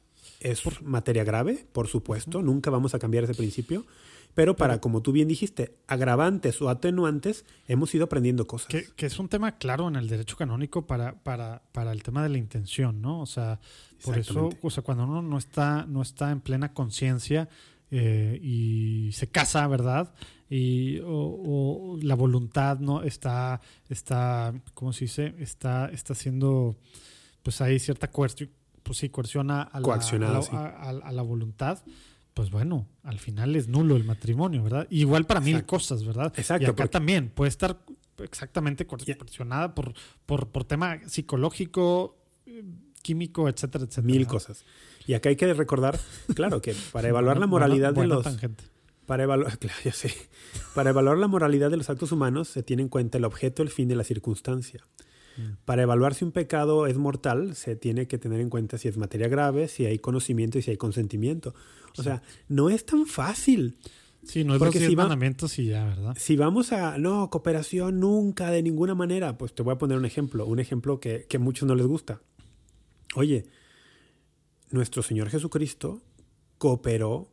es 0.42 0.82
materia 0.82 1.24
grave, 1.24 1.66
por 1.72 1.88
supuesto, 1.88 2.42
nunca 2.42 2.70
vamos 2.70 2.94
a 2.94 2.98
cambiar 2.98 3.24
ese 3.24 3.34
principio, 3.34 3.84
pero 4.34 4.56
para, 4.56 4.80
como 4.80 5.02
tú 5.02 5.12
bien 5.12 5.28
dijiste, 5.28 5.76
agravantes 5.86 6.62
o 6.62 6.70
atenuantes, 6.70 7.44
hemos 7.68 7.94
ido 7.94 8.04
aprendiendo 8.04 8.46
cosas. 8.46 8.68
Que, 8.68 8.86
que 8.96 9.06
es 9.06 9.18
un 9.18 9.28
tema 9.28 9.58
claro 9.58 9.88
en 9.88 9.96
el 9.96 10.08
derecho 10.08 10.36
canónico 10.36 10.86
para, 10.86 11.22
para, 11.22 11.62
para 11.72 11.92
el 11.92 12.02
tema 12.02 12.22
de 12.22 12.30
la 12.30 12.38
intención, 12.38 13.02
¿no? 13.02 13.20
O 13.20 13.26
sea, 13.26 13.60
por 14.04 14.18
eso, 14.18 14.50
o 14.62 14.70
sea, 14.70 14.82
cuando 14.82 15.04
uno 15.04 15.20
no 15.20 15.36
está, 15.36 15.84
no 15.86 16.00
está 16.00 16.30
en 16.30 16.40
plena 16.40 16.72
conciencia 16.72 17.48
eh, 17.90 18.38
y 18.42 19.10
se 19.12 19.28
casa, 19.28 19.66
¿verdad? 19.68 20.14
Y 20.48 20.98
o, 21.00 21.08
o 21.08 21.98
la 22.00 22.14
voluntad 22.14 22.78
no 22.78 23.02
está, 23.02 23.60
está, 23.90 24.54
¿cómo 24.72 24.94
se 24.94 25.04
dice? 25.04 25.34
Está, 25.38 25.90
está 25.90 26.14
haciendo, 26.14 26.76
pues 27.42 27.60
hay 27.60 27.78
cierta 27.78 28.10
coerción, 28.10 28.50
pues 28.82 28.98
sí, 28.98 29.08
coerción 29.08 29.50
a, 29.50 29.70
la, 29.74 29.80
Coaccionada, 29.82 30.32
a 30.32 30.34
la- 30.36 30.42
sí. 30.42 30.50
a- 30.54 30.66
a- 30.66 30.88
a 31.08 31.12
la 31.12 31.22
voluntad. 31.22 31.82
Pues 32.34 32.50
bueno, 32.50 32.88
al 33.02 33.18
final 33.18 33.54
es 33.56 33.68
nulo 33.68 33.94
el 33.96 34.04
matrimonio, 34.04 34.62
¿verdad? 34.62 34.86
Igual 34.90 35.26
para 35.26 35.40
mil 35.40 35.64
cosas, 35.66 36.04
¿verdad? 36.04 36.32
Exacto, 36.36 36.62
Y 36.62 36.66
acá 36.66 36.74
porque- 36.76 36.88
también 36.88 37.28
puede 37.28 37.50
estar 37.50 37.78
exactamente 38.18 38.86
coercionada 38.86 39.74
por, 39.74 39.92
por, 40.26 40.48
por 40.48 40.64
tema 40.64 40.98
psicológico, 41.08 42.16
químico, 43.02 43.48
etcétera, 43.48 43.84
etcétera. 43.84 44.06
Mil 44.06 44.26
cosas. 44.26 44.64
Y 45.06 45.14
acá 45.14 45.28
hay 45.28 45.36
que 45.36 45.52
recordar, 45.52 45.98
claro, 46.34 46.62
que 46.62 46.74
para 46.92 47.08
evaluar 47.08 47.38
la 47.38 47.46
moralidad 47.46 47.92
de 47.92 48.06
los... 48.06 48.26
Para 49.06 49.24
evaluar, 49.24 49.58
claro, 49.58 49.76
ya 49.84 49.92
sé. 49.92 50.14
Para 50.74 50.90
evaluar 50.90 51.18
la 51.18 51.26
moralidad 51.28 51.70
de 51.70 51.76
los 51.76 51.90
actos 51.90 52.12
humanos 52.12 52.48
se 52.48 52.62
tiene 52.62 52.82
en 52.82 52.88
cuenta 52.88 53.18
el 53.18 53.24
objeto, 53.24 53.62
el 53.62 53.68
fin 53.70 53.88
de 53.88 53.96
la 53.96 54.04
circunstancia. 54.04 54.80
Mm. 55.36 55.64
Para 55.64 55.82
evaluar 55.82 56.14
si 56.14 56.24
un 56.24 56.32
pecado 56.32 56.86
es 56.86 56.96
mortal, 56.96 57.54
se 57.54 57.76
tiene 57.76 58.06
que 58.06 58.18
tener 58.18 58.40
en 58.40 58.50
cuenta 58.50 58.78
si 58.78 58.88
es 58.88 58.96
materia 58.96 59.28
grave, 59.28 59.68
si 59.68 59.86
hay 59.86 59.98
conocimiento 59.98 60.58
y 60.58 60.62
si 60.62 60.70
hay 60.70 60.76
consentimiento. 60.76 61.54
O 61.98 62.02
sea, 62.02 62.22
no 62.48 62.70
es 62.70 62.86
tan 62.86 63.06
fácil. 63.06 63.76
Sí, 64.24 64.44
no 64.44 64.54
es 64.54 64.58
Porque 64.60 64.78
si 64.78 64.94
mandamientos 64.94 65.58
y 65.58 65.66
ya, 65.66 65.84
¿verdad? 65.84 66.14
Si 66.16 66.36
vamos 66.36 66.72
a, 66.72 66.96
no, 66.96 67.28
cooperación 67.28 67.98
nunca, 67.98 68.50
de 68.50 68.62
ninguna 68.62 68.94
manera, 68.94 69.36
pues 69.36 69.52
te 69.54 69.62
voy 69.62 69.74
a 69.74 69.78
poner 69.78 69.98
un 69.98 70.04
ejemplo, 70.04 70.46
un 70.46 70.60
ejemplo 70.60 71.00
que, 71.00 71.26
que 71.28 71.38
a 71.38 71.40
muchos 71.40 71.66
no 71.66 71.74
les 71.74 71.86
gusta. 71.86 72.20
Oye, 73.14 73.46
nuestro 74.70 75.02
Señor 75.02 75.28
Jesucristo 75.28 76.02
cooperó 76.58 77.32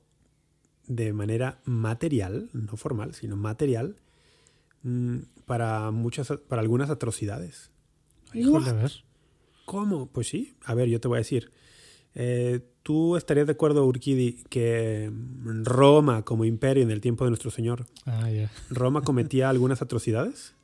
de 0.88 1.14
manera 1.14 1.62
material, 1.66 2.50
no 2.52 2.76
formal, 2.76 3.14
sino 3.14 3.38
material, 3.38 3.96
mm, 4.82 5.20
para, 5.46 5.92
muchas, 5.92 6.34
para 6.48 6.62
algunas 6.62 6.90
atrocidades. 6.90 7.70
Híjole, 8.34 8.69
a 8.69 8.73
ver. 8.73 8.91
¿Cómo? 9.65 10.07
Pues 10.07 10.27
sí. 10.27 10.56
A 10.65 10.73
ver, 10.73 10.88
yo 10.89 10.99
te 10.99 11.07
voy 11.07 11.18
a 11.18 11.19
decir. 11.19 11.51
Eh, 12.15 12.61
¿Tú 12.84 13.18
estarías 13.18 13.45
de 13.45 13.53
acuerdo, 13.53 13.85
Urquidi, 13.85 14.43
que 14.49 15.11
Roma 15.64 16.23
como 16.26 16.43
imperio 16.45 16.81
en 16.84 16.89
el 16.91 17.01
tiempo 17.01 17.23
de 17.23 17.30
nuestro 17.31 17.51
Señor, 17.51 17.85
Ah. 18.06 18.27
Roma 18.69 19.01
cometía 19.03 19.49
algunas 19.49 19.81
atrocidades? 19.81 20.56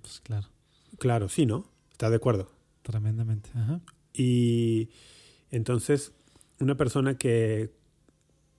Pues 0.00 0.20
claro, 0.20 0.48
Claro, 0.98 1.28
sí, 1.28 1.44
¿no? 1.44 1.68
¿Estás 1.92 2.10
de 2.10 2.16
acuerdo? 2.16 2.50
tremendamente. 2.82 3.50
Ajá. 3.54 3.80
Y 4.12 4.90
entonces, 5.50 6.12
una 6.60 6.76
persona 6.76 7.16
que 7.18 7.72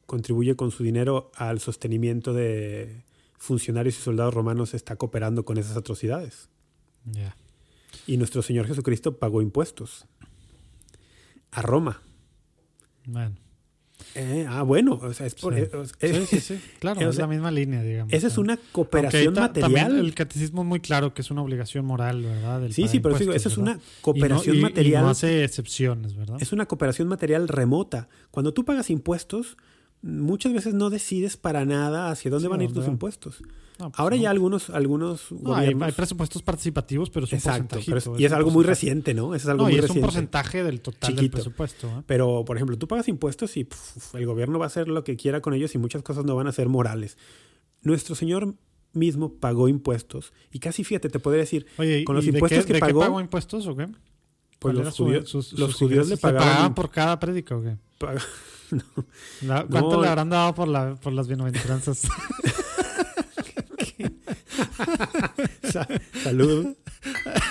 contribuye 0.05 0.55
con 0.55 0.71
su 0.71 0.83
dinero 0.83 1.31
al 1.35 1.59
sostenimiento 1.59 2.33
de 2.33 3.03
funcionarios 3.37 3.97
y 3.97 4.01
soldados 4.01 4.33
romanos 4.33 4.73
está 4.73 4.95
cooperando 4.95 5.45
con 5.45 5.57
esas 5.57 5.77
atrocidades. 5.77 6.49
Ya. 7.05 7.35
Y 8.07 8.17
nuestro 8.17 8.41
Señor 8.41 8.67
Jesucristo 8.67 9.17
pagó 9.17 9.41
impuestos 9.41 10.05
a 11.51 11.61
Roma. 11.61 12.01
Bueno. 13.05 13.35
Eh, 14.13 14.45
ah, 14.49 14.61
bueno, 14.63 14.99
o 15.01 15.13
sea, 15.13 15.25
es 15.25 15.35
por 15.35 15.55
Sí. 15.55 15.61
eso. 15.61 15.85
Sí, 15.85 16.25
sí, 16.27 16.39
sí. 16.41 16.61
Claro, 16.79 16.99
es 17.09 17.17
la 17.17 17.27
misma 17.27 17.49
línea, 17.51 17.81
digamos. 17.81 18.13
Esa 18.13 18.27
es 18.27 18.37
una 18.37 18.57
cooperación 18.71 19.33
también 19.33 19.61
material. 19.71 19.99
El 19.99 20.13
catecismo 20.13 20.61
es 20.63 20.67
muy 20.67 20.79
claro 20.81 21.13
que 21.13 21.21
es 21.21 21.31
una 21.31 21.41
obligación 21.41 21.85
moral, 21.85 22.21
¿verdad? 22.23 22.61
del 22.61 22.73
Sí, 22.73 22.87
sí, 22.87 22.99
pero 22.99 23.17
digo, 23.17 23.33
esa 23.33 23.47
es 23.49 23.57
una 23.57 23.79
cooperación 24.01 24.55
Y 24.57 24.59
no- 24.61 24.67
y- 24.67 24.69
material. 24.71 25.01
Y 25.01 25.05
no 25.05 25.09
hace 25.09 25.43
excepciones, 25.45 26.15
¿verdad? 26.15 26.37
Es 26.41 26.51
una 26.51 26.65
cooperación 26.65 27.07
material 27.07 27.47
remota. 27.47 28.09
Cuando 28.31 28.53
tú 28.53 28.65
pagas 28.65 28.89
impuestos, 28.89 29.55
muchas 30.01 30.51
veces 30.53 30.73
no 30.73 30.89
decides 30.89 31.37
para 31.37 31.63
nada 31.65 32.11
hacia 32.11 32.29
dónde 32.31 32.47
Sí, 32.47 32.51
van 32.51 32.59
a 32.59 32.63
ir 32.65 32.73
tus 32.73 32.87
impuestos. 32.87 33.41
No, 33.77 33.89
pues 33.91 33.99
Ahora 33.99 34.15
no. 34.15 34.21
ya 34.21 34.29
algunos, 34.29 34.69
algunos 34.69 35.31
No, 35.31 35.37
gobiernos. 35.51 35.81
hay 35.83 35.91
presupuestos 35.91 36.41
participativos, 36.43 37.09
pero 37.09 37.25
es 37.25 37.31
un 37.33 37.37
exacto, 37.39 37.75
porcentaje. 37.75 37.85
pero 38.01 38.15
es- 38.15 38.21
y 38.21 38.25
es 38.25 38.31
algo 38.31 38.49
muy 38.51 38.63
reciente, 38.63 39.13
¿no? 39.13 39.35
Eso 39.35 39.47
es 39.47 39.49
algo 39.49 39.63
No, 39.63 39.69
y 39.69 39.73
muy 39.75 39.83
es 39.83 39.89
un 39.91 40.01
porcentaje 40.01 40.63
del 40.63 40.79
total 40.81 41.15
del 41.15 41.29
presupuesto. 41.29 41.87
¿eh? 41.87 42.03
Pero, 42.05 42.45
por 42.45 42.55
ejemplo, 42.57 42.77
tú 42.77 42.87
pagas 42.87 43.07
impuestos 43.09 43.57
y 43.57 43.67
el 44.13 44.25
gobierno 44.25 44.59
va 44.59 44.65
a 44.65 44.67
hacer 44.67 44.87
lo 44.87 45.03
que 45.03 45.17
quiera 45.17 45.41
con 45.41 45.53
ellos 45.53 45.75
y 45.75 45.77
muchas 45.77 46.03
cosas 46.03 46.23
no 46.23 46.35
van 46.35 46.47
a 46.47 46.51
ser 46.53 46.69
morales. 46.69 47.17
Nuestro 47.81 48.15
Señor 48.15 48.55
mismo 48.93 49.33
pagó 49.33 49.67
impuestos 49.67 50.31
y 50.53 50.59
casi, 50.59 50.85
fíjate, 50.85 51.09
te 51.09 51.19
podría 51.19 51.41
decir, 51.41 51.65
Oye, 51.77 52.05
con 52.05 52.15
¿y 52.15 52.17
los 52.17 52.25
de 52.25 52.31
impuestos 52.31 52.59
qué, 52.65 52.67
que 52.67 52.73
de 52.73 52.79
qué 52.79 52.93
pagó, 52.93 53.19
impuestos 53.19 53.67
o 53.67 53.75
qué? 53.75 53.87
pues 53.87 53.97
¿Cuál 54.59 54.75
era 54.77 54.85
los 54.85 54.95
judíos, 54.95 55.29
sus- 55.29 55.51
los 55.59 55.71
sus 55.71 55.79
judíos 55.79 56.07
le 56.07 56.15
pagaban, 56.15 56.47
pagaban 56.47 56.73
por 56.75 56.89
cada 56.89 57.19
prédica 57.19 57.57
o 57.57 57.61
qué? 57.61 57.75
pag- 57.99 58.23
¿Cuánto 59.69 59.97
No. 59.97 60.01
le 60.01 60.07
habrán 60.07 60.29
dado 60.29 60.55
por, 60.55 60.67
la, 60.69 60.95
por 60.95 61.11
las 61.11 61.27
bienaventuranzas? 61.27 62.03
Sa- 65.63 65.87
salud. 66.23 66.75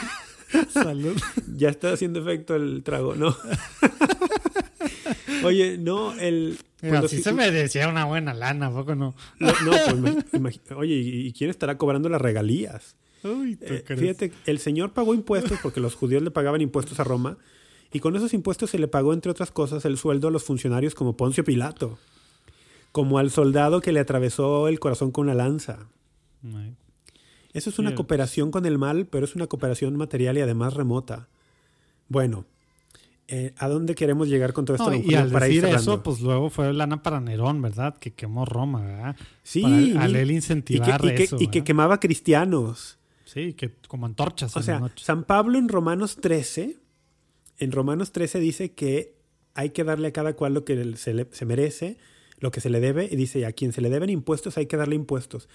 Salud. 0.73 1.17
Ya 1.57 1.69
está 1.69 1.93
haciendo 1.93 2.21
efecto 2.21 2.55
el 2.55 2.83
trago, 2.85 3.17
¿no? 3.17 3.37
Oye, 5.45 5.79
no, 5.79 6.13
el. 6.15 6.59
los- 6.83 7.05
Así 7.05 7.23
se 7.23 7.33
merecía 7.33 7.89
una 7.89 8.05
buena 8.05 8.35
lana, 8.35 8.67
¿a 8.67 8.73
poco 8.73 8.95
no? 8.95 9.15
lo- 9.39 9.53
no, 9.65 9.73
pues 10.41 10.61
oye, 10.77 10.95
¿y 10.95 11.33
quién 11.33 11.51
estará 11.51 11.77
cobrando 11.77 12.09
las 12.09 12.21
regalías? 12.21 12.97
Uy, 13.25 13.57
¿tú 13.57 13.65
Eh, 13.69 13.85
fíjate, 13.87 14.33
el 14.47 14.59
señor 14.59 14.93
pagó 14.93 15.15
impuestos 15.15 15.59
porque 15.63 15.81
los 15.81 15.95
judíos 15.95 16.23
le 16.23 16.31
pagaban 16.31 16.61
impuestos 16.61 17.01
a 17.01 17.05
Roma 17.05 17.39
y 17.93 18.01
con 18.01 18.17
esos 18.17 18.35
impuestos 18.35 18.71
se 18.71 18.79
le 18.79 18.89
pagó, 18.89 19.13
entre 19.13 19.31
otras 19.31 19.51
cosas, 19.51 19.85
el 19.85 19.97
sueldo 19.99 20.29
a 20.29 20.31
los 20.31 20.45
funcionarios 20.45 20.95
como 20.95 21.17
Poncio 21.17 21.45
Pilato, 21.45 21.99
como 22.93 23.19
al 23.19 23.31
soldado 23.31 23.81
que 23.81 23.93
le 23.93 24.01
atravesó 24.01 24.69
el 24.69 24.79
corazón 24.79 25.11
con 25.11 25.25
una 25.25 25.35
lanza. 25.35 25.87
Eso 27.55 27.71
es 27.71 27.79
una 27.79 27.91
Sí. 27.91 27.97
cooperación 27.97 28.51
con 28.51 28.67
el 28.67 28.77
mal, 28.79 29.07
pero 29.07 29.25
es 29.25 29.35
una 29.35 29.47
cooperación 29.47 29.97
material 29.97 30.37
y 30.37 30.43
además 30.43 30.75
remota. 30.75 31.29
Bueno, 32.09 32.45
eh, 33.29 33.55
¿a 33.57 33.69
dónde 33.69 33.95
queremos 33.95 34.29
llegar 34.29 34.53
con 34.53 34.65
todo 34.67 34.77
esto? 34.77 34.91
No, 34.91 34.97
y 34.97 35.15
al 35.15 35.31
para 35.31 35.49
ir 35.49 35.63
decir 35.63 35.77
eso, 35.77 36.03
pues 36.03 36.21
luego 36.21 36.51
fue 36.51 36.73
lana 36.75 37.03
para 37.03 37.21
Nerón, 37.21 37.63
¿verdad? 37.63 37.97
Que 37.97 38.13
quemó 38.13 38.45
Roma, 38.45 38.83
¿verdad? 38.83 39.17
sí, 39.43 39.63
para- 39.63 40.05
al 40.05 40.17
él 40.17 40.27
y 40.27 40.29
que, 40.29 40.35
incentivar 40.35 41.05
y 41.05 41.15
que- 41.15 41.23
eso. 41.23 41.37
y 41.41 41.47
que 41.49 41.65
quemaba 41.65 42.01
cristianos. 42.01 42.99
Sí, 43.25 43.55
que 43.55 43.73
como 43.89 44.05
antorchas 44.07 44.55
O 44.55 44.59
en 44.61 44.65
sea, 44.65 44.75
la 44.75 44.81
noche. 44.81 45.05
San 45.05 45.25
Pablo 45.25 45.59
en 45.59 45.69
Romanos 45.69 46.17
13, 46.21 46.77
en 47.59 47.73
Romanos 47.73 48.13
13 48.13 48.39
dice 48.41 48.73
que 48.73 49.15
hay 49.55 49.71
que 49.71 49.85
darle 49.85 50.09
a 50.09 50.13
cada 50.13 50.35
cual 50.35 50.53
lo 50.55 50.65
que 50.65 50.97
se, 50.97 51.15
le- 51.15 51.29
se 51.31 51.45
merece, 51.47 51.97
lo 52.41 52.51
que 52.51 52.61
se 52.61 52.69
le 52.69 52.81
debe, 52.81 53.09
y 53.11 53.17
dice, 53.17 53.47
a 53.47 53.53
quien 53.53 53.73
se 53.73 53.81
le 53.81 53.89
deben 53.89 54.11
impuestos 54.11 54.59
hay 54.59 54.67
que 54.67 54.77
darle 54.77 54.97
impuestos. 54.97 55.49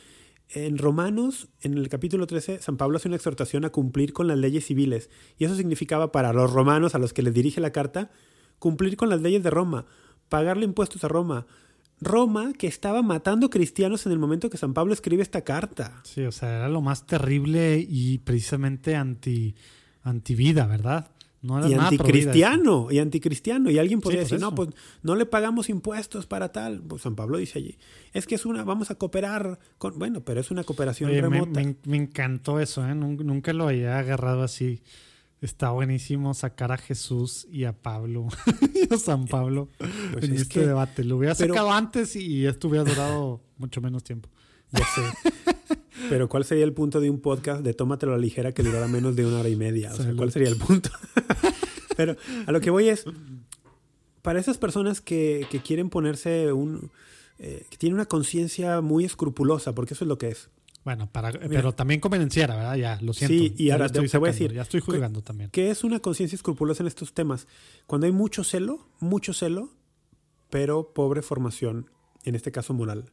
En 0.52 0.80
Romanos, 0.80 1.48
en 1.62 1.76
el 1.76 1.90
capítulo 1.90 2.26
13, 2.26 2.60
San 2.60 2.76
Pablo 2.76 2.98
hace 2.98 3.08
una 3.08 3.18
exhortación 3.18 3.66
a 3.66 3.70
cumplir 3.70 4.14
con 4.14 4.28
las 4.28 4.38
leyes 4.38 4.66
civiles, 4.66 5.12
y 5.38 5.46
eso 5.46 5.56
significaba 5.56 6.12
para 6.12 6.34
los 6.34 6.52
romanos 6.52 6.96
a 6.96 7.00
los 7.00 7.14
que 7.14 7.22
les 7.22 7.36
dirige 7.36 7.62
la 7.62 7.72
carta, 7.72 8.10
cumplir 8.58 8.98
con 8.98 9.10
las 9.10 9.22
leyes 9.22 9.44
de 9.44 9.52
Roma, 9.52 9.86
pagarle 10.28 10.66
impuestos 10.66 11.04
a 11.04 11.08
Roma. 11.08 11.46
Roma 12.02 12.54
que 12.54 12.66
estaba 12.66 13.04
matando 13.04 13.52
cristianos 13.52 14.08
en 14.08 14.12
el 14.12 14.18
momento 14.18 14.50
que 14.50 14.58
San 14.58 14.74
Pablo 14.74 14.94
escribe 14.94 15.22
esta 15.22 15.44
carta. 15.44 16.02
Sí, 16.04 16.24
o 16.24 16.32
sea, 16.32 16.56
era 16.56 16.70
lo 16.70 16.82
más 16.82 17.06
terrible 17.06 17.86
y 17.88 18.18
precisamente 18.20 18.96
anti 18.96 19.56
antivida, 20.02 20.66
¿verdad? 20.66 21.12
No 21.42 21.66
y 21.68 21.74
anticristiano, 21.74 22.92
y 22.92 23.00
anticristiano. 23.00 23.70
Y 23.72 23.78
alguien 23.80 24.02
podría 24.02 24.22
decir, 24.22 24.38
eso. 24.38 24.46
no, 24.50 24.56
pues 24.56 24.70
no 25.04 25.16
le 25.16 25.26
pagamos 25.26 25.70
impuestos 25.70 26.26
para 26.26 26.52
tal. 26.52 26.82
Pues 26.82 27.02
San 27.04 27.16
Pablo 27.16 27.38
dice 27.38 27.60
allí, 27.60 27.78
es 28.12 28.28
que 28.28 28.36
es 28.36 28.46
una, 28.46 28.64
vamos 28.64 28.92
a 28.92 28.96
cooperar 28.96 29.58
con, 29.78 29.98
bueno, 29.98 30.22
pero 30.26 30.42
es 30.42 30.52
una 30.52 30.64
cooperación 30.66 31.12
Oye, 31.12 31.22
remota. 31.22 31.62
me- 31.62 31.78
me 31.86 31.98
encantó 31.98 32.60
eso, 32.60 32.86
¿eh? 32.86 32.94
Nun- 32.94 33.24
Nunca 33.24 33.54
lo 33.54 33.70
había 33.70 33.98
agarrado 34.00 34.44
así. 34.44 34.82
Está 35.42 35.70
buenísimo 35.72 36.34
sacar 36.34 36.74
a 36.74 36.78
Jesús 36.78 37.48
y 37.50 37.64
a 37.64 37.72
Pablo 37.72 38.28
y 38.76 38.94
a 38.94 38.98
San 38.98 39.26
Pablo 39.26 39.70
Pues 40.12 40.26
en 40.26 40.34
es 40.34 40.42
este 40.42 40.56
que- 40.60 40.68
debate. 40.68 41.06
Lo 41.06 41.16
hubiera 41.16 41.36
pero- 41.36 41.54
sacado 41.54 41.72
antes 41.72 42.18
y 42.18 42.46
esto 42.46 42.68
hubiera 42.68 42.84
durado 42.84 43.40
mucho 43.58 43.80
menos 43.80 44.04
tiempo. 44.04 44.28
Ya 44.72 44.80
sé. 44.86 45.30
pero 46.10 46.30
¿cuál 46.30 46.46
sería 46.46 46.64
el 46.64 46.74
punto 46.74 47.00
de 47.00 47.10
un 47.10 47.20
podcast 47.20 47.62
de 47.62 47.74
tómatelo 47.74 48.14
a 48.14 48.16
la 48.16 48.22
ligera 48.22 48.52
que 48.52 48.64
durara 48.64 48.88
menos 48.88 49.16
de 49.16 49.26
una 49.26 49.40
hora 49.40 49.50
y 49.50 49.56
media? 49.56 49.92
O 49.94 49.98
sea. 49.98 50.14
¿cuál 50.16 50.32
sería 50.32 50.50
el 50.50 50.58
punto? 50.58 50.90
pero 51.98 52.16
a 52.46 52.52
lo 52.52 52.62
que 52.62 52.70
voy 52.70 52.90
es, 52.90 53.06
para 54.22 54.40
esas 54.40 54.58
personas 54.58 55.02
que, 55.02 55.48
que 55.50 55.60
quieren 55.62 55.90
ponerse 55.90 56.52
un... 56.54 56.92
Eh, 57.42 57.66
que 57.70 57.78
tienen 57.78 57.96
una 57.96 58.06
conciencia 58.06 58.82
muy 58.82 59.06
escrupulosa, 59.06 59.74
porque 59.74 59.94
eso 59.94 60.04
es 60.04 60.10
lo 60.10 60.18
que 60.18 60.28
es. 60.28 60.50
Bueno, 60.84 61.10
para, 61.12 61.32
pero 61.32 61.74
también 61.74 62.00
convenciera, 62.00 62.56
¿verdad? 62.56 62.76
Ya, 62.76 63.00
lo 63.02 63.14
siento. 63.14 63.34
Sí, 63.34 63.54
y 63.58 63.70
ahora 63.70 63.90
te, 63.90 64.02
te, 64.02 64.18
voy 64.18 64.30
a 64.30 64.32
decir. 64.32 64.54
Ya 64.54 64.62
estoy 64.62 64.80
juzgando 64.80 65.22
también. 65.22 65.50
¿Qué 65.50 65.70
es 65.70 65.84
una 65.84 66.00
conciencia 66.00 66.36
escrupulosa 66.36 66.84
en 66.84 66.88
estos 66.88 67.14
temas? 67.14 67.48
Cuando 67.86 68.08
hay 68.08 68.14
mucho 68.14 68.44
celo, 68.44 68.88
mucho 69.00 69.34
celo, 69.34 69.70
pero 70.50 70.94
pobre 70.94 71.22
formación, 71.22 71.90
en 72.24 72.36
este 72.36 72.52
caso 72.52 72.74
moral. 72.74 73.12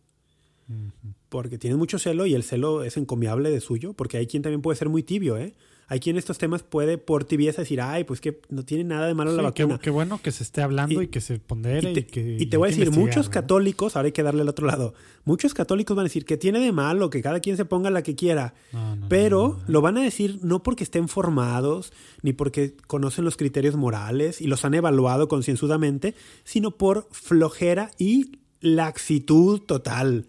Porque 1.29 1.59
tienen 1.59 1.79
mucho 1.79 1.99
celo 1.99 2.27
y 2.27 2.35
el 2.35 2.43
celo 2.43 2.85
es 2.85 2.97
encomiable 2.97 3.51
de 3.51 3.61
suyo, 3.61 3.93
porque 3.95 4.17
hay 4.17 4.27
quien 4.27 4.43
también 4.43 4.63
puede 4.63 4.77
ser 4.77 4.89
muy 4.89 5.03
tibio, 5.03 5.37
¿eh? 5.37 5.55
Hay 5.89 6.01
quien 6.01 6.17
en 6.17 6.19
estos 6.19 6.39
temas 6.39 6.65
puede 6.65 6.99
por 6.99 7.25
tibieza 7.25 7.63
decir, 7.63 7.81
ay, 7.81 8.03
pues 8.03 8.21
que 8.21 8.41
no 8.49 8.65
tiene 8.65 8.83
nada 8.83 9.07
de 9.07 9.15
malo 9.15 9.31
la 9.37 9.43
vacuna. 9.43 9.79
Qué, 9.79 9.91
bueno 9.91 10.21
que 10.21 10.33
se 10.33 10.43
esté 10.43 10.61
hablando 10.61 11.01
y, 11.01 11.07
que 11.07 11.21
se 11.21 11.39
pondere. 11.39 11.91
Y 11.91 11.95
te, 11.95 12.01
y, 12.01 12.03
que, 12.03 12.37
y 12.41 12.47
te 12.47 12.57
voy 12.57 12.69
a 12.69 12.71
decir, 12.71 12.91
muchos 12.91 13.29
católicos, 13.29 13.95
ahora 13.95 14.07
hay 14.07 14.13
que 14.13 14.25
darle 14.25 14.43
al 14.43 14.49
otro 14.49 14.67
lado, 14.67 14.95
muchos 15.25 15.55
católicos 15.55 15.97
van 15.97 16.03
a 16.05 16.09
decir 16.09 16.25
que 16.25 16.37
tiene 16.37 16.59
de 16.59 16.73
malo, 16.73 17.09
que 17.09 17.23
cada 17.23 17.39
quien 17.39 17.57
se 17.57 17.65
ponga 17.65 17.91
la 17.91 18.03
que 18.03 18.17
quiera, 18.17 18.55
no, 18.73 18.97
no, 18.97 19.09
pero 19.09 19.61
lo 19.69 19.81
van 19.81 19.97
a 19.97 20.03
decir 20.03 20.41
no 20.43 20.65
porque 20.65 20.83
estén 20.83 21.07
formados, 21.07 21.93
ni 22.23 22.33
porque 22.33 22.75
conocen 22.89 23.25
los 23.25 23.37
criterios 23.37 23.77
morales 23.77 24.41
y 24.41 24.49
los 24.49 24.65
han 24.65 24.75
evaluado 24.75 25.29
concienzudamente, 25.29 26.17
sino 26.43 26.73
por 26.73 27.07
flojera 27.13 27.93
y 27.97 28.33
laxitud 28.61 29.61
total. 29.61 30.27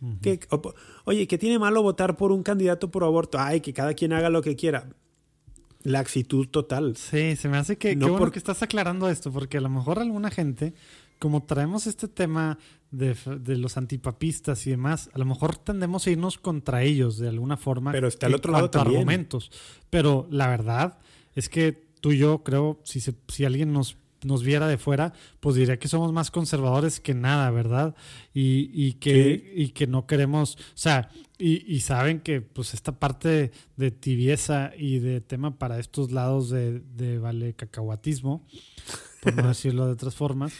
Uh 0.00 0.08
-huh. 0.08 0.20
que, 0.20 0.40
oye, 1.04 1.26
que 1.26 1.38
tiene 1.38 1.58
malo 1.58 1.82
votar 1.82 2.16
por 2.16 2.32
un 2.32 2.42
candidato 2.42 2.90
por 2.90 3.04
aborto. 3.04 3.38
Ay, 3.38 3.60
que 3.60 3.72
cada 3.72 3.94
quien 3.94 4.12
haga 4.12 4.30
lo 4.30 4.42
que 4.42 4.56
quiera. 4.56 4.88
La 5.82 6.00
actitud 6.00 6.48
total. 6.48 6.96
Sí, 6.96 7.36
se 7.36 7.48
me 7.48 7.56
hace 7.56 7.78
que. 7.78 7.94
No 7.94 8.06
qué 8.06 8.10
bueno 8.10 8.24
por... 8.24 8.32
que 8.32 8.38
estás 8.38 8.62
aclarando 8.62 9.08
esto, 9.08 9.32
porque 9.32 9.58
a 9.58 9.60
lo 9.60 9.68
mejor 9.68 9.98
alguna 9.98 10.30
gente, 10.30 10.74
como 11.18 11.44
traemos 11.44 11.86
este 11.86 12.08
tema 12.08 12.58
de, 12.90 13.16
de, 13.40 13.56
los 13.56 13.76
antipapistas 13.76 14.66
y 14.66 14.70
demás, 14.70 15.10
a 15.12 15.18
lo 15.18 15.24
mejor 15.24 15.56
tendemos 15.56 16.06
a 16.06 16.10
irnos 16.10 16.38
contra 16.38 16.82
ellos 16.82 17.18
de 17.18 17.28
alguna 17.28 17.56
forma. 17.56 17.92
Pero 17.92 18.08
está 18.08 18.26
al 18.26 18.34
otro 18.34 18.52
lado 18.52 18.68
también. 18.68 18.96
argumentos. 18.96 19.50
Pero 19.90 20.26
la 20.30 20.48
verdad 20.48 20.98
es 21.34 21.48
que 21.48 21.86
tú 22.00 22.12
y 22.12 22.18
yo 22.18 22.42
creo, 22.42 22.80
si, 22.82 23.00
se, 23.00 23.14
si 23.28 23.44
alguien 23.44 23.72
nos 23.72 23.96
nos 24.26 24.42
viera 24.42 24.68
de 24.68 24.76
fuera, 24.76 25.12
pues 25.40 25.56
diría 25.56 25.78
que 25.78 25.88
somos 25.88 26.12
más 26.12 26.30
conservadores 26.30 27.00
que 27.00 27.14
nada, 27.14 27.50
¿verdad? 27.50 27.94
Y, 28.34 28.70
y 28.72 28.94
que, 28.94 29.52
y 29.54 29.68
que 29.70 29.86
no 29.86 30.06
queremos, 30.06 30.56
o 30.56 30.76
sea, 30.76 31.10
y, 31.38 31.64
y, 31.72 31.80
saben 31.80 32.20
que 32.20 32.40
pues 32.40 32.74
esta 32.74 32.98
parte 32.98 33.50
de 33.76 33.90
tibieza 33.90 34.72
y 34.76 35.00
de 35.00 35.20
tema 35.20 35.58
para 35.58 35.78
estos 35.78 36.10
lados 36.10 36.48
de, 36.48 36.80
de 36.80 37.18
vale 37.18 37.54
cacahuatismo, 37.54 38.46
por 39.22 39.34
no 39.36 39.48
decirlo 39.48 39.86
de 39.86 39.92
otras 39.92 40.14
formas, 40.14 40.54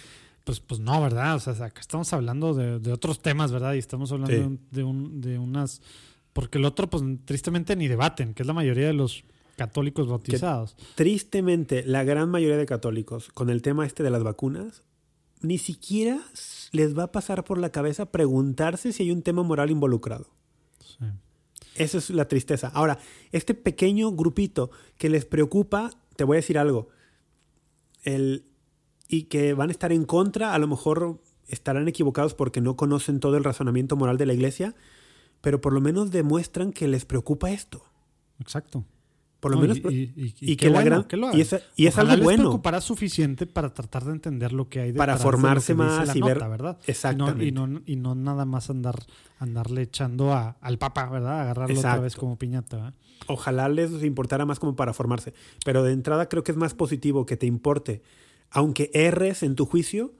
pues, 0.45 0.61
pues 0.61 0.79
no, 0.81 1.03
¿verdad? 1.03 1.35
O 1.35 1.41
sea, 1.41 1.53
acá 1.55 1.81
estamos 1.81 2.13
hablando 2.13 2.55
de, 2.55 2.79
de 2.79 2.93
otros 2.93 3.21
temas, 3.21 3.51
¿verdad? 3.51 3.75
Y 3.75 3.79
estamos 3.79 4.13
hablando 4.13 4.33
sí. 4.33 4.39
de, 4.39 4.47
un, 4.47 4.61
de, 4.71 4.85
un, 4.85 5.21
de 5.21 5.39
unas... 5.39 5.83
Porque 6.33 6.59
el 6.59 6.65
otro, 6.65 6.89
pues 6.89 7.03
tristemente 7.25 7.75
ni 7.75 7.89
debaten, 7.89 8.33
que 8.33 8.43
es 8.43 8.47
la 8.47 8.53
mayoría 8.53 8.87
de 8.87 8.93
los 8.93 9.25
católicos 9.57 10.07
bautizados. 10.07 10.75
Que, 10.75 10.85
tristemente, 10.95 11.85
la 11.85 12.05
gran 12.05 12.31
mayoría 12.31 12.57
de 12.57 12.67
católicos, 12.67 13.31
con 13.33 13.51
el 13.51 13.63
tema 13.63 13.87
este 13.87 14.03
de 14.03 14.11
las 14.11 14.23
vacunas, 14.23 14.85
ni 15.41 15.59
siquiera 15.59 16.21
les 16.73 16.97
va 16.97 17.05
a 17.05 17.13
pasar 17.13 17.45
por 17.45 17.59
la 17.59 17.71
cabeza 17.71 18.11
preguntarse 18.11 18.93
si 18.93 19.05
hay 19.05 19.11
un 19.11 19.23
tema 19.23 19.43
moral 19.43 19.71
involucrado. 19.71 20.27
Sí. 20.81 21.07
Esa 21.75 21.99
es 21.99 22.11
la 22.11 22.27
tristeza. 22.27 22.69
Ahora, 22.69 22.99
este 23.33 23.55
pequeño 23.55 24.13
grupito 24.13 24.71
que 24.99 25.11
les 25.11 25.25
preocupa, 25.25 25.91
te 26.17 26.25
voy 26.25 26.37
a 26.37 26.39
decir 26.39 26.59
algo, 26.59 26.89
el, 28.03 28.45
y 29.09 29.25
que 29.25 29.53
van 29.53 29.69
a 29.69 29.73
estar 29.73 29.93
en 29.93 30.05
contra, 30.05 30.55
a 30.55 30.59
lo 30.59 30.67
mejor 30.67 31.21
estarán 31.49 31.87
equivocados 31.89 32.35
porque 32.35 32.61
no 32.61 32.77
conocen 32.77 33.21
todo 33.21 33.37
el 33.37 33.45
razonamiento 33.45 33.97
moral 33.97 34.17
de 34.17 34.27
la 34.27 34.35
iglesia, 34.35 34.75
pero 35.41 35.61
por 35.61 35.73
lo 35.73 35.81
menos 35.81 36.11
demuestran 36.11 36.73
que 36.73 36.89
les 36.89 37.05
preocupa 37.05 37.51
esto. 37.51 37.85
Exacto. 38.41 38.85
Por 39.47 39.55
lo 39.55 39.67
no, 39.67 39.75
menos. 39.75 39.93
Y, 39.93 40.13
y, 40.17 40.35
y, 40.41 40.53
y 40.53 40.57
que 40.57 40.67
la 40.67 40.73
bueno, 40.73 40.91
gran. 40.91 41.05
Que 41.05 41.17
lo 41.17 41.37
y 41.37 41.41
es, 41.41 41.57
y 41.77 41.87
es 41.87 41.99
algo 41.99 42.23
bueno. 42.23 42.45
Preocupará 42.45 42.81
suficiente 42.81 43.47
para 43.47 43.73
tratar 43.73 44.05
de 44.05 44.13
entender 44.13 44.53
lo 44.53 44.69
que 44.69 44.81
hay 44.81 44.93
Para 44.93 45.17
formarse 45.17 45.73
de 45.73 45.79
más 45.79 46.17
y 46.17 46.21
ver. 46.21 46.37
Nota, 46.37 46.49
¿verdad? 46.49 46.79
Exactamente. 46.87 47.45
Y 47.45 47.53
no, 47.53 47.67
y 47.67 47.71
no, 47.71 47.83
y 47.87 47.97
no 47.97 48.15
nada 48.15 48.45
más 48.45 48.71
andar 48.71 49.05
andarle 49.39 49.83
echando 49.83 50.33
a, 50.33 50.57
al 50.61 50.79
papa, 50.79 51.09
¿verdad? 51.09 51.43
Agarrarlo 51.43 51.75
Exacto. 51.75 51.97
otra 51.97 52.03
vez 52.03 52.17
como 52.17 52.37
piñata. 52.37 52.77
¿verdad? 52.77 52.95
Ojalá 53.29 53.69
les 53.69 54.03
importara 54.03 54.47
más 54.47 54.59
como 54.59 54.75
para 54.75 54.93
formarse. 54.93 55.33
Pero 55.65 55.83
de 55.83 55.93
entrada 55.93 56.29
creo 56.29 56.43
que 56.43 56.53
es 56.53 56.59
más 56.59 56.75
positivo 56.75 57.27
que 57.27 57.37
te 57.37 57.47
importe, 57.47 58.03
aunque 58.51 58.91
erres 58.95 59.43
en 59.43 59.55
tu 59.55 59.67
juicio, 59.67 60.13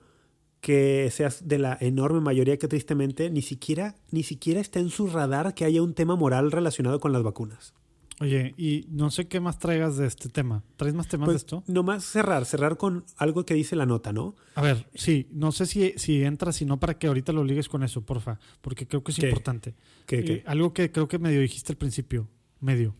que 0.61 1.09
seas 1.11 1.47
de 1.47 1.59
la 1.59 1.77
enorme 1.79 2.21
mayoría 2.21 2.57
que 2.57 2.67
tristemente 2.67 3.29
ni 3.29 3.41
siquiera, 3.41 3.95
ni 4.11 4.23
siquiera 4.23 4.59
está 4.59 4.79
en 4.79 4.89
su 4.89 5.07
radar 5.07 5.53
que 5.53 5.65
haya 5.65 5.81
un 5.81 5.93
tema 5.93 6.15
moral 6.15 6.51
relacionado 6.51 6.99
con 6.99 7.13
las 7.13 7.23
vacunas. 7.23 7.73
Oye, 8.19 8.55
y 8.57 8.87
no 8.89 9.11
sé 9.11 9.27
qué 9.27 9.39
más 9.39 9.59
traigas 9.59 9.97
de 9.97 10.07
este 10.07 10.27
tema. 10.27 10.63
¿Traes 10.75 10.95
más 10.95 11.07
temas 11.07 11.27
pues, 11.27 11.35
de 11.35 11.37
esto? 11.37 11.63
Nomás 11.67 12.03
cerrar, 12.03 12.45
cerrar 12.45 12.77
con 12.77 13.05
algo 13.15 13.45
que 13.45 13.53
dice 13.53 13.75
la 13.75 13.85
nota, 13.85 14.11
¿no? 14.11 14.35
A 14.55 14.61
ver, 14.61 14.87
sí, 14.95 15.27
no 15.31 15.51
sé 15.51 15.67
si, 15.67 15.93
si 15.97 16.23
entra, 16.23 16.51
si 16.51 16.65
no, 16.65 16.79
para 16.79 16.97
que 16.97 17.05
ahorita 17.07 17.31
lo 17.31 17.43
ligues 17.43 17.69
con 17.69 17.83
eso, 17.83 18.01
porfa, 18.01 18.39
porque 18.61 18.87
creo 18.87 19.03
que 19.03 19.11
es 19.11 19.19
¿Qué? 19.19 19.27
importante. 19.27 19.75
¿Qué, 20.07 20.23
qué? 20.23 20.33
Eh, 20.33 20.43
algo 20.47 20.73
que 20.73 20.91
creo 20.91 21.07
que 21.07 21.19
medio 21.19 21.41
dijiste 21.41 21.73
al 21.73 21.77
principio, 21.77 22.27
medio. 22.59 22.95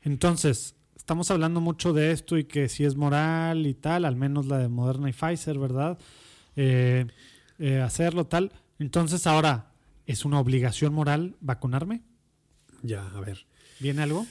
Entonces, 0.00 0.76
estamos 0.96 1.30
hablando 1.30 1.60
mucho 1.60 1.92
de 1.92 2.12
esto 2.12 2.38
y 2.38 2.44
que 2.44 2.70
si 2.70 2.84
es 2.84 2.96
moral 2.96 3.66
y 3.66 3.74
tal, 3.74 4.06
al 4.06 4.16
menos 4.16 4.46
la 4.46 4.56
de 4.56 4.68
Moderna 4.68 5.10
y 5.10 5.12
Pfizer, 5.12 5.58
¿verdad? 5.58 5.98
Eh, 6.56 7.06
eh, 7.58 7.80
hacerlo 7.80 8.26
tal. 8.26 8.52
Entonces, 8.78 9.26
ahora, 9.26 9.72
¿es 10.06 10.24
una 10.24 10.40
obligación 10.40 10.94
moral 10.94 11.36
vacunarme? 11.40 12.00
Ya, 12.82 13.06
a 13.06 13.20
ver. 13.20 13.46
¿Viene 13.80 14.02
algo? 14.02 14.26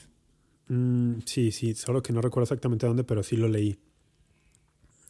Mm, 0.68 1.20
sí, 1.26 1.52
sí, 1.52 1.76
solo 1.76 2.02
que 2.02 2.14
no 2.14 2.22
recuerdo 2.22 2.44
exactamente 2.44 2.88
dónde, 2.88 3.04
pero 3.04 3.24
sí 3.24 3.36
lo 3.38 3.48
leí. 3.48 3.78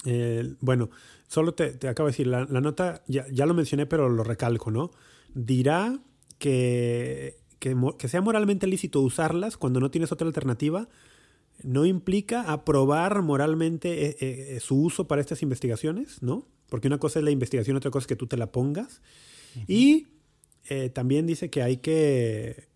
Eh, 0.05 0.55
bueno, 0.59 0.89
solo 1.27 1.53
te, 1.53 1.71
te, 1.71 1.88
acabo 1.88 2.07
de 2.07 2.11
decir, 2.11 2.27
la, 2.27 2.45
la 2.45 2.61
nota, 2.61 3.03
ya, 3.07 3.25
ya, 3.31 3.45
lo 3.45 3.53
mencioné, 3.53 3.85
pero 3.85 4.09
lo 4.09 4.23
recalco, 4.23 4.71
¿no? 4.71 4.91
Dirá 5.34 5.99
que, 6.39 7.38
que, 7.59 7.75
que, 7.97 8.07
sea 8.07 8.21
moralmente 8.21 8.67
lícito 8.67 8.99
usarlas 9.01 9.57
cuando 9.57 9.80
no 9.80 9.91
tienes 9.91 10.11
otra 10.11 10.27
alternativa, 10.27 10.89
no 11.61 11.85
implica 11.85 12.51
aprobar 12.51 13.21
moralmente 13.21 14.09
eh, 14.09 14.15
eh, 14.19 14.59
su 14.59 14.81
uso 14.81 15.07
para 15.07 15.21
estas 15.21 15.41
investigaciones, 15.41 16.21
¿no? 16.21 16.47
Porque 16.69 16.88
una 16.88 16.97
cosa 16.97 17.19
es 17.19 17.25
la 17.25 17.31
investigación, 17.31 17.77
otra 17.77 17.91
cosa 17.91 18.03
es 18.03 18.07
que 18.07 18.15
tú 18.15 18.27
te 18.27 18.38
la 18.38 18.51
pongas. 18.51 19.01
Uh 19.55 19.59
-huh. 19.59 19.65
Y 19.67 20.07
eh, 20.69 20.89
también 20.89 21.27
dice 21.27 21.49
que 21.49 21.61
hay 21.61 21.77
que 21.77 22.67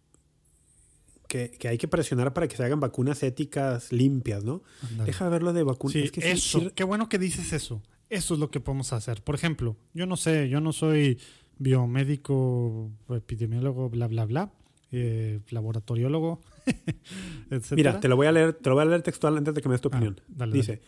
que, 1.28 1.52
que, 1.52 1.68
hay 1.68 1.78
que 1.78 1.88
presionar 1.88 2.34
para 2.34 2.48
que 2.48 2.56
se 2.56 2.64
hagan 2.64 2.80
vacunas 2.80 3.22
éticas 3.24 3.92
limpias, 3.92 4.44
¿no? 4.44 4.64
Andale. 4.90 5.06
Deja 5.06 5.30
ver 5.30 5.44
lo 5.44 5.54
de 5.54 5.64
vacunas. 5.64 5.94
Sí, 5.94 6.00
es 6.00 6.12
que 6.12 6.32
eso, 6.32 6.60
sí, 6.60 6.72
qué 6.76 6.84
bueno 6.84 7.10
que 7.10 7.20
dices 7.20 7.54
eso. 7.54 7.82
Eso 8.10 8.34
es 8.34 8.40
lo 8.40 8.50
que 8.50 8.60
podemos 8.60 8.94
hacer. 8.94 9.22
Por 9.22 9.36
ejemplo, 9.36 9.76
yo 9.94 10.06
no 10.06 10.18
sé, 10.18 10.50
yo 10.50 10.62
no 10.62 10.72
soy 10.72 11.20
biomédico, 11.60 12.92
epidemiólogo, 13.10 13.90
bla, 13.90 14.08
bla, 14.08 14.26
bla, 14.26 14.52
eh, 14.92 15.42
laboratoriólogo, 15.50 16.42
etc. 17.52 17.72
Mira, 17.72 18.00
te 18.00 18.08
lo 18.08 18.16
voy 18.16 18.28
a 18.28 18.32
leer, 18.32 18.54
te 18.54 18.70
lo 18.70 18.76
voy 18.76 18.84
a 18.84 18.86
leer 18.86 19.02
textual 19.02 19.38
antes 19.38 19.54
de 19.54 19.62
que 19.62 19.68
me 19.68 19.74
des 19.74 19.82
tu 19.82 19.90
opinión. 19.90 20.22
Ah, 20.22 20.26
dale, 20.30 20.54
Dice, 20.54 20.78
dale. 20.78 20.88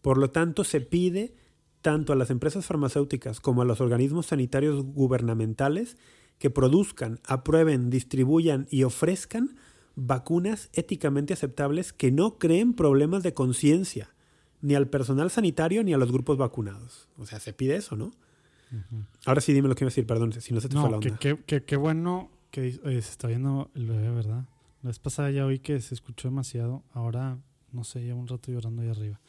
por 0.00 0.18
lo 0.18 0.30
tanto, 0.30 0.64
se 0.64 0.80
pide 0.80 1.34
tanto 1.82 2.14
a 2.14 2.16
las 2.16 2.30
empresas 2.30 2.64
farmacéuticas 2.64 3.40
como 3.40 3.60
a 3.60 3.66
los 3.66 3.82
organismos 3.82 4.26
sanitarios 4.26 4.82
gubernamentales 4.82 5.98
que 6.38 6.48
produzcan, 6.48 7.20
aprueben, 7.24 7.90
distribuyan 7.90 8.66
y 8.70 8.84
ofrezcan 8.84 9.56
vacunas 9.96 10.70
éticamente 10.72 11.32
aceptables 11.32 11.92
que 11.92 12.10
no 12.10 12.38
creen 12.38 12.74
problemas 12.74 13.22
de 13.22 13.34
conciencia 13.34 14.14
ni 14.60 14.74
al 14.74 14.88
personal 14.88 15.30
sanitario 15.30 15.84
ni 15.84 15.92
a 15.92 15.98
los 15.98 16.10
grupos 16.10 16.38
vacunados. 16.38 17.08
O 17.18 17.26
sea, 17.26 17.38
se 17.38 17.52
pide 17.52 17.76
eso, 17.76 17.96
¿no? 17.96 18.06
Uh 18.06 18.76
-huh. 18.76 19.06
Ahora 19.26 19.40
sí 19.40 19.52
dime 19.52 19.68
lo 19.68 19.74
que 19.74 19.84
iba 19.84 19.88
a 19.88 19.90
decir, 19.90 20.06
perdón, 20.06 20.32
si 20.32 20.54
no 20.54 20.60
se 20.60 20.68
te 20.68 20.74
no, 20.74 20.80
fue 20.80 20.90
la 20.90 20.96
onda. 20.96 21.18
Qué 21.18 21.38
que, 21.44 21.64
que, 21.64 21.76
bueno 21.76 22.30
que 22.50 22.80
oye, 22.84 23.02
se 23.02 23.10
está 23.10 23.28
viendo 23.28 23.70
el 23.74 23.86
bebé, 23.86 24.10
¿verdad? 24.10 24.44
La 24.82 24.88
vez 24.88 24.98
pasada 24.98 25.30
ya 25.30 25.44
oí 25.44 25.58
que 25.58 25.80
se 25.80 25.94
escuchó 25.94 26.28
demasiado. 26.28 26.82
Ahora, 26.92 27.38
no 27.72 27.84
sé, 27.84 28.02
llevo 28.02 28.20
un 28.20 28.28
rato 28.28 28.52
llorando 28.52 28.82
ahí 28.82 28.88
arriba. 28.88 29.20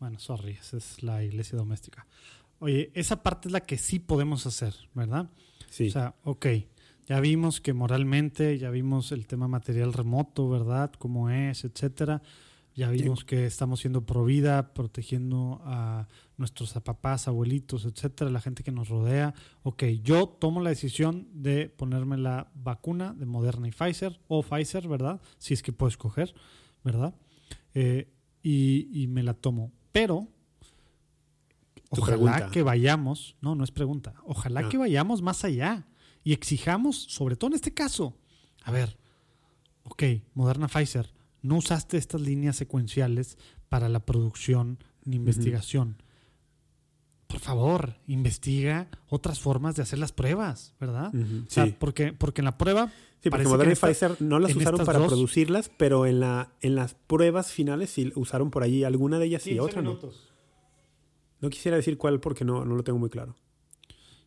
Bueno, 0.00 0.18
sorry, 0.18 0.52
esa 0.52 0.78
es 0.78 1.02
la 1.02 1.22
iglesia 1.22 1.56
doméstica. 1.56 2.06
Oye, 2.58 2.90
esa 2.94 3.22
parte 3.22 3.48
es 3.48 3.52
la 3.52 3.60
que 3.60 3.78
sí 3.78 3.98
podemos 4.00 4.46
hacer, 4.46 4.74
¿verdad? 4.94 5.30
Sí. 5.70 5.88
O 5.88 5.90
sea, 5.90 6.14
ok, 6.24 6.46
ya 7.06 7.20
vimos 7.20 7.60
que 7.60 7.72
moralmente, 7.72 8.58
ya 8.58 8.70
vimos 8.70 9.12
el 9.12 9.26
tema 9.26 9.48
material 9.48 9.92
remoto, 9.92 10.48
¿verdad? 10.48 10.92
Cómo 10.98 11.30
es, 11.30 11.64
etcétera. 11.64 12.22
Ya 12.74 12.88
vimos 12.88 13.20
sí. 13.20 13.26
que 13.26 13.44
estamos 13.44 13.80
siendo 13.80 14.06
pro 14.06 14.24
vida, 14.24 14.72
protegiendo 14.72 15.60
a 15.64 16.08
nuestros 16.38 16.72
papás, 16.72 17.28
abuelitos, 17.28 17.84
etcétera, 17.84 18.30
la 18.30 18.40
gente 18.40 18.62
que 18.62 18.72
nos 18.72 18.88
rodea. 18.88 19.34
Ok, 19.62 19.84
yo 20.02 20.26
tomo 20.26 20.62
la 20.62 20.70
decisión 20.70 21.28
de 21.34 21.68
ponerme 21.68 22.16
la 22.16 22.50
vacuna 22.54 23.12
de 23.12 23.26
Moderna 23.26 23.68
y 23.68 23.72
Pfizer, 23.72 24.18
o 24.26 24.42
Pfizer, 24.42 24.88
¿verdad? 24.88 25.20
Si 25.36 25.52
es 25.52 25.62
que 25.62 25.72
puedo 25.72 25.88
escoger, 25.90 26.34
¿verdad? 26.82 27.14
Eh, 27.74 28.08
y, 28.42 28.88
y 29.02 29.06
me 29.06 29.22
la 29.22 29.34
tomo. 29.34 29.70
Pero 29.92 30.28
ojalá 31.90 32.50
que 32.50 32.62
vayamos, 32.62 33.36
no, 33.42 33.54
no 33.54 33.64
es 33.64 33.70
pregunta, 33.70 34.14
ojalá 34.24 34.60
Ah. 34.60 34.68
que 34.70 34.78
vayamos 34.78 35.20
más 35.20 35.44
allá 35.44 35.86
y 36.24 36.32
exijamos, 36.32 36.96
sobre 36.96 37.36
todo 37.36 37.48
en 37.50 37.54
este 37.54 37.74
caso, 37.74 38.16
a 38.64 38.70
ver, 38.70 38.96
ok, 39.84 40.02
Moderna 40.34 40.68
Pfizer, 40.68 41.12
no 41.42 41.56
usaste 41.56 41.96
estas 41.96 42.20
líneas 42.20 42.56
secuenciales 42.56 43.36
para 43.68 43.88
la 43.88 44.00
producción 44.04 44.78
ni 45.04 45.16
investigación. 45.16 46.02
Por 47.26 47.40
favor, 47.40 47.96
investiga 48.06 48.88
otras 49.08 49.40
formas 49.40 49.74
de 49.74 49.82
hacer 49.82 49.98
las 49.98 50.12
pruebas, 50.12 50.74
¿verdad? 50.78 51.12
O 51.14 51.50
sea, 51.50 51.64
sí. 51.64 51.74
porque, 51.78 52.12
porque 52.12 52.42
en 52.42 52.44
la 52.44 52.58
prueba... 52.58 52.92
Sí, 53.22 53.30
porque 53.30 53.46
Moderna 53.46 53.72
y 53.72 53.76
Pfizer 53.76 54.20
no 54.20 54.38
las 54.40 54.54
usaron 54.54 54.84
para 54.84 54.98
dos- 54.98 55.08
producirlas, 55.08 55.70
pero 55.76 56.06
en, 56.06 56.20
la, 56.20 56.52
en 56.60 56.74
las 56.74 56.94
pruebas 56.94 57.52
finales 57.52 57.90
sí 57.90 58.12
usaron 58.16 58.50
por 58.50 58.64
allí 58.64 58.84
alguna 58.84 59.18
de 59.18 59.26
ellas 59.26 59.46
y 59.46 59.50
15 59.50 59.60
otra 59.60 59.80
no. 59.82 59.98
No 61.40 61.48
quisiera 61.50 61.76
decir 61.76 61.96
cuál 61.98 62.20
porque 62.20 62.44
no, 62.44 62.64
no 62.64 62.74
lo 62.74 62.82
tengo 62.84 62.98
muy 62.98 63.10
claro. 63.10 63.36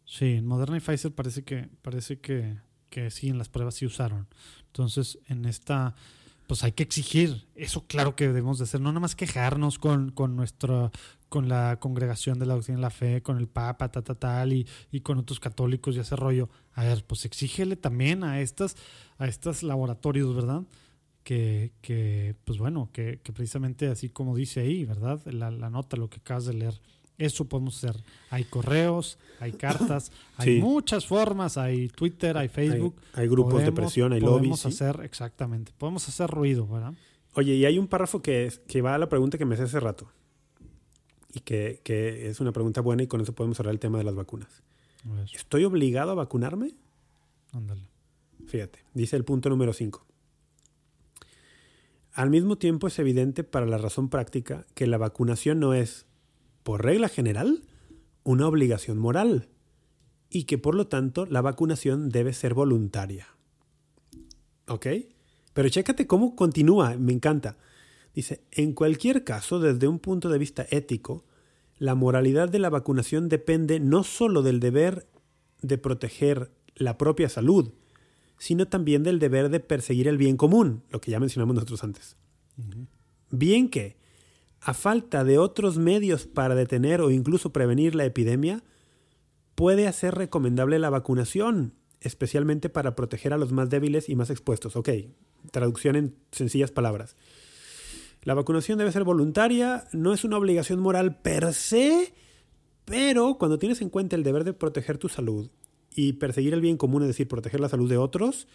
Sí, 0.05 0.33
en 0.33 0.45
Moderna 0.45 0.77
y 0.77 0.79
Pfizer 0.79 1.13
parece 1.13 1.43
que, 1.43 1.67
parece 1.81 2.19
que, 2.19 2.57
que 2.89 3.09
sí, 3.09 3.29
en 3.29 3.37
las 3.37 3.49
pruebas 3.49 3.75
sí 3.75 3.85
usaron. 3.85 4.27
Entonces, 4.67 5.19
en 5.27 5.45
esta, 5.45 5.95
pues 6.47 6.63
hay 6.63 6.73
que 6.73 6.83
exigir. 6.83 7.47
Eso 7.55 7.85
claro 7.87 8.15
que 8.15 8.27
debemos 8.27 8.59
de 8.59 8.65
hacer. 8.65 8.81
No 8.81 8.89
nada 8.89 8.99
más 8.99 9.15
quejarnos 9.15 9.79
con, 9.79 10.11
con 10.11 10.35
nuestra, 10.35 10.91
con 11.27 11.49
la 11.49 11.79
congregación 11.79 12.37
de 12.39 12.45
la 12.45 12.53
doctrina 12.53 12.77
de 12.77 12.81
la 12.83 12.89
fe, 12.91 13.21
con 13.23 13.37
el 13.37 13.47
Papa, 13.47 13.89
ta, 13.89 14.01
ta, 14.03 14.15
tal, 14.15 14.53
y, 14.53 14.67
y 14.91 15.01
con 15.01 15.17
otros 15.17 15.39
católicos 15.39 15.95
y 15.95 15.99
ese 15.99 16.15
rollo. 16.15 16.49
A 16.73 16.83
ver, 16.83 17.03
pues 17.05 17.25
exígele 17.25 17.75
también 17.75 18.23
a 18.23 18.41
estas, 18.41 18.75
a 19.17 19.27
estos 19.27 19.63
laboratorios, 19.63 20.35
¿verdad? 20.35 20.63
Que, 21.23 21.73
que 21.81 22.35
pues 22.45 22.59
bueno, 22.59 22.89
que, 22.93 23.19
que 23.23 23.33
precisamente 23.33 23.87
así 23.87 24.09
como 24.09 24.35
dice 24.35 24.59
ahí, 24.59 24.85
¿verdad? 24.85 25.19
La, 25.25 25.49
la 25.49 25.71
nota, 25.71 25.97
lo 25.97 26.09
que 26.09 26.17
acabas 26.17 26.45
de 26.45 26.53
leer. 26.53 26.79
Eso 27.17 27.45
podemos 27.45 27.77
hacer. 27.77 28.01
Hay 28.29 28.43
correos, 28.43 29.17
hay 29.39 29.51
cartas, 29.97 30.11
hay 30.37 30.55
Sí. 30.55 30.61
muchas 30.61 31.05
formas, 31.05 31.57
hay 31.57 31.87
Twitter, 31.89 32.37
hay 32.37 32.49
Facebook. 32.49 32.95
Hay, 33.13 33.23
hay 33.23 33.27
grupos 33.29 33.53
de 33.61 33.71
Podemos- 33.71 33.75
presión, 33.75 34.13
hay 34.13 34.21
podemos 34.21 34.41
lobbies. 34.41 34.59
¿sí? 34.59 34.67
hacer, 34.67 35.01
exactamente. 35.05 35.71
Podemos 35.77 36.07
hacer 36.07 36.29
ruido, 36.29 36.67
¿verdad? 36.67 36.93
Oye, 37.33 37.53
y 37.55 37.65
hay 37.65 37.77
un 37.79 37.87
párrafo 37.87 38.21
que, 38.21 38.45
es- 38.45 38.59
que 38.59 38.81
va 38.81 38.95
a 38.95 38.97
la 38.97 39.07
pregunta 39.09 39.37
que 39.37 39.45
me 39.45 39.55
hice 39.55 39.63
hace 39.63 39.79
rato. 39.79 40.09
Y 41.33 41.41
que, 41.41 41.81
que 41.83 42.29
es 42.29 42.39
una 42.39 42.51
pregunta 42.53 42.79
buena 42.81 43.03
y 43.03 43.07
con 43.07 43.19
eso 43.19 43.33
podemos 43.33 43.59
hablar 43.59 43.73
el 43.73 43.79
tema 43.79 43.97
de 43.97 44.05
las 44.05 44.15
vacunas. 44.15 44.61
¿Estoy 45.33 45.65
obligado 45.65 46.11
a 46.11 46.15
vacunarme? 46.15 46.73
ándale. 47.53 47.81
Fíjate, 48.47 48.79
dice 48.93 49.15
el 49.15 49.23
punto 49.25 49.49
número 49.49 49.73
5. 49.73 50.05
Al 52.13 52.29
mismo 52.29 52.57
tiempo 52.57 52.87
es 52.87 52.97
evidente 52.99 53.43
para 53.43 53.65
la 53.65 53.77
razón 53.77 54.09
práctica 54.09 54.65
que 54.73 54.87
la 54.87 54.97
vacunación 54.97 55.59
no 55.59 55.73
es, 55.73 56.05
por 56.65 56.83
regla 56.83 57.09
general, 57.09 57.61
una 58.23 58.47
obligación 58.47 58.97
moral 58.97 59.49
y 60.31 60.45
que 60.45 60.57
por 60.57 60.73
lo 60.73 60.87
tanto 60.87 61.27
la 61.27 61.41
vacunación 61.41 62.09
debe 62.09 62.33
ser 62.33 62.55
voluntaria. 62.55 63.27
¿Ok? 64.67 64.87
Pero 65.53 65.69
chécate 65.69 66.07
cómo 66.07 66.35
continúa, 66.35 66.97
me 66.97 67.13
encanta. 67.13 67.55
Dice, 68.15 68.41
en 68.49 68.73
cualquier 68.73 69.23
caso, 69.23 69.59
desde 69.59 69.87
un 69.87 69.99
punto 69.99 70.27
de 70.27 70.39
vista 70.39 70.65
ético, 70.71 71.23
la 71.77 71.93
moralidad 71.93 72.49
de 72.49 72.57
la 72.57 72.71
vacunación 72.71 73.29
depende 73.29 73.79
no 73.79 74.03
sólo 74.03 74.41
del 74.41 74.59
deber 74.59 75.05
de 75.61 75.77
proteger 75.77 76.49
la 76.73 76.97
propia 76.97 77.29
salud, 77.29 77.73
sino 78.39 78.67
también 78.67 79.03
del 79.03 79.19
deber 79.19 79.49
de 79.49 79.59
perseguir 79.59 80.07
el 80.07 80.17
bien 80.17 80.35
común, 80.35 80.81
lo 80.89 80.99
que 80.99 81.11
ya 81.11 81.19
mencionamos 81.19 81.53
nosotros 81.53 81.83
antes. 81.83 82.17
Bien 83.29 83.69
que, 83.69 83.97
a 84.65 84.73
falta 84.73 85.23
de 85.23 85.37
otros 85.37 85.77
medios 85.77 86.25
para 86.25 86.55
detener 86.55 86.99
o 86.99 87.11
incluso 87.11 87.53
prevenir 87.53 87.93
la 87.93 88.03
epidemia, 88.03 88.63
puede 89.53 89.87
hacer 89.87 90.15
recomendable 90.15 90.79
la 90.79 90.89
vacunación, 90.89 91.75
especialmente 92.01 92.69
para 92.69 92.95
proteger 92.95 93.31
a 93.31 93.37
los 93.37 93.51
más 93.51 93.69
débiles 93.69 94.09
y 94.09 94.15
más 94.15 94.31
expuestos. 94.31 94.75
Ok, 94.75 94.89
traducción 95.51 95.95
en 95.95 96.15
sencillas 96.31 96.71
palabras. 96.71 97.15
La 98.23 98.33
vacunación 98.33 98.79
debe 98.79 98.91
ser 98.91 99.03
voluntaria, 99.03 99.87
no 99.93 100.13
es 100.13 100.23
una 100.23 100.37
obligación 100.37 100.79
moral 100.79 101.21
per 101.21 101.53
se, 101.53 102.15
pero 102.85 103.37
cuando 103.37 103.59
tienes 103.59 103.81
en 103.81 103.89
cuenta 103.89 104.15
el 104.15 104.23
deber 104.23 104.45
de 104.45 104.53
proteger 104.53 104.97
tu 104.97 105.09
salud 105.09 105.51
y 105.93 106.13
perseguir 106.13 106.55
el 106.55 106.61
bien 106.61 106.77
común, 106.77 107.03
es 107.03 107.07
decir, 107.07 107.27
proteger 107.27 107.59
la 107.59 107.69
salud 107.69 107.87
de 107.87 107.97
otros, 107.97 108.47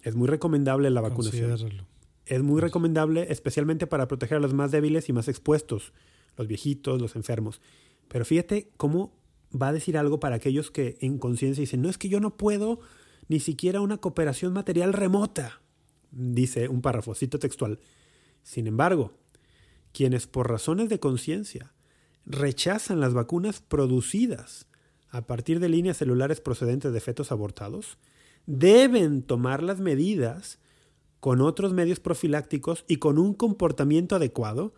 es 0.00 0.14
muy 0.14 0.28
recomendable 0.28 0.88
la 0.88 1.02
vacunación. 1.02 1.58
Es 2.30 2.44
muy 2.44 2.60
recomendable, 2.60 3.26
especialmente 3.28 3.88
para 3.88 4.06
proteger 4.06 4.36
a 4.36 4.40
los 4.40 4.54
más 4.54 4.70
débiles 4.70 5.08
y 5.08 5.12
más 5.12 5.26
expuestos, 5.26 5.92
los 6.36 6.46
viejitos, 6.46 7.02
los 7.02 7.16
enfermos. 7.16 7.60
Pero 8.06 8.24
fíjate 8.24 8.70
cómo 8.76 9.12
va 9.50 9.66
a 9.66 9.72
decir 9.72 9.98
algo 9.98 10.20
para 10.20 10.36
aquellos 10.36 10.70
que 10.70 10.96
en 11.00 11.18
conciencia 11.18 11.60
dicen, 11.60 11.82
no 11.82 11.88
es 11.88 11.98
que 11.98 12.08
yo 12.08 12.20
no 12.20 12.36
puedo 12.36 12.78
ni 13.26 13.40
siquiera 13.40 13.80
una 13.80 13.96
cooperación 13.96 14.52
material 14.52 14.92
remota, 14.92 15.60
dice 16.12 16.68
un 16.68 16.82
párrafo, 16.82 17.16
cito 17.16 17.40
textual. 17.40 17.80
Sin 18.44 18.68
embargo, 18.68 19.12
quienes 19.92 20.28
por 20.28 20.48
razones 20.48 20.88
de 20.88 21.00
conciencia 21.00 21.72
rechazan 22.26 23.00
las 23.00 23.12
vacunas 23.12 23.60
producidas 23.60 24.68
a 25.08 25.26
partir 25.26 25.58
de 25.58 25.68
líneas 25.68 25.96
celulares 25.96 26.40
procedentes 26.40 26.92
de 26.92 27.00
fetos 27.00 27.32
abortados, 27.32 27.98
deben 28.46 29.22
tomar 29.24 29.64
las 29.64 29.80
medidas 29.80 30.59
con 31.20 31.40
otros 31.40 31.72
medios 31.72 32.00
profilácticos 32.00 32.84
y 32.88 32.96
con 32.96 33.18
un 33.18 33.34
comportamiento 33.34 34.16
adecuado 34.16 34.74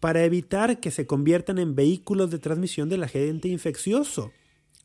para 0.00 0.24
evitar 0.24 0.80
que 0.80 0.90
se 0.90 1.06
conviertan 1.06 1.58
en 1.58 1.74
vehículos 1.74 2.30
de 2.30 2.38
transmisión 2.38 2.88
del 2.88 3.04
agente 3.04 3.48
infeccioso. 3.48 4.32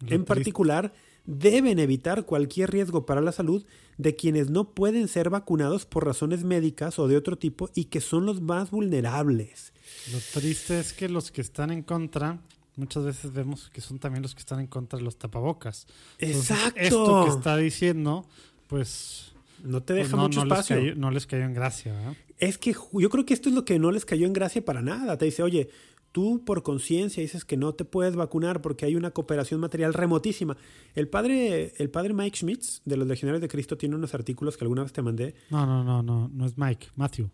Lo 0.02 0.16
En 0.16 0.24
particular, 0.24 0.94
deben 1.26 1.78
evitar 1.78 2.26
cualquier 2.26 2.72
riesgo 2.72 3.06
para 3.06 3.22
la 3.22 3.32
salud 3.32 3.66
de 3.98 4.16
quienes 4.16 4.50
no 4.50 4.72
pueden 4.72 5.08
ser 5.08 5.30
vacunados 5.30 5.86
por 5.86 6.06
razones 6.06 6.44
médicas 6.44 7.00
o 7.00 7.08
de 7.08 7.18
otro 7.18 7.38
tipo 7.38 7.70
y 7.76 7.86
que 7.86 8.02
son 8.02 8.26
los 8.26 8.42
más 8.42 8.72
vulnerables. 8.72 9.74
Lo 10.12 10.20
triste 10.34 10.80
es 10.80 10.94
que 10.94 11.10
los 11.10 11.32
que 11.32 11.42
están 11.42 11.72
en 11.72 11.84
contra, 11.84 12.40
muchas 12.78 13.04
veces 13.04 13.34
vemos 13.34 13.70
que 13.72 13.82
son 13.82 14.00
también 14.00 14.24
los 14.24 14.34
que 14.34 14.40
están 14.40 14.60
en 14.60 14.68
contra 14.68 14.98
de 14.98 15.04
los 15.04 15.18
tapabocas. 15.18 15.86
Entonces, 16.18 16.52
Exacto. 16.52 16.80
Esto 16.80 17.26
que 17.26 17.32
está 17.32 17.58
diciendo, 17.58 18.26
pues, 18.68 19.34
No 19.64 19.82
te 19.82 19.94
pues 19.94 20.06
deja 20.06 20.18
no, 20.18 20.24
mucho 20.24 20.40
no 20.40 20.46
les 20.46 20.60
espacio. 20.60 20.76
cayó, 20.78 20.96
no 20.96 21.12
les 21.12 21.28
cayó 21.28 21.44
en 21.44 21.54
gracia. 21.54 21.94
¿verdad? 21.94 22.14
Es 22.38 22.58
que 22.58 22.74
yo 22.94 23.10
creo 23.10 23.26
que 23.26 23.34
esto 23.34 23.50
es 23.50 23.56
lo 23.56 23.66
que 23.66 23.80
no 23.80 23.92
les 23.92 24.06
cayó 24.06 24.26
en 24.26 24.34
gracia 24.34 24.64
para 24.64 24.82
nada. 24.82 25.18
Te 25.18 25.26
dice, 25.26 25.44
oye, 25.44 25.70
tú 26.12 26.44
por 26.46 26.64
conciencia 26.64 27.22
dices 27.22 27.46
que 27.46 27.58
no 27.58 27.74
te 27.74 27.86
puedes 27.86 28.16
vacunar 28.16 28.62
porque 28.62 28.86
hay 28.86 28.96
una 28.96 29.12
cooperación 29.12 29.60
material 29.60 29.94
remotísima. 29.94 30.58
El 30.96 31.08
padre, 31.08 31.74
el 31.78 31.90
padre 31.90 32.14
Mike 32.14 32.38
Schmitz 32.38 32.82
de 32.86 32.98
los 32.98 33.08
Legionarios 33.08 33.42
de 33.42 33.48
Cristo 33.48 33.78
tiene 33.78 33.96
unos 33.96 34.14
artículos 34.14 34.58
que 34.58 34.64
alguna 34.64 34.84
vez 34.84 34.94
te 34.94 35.02
mandé. 35.02 35.36
No, 35.50 35.66
no, 35.66 35.84
no, 35.84 36.02
no, 36.02 36.30
no 36.34 36.46
es 36.46 36.58
Mike, 36.58 36.88
Matthew. 36.96 37.30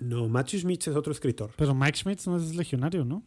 No, 0.00 0.28
Matthew 0.28 0.60
Schmitz 0.60 0.88
es 0.88 0.96
otro 0.96 1.12
escritor. 1.12 1.52
Pero 1.56 1.74
Mike 1.74 1.98
Schmitz 1.98 2.26
no 2.26 2.36
es 2.36 2.54
legionario, 2.56 3.04
¿no? 3.04 3.22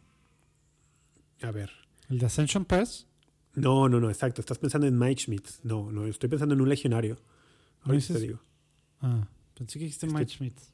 A 1.42 1.50
ver. 1.50 1.70
El 2.08 2.18
de 2.18 2.26
Ascension 2.26 2.64
Press. 2.64 3.06
No, 3.54 3.88
no, 3.88 3.98
no, 4.00 4.10
exacto. 4.10 4.40
Estás 4.40 4.58
pensando 4.58 4.86
en 4.86 4.98
Mike 4.98 5.22
Schmitz. 5.22 5.60
No, 5.64 5.90
no, 5.90 6.06
estoy 6.06 6.28
pensando 6.28 6.54
en 6.54 6.60
un 6.60 6.68
legionario. 6.68 7.18
¿No 7.86 7.92
Ahorita 7.92 8.14
te 8.14 8.20
digo. 8.20 8.40
Ah, 9.00 9.28
pensé 9.54 9.78
que 9.78 9.84
dijiste 9.86 10.06
Mike 10.06 10.30
Schmitz. 10.32 10.70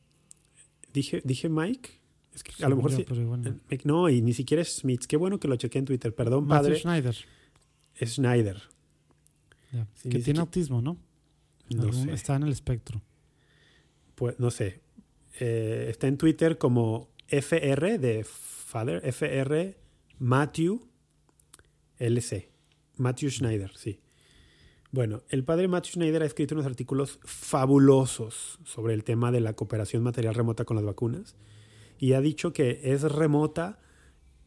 Dije, 0.92 1.22
dije 1.24 1.48
Mike. 1.48 1.90
Es 2.34 2.42
que 2.42 2.64
a 2.64 2.68
lo 2.68 2.76
mejor 2.76 2.90
yo, 2.92 3.14
sí. 3.14 3.24
bueno. 3.24 3.58
Eh, 3.68 3.78
No, 3.84 4.08
y 4.08 4.22
ni 4.22 4.32
siquiera 4.32 4.62
es 4.62 4.76
Schmitz. 4.78 5.06
Qué 5.06 5.16
bueno 5.16 5.38
que 5.38 5.48
lo 5.48 5.56
chequé 5.56 5.78
en 5.78 5.84
Twitter. 5.84 6.14
Perdón, 6.14 6.46
Matthew 6.46 6.62
padre. 6.70 6.80
Schneider. 6.80 7.16
Es 7.96 8.14
Schneider. 8.14 8.62
Sí, 9.94 10.08
que 10.08 10.18
tiene 10.18 10.40
autismo, 10.40 10.80
¿no? 10.82 10.98
No 11.70 11.82
Algún- 11.82 12.04
sé. 12.06 12.12
Está 12.12 12.36
en 12.36 12.42
el 12.44 12.52
espectro. 12.52 13.02
Pues 14.14 14.38
no 14.38 14.50
sé. 14.50 14.80
Eh, 15.40 15.86
está 15.90 16.08
en 16.08 16.18
Twitter 16.18 16.58
como 16.58 17.08
FR 17.28 17.98
de 17.98 18.24
Father, 18.24 19.00
FR 19.04 19.76
Matthew 20.18 20.86
LC. 21.98 22.50
Matthew 22.96 23.30
Schneider, 23.30 23.72
sí. 23.76 24.00
Bueno, 24.92 25.22
el 25.30 25.42
padre 25.42 25.68
Matthew 25.68 25.92
Schneider 25.94 26.22
ha 26.22 26.26
escrito 26.26 26.54
unos 26.54 26.66
artículos 26.66 27.18
fabulosos 27.24 28.58
sobre 28.64 28.92
el 28.94 29.04
tema 29.04 29.32
de 29.32 29.40
la 29.40 29.54
cooperación 29.54 30.02
material 30.02 30.34
remota 30.34 30.64
con 30.66 30.76
las 30.76 30.84
vacunas 30.84 31.34
y 31.98 32.12
ha 32.12 32.20
dicho 32.20 32.52
que 32.52 32.80
es 32.84 33.02
remota 33.02 33.78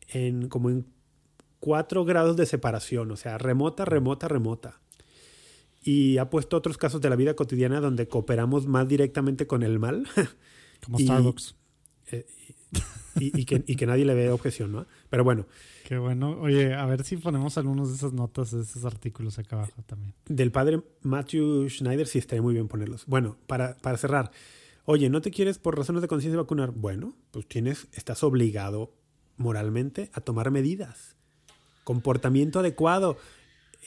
en 0.10 0.48
como 0.48 0.70
en 0.70 0.86
cuatro 1.60 2.06
grados 2.06 2.38
de 2.38 2.46
separación, 2.46 3.10
o 3.10 3.18
sea, 3.18 3.40
remota, 3.40 3.86
remota, 3.86 4.28
remota. 4.28 4.80
Y 5.82 6.20
ha 6.20 6.30
puesto 6.30 6.58
otros 6.58 6.78
casos 6.78 7.02
de 7.02 7.10
la 7.10 7.16
vida 7.16 7.36
cotidiana 7.36 7.80
donde 7.82 8.08
cooperamos 8.08 8.68
más 8.68 8.88
directamente 8.88 9.48
con 9.48 9.64
el 9.64 9.80
mal 9.80 10.08
Como 10.84 11.00
Y- 11.00 11.04
Starbucks. 11.06 11.56
y, 13.20 13.42
y 13.42 13.46
que, 13.46 13.64
y 13.66 13.76
que 13.76 13.86
nadie 13.88 14.06
le 14.06 14.14
ve 14.14 14.30
objeción, 14.30 14.72
¿no? 14.72 14.86
Pero 15.10 15.24
bueno, 15.24 15.48
Qué 15.86 16.00
bueno. 16.00 16.32
Oye, 16.42 16.74
a 16.74 16.84
ver 16.88 17.04
si 17.04 17.16
ponemos 17.16 17.60
algunos 17.60 17.90
de 17.90 17.96
esas 17.96 18.12
notas, 18.12 18.50
de 18.50 18.64
esos 18.64 18.86
artículos 18.86 19.38
acá 19.38 19.58
abajo 19.58 19.84
también. 19.86 20.16
del 20.26 20.52
padre 20.52 20.82
Matthew 21.04 21.70
Schneider 21.70 22.08
sí 22.08 22.18
estaría 22.18 22.42
muy 22.42 22.56
bien 22.56 22.68
ponerlos. 22.68 23.06
Bueno, 23.06 23.38
para, 23.46 23.78
para 23.78 23.96
cerrar, 23.96 24.32
oye, 24.86 25.12
¿no 25.12 25.22
te 25.22 25.30
quieres 25.30 25.60
por 25.60 25.78
razones 25.78 26.02
de 26.02 26.08
conciencia 26.08 26.42
vacunar? 26.42 26.72
Bueno, 26.72 27.14
pues 27.30 27.48
tienes, 27.48 27.88
estás 27.94 28.24
obligado 28.24 28.96
moralmente 29.38 30.10
a 30.14 30.22
tomar 30.22 30.50
medidas. 30.50 31.16
Comportamiento 31.84 32.62
adecuado. 32.62 33.18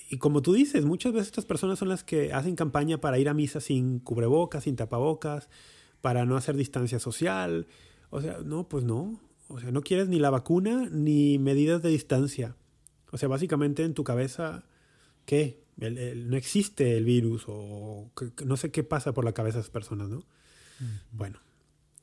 Y 0.08 0.18
como 0.18 0.40
tú 0.40 0.52
dices, 0.52 0.84
muchas 0.84 1.12
veces 1.12 1.26
estas 1.26 1.46
personas 1.46 1.80
son 1.80 1.88
las 1.88 2.04
que 2.04 2.32
hacen 2.32 2.54
campaña 2.54 2.98
para 2.98 3.18
ir 3.18 3.28
a 3.28 3.34
misa 3.34 3.60
sin 3.60 3.98
cubrebocas, 3.98 4.62
sin 4.62 4.76
tapabocas, 4.76 5.48
para 6.00 6.24
no 6.24 6.36
hacer 6.36 6.56
distancia 6.56 7.00
social. 7.00 7.66
O 8.10 8.20
sea, 8.20 8.38
no, 8.44 8.68
pues 8.68 8.84
no. 8.84 9.18
O 9.48 9.58
sea, 9.58 9.70
no 9.70 9.82
quieres 9.82 10.08
ni 10.08 10.18
la 10.18 10.30
vacuna 10.30 10.88
ni 10.90 11.38
medidas 11.38 11.82
de 11.82 11.88
distancia. 11.88 12.56
O 13.10 13.18
sea, 13.18 13.28
básicamente 13.28 13.84
en 13.84 13.94
tu 13.94 14.04
cabeza, 14.04 14.64
¿qué? 15.24 15.62
no 15.78 16.36
existe 16.36 16.96
el 16.96 17.04
virus 17.04 17.44
o 17.46 18.10
no 18.44 18.56
sé 18.56 18.72
qué 18.72 18.82
pasa 18.82 19.14
por 19.14 19.24
la 19.24 19.32
cabeza 19.32 19.58
de 19.58 19.60
esas 19.60 19.70
personas, 19.70 20.08
¿no? 20.08 20.24
Bueno, 21.12 21.38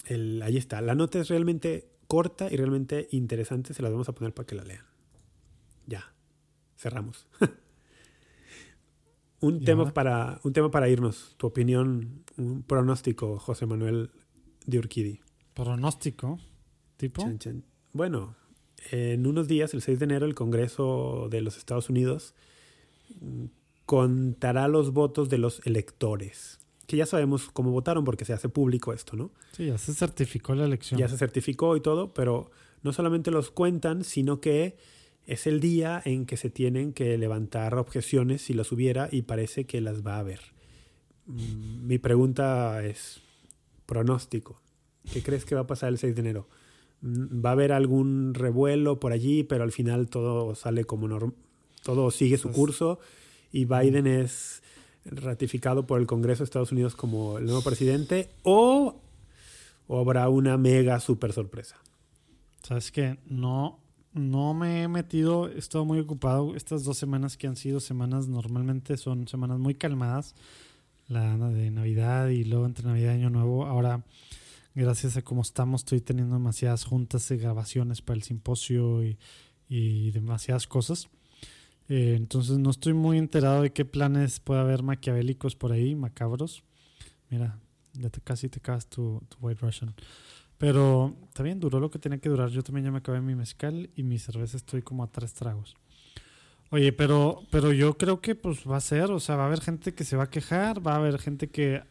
ahí 0.09 0.57
está. 0.57 0.81
La 0.81 0.95
nota 0.95 1.19
es 1.19 1.27
realmente 1.27 1.89
corta 2.07 2.51
y 2.51 2.55
realmente 2.55 3.07
interesante. 3.11 3.73
Se 3.73 3.81
las 3.81 3.91
vamos 3.91 4.09
a 4.09 4.13
poner 4.13 4.33
para 4.33 4.47
que 4.47 4.55
la 4.55 4.63
lean. 4.63 4.85
Ya, 5.85 6.13
cerramos. 6.77 7.27
un, 9.41 9.63
tema 9.63 9.93
para, 9.93 10.39
un 10.43 10.53
tema 10.53 10.71
para 10.71 10.89
irnos. 10.89 11.35
Tu 11.37 11.47
opinión, 11.47 12.23
un 12.37 12.63
pronóstico, 12.63 13.39
José 13.39 13.65
Manuel 13.65 14.11
de 14.65 14.79
Urquidi. 14.79 15.21
¿Pronóstico? 15.53 16.39
¿Tipo? 16.97 17.23
Bueno, 17.93 18.35
en 18.91 19.25
unos 19.25 19.47
días, 19.47 19.73
el 19.73 19.81
6 19.81 19.99
de 19.99 20.05
enero, 20.05 20.25
el 20.25 20.35
Congreso 20.35 21.27
de 21.29 21.41
los 21.41 21.57
Estados 21.57 21.89
Unidos 21.89 22.33
mm, 23.21 23.45
contará 23.85 24.67
los 24.67 24.91
votos 24.91 25.29
de 25.29 25.37
los 25.37 25.65
electores. 25.65 26.59
Que 26.87 26.97
ya 26.97 27.05
sabemos 27.05 27.49
cómo 27.51 27.71
votaron 27.71 28.03
porque 28.03 28.25
se 28.25 28.33
hace 28.33 28.47
público 28.47 28.93
esto, 28.93 29.15
¿no? 29.15 29.31
Sí, 29.53 29.67
ya 29.67 29.77
se 29.77 29.93
certificó 29.93 30.53
la 30.53 30.65
elección. 30.65 30.99
Ya 30.99 31.07
se 31.07 31.17
certificó 31.17 31.75
y 31.75 31.81
todo, 31.81 32.13
pero 32.13 32.51
no 32.83 32.93
solamente 32.93 33.31
los 33.31 33.49
cuentan, 33.49 34.03
sino 34.03 34.39
que 34.39 34.77
es 35.25 35.47
el 35.47 35.59
día 35.59 36.01
en 36.05 36.27
que 36.27 36.37
se 36.37 36.51
tienen 36.51 36.93
que 36.93 37.17
levantar 37.17 37.75
objeciones 37.75 38.43
si 38.43 38.53
las 38.53 38.71
hubiera 38.71 39.09
y 39.11 39.23
parece 39.23 39.65
que 39.65 39.81
las 39.81 40.05
va 40.05 40.17
a 40.17 40.19
haber. 40.19 40.41
Mm, 41.25 41.87
mi 41.87 41.97
pregunta 41.97 42.83
es 42.85 43.21
pronóstico. 43.87 44.61
¿Qué 45.11 45.23
crees 45.23 45.45
que 45.45 45.55
va 45.55 45.61
a 45.61 45.67
pasar 45.67 45.89
el 45.89 45.97
6 45.97 46.15
de 46.15 46.21
enero? 46.21 46.47
Mm, 47.01 47.43
¿Va 47.43 47.49
a 47.49 47.53
haber 47.53 47.71
algún 47.71 48.33
revuelo 48.33 48.99
por 48.99 49.11
allí, 49.11 49.43
pero 49.43 49.63
al 49.63 49.71
final 49.71 50.07
todo 50.09 50.55
sale 50.55 50.85
como 50.85 51.07
normal? 51.07 51.35
Todo 51.83 52.09
sigue 52.09 52.37
su 52.37 52.47
pues 52.47 52.57
curso 52.57 52.99
y 53.51 53.65
Biden 53.65 54.07
es 54.07 54.63
ratificado 55.05 55.85
por 55.85 55.99
el 55.99 56.07
Congreso 56.07 56.39
de 56.39 56.45
Estados 56.45 56.71
Unidos 56.71 56.95
como 56.95 57.37
el 57.37 57.45
nuevo 57.45 57.61
presidente 57.61 58.29
o, 58.43 58.99
habrá 59.87 60.27
una 60.29 60.57
mega 60.57 60.99
super 60.99 61.31
sorpresa. 61.31 61.77
Sabes 62.63 62.91
que 62.91 63.19
no, 63.27 63.79
no 64.13 64.55
me 64.55 64.83
he 64.83 64.87
metido, 64.87 65.47
he 65.47 65.59
estado 65.59 65.85
muy 65.85 65.99
ocupado. 65.99 66.55
Estas 66.55 66.83
dos 66.83 66.97
semanas 66.97 67.37
que 67.37 67.45
han 67.45 67.55
sido 67.55 67.79
semanas 67.79 68.27
normalmente 68.27 68.97
son 68.97 69.27
semanas 69.27 69.59
muy 69.59 69.75
calmadas. 69.75 70.33
La 71.07 71.37
de 71.37 71.69
Navidad 71.69 72.29
y 72.29 72.45
luego 72.45 72.65
entre 72.65 72.87
Navidad 72.87 73.13
y 73.13 73.17
Año 73.17 73.29
Nuevo. 73.29 73.67
Ahora, 73.67 74.03
gracias 74.81 75.17
a 75.17 75.21
cómo 75.21 75.41
estamos, 75.41 75.81
estoy 75.81 76.01
teniendo 76.01 76.35
demasiadas 76.35 76.85
juntas 76.85 77.27
de 77.29 77.37
grabaciones 77.37 78.01
para 78.01 78.17
el 78.17 78.23
simposio 78.23 79.03
y, 79.03 79.17
y 79.69 80.11
demasiadas 80.11 80.67
cosas. 80.67 81.09
Eh, 81.87 82.15
entonces 82.17 82.57
no 82.57 82.71
estoy 82.71 82.93
muy 82.93 83.17
enterado 83.17 83.61
de 83.61 83.71
qué 83.71 83.85
planes 83.85 84.39
puede 84.39 84.61
haber 84.61 84.83
maquiavélicos 84.83 85.55
por 85.55 85.71
ahí, 85.71 85.95
macabros. 85.95 86.63
Mira, 87.29 87.59
ya 87.93 88.09
te, 88.09 88.21
casi 88.21 88.49
te 88.49 88.59
acabas 88.59 88.87
tu, 88.87 89.21
White 89.39 89.61
Russian. 89.61 89.93
Pero 90.57 91.15
bien, 91.41 91.59
duró 91.59 91.79
lo 91.79 91.91
que 91.91 91.99
tenía 91.99 92.17
que 92.17 92.29
durar. 92.29 92.49
Yo 92.49 92.63
también 92.63 92.85
ya 92.85 92.91
me 92.91 92.99
acabé 92.99 93.21
mi 93.21 93.35
mezcal 93.35 93.89
y 93.95 94.03
mi 94.03 94.17
cerveza 94.19 94.57
estoy 94.57 94.81
como 94.81 95.03
a 95.03 95.07
tres 95.07 95.33
tragos. 95.33 95.75
Oye, 96.71 96.91
pero, 96.91 97.43
pero 97.51 97.71
yo 97.71 97.97
creo 97.97 98.21
que 98.21 98.35
pues 98.35 98.67
va 98.69 98.77
a 98.77 98.81
ser, 98.81 99.11
o 99.11 99.19
sea, 99.19 99.35
va 99.35 99.43
a 99.43 99.47
haber 99.47 99.61
gente 99.61 99.93
que 99.93 100.03
se 100.03 100.17
va 100.17 100.23
a 100.23 100.29
quejar, 100.29 100.85
va 100.85 100.93
a 100.93 100.97
haber 100.97 101.19
gente 101.19 101.49
que, 101.49 101.83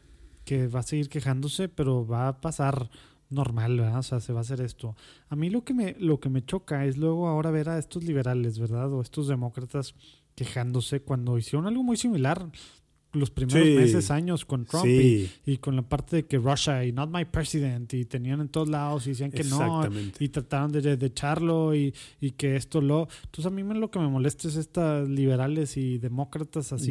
que 0.44 0.68
va 0.68 0.80
a 0.80 0.82
seguir 0.84 1.08
quejándose, 1.08 1.68
pero 1.68 2.06
va 2.06 2.28
a 2.28 2.40
pasar 2.40 2.90
normal, 3.30 3.78
¿verdad? 3.78 3.98
O 3.98 4.02
sea, 4.02 4.20
se 4.20 4.32
va 4.32 4.40
a 4.40 4.42
hacer 4.42 4.60
esto. 4.60 4.96
A 5.28 5.36
mí 5.36 5.50
lo 5.50 5.64
que 5.64 5.74
me, 5.74 5.96
lo 5.98 6.20
que 6.20 6.28
me 6.28 6.44
choca 6.44 6.86
es 6.86 6.96
luego 6.96 7.28
ahora 7.28 7.50
ver 7.50 7.68
a 7.68 7.78
estos 7.78 8.04
liberales, 8.04 8.58
¿verdad? 8.58 8.92
O 8.92 9.00
estos 9.02 9.28
demócratas 9.28 9.94
quejándose 10.34 11.00
cuando 11.00 11.38
hicieron 11.38 11.66
algo 11.66 11.82
muy 11.82 11.96
similar 11.96 12.48
los 13.14 13.30
primeros 13.30 13.64
meses, 13.64 14.10
años 14.10 14.44
con 14.44 14.64
Trump 14.64 14.86
y, 14.86 15.56
con 15.58 15.76
la 15.76 15.82
parte 15.82 16.16
de 16.16 16.26
que 16.26 16.38
Russia 16.38 16.84
y 16.84 16.92
not 16.92 17.10
my 17.10 17.24
president 17.24 17.92
y 17.94 18.04
tenían 18.04 18.40
en 18.40 18.48
todos 18.48 18.68
lados 18.68 19.06
y 19.06 19.10
decían 19.10 19.30
que 19.30 19.44
no 19.44 19.88
y 20.18 20.28
trataron 20.28 20.72
de, 20.72 20.96
de 20.96 21.06
echarlo 21.06 21.74
y, 21.74 21.94
y, 22.20 22.32
que 22.32 22.56
esto 22.56 22.80
lo... 22.80 23.08
Entonces 23.24 23.46
a 23.46 23.50
mí 23.50 23.62
lo 23.62 23.90
que 23.90 23.98
me 23.98 24.08
molesta 24.08 24.48
es 24.48 24.56
estas 24.56 25.08
liberales 25.08 25.76
y 25.76 25.98
demócratas 25.98 26.72
así 26.72 26.90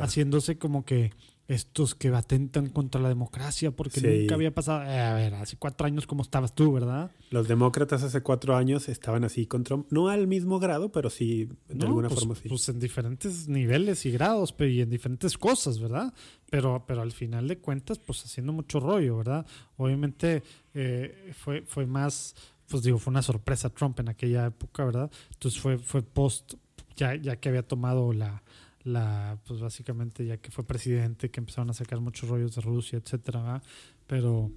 haciéndose 0.00 0.58
como 0.58 0.84
que 0.84 1.12
estos 1.50 1.96
que 1.96 2.08
atentan 2.10 2.68
contra 2.68 3.00
la 3.00 3.08
democracia 3.08 3.72
porque 3.72 4.00
nunca 4.00 4.36
había 4.36 4.54
pasado. 4.54 4.84
Eh, 4.84 5.00
a 5.00 5.14
ver, 5.14 5.34
hace 5.34 5.56
cuatro 5.56 5.84
años, 5.84 6.06
¿cómo 6.06 6.22
estabas 6.22 6.54
tú, 6.54 6.72
verdad? 6.72 7.10
Los 7.30 7.48
demócratas 7.48 8.04
hace 8.04 8.20
cuatro 8.22 8.54
años 8.56 8.88
estaban 8.88 9.24
así 9.24 9.46
contra. 9.46 9.82
No 9.90 10.08
al 10.08 10.28
mismo 10.28 10.60
grado, 10.60 10.92
pero 10.92 11.10
sí, 11.10 11.48
de 11.68 11.86
alguna 11.86 12.08
pues, 12.08 12.20
forma 12.20 12.36
sí. 12.36 12.48
Pues 12.48 12.68
en 12.68 12.78
diferentes 12.78 13.48
niveles 13.48 14.06
y 14.06 14.12
grados, 14.12 14.52
pero 14.52 14.70
y 14.70 14.80
en 14.80 14.90
diferentes 14.90 15.36
cosas, 15.36 15.80
¿verdad? 15.80 16.14
Pero, 16.48 16.84
pero 16.86 17.02
al 17.02 17.10
final 17.10 17.48
de 17.48 17.58
cuentas, 17.58 17.98
pues 17.98 18.24
haciendo 18.24 18.52
mucho 18.52 18.78
rollo, 18.78 19.16
¿verdad? 19.16 19.44
Obviamente 19.76 20.44
eh, 20.72 21.32
fue, 21.36 21.62
fue 21.62 21.84
más. 21.84 22.36
Pues 22.68 22.84
digo, 22.84 22.98
fue 22.98 23.10
una 23.10 23.22
sorpresa 23.22 23.70
Trump 23.70 23.98
en 23.98 24.08
aquella 24.08 24.46
época, 24.46 24.84
¿verdad? 24.84 25.10
Entonces 25.32 25.60
fue, 25.60 25.78
fue 25.78 26.02
post, 26.02 26.54
ya, 26.94 27.16
ya 27.16 27.34
que 27.34 27.48
había 27.48 27.66
tomado 27.66 28.12
la 28.12 28.40
la 28.82 29.38
pues 29.46 29.60
básicamente 29.60 30.24
ya 30.24 30.38
que 30.38 30.50
fue 30.50 30.64
presidente 30.64 31.30
que 31.30 31.40
empezaron 31.40 31.70
a 31.70 31.74
sacar 31.74 32.00
muchos 32.00 32.28
rollos 32.28 32.54
de 32.54 32.62
Rusia 32.62 32.98
etcétera 32.98 33.62
pero 34.06 34.50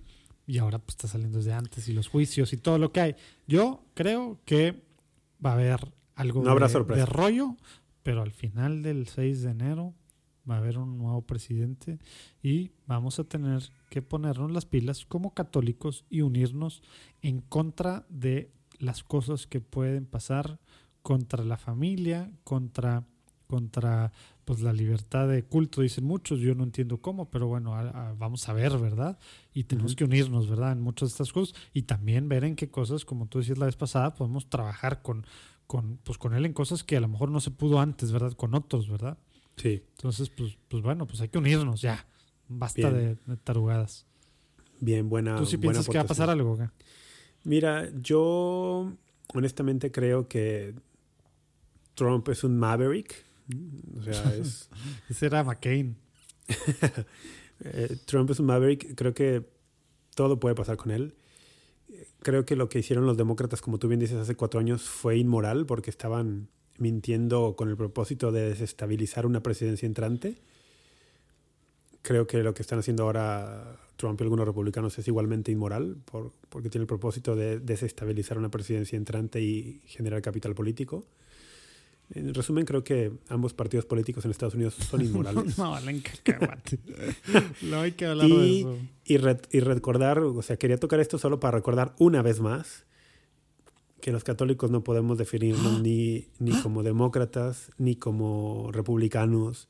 y 0.45 0.57
ahora 0.57 0.79
pues 0.79 0.93
está 0.93 1.07
saliendo 1.07 1.37
desde 1.37 1.53
antes 1.53 1.87
y 1.87 1.93
los 1.93 2.07
juicios 2.07 2.53
y 2.53 2.57
todo 2.57 2.77
lo 2.77 2.91
que 2.91 3.01
hay. 3.01 3.15
Yo 3.47 3.85
creo 3.93 4.39
que 4.45 4.83
va 5.43 5.51
a 5.51 5.53
haber 5.53 5.93
algo 6.15 6.43
de, 6.43 7.05
rollo 7.05 7.55
pero 8.03 8.21
al 8.21 8.31
final 8.31 8.83
del 8.83 9.07
6 9.07 9.43
de 9.43 9.51
enero 9.51 9.93
va 10.49 10.55
a 10.55 10.57
haber 10.57 10.77
un 10.77 10.97
nuevo 10.97 11.21
presidente 11.21 11.99
y 12.41 12.71
vamos 12.85 13.19
a 13.19 13.23
tener 13.23 13.63
que 13.89 14.01
ponernos 14.01 14.51
las 14.51 14.65
pilas 14.65 15.05
como 15.05 15.33
católicos 15.33 16.05
y 16.09 16.21
unirnos 16.21 16.83
en 17.21 17.39
contra 17.39 18.05
de 18.09 18.51
las 18.79 19.03
cosas 19.03 19.47
que 19.47 19.61
pueden 19.61 20.05
pasar 20.05 20.59
contra 21.01 21.45
la 21.45 21.57
familia, 21.57 22.31
contra 22.43 23.05
contra 23.53 24.11
pues 24.45 24.61
la 24.61 24.73
libertad 24.73 25.27
de 25.27 25.43
culto, 25.43 25.81
dicen 25.81 26.05
muchos, 26.05 26.39
yo 26.39 26.55
no 26.55 26.63
entiendo 26.63 26.99
cómo, 26.99 27.29
pero 27.29 27.45
bueno, 27.45 27.75
vamos 28.17 28.49
a 28.49 28.53
ver, 28.53 28.75
¿verdad? 28.79 29.19
Y 29.53 29.65
tenemos 29.65 29.95
que 29.95 30.05
unirnos, 30.05 30.49
¿verdad? 30.49 30.71
En 30.71 30.81
muchas 30.81 31.09
de 31.09 31.13
estas 31.13 31.31
cosas 31.31 31.53
y 31.71 31.83
también 31.83 32.27
ver 32.27 32.45
en 32.45 32.55
qué 32.55 32.71
cosas, 32.71 33.05
como 33.05 33.27
tú 33.27 33.37
decías 33.37 33.59
la 33.59 33.67
vez 33.67 33.75
pasada, 33.75 34.15
podemos 34.15 34.49
trabajar 34.49 35.03
con, 35.03 35.27
con, 35.67 35.99
pues, 36.03 36.17
con 36.17 36.33
él 36.33 36.47
en 36.47 36.53
cosas 36.53 36.83
que 36.83 36.97
a 36.97 36.99
lo 36.99 37.07
mejor 37.07 37.29
no 37.29 37.39
se 37.41 37.51
pudo 37.51 37.79
antes, 37.79 38.11
¿verdad? 38.11 38.33
Con 38.33 38.55
otros, 38.55 38.89
¿verdad? 38.89 39.19
Sí. 39.57 39.83
Entonces, 39.97 40.31
pues, 40.31 40.57
pues 40.67 40.81
bueno, 40.81 41.05
pues 41.05 41.21
hay 41.21 41.29
que 41.29 41.37
unirnos 41.37 41.79
ya. 41.79 42.07
Basta 42.47 42.89
de, 42.89 43.17
tarugadas. 43.43 44.07
Bien, 44.79 45.07
buena. 45.09 45.35
¿Tú 45.35 45.45
sí 45.45 45.57
piensas 45.57 45.87
que 45.87 45.99
va 45.99 46.05
a 46.05 46.07
pasar 46.07 46.31
algo? 46.31 46.57
Mira, 47.43 47.87
yo 48.01 48.91
honestamente 49.31 49.91
creo 49.91 50.27
que 50.27 50.73
Trump 51.93 52.27
es 52.29 52.43
un 52.43 52.57
maverick 52.57 53.31
o 53.99 54.03
sea, 54.03 54.35
es... 54.35 54.69
Ese 55.09 55.25
era 55.25 55.43
McCain. 55.43 55.95
Eh, 57.65 57.95
Trump 58.05 58.29
es 58.29 58.39
un 58.39 58.47
maverick. 58.47 58.93
Creo 58.95 59.13
que 59.13 59.45
todo 60.15 60.37
puede 60.37 60.53
pasar 60.53 60.75
con 60.75 60.91
él. 60.91 61.15
Creo 62.21 62.43
que 62.43 62.57
lo 62.57 62.67
que 62.67 62.79
hicieron 62.79 63.05
los 63.05 63.15
demócratas, 63.15 63.61
como 63.61 63.77
tú 63.77 63.87
bien 63.87 64.01
dices, 64.01 64.17
hace 64.17 64.35
cuatro 64.35 64.59
años 64.59 64.83
fue 64.83 65.17
inmoral 65.17 65.65
porque 65.65 65.89
estaban 65.89 66.49
mintiendo 66.77 67.55
con 67.55 67.69
el 67.69 67.77
propósito 67.77 68.33
de 68.33 68.49
desestabilizar 68.49 69.25
una 69.25 69.41
presidencia 69.43 69.85
entrante. 69.85 70.37
Creo 72.01 72.27
que 72.27 72.43
lo 72.43 72.53
que 72.53 72.63
están 72.63 72.79
haciendo 72.79 73.03
ahora 73.03 73.79
Trump 73.95 74.19
y 74.19 74.23
algunos 74.23 74.45
republicanos 74.45 74.97
es 74.99 75.07
igualmente 75.07 75.51
inmoral 75.51 75.97
por, 76.03 76.33
porque 76.49 76.69
tiene 76.69 76.83
el 76.83 76.87
propósito 76.87 77.35
de 77.35 77.59
desestabilizar 77.59 78.37
una 78.37 78.49
presidencia 78.49 78.97
entrante 78.97 79.41
y 79.41 79.81
generar 79.85 80.21
capital 80.21 80.55
político. 80.55 81.05
En 82.15 82.33
resumen, 82.33 82.65
creo 82.65 82.83
que 82.83 83.11
ambos 83.29 83.53
partidos 83.53 83.85
políticos 83.85 84.23
en 84.25 84.31
Estados 84.31 84.53
Unidos 84.53 84.75
son 84.75 85.01
inmorales. 85.05 85.57
no, 85.57 85.71
valen 85.71 86.01
cacahuate. 86.01 86.79
no 87.63 87.81
hay 87.81 87.93
que 87.93 88.05
hablar 88.05 88.27
de 88.27 88.59
eso. 88.59 88.77
Y, 89.05 89.17
y 89.51 89.59
recordar, 89.59 90.19
o 90.19 90.41
sea, 90.41 90.57
quería 90.57 90.77
tocar 90.77 90.99
esto 90.99 91.17
solo 91.17 91.39
para 91.39 91.57
recordar 91.57 91.95
una 91.97 92.21
vez 92.21 92.39
más 92.39 92.85
que 94.03 94.11
los 94.11 94.25
católicos 94.25 94.69
no 94.69 94.83
podemos 94.83 95.17
definirnos 95.17 95.81
ni, 95.81 96.27
ni 96.37 96.51
como 96.61 96.83
demócratas, 96.83 97.71
ni 97.77 97.95
como 97.95 98.69
republicanos, 98.71 99.69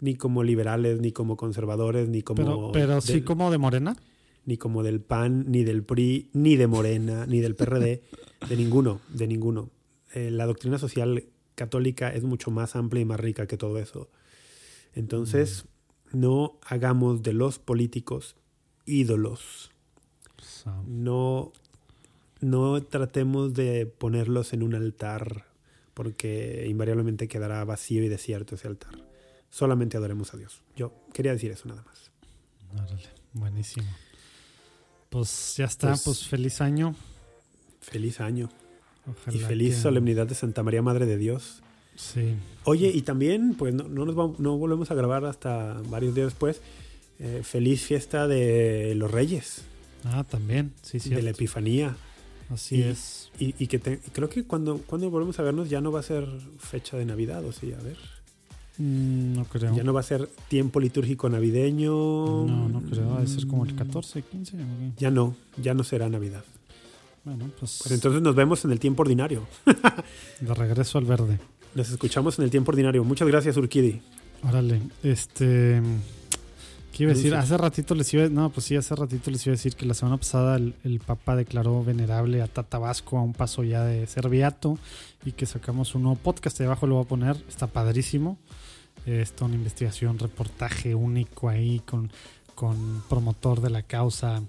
ni 0.00 0.16
como 0.16 0.42
liberales, 0.42 1.00
ni 1.00 1.12
como 1.12 1.36
conservadores, 1.36 2.08
ni 2.08 2.22
como... 2.22 2.36
Pero, 2.36 2.70
pero 2.72 3.00
sí 3.00 3.22
como 3.22 3.52
de 3.52 3.58
morena. 3.58 3.96
ni 4.44 4.56
como 4.56 4.82
del 4.82 5.00
PAN, 5.00 5.44
ni 5.48 5.62
del 5.62 5.84
PRI, 5.84 6.28
ni 6.32 6.56
de 6.56 6.66
Morena, 6.66 7.24
ni 7.26 7.40
del 7.40 7.54
PRD, 7.54 8.02
de 8.48 8.56
ninguno, 8.56 9.00
de 9.10 9.26
ninguno. 9.28 9.70
Eh, 10.12 10.30
la 10.32 10.46
doctrina 10.46 10.78
social 10.78 11.24
católica 11.58 12.08
es 12.08 12.24
mucho 12.24 12.50
más 12.50 12.76
amplia 12.76 13.02
y 13.02 13.04
más 13.04 13.20
rica 13.20 13.46
que 13.46 13.58
todo 13.58 13.78
eso. 13.78 14.08
Entonces, 14.94 15.66
mm. 16.12 16.20
no 16.20 16.58
hagamos 16.62 17.22
de 17.22 17.34
los 17.34 17.58
políticos 17.58 18.36
ídolos. 18.86 19.70
No, 20.86 21.52
no 22.40 22.82
tratemos 22.82 23.54
de 23.54 23.86
ponerlos 23.86 24.52
en 24.52 24.62
un 24.62 24.74
altar 24.74 25.46
porque 25.94 26.66
invariablemente 26.68 27.26
quedará 27.26 27.64
vacío 27.64 28.04
y 28.04 28.08
desierto 28.08 28.54
ese 28.54 28.68
altar. 28.68 28.92
Solamente 29.50 29.96
adoremos 29.96 30.32
a 30.34 30.36
Dios. 30.36 30.62
Yo 30.76 30.92
quería 31.12 31.32
decir 31.32 31.50
eso 31.50 31.68
nada 31.68 31.82
más. 31.82 32.10
buenísimo. 33.32 33.88
Pues 35.08 35.54
ya 35.56 35.64
está, 35.64 35.88
pues, 35.88 36.02
pues, 36.04 36.28
feliz 36.28 36.60
año. 36.60 36.94
Feliz 37.80 38.20
año. 38.20 38.48
Y 39.32 39.38
feliz 39.38 39.76
solemnidad 39.76 40.26
de 40.26 40.34
Santa 40.34 40.62
María 40.62 40.82
Madre 40.82 41.06
de 41.06 41.16
Dios. 41.16 41.62
Sí. 41.96 42.34
Oye, 42.64 42.90
y 42.94 43.02
también, 43.02 43.54
pues 43.54 43.74
no, 43.74 43.88
nos 43.88 44.14
vamos, 44.14 44.38
no 44.38 44.56
volvemos 44.56 44.90
a 44.90 44.94
grabar 44.94 45.24
hasta 45.24 45.80
varios 45.88 46.14
días 46.14 46.28
después. 46.28 46.60
Eh, 47.18 47.42
feliz 47.42 47.82
fiesta 47.82 48.28
de 48.28 48.94
los 48.94 49.10
Reyes. 49.10 49.62
Ah, 50.04 50.24
también, 50.24 50.72
sí, 50.82 51.00
sí. 51.00 51.10
De 51.10 51.22
la 51.22 51.30
Epifanía. 51.30 51.96
Así 52.50 52.82
es. 52.82 53.30
Y, 53.38 53.66
que 53.66 53.78
creo 53.78 54.28
que 54.28 54.44
cuando, 54.44 54.78
cuando 54.78 55.10
volvemos 55.10 55.38
a 55.38 55.42
vernos 55.42 55.68
ya 55.68 55.80
no 55.80 55.92
va 55.92 56.00
a 56.00 56.02
ser 56.02 56.26
fecha 56.58 56.96
de 56.96 57.04
Navidad, 57.04 57.44
o 57.44 57.52
sí, 57.52 57.72
a 57.72 57.82
ver. 57.82 57.96
Mm, 58.78 59.34
no 59.34 59.44
creo. 59.44 59.74
Ya 59.74 59.82
no 59.82 59.92
va 59.92 60.00
a 60.00 60.04
ser 60.04 60.28
tiempo 60.48 60.80
litúrgico 60.80 61.28
navideño. 61.28 61.90
No, 61.90 62.68
no 62.68 62.80
creo. 62.82 63.10
Va 63.10 63.20
a 63.20 63.26
ser 63.26 63.46
como 63.46 63.64
el 63.64 63.74
14, 63.74 64.22
15. 64.22 64.56
Ya 64.96 65.10
no, 65.10 65.36
ya 65.60 65.74
no 65.74 65.84
será 65.84 66.08
Navidad. 66.08 66.44
Bueno, 67.28 67.50
pues. 67.58 67.80
pues 67.82 67.92
entonces 67.92 68.22
nos 68.22 68.34
vemos 68.34 68.64
en 68.64 68.70
el 68.70 68.80
tiempo 68.80 69.02
ordinario. 69.02 69.46
de 70.40 70.54
regreso 70.54 70.96
al 70.96 71.04
verde. 71.04 71.38
Nos 71.74 71.90
escuchamos 71.90 72.38
en 72.38 72.46
el 72.46 72.50
tiempo 72.50 72.70
ordinario. 72.70 73.04
Muchas 73.04 73.28
gracias, 73.28 73.54
Urquidi. 73.58 74.00
Órale, 74.48 74.80
este. 75.02 75.82
¿Qué 76.90 77.02
iba 77.02 77.12
a 77.12 77.14
decir? 77.14 77.34
Hace 77.34 77.58
ratito 77.58 77.94
les 77.94 78.12
iba 78.14 78.28
No, 78.30 78.48
pues 78.48 78.64
sí, 78.64 78.76
hace 78.76 78.94
ratito 78.94 79.30
les 79.30 79.46
iba 79.46 79.52
a 79.52 79.56
decir 79.56 79.76
que 79.76 79.84
la 79.84 79.92
semana 79.92 80.16
pasada 80.16 80.56
el, 80.56 81.00
Papa 81.04 81.36
declaró 81.36 81.84
venerable 81.84 82.40
a 82.40 82.46
Tatabasco 82.46 83.18
a 83.18 83.22
un 83.22 83.34
paso 83.34 83.62
ya 83.62 83.84
de 83.84 84.06
ser 84.06 84.30
beato 84.30 84.78
y 85.22 85.32
que 85.32 85.44
sacamos 85.44 85.94
un 85.94 86.04
nuevo 86.04 86.18
podcast. 86.18 86.58
Ahí 86.60 86.66
abajo 86.66 86.86
lo 86.86 86.94
voy 86.94 87.04
a 87.04 87.08
poner. 87.08 87.36
Está 87.46 87.66
padrísimo. 87.66 88.38
Esto, 89.04 89.44
una 89.44 89.54
investigación, 89.54 90.18
reportaje 90.18 90.94
único 90.94 91.50
ahí 91.50 91.80
con, 91.80 92.10
con 92.54 93.02
promotor 93.08 93.60
de 93.60 93.70
la 93.70 93.82
causa, 93.82 94.42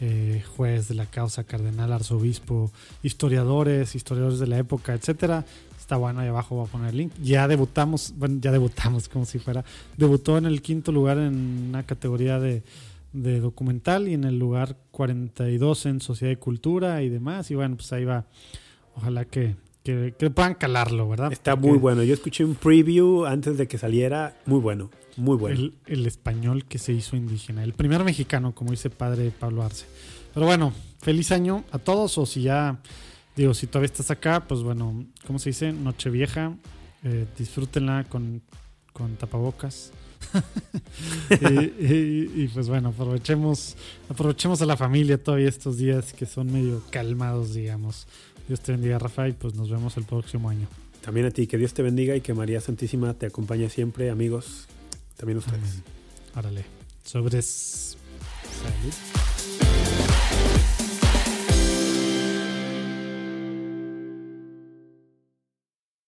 eh, 0.00 0.42
juez 0.56 0.88
de 0.88 0.94
la 0.94 1.06
causa, 1.06 1.44
cardenal, 1.44 1.92
arzobispo, 1.92 2.70
historiadores, 3.02 3.94
historiadores 3.94 4.38
de 4.38 4.46
la 4.46 4.58
época, 4.58 4.94
etcétera. 4.94 5.44
Está 5.78 5.96
bueno, 5.96 6.20
ahí 6.20 6.28
abajo 6.28 6.54
voy 6.56 6.66
a 6.66 6.70
poner 6.70 6.90
el 6.90 6.96
link. 6.96 7.12
Ya 7.22 7.46
debutamos, 7.48 8.14
bueno, 8.16 8.38
ya 8.40 8.52
debutamos 8.52 9.08
como 9.08 9.26
si 9.26 9.38
fuera. 9.38 9.64
Debutó 9.96 10.38
en 10.38 10.46
el 10.46 10.62
quinto 10.62 10.90
lugar 10.90 11.18
en 11.18 11.66
una 11.68 11.82
categoría 11.82 12.38
de, 12.38 12.62
de 13.12 13.40
documental 13.40 14.08
y 14.08 14.14
en 14.14 14.24
el 14.24 14.38
lugar 14.38 14.76
42 14.92 15.86
en 15.86 16.00
sociedad 16.00 16.32
y 16.32 16.36
cultura 16.36 17.02
y 17.02 17.08
demás. 17.08 17.50
Y 17.50 17.54
bueno, 17.54 17.76
pues 17.76 17.92
ahí 17.92 18.04
va. 18.04 18.24
Ojalá 18.96 19.24
que, 19.24 19.56
que, 19.82 20.12
puedan 20.30 20.54
calarlo, 20.54 21.08
¿verdad? 21.08 21.32
Está 21.32 21.56
muy 21.56 21.78
bueno. 21.78 22.02
Yo 22.02 22.14
escuché 22.14 22.44
un 22.44 22.54
preview 22.54 23.24
antes 23.26 23.56
de 23.56 23.66
que 23.66 23.78
saliera. 23.78 24.36
Muy 24.46 24.60
bueno, 24.60 24.90
muy 25.20 25.36
bueno. 25.36 25.56
El, 25.56 25.74
el, 25.86 26.06
español 26.06 26.64
que 26.64 26.78
se 26.78 26.92
hizo 26.92 27.16
indígena. 27.16 27.62
El 27.62 27.72
primer 27.72 28.02
mexicano, 28.04 28.54
como 28.54 28.70
dice 28.70 28.90
padre 28.90 29.30
Pablo 29.30 29.62
Arce. 29.62 29.86
Pero 30.34 30.46
bueno, 30.46 30.72
feliz 31.00 31.32
año 31.32 31.64
a 31.70 31.78
todos. 31.78 32.18
O 32.18 32.26
si 32.26 32.42
ya 32.42 32.80
Digo, 33.36 33.54
si 33.54 33.66
todavía 33.66 33.86
estás 33.86 34.10
acá, 34.10 34.44
pues 34.46 34.62
bueno, 34.62 35.06
¿cómo 35.26 35.38
se 35.38 35.50
dice? 35.50 35.72
Nochevieja. 35.72 36.54
Eh, 37.04 37.26
disfrútenla 37.38 38.04
con, 38.08 38.42
con 38.92 39.16
tapabocas. 39.16 39.92
y, 41.30 42.48
pues 42.48 42.68
bueno, 42.68 42.90
aprovechemos, 42.90 43.76
aprovechemos 44.08 44.60
a 44.60 44.66
la 44.66 44.76
familia 44.76 45.16
todavía 45.16 45.48
estos 45.48 45.78
días 45.78 46.12
que 46.12 46.26
son 46.26 46.52
medio 46.52 46.82
calmados, 46.90 47.54
digamos. 47.54 48.06
Dios 48.46 48.60
te 48.60 48.72
bendiga, 48.72 48.98
Rafa, 48.98 49.28
y 49.28 49.32
pues 49.32 49.54
nos 49.54 49.70
vemos 49.70 49.96
el 49.96 50.04
próximo 50.04 50.50
año. 50.50 50.66
También 51.00 51.24
a 51.24 51.30
ti, 51.30 51.46
que 51.46 51.56
Dios 51.56 51.72
te 51.72 51.82
bendiga 51.82 52.14
y 52.16 52.20
que 52.20 52.34
María 52.34 52.60
Santísima 52.60 53.14
te 53.14 53.26
acompañe 53.26 53.70
siempre, 53.70 54.10
amigos. 54.10 54.68
También 55.20 55.36
ustedes. 55.36 55.82
Árale. 56.34 56.64
Sobres. 57.04 57.98
Salud. 58.62 59.29